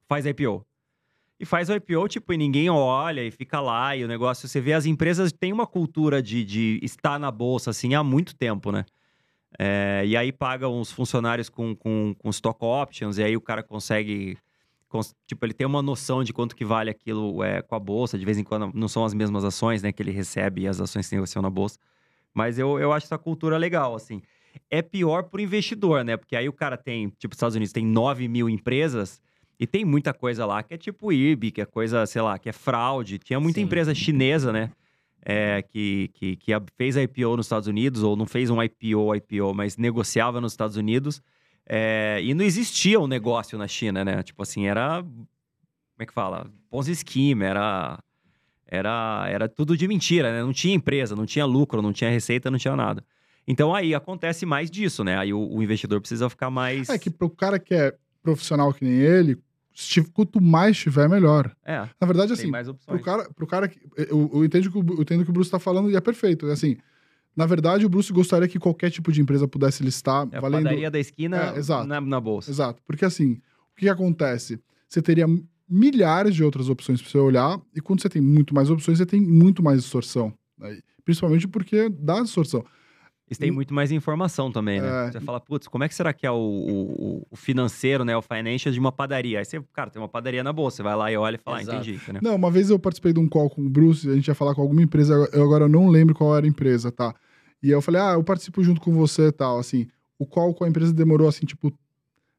faz 0.09 0.25
IPO. 0.25 0.65
E 1.39 1.45
faz 1.45 1.69
o 1.69 1.73
IPO, 1.75 2.07
tipo, 2.07 2.31
e 2.33 2.37
ninguém 2.37 2.69
olha 2.69 3.21
e 3.23 3.29
fica 3.29 3.59
lá, 3.59 3.95
e 3.95 4.03
o 4.03 4.07
negócio, 4.07 4.47
você 4.47 4.61
vê, 4.61 4.71
as 4.73 4.85
empresas 4.85 5.33
têm 5.33 5.51
uma 5.51 5.67
cultura 5.67 6.21
de, 6.23 6.45
de 6.45 6.79
estar 6.81 7.19
na 7.19 7.29
bolsa, 7.29 7.71
assim, 7.71 7.93
há 7.93 8.01
muito 8.03 8.33
tempo, 8.35 8.71
né? 8.71 8.85
É, 9.57 10.03
e 10.05 10.15
aí 10.17 10.31
paga 10.31 10.67
uns 10.67 10.91
funcionários 10.91 11.49
com, 11.49 11.75
com, 11.75 12.13
com 12.17 12.29
stock 12.29 12.57
options, 12.63 13.17
e 13.17 13.23
aí 13.23 13.35
o 13.37 13.41
cara 13.41 13.63
consegue. 13.63 14.37
cons- 14.89 15.13
Tipo, 15.27 15.45
ele 15.45 15.53
tem 15.53 15.65
uma 15.67 15.81
noção 15.81 16.23
de 16.23 16.33
quanto 16.33 16.55
que 16.55 16.65
vale 16.65 16.89
aquilo 16.89 17.43
é, 17.43 17.61
com 17.61 17.75
a 17.75 17.79
bolsa. 17.79 18.17
De 18.17 18.25
vez 18.25 18.37
em 18.37 18.43
quando 18.43 18.71
não 18.73 18.87
são 18.87 19.03
as 19.05 19.13
mesmas 19.13 19.43
ações, 19.45 19.81
né? 19.81 19.91
Que 19.91 20.01
ele 20.03 20.11
recebe 20.11 20.61
e 20.63 20.67
as 20.67 20.79
ações 20.81 21.07
que 21.07 21.15
negociam 21.15 21.41
na 21.41 21.49
bolsa. 21.49 21.77
Mas 22.33 22.59
eu, 22.59 22.79
eu 22.79 22.91
acho 22.91 23.05
essa 23.05 23.17
cultura 23.17 23.57
legal, 23.57 23.95
assim. 23.95 24.21
É 24.69 24.81
pior 24.81 25.23
pro 25.23 25.41
investidor, 25.41 26.03
né? 26.03 26.17
Porque 26.17 26.35
aí 26.35 26.49
o 26.49 26.53
cara 26.53 26.75
tem, 26.77 27.09
tipo, 27.17 27.33
os 27.33 27.37
Estados 27.37 27.55
Unidos 27.55 27.71
tem 27.71 27.85
9 27.85 28.27
mil 28.27 28.49
empresas 28.49 29.21
e 29.59 29.65
tem 29.67 29.83
muita 29.85 30.13
coisa 30.13 30.45
lá 30.45 30.61
que 30.63 30.73
é 30.73 30.77
tipo 30.77 31.11
IB, 31.11 31.51
que 31.51 31.61
é 31.61 31.65
coisa, 31.65 32.05
sei 32.05 32.21
lá, 32.21 32.37
que 32.39 32.49
é 32.49 32.53
fraude. 32.53 33.17
Tinha 33.19 33.39
muita 33.39 33.59
Sim. 33.59 33.65
empresa 33.65 33.93
chinesa, 33.95 34.51
né? 34.51 34.71
é, 35.27 35.63
que, 35.63 36.11
que, 36.13 36.35
que 36.35 36.53
a- 36.53 36.61
fez 36.77 36.95
IPO 36.95 37.35
nos 37.35 37.47
Estados 37.47 37.67
Unidos, 37.67 38.03
ou 38.03 38.15
não 38.15 38.27
fez 38.27 38.51
um 38.51 38.61
IPO, 38.61 39.15
IPO, 39.15 39.55
mas 39.55 39.75
negociava 39.75 40.39
nos 40.39 40.53
Estados 40.53 40.77
Unidos. 40.77 41.19
é, 41.65 42.19
e 42.21 42.31
não 42.35 42.45
existia 42.45 42.99
um 42.99 43.07
negócio 43.07 43.57
na 43.57 43.67
China, 43.67 44.05
né? 44.05 44.21
Tipo 44.21 44.43
assim, 44.43 44.67
era. 44.67 45.01
Como 45.01 45.27
é 45.97 46.05
que 46.05 46.13
fala? 46.13 46.45
Ponzi 46.69 46.93
scheme, 46.95 47.43
era. 47.43 47.97
Era, 48.67 49.25
era 49.29 49.47
tudo 49.49 49.75
de 49.77 49.87
mentira, 49.87 50.31
né? 50.31 50.41
Não 50.43 50.53
tinha 50.53 50.75
empresa, 50.75 51.15
não 51.15 51.25
tinha 51.25 51.45
lucro, 51.45 51.81
não 51.81 51.93
tinha 51.93 52.09
receita, 52.09 52.49
não 52.51 52.57
tinha 52.57 52.75
nada. 52.75 53.03
Então 53.47 53.73
aí 53.75 53.93
acontece 53.95 54.45
mais 54.45 54.69
disso, 54.71 55.03
né? 55.03 55.17
Aí 55.17 55.31
o, 55.33 55.39
o 55.39 55.61
investidor 55.63 55.99
precisa 56.01 56.29
ficar 56.29 56.49
mais. 56.49 56.89
É 56.89 56.97
que 56.99 57.09
pro 57.09 57.29
cara 57.29 57.57
que 57.59 57.73
é 57.75 57.95
profissional 58.23 58.73
que 58.73 58.83
nem 58.83 58.93
ele, 58.99 59.37
se- 59.75 60.03
quanto 60.11 60.41
mais 60.41 60.77
tiver, 60.77 61.07
melhor. 61.09 61.53
É, 61.63 61.87
Na 62.01 62.07
verdade, 62.07 62.33
assim, 62.33 62.47
mais 62.47 62.65
pro 62.67 62.75
opções. 62.75 63.01
cara, 63.03 63.29
pro 63.35 63.45
cara 63.45 63.67
que. 63.67 63.79
Eu, 63.97 64.31
eu 64.33 64.45
entendo 64.45 64.71
que 64.71 64.77
o, 64.77 64.85
eu 64.95 65.01
entendo 65.01 65.23
que 65.23 65.29
o 65.29 65.33
Bruce 65.33 65.51
tá 65.51 65.59
falando 65.59 65.91
e 65.91 65.95
é 65.95 66.01
perfeito. 66.01 66.47
É 66.47 66.53
assim, 66.53 66.77
na 67.35 67.45
verdade, 67.45 67.85
o 67.85 67.89
Bruce 67.89 68.11
gostaria 68.13 68.47
que 68.47 68.57
qualquer 68.57 68.89
tipo 68.89 69.11
de 69.11 69.21
empresa 69.21 69.47
pudesse 69.47 69.83
listar 69.83 70.27
É 70.31 70.37
a 70.37 70.41
valendo. 70.41 70.63
padaria 70.63 70.89
da 70.89 70.97
esquina 70.99 71.53
É, 71.53 71.57
exato. 71.57 71.85
na, 71.85 71.99
na 72.01 72.19
bolsa. 72.21 72.49
Exato. 72.49 72.81
Porque 72.87 73.03
assim, 73.05 73.33
o 73.33 73.75
que, 73.75 73.81
que 73.81 73.89
acontece? 73.89 74.57
Você 74.87 75.01
teria 75.01 75.25
milhares 75.69 76.33
de 76.35 76.43
outras 76.43 76.69
opções 76.69 77.01
para 77.01 77.09
você 77.11 77.17
olhar, 77.17 77.59
e 77.75 77.81
quando 77.81 78.01
você 78.01 78.07
tem 78.09 78.21
muito 78.21 78.53
mais 78.55 78.69
opções, 78.69 78.97
você 78.99 79.05
tem 79.05 79.19
muito 79.19 79.61
mais 79.63 79.81
distorção. 79.81 80.33
né? 80.57 80.77
Principalmente 81.03 81.47
porque 81.47 81.89
dá 81.89 82.21
distorção. 82.21 82.63
Eles 83.27 83.37
têm 83.39 83.49
E- 83.49 83.51
muito 83.51 83.73
mais 83.73 83.91
informação 83.91 84.51
também, 84.51 84.79
né? 84.79 85.07
É. 85.07 85.11
Você 85.11 85.19
fala, 85.19 85.39
putz, 85.39 85.67
como 85.67 85.83
é 85.83 85.87
que 85.87 85.95
será 85.95 86.13
que 86.13 86.27
é 86.27 86.31
o, 86.31 86.35
o, 86.35 87.27
o 87.31 87.35
financeiro, 87.35 88.05
né? 88.05 88.15
O 88.15 88.21
financial 88.21 88.71
de 88.71 88.79
uma 88.79 88.91
padaria. 88.91 89.39
Aí 89.39 89.45
você, 89.45 89.59
cara, 89.73 89.89
tem 89.89 89.99
uma 90.01 90.07
padaria 90.07 90.43
na 90.43 90.53
bolsa. 90.53 90.77
Você 90.77 90.83
vai 90.83 90.95
lá 90.95 91.11
e 91.11 91.17
olha 91.17 91.35
e 91.35 91.39
fala, 91.39 91.57
ah, 91.57 91.61
Exato. 91.61 91.77
entendi. 91.77 91.95
Entendeu? 91.95 92.21
Não, 92.23 92.35
uma 92.35 92.51
vez 92.51 92.69
eu 92.69 92.77
participei 92.77 93.13
de 93.13 93.19
um 93.19 93.27
call 93.27 93.49
com 93.49 93.61
o 93.63 93.69
Bruce, 93.69 94.07
a 94.09 94.13
gente 94.13 94.27
ia 94.27 94.35
falar 94.35 94.53
com 94.53 94.61
alguma 94.61 94.81
empresa, 94.83 95.13
eu 95.33 95.43
agora 95.43 95.67
não 95.67 95.87
lembro 95.87 96.13
qual 96.13 96.35
era 96.37 96.45
a 96.45 96.49
empresa, 96.49 96.91
tá? 96.91 97.15
E 97.63 97.71
eu 97.71 97.81
falei, 97.81 97.99
ah, 97.99 98.13
eu 98.13 98.23
participo 98.23 98.63
junto 98.63 98.79
com 98.79 98.93
você 98.93 99.27
e 99.27 99.31
tal, 99.31 99.57
assim. 99.57 99.87
O 100.19 100.25
call 100.27 100.53
com 100.53 100.63
a 100.63 100.69
empresa 100.69 100.93
demorou, 100.93 101.27
assim, 101.27 101.47
tipo, 101.47 101.73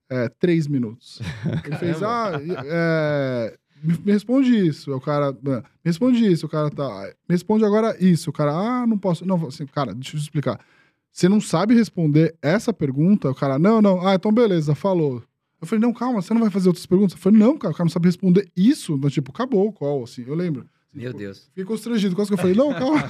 é, 0.09 0.29
três 0.39 0.69
minutos. 0.69 1.21
Ele 1.67 1.77
fez, 1.77 2.01
ah, 2.01 2.31
é, 2.65 3.59
me, 3.83 4.13
responde 4.13 4.55
isso. 4.57 4.95
O 4.95 5.01
cara, 5.01 5.31
"Ah, 5.31 5.33
me 5.45 5.63
responde 5.85 6.25
isso. 6.31 6.47
O 6.47 6.49
cara 6.49 6.71
tá, 6.71 6.85
"Ah, 6.87 7.07
me 7.29 7.35
responde 7.35 7.65
agora 7.65 7.97
isso. 8.01 8.31
O 8.31 8.33
cara, 8.33 8.53
ah, 8.53 8.87
não 8.87 8.97
posso. 8.97 9.27
Não, 9.27 9.47
assim, 9.49 9.67
cara, 9.67 9.93
deixa 9.93 10.17
eu 10.17 10.21
te 10.21 10.23
explicar. 10.23 10.61
Você 11.17 11.31
não 11.31 11.41
sabe 11.41 11.75
responder 11.75 12.37
essa 12.43 12.75
pergunta? 12.75 13.31
O 13.31 13.35
cara, 13.35 13.59
não, 13.59 13.81
não, 13.81 14.07
ah, 14.07 14.17
então 14.17 14.31
beleza, 14.31 14.75
falou. 14.75 15.23
Eu 15.59 15.67
falei, 15.67 15.81
não, 15.81 15.91
calma, 15.91 16.21
você 16.21 16.35
não 16.35 16.43
vai 16.43 16.51
fazer 16.51 16.69
outras 16.69 16.85
perguntas? 16.85 17.15
Eu 17.15 17.19
falei, 17.19 17.39
não, 17.39 17.57
cara, 17.57 17.73
o 17.73 17.75
cara 17.75 17.87
não 17.87 17.91
sabe 17.91 18.07
responder 18.07 18.51
isso. 18.55 18.93
Então, 18.97 19.09
tipo, 19.09 19.31
acabou 19.31 19.67
o 19.67 19.73
call, 19.73 20.05
assim, 20.05 20.27
eu 20.29 20.35
lembro. 20.35 20.69
Meu 20.93 21.13
Tipo, 21.13 21.19
Deus. 21.19 21.47
Fiquei 21.47 21.65
constrangido, 21.65 22.15
quase 22.15 22.29
que 22.29 22.35
eu 22.35 22.39
falei, 22.39 22.55
não, 22.55 22.71
calma. 22.71 23.03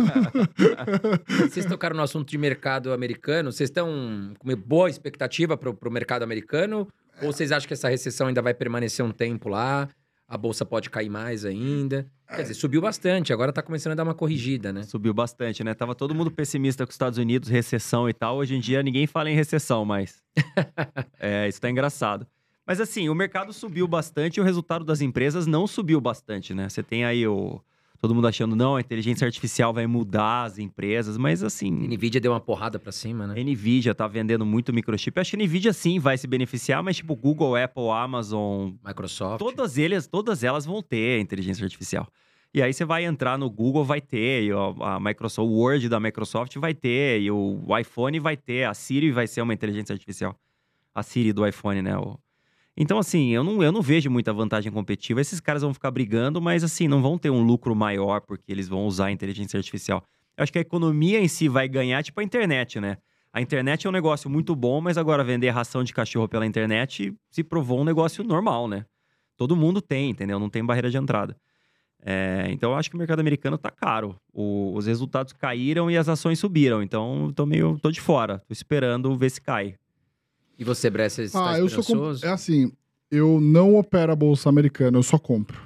Vocês 1.50 1.66
tocaram 1.66 1.96
no 1.96 2.02
assunto 2.02 2.30
de 2.30 2.38
mercado 2.38 2.92
americano. 2.92 3.50
Vocês 3.50 3.68
estão 3.68 3.88
com 4.38 4.48
uma 4.48 4.56
boa 4.56 4.88
expectativa 4.88 5.56
para 5.56 5.68
o 5.68 5.92
mercado 5.92 6.22
americano? 6.22 6.86
Ou 7.20 7.32
vocês 7.32 7.50
acham 7.50 7.66
que 7.66 7.74
essa 7.74 7.88
recessão 7.88 8.28
ainda 8.28 8.40
vai 8.40 8.54
permanecer 8.54 9.04
um 9.04 9.10
tempo 9.10 9.48
lá? 9.48 9.88
A 10.28 10.36
bolsa 10.36 10.64
pode 10.64 10.90
cair 10.90 11.08
mais 11.08 11.44
ainda? 11.44 12.10
Quer 12.28 12.42
dizer, 12.42 12.54
subiu 12.54 12.80
bastante, 12.80 13.32
agora 13.32 13.52
tá 13.52 13.62
começando 13.62 13.92
a 13.92 13.94
dar 13.94 14.02
uma 14.02 14.14
corrigida, 14.14 14.72
né? 14.72 14.82
Subiu 14.82 15.14
bastante, 15.14 15.62
né? 15.62 15.72
Tava 15.72 15.94
todo 15.94 16.14
mundo 16.14 16.30
pessimista 16.30 16.84
com 16.84 16.90
os 16.90 16.94
Estados 16.94 17.18
Unidos, 17.18 17.48
recessão 17.48 18.08
e 18.08 18.12
tal. 18.12 18.36
Hoje 18.38 18.56
em 18.56 18.60
dia 18.60 18.82
ninguém 18.82 19.06
fala 19.06 19.30
em 19.30 19.34
recessão 19.36 19.84
mais. 19.84 20.20
é, 21.20 21.46
isso 21.46 21.60
tá 21.60 21.70
engraçado. 21.70 22.26
Mas 22.66 22.80
assim, 22.80 23.08
o 23.08 23.14
mercado 23.14 23.52
subiu 23.52 23.86
bastante 23.86 24.38
e 24.38 24.40
o 24.40 24.44
resultado 24.44 24.84
das 24.84 25.00
empresas 25.00 25.46
não 25.46 25.68
subiu 25.68 26.00
bastante, 26.00 26.52
né? 26.52 26.68
Você 26.68 26.82
tem 26.82 27.04
aí 27.04 27.26
o. 27.26 27.60
Todo 27.98 28.14
mundo 28.14 28.28
achando, 28.28 28.54
não, 28.54 28.76
a 28.76 28.80
inteligência 28.80 29.24
artificial 29.26 29.72
vai 29.72 29.86
mudar 29.86 30.44
as 30.44 30.58
empresas, 30.58 31.16
mas 31.16 31.42
assim. 31.42 31.70
Nvidia 31.70 32.20
deu 32.20 32.32
uma 32.32 32.40
porrada 32.40 32.78
pra 32.78 32.92
cima, 32.92 33.26
né? 33.26 33.42
Nvidia 33.42 33.94
tá 33.94 34.06
vendendo 34.06 34.44
muito 34.44 34.72
microchip. 34.72 35.16
Eu 35.16 35.20
acho 35.22 35.30
que 35.30 35.36
Nvidia 35.36 35.72
sim 35.72 35.98
vai 35.98 36.16
se 36.18 36.26
beneficiar, 36.26 36.82
mas 36.82 36.96
tipo 36.96 37.16
Google, 37.16 37.56
Apple, 37.56 37.88
Amazon, 37.90 38.72
Microsoft. 38.84 39.38
todas 39.38 39.78
elas, 39.78 40.06
todas 40.06 40.44
elas 40.44 40.64
vão 40.66 40.82
ter 40.82 41.20
inteligência 41.20 41.64
artificial. 41.64 42.06
E 42.54 42.62
aí 42.62 42.72
você 42.72 42.84
vai 42.84 43.04
entrar 43.04 43.36
no 43.36 43.50
Google, 43.50 43.84
vai 43.84 44.00
ter, 44.00 44.44
e 44.44 44.50
a 44.80 44.98
Microsoft, 45.00 45.46
o 45.46 45.52
Word 45.52 45.88
da 45.88 46.00
Microsoft 46.00 46.56
vai 46.56 46.72
ter, 46.74 47.20
e 47.20 47.30
o 47.30 47.60
iPhone 47.78 48.18
vai 48.18 48.36
ter, 48.36 48.64
a 48.64 48.72
Siri 48.72 49.10
vai 49.10 49.26
ser 49.26 49.42
uma 49.42 49.52
inteligência 49.52 49.92
artificial. 49.92 50.34
A 50.94 51.02
Siri 51.02 51.32
do 51.34 51.46
iPhone, 51.46 51.82
né? 51.82 51.96
O- 51.98 52.18
Então, 52.76 52.98
assim, 52.98 53.30
eu 53.30 53.42
não, 53.42 53.62
eu 53.62 53.72
não 53.72 53.80
vejo 53.80 54.10
muita 54.10 54.32
vantagem 54.32 54.70
competitiva. 54.70 55.20
Esses 55.20 55.40
caras 55.40 55.62
vão 55.62 55.72
ficar 55.72 55.90
brigando, 55.90 56.40
mas 56.42 56.62
assim, 56.62 56.86
não 56.86 57.00
vão 57.00 57.16
ter 57.16 57.30
um 57.30 57.42
lucro 57.42 57.74
maior 57.74 58.20
porque 58.20 58.52
eles 58.52 58.68
vão 58.68 58.84
usar 58.86 59.06
a 59.06 59.12
inteligência 59.12 59.56
artificial. 59.56 60.04
Eu 60.36 60.42
acho 60.42 60.52
que 60.52 60.58
a 60.58 60.60
economia 60.60 61.18
em 61.18 61.28
si 61.28 61.48
vai 61.48 61.66
ganhar, 61.68 62.02
tipo 62.02 62.20
a 62.20 62.24
internet, 62.24 62.78
né? 62.78 62.98
A 63.32 63.40
internet 63.40 63.86
é 63.86 63.88
um 63.90 63.92
negócio 63.92 64.28
muito 64.28 64.54
bom, 64.54 64.80
mas 64.80 64.98
agora 64.98 65.24
vender 65.24 65.48
ração 65.50 65.82
de 65.82 65.92
cachorro 65.94 66.28
pela 66.28 66.46
internet 66.46 67.14
se 67.30 67.42
provou 67.42 67.80
um 67.80 67.84
negócio 67.84 68.22
normal, 68.22 68.68
né? 68.68 68.84
Todo 69.36 69.56
mundo 69.56 69.80
tem, 69.80 70.10
entendeu? 70.10 70.38
Não 70.38 70.48
tem 70.50 70.64
barreira 70.64 70.90
de 70.90 70.96
entrada. 70.98 71.36
É, 72.02 72.46
então 72.50 72.70
eu 72.72 72.76
acho 72.76 72.88
que 72.90 72.94
o 72.96 72.98
mercado 72.98 73.20
americano 73.20 73.58
tá 73.58 73.70
caro. 73.70 74.16
O- 74.32 74.74
os 74.74 74.86
resultados 74.86 75.32
caíram 75.32 75.90
e 75.90 75.96
as 75.96 76.08
ações 76.08 76.38
subiram. 76.38 76.82
Então 76.82 77.32
tô 77.34 77.44
meio. 77.46 77.78
tô 77.80 77.90
de 77.90 78.00
fora. 78.00 78.38
Tô 78.46 78.52
esperando 78.52 79.16
ver 79.16 79.30
se 79.30 79.40
cai. 79.40 79.74
E 80.58 80.64
você, 80.64 80.88
Bressa, 80.90 81.26
você 81.26 81.32
tá 81.32 81.52
Ah, 81.52 81.58
eu 81.58 81.68
sou. 81.68 81.82
com-? 81.84 82.26
É 82.26 82.30
assim, 82.30 82.72
eu 83.10 83.40
não 83.40 83.76
opero 83.76 84.12
a 84.12 84.16
bolsa 84.16 84.48
americana, 84.48 84.98
eu 84.98 85.02
só 85.02 85.18
compro. 85.18 85.60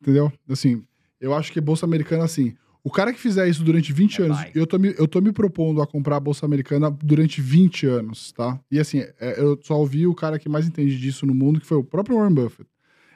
Entendeu? 0.00 0.32
Assim, 0.48 0.84
eu 1.20 1.34
acho 1.34 1.52
que 1.52 1.60
bolsa 1.60 1.86
americana, 1.86 2.24
assim. 2.24 2.54
O 2.84 2.90
cara 2.90 3.12
que 3.12 3.18
fizer 3.20 3.48
isso 3.48 3.64
durante 3.64 3.92
20 3.92 4.20
É, 4.22 4.24
anos, 4.24 4.36
vai. 4.38 4.52
eu 4.54 4.66
tô, 4.66 4.78
me, 4.78 4.94
eu 4.96 5.08
tô 5.08 5.20
me 5.20 5.32
propondo 5.32 5.82
a 5.82 5.86
comprar 5.86 6.16
a 6.16 6.20
bolsa 6.20 6.46
americana 6.46 6.90
durante 6.90 7.40
20 7.40 7.86
anos, 7.86 8.32
tá? 8.32 8.58
E 8.70 8.78
assim, 8.78 9.00
é, 9.20 9.40
eu 9.40 9.58
só 9.62 9.76
ouvi 9.78 10.06
o 10.06 10.14
cara 10.14 10.38
que 10.38 10.48
mais 10.48 10.66
entende 10.66 10.98
disso 10.98 11.26
no 11.26 11.34
mundo, 11.34 11.60
que 11.60 11.66
foi 11.66 11.76
o 11.76 11.84
próprio 11.84 12.16
Warren 12.16 12.32
Buffett. 12.34 12.68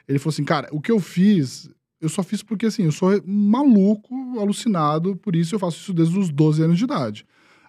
Ele 0.07 0.19
falou 0.19 0.31
assim, 0.33 0.43
cara, 0.43 0.67
o 0.71 0.81
que 0.81 0.91
eu 0.91 0.99
fiz, 0.99 1.69
eu 2.01 2.09
só 2.09 2.21
fiz 2.21 2.43
porque 2.43 2.65
assim, 2.65 2.83
eu 2.83 2.91
sou 2.91 3.09
maluco, 3.25 4.13
alucinado, 4.39 5.15
por 5.15 5.35
isso 5.35 5.55
eu 5.55 5.59
faço 5.59 5.77
isso 5.77 5.93
desde 5.93 6.19
os 6.19 6.29
12 6.29 6.61
anos 6.61 6.77
de 6.77 6.83
idade. 6.83 7.25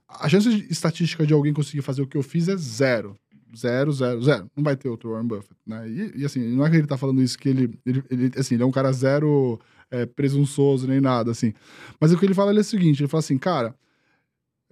A 0.09 0.29
chance 0.29 0.51
de- 0.51 0.71
estatística 0.71 1.25
de 1.27 1.33
alguém 1.33 1.55
conseguir 1.55 1.83
fazer 1.83 2.03
o 2.03 2.07
que 2.07 2.17
eu 2.17 2.23
fiz 2.23 2.49
é 2.49 2.57
zero. 2.57 3.15
Zero, 3.57 3.93
zero, 3.93 4.23
zero. 4.23 4.51
Não 4.57 4.65
vai 4.65 4.77
ter 4.77 4.89
outro 4.89 5.11
Warren 5.11 5.27
Buffett, 5.27 5.55
né? 5.67 5.89
E, 5.89 6.21
e, 6.21 6.25
assim, 6.25 6.41
não 6.55 6.67
é 6.67 6.71
que 6.71 6.77
ele 6.77 6.87
tá 6.87 6.97
falando 6.97 7.23
isso 7.23 7.39
que 7.39 7.49
ele, 7.49 7.79
ele, 7.85 8.05
ele, 8.11 8.33
assim, 8.37 8.55
ele 8.55 8.63
é 8.63 8.67
um 8.67 8.73
cara 8.73 8.93
zero 8.93 9.61
é, 9.91 10.07
presunçoso 10.07 10.87
nem 10.87 11.01
nada, 11.01 11.31
assim. 11.31 11.53
Mas 12.01 12.13
o 12.13 12.19
que 12.19 12.25
ele 12.25 12.35
fala 12.35 12.51
ele 12.51 12.59
é 12.59 12.63
o 12.63 12.65
seguinte, 12.65 13.03
ele 13.03 13.09
fala 13.09 13.21
assim, 13.21 13.39
cara, 13.39 13.75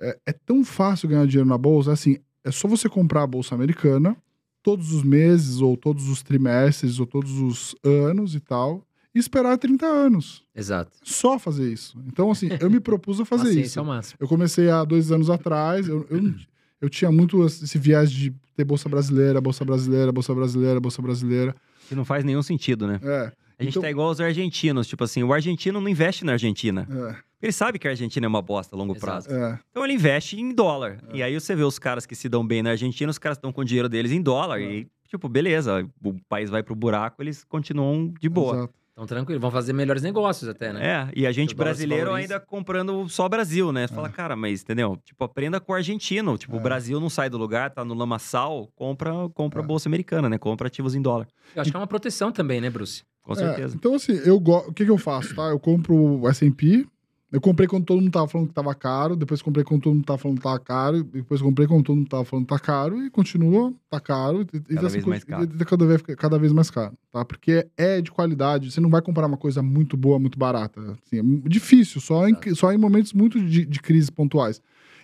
é, 0.01 0.19
é 0.27 0.33
tão 0.33 0.65
fácil 0.65 1.09
ganhar 1.09 1.27
dinheiro 1.27 1.49
na 1.49 1.59
bolsa, 1.59 1.93
assim, 1.93 2.19
é 2.45 2.51
só 2.51 2.67
você 2.67 2.89
comprar 2.89 3.23
a 3.23 3.27
bolsa 3.27 3.55
americana 3.55 4.17
todos 4.63 4.93
os 4.93 5.03
meses, 5.03 5.61
ou 5.61 5.77
todos 5.77 6.09
os 6.09 6.23
trimestres, 6.23 7.01
ou 7.01 7.07
todos 7.07 7.33
os 7.39 7.75
anos 7.85 8.35
e 8.35 8.41
tal, 8.41 8.87
e 9.15 9.19
esperar 9.19 9.59
30 9.59 9.85
anos. 9.85 10.45
Exato. 10.55 10.93
Só 11.03 11.39
fazer 11.39 11.71
isso. 11.71 11.99
Então, 12.07 12.31
assim, 12.31 12.49
eu 12.61 12.71
me 12.71 12.81
propus 12.81 13.21
a 13.21 13.25
fazer 13.25 13.51
isso. 13.61 13.79
ao 13.79 13.85
máximo. 13.85 14.17
Eu 14.21 14.29
comecei 14.29 14.71
há 14.71 14.85
dois 14.85 15.11
anos 15.11 15.29
atrás. 15.29 15.89
Eu, 15.89 16.07
eu, 16.09 16.35
eu 16.81 16.89
tinha 16.89 17.11
muito 17.11 17.45
esse 17.45 17.79
viés 17.79 18.11
de 18.11 18.35
ter 18.57 18.65
bolsa 18.65 18.89
brasileira, 18.89 19.41
bolsa 19.41 19.65
brasileira, 19.65 20.13
bolsa 20.13 20.35
brasileira, 20.35 20.81
bolsa 20.81 21.03
brasileira. 21.03 21.55
Que 21.89 21.95
não 21.95 22.05
faz 22.05 22.25
nenhum 22.25 22.43
sentido, 22.43 22.87
né? 22.87 23.01
É. 23.03 23.33
A 23.59 23.63
gente 23.65 23.73
Então- 23.73 23.83
tá 23.83 23.91
igual 23.91 24.11
os 24.11 24.21
argentinos. 24.21 24.87
Tipo 24.87 25.05
assim, 25.05 25.23
o 25.23 25.33
argentino 25.33 25.81
não 25.81 25.89
investe 25.89 26.25
na 26.25 26.33
Argentina. 26.33 26.87
É, 26.91 27.17
Ele 27.43 27.53
sabe 27.53 27.79
que 27.79 27.87
a 27.89 27.91
Argentina 27.91 28.25
é 28.25 28.29
uma 28.29 28.41
bosta 28.43 28.75
a 28.75 28.79
longo 28.79 28.93
Exato. 28.95 29.27
prazo. 29.29 29.31
é. 29.33 29.59
Então 29.71 29.85
ele 29.85 29.95
investe 29.95 30.41
em 30.41 30.55
dólar. 30.55 30.99
É. 31.13 31.17
E 31.19 31.23
aí 31.23 31.35
você 31.39 31.55
vê 31.57 31.63
os 31.65 31.79
caras 31.79 32.07
que 32.07 32.15
se 32.15 32.29
dão 32.29 32.47
bem 32.47 32.63
na 32.63 32.71
Argentina, 32.71 33.11
os 33.11 33.19
caras 33.19 33.37
estão 33.39 33.53
com 33.53 33.61
o 33.61 33.65
dinheiro 33.65 33.89
deles 33.89 34.13
em 34.13 34.23
dólar. 34.23 34.61
É. 34.61 34.65
E, 34.65 34.87
tipo, 35.09 35.29
beleza, 35.29 35.85
o 36.05 36.15
país 36.29 36.49
vai 36.51 36.63
pro 36.63 36.75
buraco, 36.75 37.21
eles 37.23 37.43
continuam 37.45 38.13
de 38.21 38.29
boa. 38.29 38.57
Exato. 38.57 38.75
Então, 38.93 39.07
tranquilo. 39.07 39.41
Vão 39.41 39.51
fazer 39.51 39.73
melhores 39.73 40.03
negócios 40.03 40.49
até, 40.49 40.71
né? 40.73 40.87
É, 40.87 41.09
e 41.17 41.27
a 41.27 41.33
gente 41.33 41.55
brasileiro 41.55 42.13
ainda 42.13 42.39
comprando 42.39 43.09
só 43.09 43.27
Brasil, 43.29 43.73
né? 43.73 43.87
Você 43.87 43.95
fala, 43.95 44.11
cara, 44.11 44.37
mas 44.37 44.63
entendeu? 44.63 44.99
Tipo, 45.03 45.25
aprenda 45.25 45.59
com 45.59 45.73
o 45.73 45.75
argentino. 45.75 46.37
Tipo, 46.37 46.57
É. 46.57 46.59
o 46.59 46.63
Brasil 46.63 47.01
não 47.01 47.09
sai 47.09 47.31
do 47.31 47.39
lugar, 47.39 47.71
tá 47.71 47.85
no 47.85 47.95
lamaçal, 47.95 48.69
compra, 48.77 49.13
compra 49.33 49.63
É. 49.63 49.65
bolsa 49.65 49.89
americana, 49.89 50.29
né? 50.29 50.37
Compra 50.37 50.67
ativos 50.67 50.95
em 50.95 51.01
dólar. 51.01 51.27
Eu 51.57 51.63
acho 51.63 51.71
que 51.71 51.77
é 51.77 51.81
uma 51.81 51.87
proteção 51.87 52.31
também, 52.31 52.61
né, 52.61 52.69
Bruce? 52.69 53.03
Com 53.23 53.33
É, 53.33 53.37
certeza. 53.37 53.77
então, 53.77 53.95
assim, 53.95 54.13
eu 54.25 54.39
go... 54.39 54.59
o 54.59 54.73
que, 54.75 54.85
que 54.85 54.91
eu 54.91 54.99
faço, 54.99 55.35
tá? 55.35 55.45
Eu 55.49 55.59
compro 55.59 55.95
o 55.95 56.29
S&P, 56.29 56.85
Eu 57.33 57.41
comprei 57.41 57.67
quando 57.67 57.87
todo 57.87 57.99
mundo 57.99 58.13
tava 58.13 58.29
falando 58.29 58.49
que 58.49 58.55
tava 58.55 58.75
caro, 58.75 59.17
depois 59.17 59.41
comprei 59.41 59.65
quando 59.65 59.81
todo 59.81 59.95
mundo 59.95 60.05
tava 60.05 60.19
falando 60.19 60.37
que 60.37 60.43
tava 60.43 60.59
caro, 60.59 61.03
depois 61.03 61.41
comprei 61.41 61.67
quando 61.67 61.83
todo 61.83 61.97
mundo 61.97 62.09
tava 62.09 62.27
falando 62.27 62.45
que 62.45 62.53
tá 62.53 62.59
caro 62.59 63.03
e 63.03 63.09
continua, 63.09 63.73
tá 63.89 63.99
caro. 63.99 64.43
E, 64.53 64.61
Cada 64.75 64.87
assim, 64.87 64.97
vez 64.97 65.07
mais 65.07 65.25
caro. 65.25 65.45
e- 65.45 65.65
cada 65.65 65.87
vez, 65.87 66.03
cada 66.03 66.39
vez 66.39 66.53
mais 66.53 66.71
caro, 66.71 66.93
tá? 67.11 67.25
Porque 67.25 67.67
é 67.75 68.03
de 68.03 68.11
qualidade, 68.11 68.71
você 68.71 68.83
não 68.83 68.91
vai 68.91 69.01
comprar 69.01 69.27
uma 69.27 69.39
coisa 69.39 69.63
muito 69.63 69.97
boa, 69.97 70.19
muito 70.19 70.39
barata. 70.39 70.79
Assim, 71.07 71.21
é 71.21 71.49
difícil, 71.49 72.03
só 72.03 72.29
em, 72.29 72.37
só 72.55 72.71
em 72.71 72.77
momentos 72.77 73.15
muito 73.15 73.43
de, 73.43 73.65
de 73.65 73.81
crises 73.81 74.11
pontuais. 74.11 74.61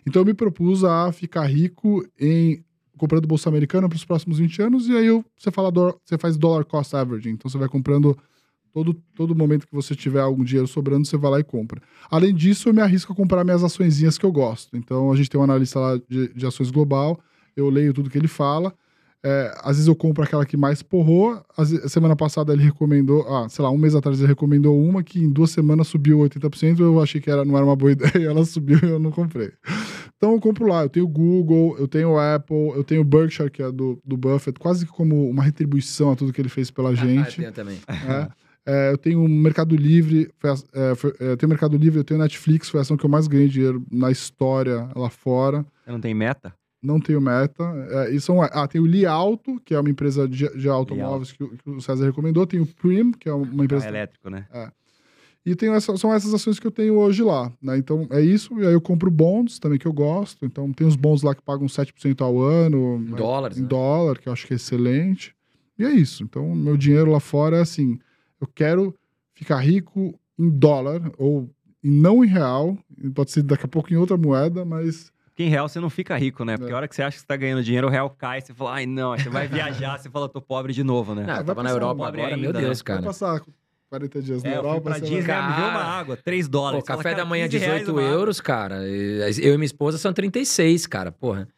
Então 0.07 0.21
eu 0.21 0.27
me 0.27 0.35
propus 0.35 0.85
a 0.85 1.11
ficar 1.11 1.47
rico 1.47 2.07
em 2.21 2.63
comprando 2.99 3.27
bolsa 3.27 3.49
americana 3.49 3.89
para 3.89 3.97
os 3.97 4.05
próximos 4.05 4.39
20 4.39 4.61
anos 4.61 4.89
e 4.89 4.93
aí 4.97 5.07
eu, 5.07 5.25
você 5.37 5.51
fala 5.51 5.71
você 6.05 6.19
faz 6.19 6.37
dollar 6.37 6.65
cost 6.65 6.95
averaging, 6.95 7.31
então 7.31 7.49
você 7.49 7.57
vai 7.57 7.69
comprando 7.69 8.19
todo 8.73 8.95
todo 9.15 9.35
momento 9.35 9.67
que 9.67 9.75
você 9.75 9.95
tiver 9.95 10.21
algum 10.21 10.45
dinheiro 10.45 10.67
sobrando, 10.69 11.07
você 11.07 11.17
vai 11.17 11.31
lá 11.31 11.41
e 11.41 11.45
compra. 11.45 11.81
Além 12.11 12.35
disso, 12.35 12.69
eu 12.69 12.75
me 12.75 12.81
arrisco 12.81 13.13
a 13.13 13.17
comprar 13.17 13.45
minhas 13.45 13.63
açõezinhas 13.65 14.17
que 14.19 14.25
eu 14.27 14.33
gosto. 14.33 14.77
Então, 14.77 15.11
a 15.13 15.17
gente 15.17 15.29
tem 15.31 15.41
um 15.41 15.45
analista 15.45 15.79
lá 15.81 16.01
de, 16.09 16.33
de 16.35 16.47
ações 16.47 16.71
global, 16.71 17.19
eu 17.57 17.69
leio 17.71 17.93
tudo 17.93 18.09
que 18.11 18.19
ele 18.19 18.29
fala. 18.29 18.73
É, 19.21 19.53
às 19.65 19.73
vezes 19.73 19.89
eu 19.89 19.97
compro 19.97 20.23
aquela 20.23 20.47
que 20.47 20.57
mais 20.57 20.81
porrou. 20.81 21.43
Ve- 21.59 21.89
semana 21.89 22.15
passada 22.15 22.53
ele 22.53 22.63
recomendou, 22.63 23.27
ah, 23.29 23.49
sei 23.49 23.65
lá, 23.65 23.71
um 23.71 23.77
mês 23.77 23.97
atrás 23.97 24.19
ele 24.21 24.29
recomendou 24.29 24.81
uma 24.81 25.03
que 25.03 25.19
em 25.19 25.29
duas 25.29 25.51
semanas 25.51 25.89
subiu 25.89 26.19
80%. 26.21 26.79
Eu 26.79 27.01
achei 27.03 27.21
que 27.21 27.29
era, 27.29 27.45
não 27.45 27.57
era 27.57 27.67
uma 27.67 27.75
boa 27.75 27.91
ideia, 27.93 28.29
ela 28.29 28.45
subiu 28.45 28.79
e 28.81 28.87
eu 28.87 29.01
não 29.01 29.11
comprei. 29.11 29.51
Então 30.17 30.33
eu 30.35 30.41
compro 30.41 30.69
lá. 30.69 30.85
Eu 30.85 30.89
tenho 30.89 31.09
Google, 31.09 31.77
eu 31.81 31.89
tenho 31.89 32.17
Apple, 32.17 32.69
eu 32.77 32.85
tenho 32.85 33.03
Berkshire, 33.03 33.51
que 33.51 33.61
é 33.61 33.73
do, 33.73 34.01
do 34.05 34.17
Buffett, 34.17 34.57
quase 34.59 34.87
como 34.87 35.29
uma 35.29 35.43
retribuição 35.43 36.13
a 36.13 36.17
tudo 36.17 36.33
que 36.33 36.41
ele 36.41 36.49
fez 36.49 36.71
pela 36.71 36.91
Ah, 36.91 36.93
eu 36.93 36.97
gente. 36.97 37.37
tenho 37.39 37.53
também. 37.53 37.79
É. 37.89 38.29
É, 38.71 38.93
eu 38.93 38.99
tenho 38.99 39.25
o 39.25 39.29
Mercado 39.29 39.75
Livre, 39.75 40.31
foi 40.39 40.51
é, 40.75 40.95
foi- 40.95 41.15
é, 41.21 41.31
eu 41.33 41.37
tenho 41.39 41.49
Mercado 41.49 41.75
Livre, 41.77 41.99
eu 42.01 42.05
tenho 42.05 42.21
Netflix, 42.21 42.69
foi 42.69 42.81
a 42.81 42.83
ação 42.83 42.99
que 42.99 43.05
eu 43.07 43.09
mais 43.09 43.27
ganhei 43.27 43.49
dinheiro 43.49 43.83
na 43.91 44.11
história 44.11 44.89
lá 44.95 45.09
fora. 45.09 45.65
Você 45.85 45.91
não 45.93 46.01
tem 46.01 46.13
meta? 46.13 46.55
Não 46.83 47.01
tenho 47.01 47.21
meta. 47.21 47.65
É, 47.91 48.11
e 48.15 48.21
são, 48.21 48.43
ah, 48.43 48.69
tem 48.69 48.79
o 48.81 48.87
Li 48.87 49.07
Auto, 49.07 49.59
que 49.65 49.75
é 49.75 49.81
uma 49.81 49.89
empresa 49.89 50.29
de, 50.29 50.49
de 50.57 50.69
automóveis 50.69 51.33
que, 51.33 51.43
o- 51.43 51.49
que 51.57 51.71
o 51.71 51.81
César 51.81 52.05
recomendou. 52.05 52.47
Tem 52.47 52.61
o 52.61 52.67
Prim, 52.67 53.11
que 53.13 53.29
é 53.29 53.33
uma 53.33 53.65
empresa. 53.65 53.89
elétrico, 53.89 54.29
né? 54.29 54.47
E 55.47 55.55
tem 55.57 55.71
essa- 55.71 55.97
são 55.97 56.13
essas 56.13 56.35
ações 56.35 56.61
que 56.61 56.67
eu 56.67 56.71
tenho 56.71 56.95
hoje 56.99 57.23
lá. 57.23 57.51
Né? 57.63 57.79
Então 57.79 58.07
é 58.11 58.21
isso. 58.21 58.61
E 58.61 58.67
aí 58.67 58.73
eu 58.75 58.81
compro 58.83 59.11
bonds 59.11 59.59
também 59.59 59.79
que 59.79 59.87
eu 59.87 59.93
gosto. 59.95 60.45
Então 60.45 60.71
tem 60.73 60.87
os 60.87 60.95
bonds 60.95 61.23
lá 61.23 61.35
que 61.35 61.41
pagam 61.43 61.67
7% 61.69 62.21
ao 62.23 62.39
ano. 62.39 62.97
Em 62.99 63.11
né? 63.13 63.17
dólares, 63.17 63.57
em 63.59 63.63
né? 63.63 63.67
dólar, 63.69 64.19
que 64.19 64.29
eu 64.29 64.33
acho 64.33 64.47
que 64.47 64.53
é 64.53 64.57
excelente. 64.57 65.35
E 65.79 65.85
é 65.85 65.91
isso. 65.91 66.23
Então, 66.23 66.55
meu 66.55 66.77
dinheiro 66.77 67.11
lá 67.11 67.19
fora 67.21 67.57
é 67.57 67.61
assim: 67.63 67.99
eu 68.41 68.47
quero 68.47 68.95
ficar 69.35 69.59
rico 69.59 70.19
em 70.39 70.49
dólar, 70.51 71.01
ou 71.19 71.49
e 71.83 71.91
não 71.91 72.25
em 72.25 72.29
real, 72.29 72.77
pode 73.15 73.31
ser 73.31 73.43
daqui 73.43 73.65
a 73.65 73.69
pouco 73.69 73.93
em 73.93 73.97
outra 73.97 74.17
moeda, 74.17 74.65
mas. 74.65 75.13
Porque 75.27 75.45
em 75.45 75.49
real 75.49 75.69
você 75.69 75.79
não 75.79 75.89
fica 75.89 76.17
rico, 76.17 76.45
né? 76.45 76.57
Porque 76.57 76.73
É. 76.73 76.75
a 76.75 76.77
hora 76.79 76.89
que 76.89 76.95
você 76.97 77.03
acha 77.03 77.17
que 77.17 77.21
você 77.21 77.27
tá 77.27 77.37
ganhando 77.37 77.63
dinheiro, 77.63 77.87
o 77.87 77.91
real 77.91 78.11
cai, 78.11 78.41
você 78.41 78.53
fala, 78.53 78.75
ai 78.75 78.87
não, 78.87 79.17
você 79.17 79.29
vai 79.29 79.47
viajar, 79.47 79.97
você 79.99 80.11
fala, 80.11 80.29
tô 80.29 80.41
pobre 80.41 80.73
de 80.73 80.83
novo, 80.83 81.15
né? 81.15 81.25
Não, 81.25 81.37
eu 81.37 81.45
tava 81.45 81.63
na 81.63 81.71
Europa 81.71 82.09
agora, 82.09 82.37
meu 82.37 82.49
ainda, 82.49 82.53
Deus, 82.61 82.79
né? 82.83 82.85
Vai 82.87 82.97
cara. 82.97 83.03
passar 83.03 83.41
40 83.89 84.21
dias 84.23 84.43
na 84.43 84.51
É, 84.51 84.53
eu 84.57 84.57
fui 84.63 84.69
Europa. 84.69 84.81
pra 84.83 84.95
você 84.95 85.01
Disney, 85.03 85.17
deu 85.23 85.35
uma 85.37 85.39
Cara. 85.73 85.85
água, 85.85 86.17
3 86.17 86.47
Pô, 86.47 86.51
dólares. 86.53 86.81
Você 86.81 86.87
café 86.89 87.03
fala, 87.03 87.15
da 87.15 87.17
cara, 87.19 87.29
manhã 87.29 87.45
15 87.49 87.59
reais 87.59 87.81
18 87.83 87.97
uma 87.97 88.03
água. 88.03 88.13
euros, 88.19 88.41
cara. 88.41 88.77
Eu 88.87 89.55
e 89.55 89.57
minha 89.57 89.65
esposa 89.65 89.97
são 89.99 90.13
36, 90.13 90.87
cara. 90.89 91.13
Porra. 91.13 91.49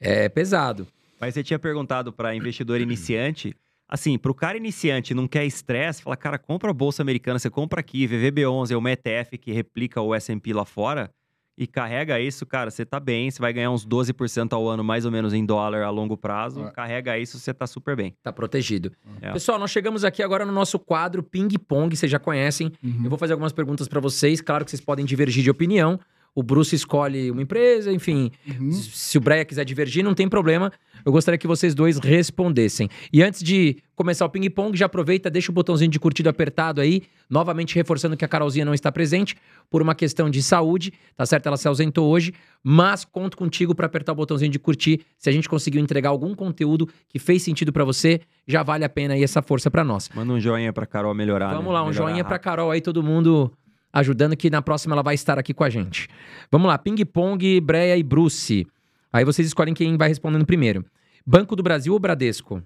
É 0.00 0.28
pesado. 0.28 0.86
Mas 1.20 1.34
você 1.34 1.42
tinha 1.42 1.58
perguntado 1.58 2.12
para 2.12 2.34
investidor 2.36 2.80
iniciante. 2.80 3.54
Assim, 3.88 4.18
pro 4.18 4.34
cara 4.34 4.56
iniciante 4.56 5.14
não 5.14 5.28
quer 5.28 5.44
estresse, 5.44 6.02
fala, 6.02 6.16
cara, 6.16 6.38
compra 6.38 6.70
a 6.70 6.74
bolsa 6.74 7.02
americana, 7.02 7.38
você 7.38 7.50
compra 7.50 7.80
aqui, 7.80 8.08
VVB11 8.08 8.70
é 8.70 8.76
uma 8.76 8.90
ETF 8.90 9.36
que 9.38 9.52
replica 9.52 10.00
o 10.00 10.14
S&P 10.14 10.52
lá 10.54 10.64
fora 10.64 11.10
e 11.56 11.66
carrega 11.68 12.18
isso, 12.18 12.44
cara, 12.44 12.68
você 12.70 12.84
tá 12.84 12.98
bem, 12.98 13.30
você 13.30 13.40
vai 13.40 13.52
ganhar 13.52 13.70
uns 13.70 13.86
12% 13.86 14.52
ao 14.54 14.66
ano 14.68 14.82
mais 14.82 15.04
ou 15.04 15.12
menos 15.12 15.32
em 15.32 15.44
dólar 15.46 15.82
a 15.82 15.90
longo 15.90 16.16
prazo, 16.16 16.64
É. 16.64 16.70
carrega 16.72 17.16
isso, 17.16 17.38
você 17.38 17.54
tá 17.54 17.66
super 17.66 17.94
bem. 17.94 18.12
Tá 18.24 18.32
protegido. 18.32 18.90
É. 19.20 19.30
Pessoal, 19.32 19.58
nós 19.58 19.70
chegamos 19.70 20.02
aqui 20.02 20.22
agora 20.22 20.44
no 20.44 20.50
nosso 20.52 20.78
quadro 20.80 21.22
Ping 21.22 21.50
Pong, 21.68 21.94
vocês 21.94 22.10
já 22.10 22.18
conhecem. 22.18 22.72
Uhum. 22.82 23.02
Eu 23.04 23.10
vou 23.10 23.18
fazer 23.18 23.34
algumas 23.34 23.52
perguntas 23.52 23.86
pra 23.86 24.00
vocês. 24.00 24.40
Claro 24.40 24.64
que 24.64 24.70
vocês 24.72 24.80
podem 24.80 25.04
divergir 25.04 25.44
de 25.44 25.50
opinião. 25.50 26.00
O 26.34 26.42
Bruce 26.42 26.74
escolhe 26.74 27.30
uma 27.30 27.42
empresa, 27.42 27.92
enfim. 27.92 28.30
Uhum. 28.60 28.72
Se 28.72 29.16
o 29.16 29.20
Breia 29.20 29.44
quiser 29.44 29.64
divergir, 29.64 30.02
não 30.02 30.14
tem 30.14 30.28
problema. 30.28 30.72
Eu 31.04 31.12
gostaria 31.12 31.38
que 31.38 31.46
vocês 31.46 31.74
dois 31.76 31.98
respondessem. 31.98 32.88
E 33.12 33.22
antes 33.22 33.40
de 33.40 33.76
começar 33.94 34.24
o 34.24 34.28
ping-pong, 34.28 34.76
já 34.76 34.86
aproveita, 34.86 35.30
deixa 35.30 35.52
o 35.52 35.54
botãozinho 35.54 35.90
de 35.90 36.00
curtido 36.00 36.28
apertado 36.28 36.80
aí. 36.80 37.02
Novamente 37.30 37.76
reforçando 37.76 38.16
que 38.16 38.24
a 38.24 38.28
Carolzinha 38.28 38.64
não 38.64 38.74
está 38.74 38.90
presente 38.90 39.36
por 39.70 39.80
uma 39.80 39.94
questão 39.94 40.28
de 40.28 40.42
saúde, 40.42 40.92
tá 41.16 41.24
certo? 41.24 41.46
Ela 41.46 41.56
se 41.56 41.68
ausentou 41.68 42.10
hoje, 42.10 42.32
mas 42.62 43.04
conto 43.04 43.36
contigo 43.36 43.72
para 43.74 43.86
apertar 43.86 44.10
o 44.12 44.16
botãozinho 44.16 44.50
de 44.50 44.58
curtir. 44.58 45.02
Se 45.16 45.30
a 45.30 45.32
gente 45.32 45.48
conseguiu 45.48 45.80
entregar 45.80 46.08
algum 46.10 46.34
conteúdo 46.34 46.88
que 47.08 47.18
fez 47.20 47.42
sentido 47.42 47.72
para 47.72 47.84
você, 47.84 48.20
já 48.46 48.62
vale 48.64 48.84
a 48.84 48.88
pena 48.88 49.14
aí 49.14 49.22
essa 49.22 49.40
força 49.40 49.70
para 49.70 49.84
nós. 49.84 50.10
Manda 50.14 50.32
um 50.32 50.40
joinha 50.40 50.72
pra 50.72 50.84
Carol 50.84 51.14
melhorar, 51.14 51.50
Vamos 51.54 51.66
né? 51.66 51.72
lá, 51.72 51.82
um 51.82 51.90
Melhorar 51.90 52.08
joinha 52.08 52.24
pra 52.24 52.32
rápido. 52.34 52.44
Carol 52.44 52.70
aí, 52.72 52.80
todo 52.80 53.02
mundo 53.02 53.52
ajudando, 53.94 54.36
que 54.36 54.50
na 54.50 54.60
próxima 54.60 54.94
ela 54.94 55.02
vai 55.02 55.14
estar 55.14 55.38
aqui 55.38 55.54
com 55.54 55.62
a 55.62 55.70
gente. 55.70 56.08
Vamos 56.50 56.66
lá, 56.66 56.76
ping-pong, 56.76 57.60
Breia 57.60 57.96
e 57.96 58.02
Bruce. 58.02 58.66
Aí 59.12 59.24
vocês 59.24 59.46
escolhem 59.46 59.72
quem 59.72 59.96
vai 59.96 60.08
respondendo 60.08 60.44
primeiro. 60.44 60.84
Banco 61.24 61.54
do 61.54 61.62
Brasil 61.62 61.92
ou 61.92 62.00
Bradesco? 62.00 62.60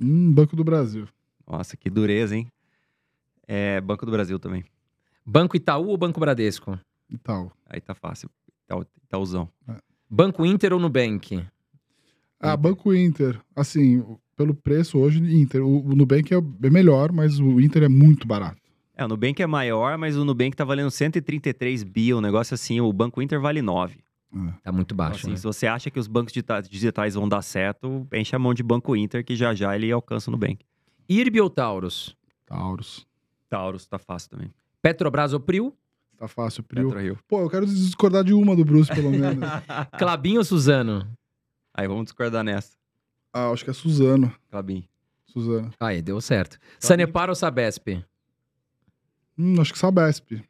Hum, 0.00 0.32
Banco 0.32 0.54
do 0.54 0.62
Brasil. 0.62 1.08
Nossa, 1.46 1.76
que 1.76 1.90
dureza, 1.90 2.36
hein? 2.36 2.46
É, 3.46 3.80
Banco 3.80 4.06
do 4.06 4.12
Brasil 4.12 4.38
também. 4.38 4.64
Banco 5.26 5.56
Itaú 5.56 5.88
ou 5.88 5.96
Banco 5.96 6.20
Bradesco? 6.20 6.78
Tal. 7.24 7.52
Aí 7.68 7.80
tá 7.80 7.94
fácil. 7.94 8.30
Itaú, 8.64 8.86
Itaúzão. 9.04 9.48
Banco 10.08 10.46
Inter 10.46 10.72
ou 10.72 10.78
Nubank? 10.78 11.44
Ah, 12.38 12.56
Banco 12.56 12.94
Inter. 12.94 13.40
Assim, 13.54 14.04
pelo 14.36 14.54
preço 14.54 14.98
hoje, 14.98 15.18
Inter. 15.18 15.62
O, 15.62 15.84
o 15.84 15.96
Nubank 15.96 16.32
é 16.32 16.36
é 16.36 16.70
melhor, 16.70 17.10
mas 17.12 17.40
o 17.40 17.60
Inter 17.60 17.82
é 17.82 17.88
muito 17.88 18.26
barato. 18.26 18.61
É, 18.96 19.04
o 19.04 19.08
Nubank 19.08 19.42
é 19.42 19.46
maior, 19.46 19.96
mas 19.96 20.16
o 20.16 20.24
Nubank 20.24 20.56
tá 20.56 20.64
valendo 20.64 20.90
133 20.90 21.82
bi, 21.82 22.12
um 22.12 22.20
negócio 22.20 22.54
assim, 22.54 22.80
o 22.80 22.92
Banco 22.92 23.22
Inter 23.22 23.40
vale 23.40 23.62
9. 23.62 23.98
É. 24.34 24.38
Tá 24.62 24.72
muito 24.72 24.94
Então, 24.94 24.96
baixo, 24.96 25.20
assim, 25.20 25.30
né? 25.30 25.36
se 25.36 25.42
você 25.44 25.66
acha 25.66 25.90
que 25.90 25.98
os 25.98 26.06
bancos 26.06 26.32
digitais 26.68 27.14
vão 27.14 27.28
dar 27.28 27.42
certo, 27.42 28.06
enche 28.12 28.34
a 28.34 28.38
mão 28.38 28.54
de 28.54 28.62
Banco 28.62 28.94
Inter, 28.96 29.24
que 29.24 29.34
já 29.36 29.54
já 29.54 29.74
ele 29.76 29.90
alcança 29.92 30.30
o 30.30 30.32
Nubank. 30.32 30.64
IRB 31.08 31.40
ou 31.40 31.50
Taurus? 31.50 32.16
Taurus. 32.46 33.06
Taurus 33.48 33.86
tá 33.86 33.98
fácil 33.98 34.30
também. 34.30 34.50
Petrobras 34.80 35.32
ou 35.32 35.40
Prio? 35.40 35.74
Tá 36.16 36.28
fácil, 36.28 36.62
Prio. 36.62 36.84
PetroRio. 36.88 37.18
Pô, 37.28 37.40
eu 37.40 37.50
quero 37.50 37.66
discordar 37.66 38.22
de 38.24 38.32
uma 38.32 38.54
do 38.56 38.64
Bruce, 38.64 38.88
pelo 38.94 39.10
menos. 39.10 39.44
Clabin 39.98 40.38
ou 40.38 40.44
Suzano? 40.44 41.06
Aí 41.74 41.86
vamos 41.88 42.04
discordar 42.04 42.44
nessa. 42.44 42.76
ah, 43.32 43.50
acho 43.50 43.64
que 43.64 43.70
é 43.70 43.74
Suzano. 43.74 44.32
Clabin. 44.50 44.84
Suzano. 45.26 45.70
Aí, 45.80 46.00
deu 46.02 46.20
certo. 46.20 46.58
Sanepar 46.78 47.28
ou 47.28 47.34
Sabesp? 47.34 48.02
Hum, 49.42 49.60
acho 49.60 49.72
que 49.72 49.78
Sabesp. 49.78 50.40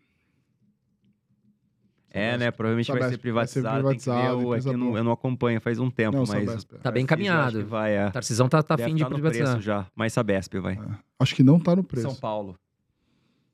É, 2.14 2.36
né? 2.36 2.50
Provavelmente 2.50 2.88
vai 2.90 2.98
Sabesp, 3.00 3.14
ser 3.16 3.22
privatizado. 3.22 3.82
vai 3.84 3.98
ser 3.98 4.04
tem 4.10 4.14
que 4.14 4.20
ver 4.20 4.36
privatizado, 4.36 4.46
o- 4.48 4.54
é 4.54 4.74
eu, 4.74 4.78
não, 4.78 4.96
eu 4.98 5.04
não 5.04 5.12
acompanho 5.12 5.58
faz 5.62 5.78
um 5.78 5.90
tempo, 5.90 6.18
Não, 6.18 6.24
mas... 6.26 6.44
Sabesp. 6.44 6.74
Tá 6.82 6.90
bem 6.90 7.04
encaminhado. 7.04 7.64
vai, 7.66 7.96
é. 7.96 8.10
Tarcisão 8.10 8.48
tá, 8.50 8.62
tá 8.62 8.76
Deve 8.76 8.92
de 8.92 9.02
tá 9.02 9.08
no 9.08 9.14
privatizar. 9.14 9.46
preço 9.52 9.62
já, 9.62 9.86
mas 9.94 10.12
Sabesp 10.12 10.54
vai. 10.60 10.74
É. 10.74 10.98
Acho 11.18 11.34
que 11.34 11.42
não 11.42 11.58
tá 11.58 11.74
no 11.74 11.82
preço. 11.82 12.06
São 12.10 12.14
Paulo. 12.20 12.58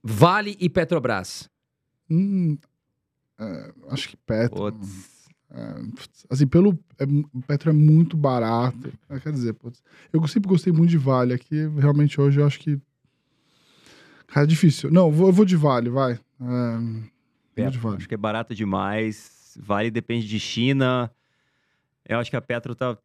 Vale 0.03 0.57
e 0.59 0.69
Petrobras? 0.69 1.49
Hum, 2.11 2.59
é, 3.39 3.73
acho 3.91 4.09
que 4.09 4.17
Petro. 4.17 4.73
Putz. 4.73 5.19
É, 5.51 5.75
assim, 6.31 6.47
pelo. 6.47 6.79
É, 6.99 7.07
Petro 7.47 7.71
é 7.71 7.73
muito 7.73 8.17
barato. 8.17 8.93
É, 9.09 9.19
quer 9.21 9.33
dizer, 9.33 9.53
putz, 9.55 9.83
eu 10.13 10.27
sempre 10.27 10.49
gostei 10.49 10.73
muito 10.73 10.91
de 10.91 10.99
Vale. 10.99 11.33
Aqui, 11.33 11.67
realmente, 11.79 12.21
hoje 12.21 12.41
eu 12.41 12.47
acho 12.47 12.59
que. 12.59 12.81
Cara, 14.29 14.45
é 14.45 14.47
difícil. 14.47 14.91
Não, 14.91 15.07
eu 15.07 15.33
vou, 15.33 15.45
de 15.45 15.57
Vale, 15.57 15.91
vai. 15.91 16.13
É, 16.13 17.63
vou 17.63 17.71
de 17.71 17.79
Vale. 17.79 17.97
Acho 17.97 18.09
que 18.09 18.15
é 18.15 18.19
barato 18.19 18.55
demais. 18.55 19.57
Vale 19.61 19.91
depende 19.91 20.27
de 20.29 20.39
China. 20.39 21.11
Eu 22.09 22.19
acho 22.19 22.31
que 22.31 22.37
a 22.37 22.41
Petro 22.41 22.75
tá. 22.75 22.97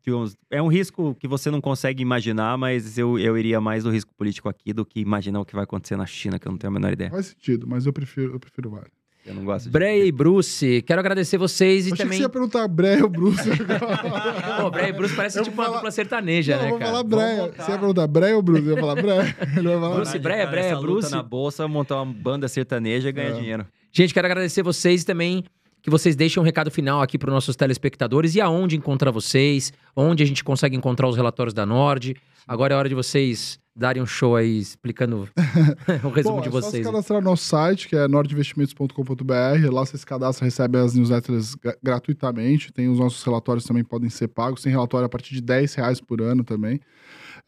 É 0.49 0.61
um 0.61 0.67
risco 0.67 1.15
que 1.15 1.27
você 1.27 1.51
não 1.51 1.59
consegue 1.59 2.01
imaginar, 2.01 2.57
mas 2.57 2.97
eu, 2.97 3.19
eu 3.19 3.37
iria 3.37 3.59
mais 3.59 3.83
do 3.83 3.91
risco 3.91 4.13
político 4.15 4.47
aqui 4.47 4.71
do 4.71 4.85
que 4.85 4.99
imaginar 4.99 5.41
o 5.41 5.45
que 5.45 5.55
vai 5.55 5.65
acontecer 5.65 5.97
na 5.97 6.05
China, 6.05 6.39
que 6.39 6.47
eu 6.47 6.51
não 6.51 6.57
tenho 6.57 6.71
a 6.71 6.73
menor 6.73 6.93
ideia. 6.93 7.09
Faz 7.09 7.27
sentido, 7.27 7.67
mas 7.67 7.85
eu 7.85 7.91
prefiro, 7.91 8.33
eu 8.33 8.39
prefiro 8.39 8.69
Vale. 8.69 8.91
Eu 9.25 9.33
não 9.35 9.45
gosto 9.45 9.65
de. 9.65 9.71
Breia 9.71 10.03
e 10.05 10.11
Bruce, 10.11 10.81
quero 10.85 10.99
agradecer 10.99 11.37
vocês 11.37 11.85
e 11.85 11.89
Eu 11.89 11.93
achei 11.93 11.97
que 11.97 12.03
também. 12.03 12.17
você 12.17 12.23
ia 12.23 12.29
perguntar 12.29 12.67
Breia 12.67 13.03
ou 13.03 13.09
Bruce. 13.09 13.49
Pô, 14.61 14.69
Breia 14.69 14.89
e 14.89 14.93
Bruce 14.93 15.15
parece 15.15 15.39
Eu 15.39 15.43
tipo 15.43 15.55
vou 15.55 15.63
uma 15.63 15.69
falar- 15.69 15.77
dupla 15.79 15.91
sertaneja, 15.91 16.57
Não, 16.57 16.59
eu 16.59 16.63
né, 16.65 16.69
vou 16.71 16.79
cara? 16.79 16.91
falar 16.91 17.03
voltar. 17.37 17.63
Você 17.65 17.71
ia 17.71 17.77
perguntar 17.77 18.07
Breia 18.07 18.35
ou 18.35 18.41
Bruce? 18.41 18.67
Eu 18.67 18.75
ia 18.75 18.79
falar 18.79 18.95
Breia. 18.95 19.35
Ele 19.57 19.67
vai 19.67 19.79
falar 19.79 19.95
Bruce, 19.95 20.11
de 20.13 20.19
Breia, 20.19 20.51
nessa 20.51 20.75
luta 20.75 20.87
Bruce. 20.87 21.11
na 21.11 21.23
bolsa, 21.23 21.67
montar 21.67 22.01
uma 22.01 22.13
banda 22.13 22.47
sertaneja 22.47 23.09
e 23.09 23.11
ganhar 23.11 23.29
É. 23.29 23.33
dinheiro. 23.39 23.65
Gente, 23.91 24.13
quero 24.13 24.25
agradecer 24.27 24.61
vocês 24.63 25.03
e 25.03 25.05
também 25.05 25.43
que 25.81 25.89
vocês 25.89 26.15
deixem 26.15 26.41
um 26.41 26.45
recado 26.45 26.71
final 26.71 27.01
aqui 27.01 27.17
para 27.17 27.27
os 27.29 27.33
nossos 27.33 27.55
telespectadores 27.55 28.35
e 28.35 28.41
aonde 28.41 28.75
encontrar 28.77 29.11
vocês, 29.11 29.71
onde 29.95 30.23
a 30.23 30.25
gente 30.25 30.43
consegue 30.43 30.75
encontrar 30.77 31.07
os 31.07 31.15
relatórios 31.15 31.53
da 31.53 31.65
Nord. 31.65 32.15
Agora 32.47 32.73
é 32.73 32.77
hora 32.77 32.89
de 32.89 32.95
vocês 32.95 33.59
darem 33.75 34.03
um 34.03 34.05
show 34.05 34.35
aí 34.35 34.59
explicando 34.59 35.27
o 36.03 36.09
resumo 36.09 36.35
Bom, 36.35 36.41
de 36.41 36.49
é 36.49 36.51
só 36.51 36.61
se 36.61 36.67
vocês. 36.71 36.85
cadastrar 36.85 37.21
no 37.21 37.29
nosso 37.29 37.43
site, 37.45 37.87
que 37.87 37.95
é 37.95 38.07
nordinvestimentos.com.br. 38.07 39.33
Lá 39.71 39.85
você 39.85 39.97
se 39.97 40.05
cadastra, 40.05 40.45
recebe 40.45 40.77
as 40.77 40.93
newsletters 40.93 41.55
gra- 41.55 41.77
gratuitamente. 41.81 42.71
Tem 42.71 42.87
os 42.89 42.99
nossos 42.99 43.23
relatórios 43.23 43.65
também 43.65 43.83
podem 43.83 44.09
ser 44.09 44.27
pagos. 44.27 44.61
Tem 44.61 44.71
relatório 44.71 45.05
a 45.05 45.09
partir 45.09 45.33
de 45.33 45.41
10 45.41 45.73
reais 45.75 45.99
por 46.01 46.21
ano 46.21 46.43
também. 46.43 46.79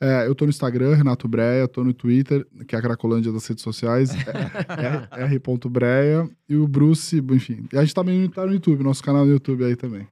É, 0.01 0.27
eu 0.27 0.35
tô 0.35 0.45
no 0.45 0.49
Instagram, 0.49 0.95
Renato 0.95 1.27
Breia, 1.27 1.67
tô 1.67 1.83
no 1.83 1.93
Twitter, 1.93 2.45
que 2.67 2.75
é 2.75 2.79
a 2.79 2.81
Cracolândia 2.81 3.31
das 3.31 3.47
redes 3.47 3.63
sociais, 3.63 4.09
é, 4.13 5.21
é, 5.21 5.23
r.breia, 5.33 6.29
e 6.49 6.55
o 6.57 6.67
Bruce, 6.67 7.17
enfim. 7.31 7.65
E 7.71 7.77
a 7.77 7.81
gente 7.81 7.93
também 7.93 8.27
tá 8.29 8.45
no 8.45 8.51
YouTube, 8.51 8.83
nosso 8.83 9.01
canal 9.01 9.25
no 9.25 9.31
YouTube 9.31 9.63
aí 9.63 9.75
também. 9.75 10.05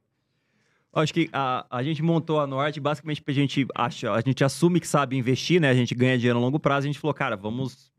Acho 0.94 1.14
que 1.14 1.28
a, 1.34 1.66
a 1.70 1.82
gente 1.82 2.04
montou 2.04 2.40
a 2.40 2.46
Norte 2.46 2.80
basicamente 2.80 3.22
pra 3.22 3.34
gente 3.34 3.66
achar, 3.74 4.14
a 4.14 4.22
gente 4.22 4.44
assume 4.44 4.80
que 4.80 4.88
sabe 4.88 5.18
investir, 5.18 5.60
né? 5.60 5.70
A 5.70 5.74
gente 5.74 5.96
ganha 5.96 6.18
dinheiro 6.18 6.38
a 6.38 6.42
longo 6.42 6.60
prazo, 6.60 6.86
a 6.86 6.88
gente 6.92 7.00
falou, 7.00 7.14
cara, 7.16 7.36
vamos 7.36 7.92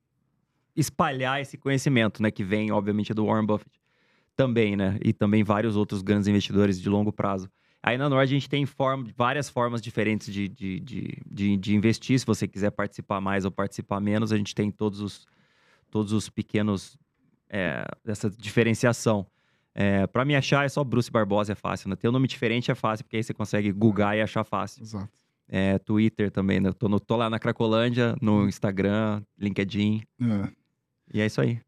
espalhar 0.77 1.41
esse 1.41 1.57
conhecimento, 1.57 2.23
né? 2.23 2.31
Que 2.31 2.45
vem, 2.45 2.71
obviamente, 2.71 3.13
do 3.13 3.27
Warren 3.27 3.47
Buffett 3.47 3.81
também, 4.37 4.77
né? 4.77 4.99
E 5.05 5.13
também 5.13 5.43
vários 5.43 5.77
outros 5.77 6.03
grandes 6.03 6.29
investidores 6.29 6.81
de 6.81 6.89
longo 6.89 7.13
prazo. 7.13 7.51
Aí 7.83 7.99
na 7.99 8.09
Nord 8.09 8.23
a 8.23 8.35
gente 8.35 8.49
tem 8.49 8.65
forma, 8.65 9.07
várias 9.17 9.49
formas 9.49 9.83
diferentes 9.83 10.33
de, 10.33 10.49
de, 10.49 10.81
de, 10.81 11.23
de, 11.27 11.57
de 11.57 11.75
investir. 11.75 12.19
Se 12.19 12.25
você 12.25 12.49
quiser 12.49 12.71
participar 12.71 13.21
mais 13.21 13.45
ou 13.45 13.51
participar 13.51 14.01
menos, 14.01 14.33
a 14.33 14.39
gente 14.39 14.55
tem 14.55 14.71
todos 14.71 15.01
os, 15.01 15.27
todos 15.91 16.13
os 16.13 16.31
pequenos 16.31 16.97
é, 17.51 17.85
dessa 18.05 18.31
diferenciação. 18.31 19.27
É, 19.75 20.07
para 20.07 20.25
me 20.25 20.37
achar 20.37 20.65
é 20.65 20.69
só 20.69 20.85
Bruce 20.85 21.11
Barbosa, 21.11 21.53
é 21.53 21.55
fácil, 21.57 21.89
né? 21.91 21.97
Ter 21.97 22.09
um 22.09 22.13
nome 22.13 22.29
diferente 22.29 22.71
é 22.71 22.75
fácil, 22.75 23.05
porque 23.05 23.17
aí 23.17 23.25
você 23.25 23.35
consegue 23.35 23.73
googar 23.73 24.17
e 24.17 24.21
achar 24.23 24.45
fácil. 24.45 24.83
Exato. 24.83 25.09
É, 25.49 25.79
Twitter 25.79 26.31
também, 26.31 26.61
né? 26.61 26.69
Eu 26.71 26.75
tô, 26.75 26.89
no- 26.89 27.01
tô 27.01 27.17
lá 27.17 27.29
na 27.29 27.39
Cracolândia, 27.39 28.15
no 28.23 28.47
Instagram, 28.49 29.21
LinkedIn. 29.39 30.03
É. 30.23 30.49
E 31.13 31.21
é 31.21 31.27
isso 31.27 31.41
aí. 31.41 31.61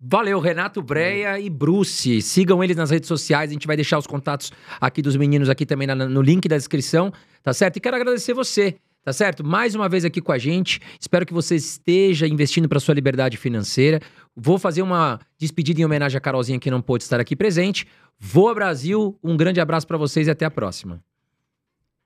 Valeu, 0.00 0.38
Renato 0.38 0.80
Breia 0.80 1.38
e 1.40 1.50
Bruce. 1.50 2.22
Sigam 2.22 2.62
eles 2.62 2.76
nas 2.76 2.90
redes 2.90 3.08
sociais. 3.08 3.50
A 3.50 3.52
gente 3.52 3.66
vai 3.66 3.74
deixar 3.76 3.98
os 3.98 4.06
contatos 4.06 4.52
aqui 4.80 5.02
dos 5.02 5.16
meninos 5.16 5.48
aqui 5.48 5.66
também 5.66 5.86
na- 5.88 5.94
no 5.94 6.22
link 6.22 6.46
da 6.48 6.56
descrição, 6.56 7.12
tá 7.42 7.52
certo? 7.52 7.76
E 7.76 7.80
quero 7.80 7.96
agradecer 7.96 8.32
você, 8.32 8.76
tá 9.04 9.12
certo? 9.12 9.44
Mais 9.44 9.74
uma 9.74 9.88
vez 9.88 10.04
aqui 10.04 10.20
com 10.20 10.30
a 10.30 10.38
gente. 10.38 10.80
Espero 11.00 11.26
que 11.26 11.32
você 11.34 11.56
esteja 11.56 12.28
investindo 12.28 12.68
para 12.68 12.78
sua 12.78 12.94
liberdade 12.94 13.36
financeira. 13.36 14.00
Vou 14.40 14.56
fazer 14.56 14.82
uma 14.82 15.18
despedida 15.36 15.80
em 15.80 15.84
homenagem 15.84 16.16
à 16.16 16.20
Carolzinha 16.20 16.60
que 16.60 16.70
não 16.70 16.80
pôde 16.80 17.02
estar 17.02 17.18
aqui 17.18 17.34
presente. 17.34 17.88
Voa 18.20 18.54
Brasil, 18.54 19.18
um 19.22 19.36
grande 19.36 19.60
abraço 19.60 19.86
para 19.86 19.98
vocês 19.98 20.28
e 20.28 20.30
até 20.30 20.44
a 20.44 20.50
próxima. 20.50 21.02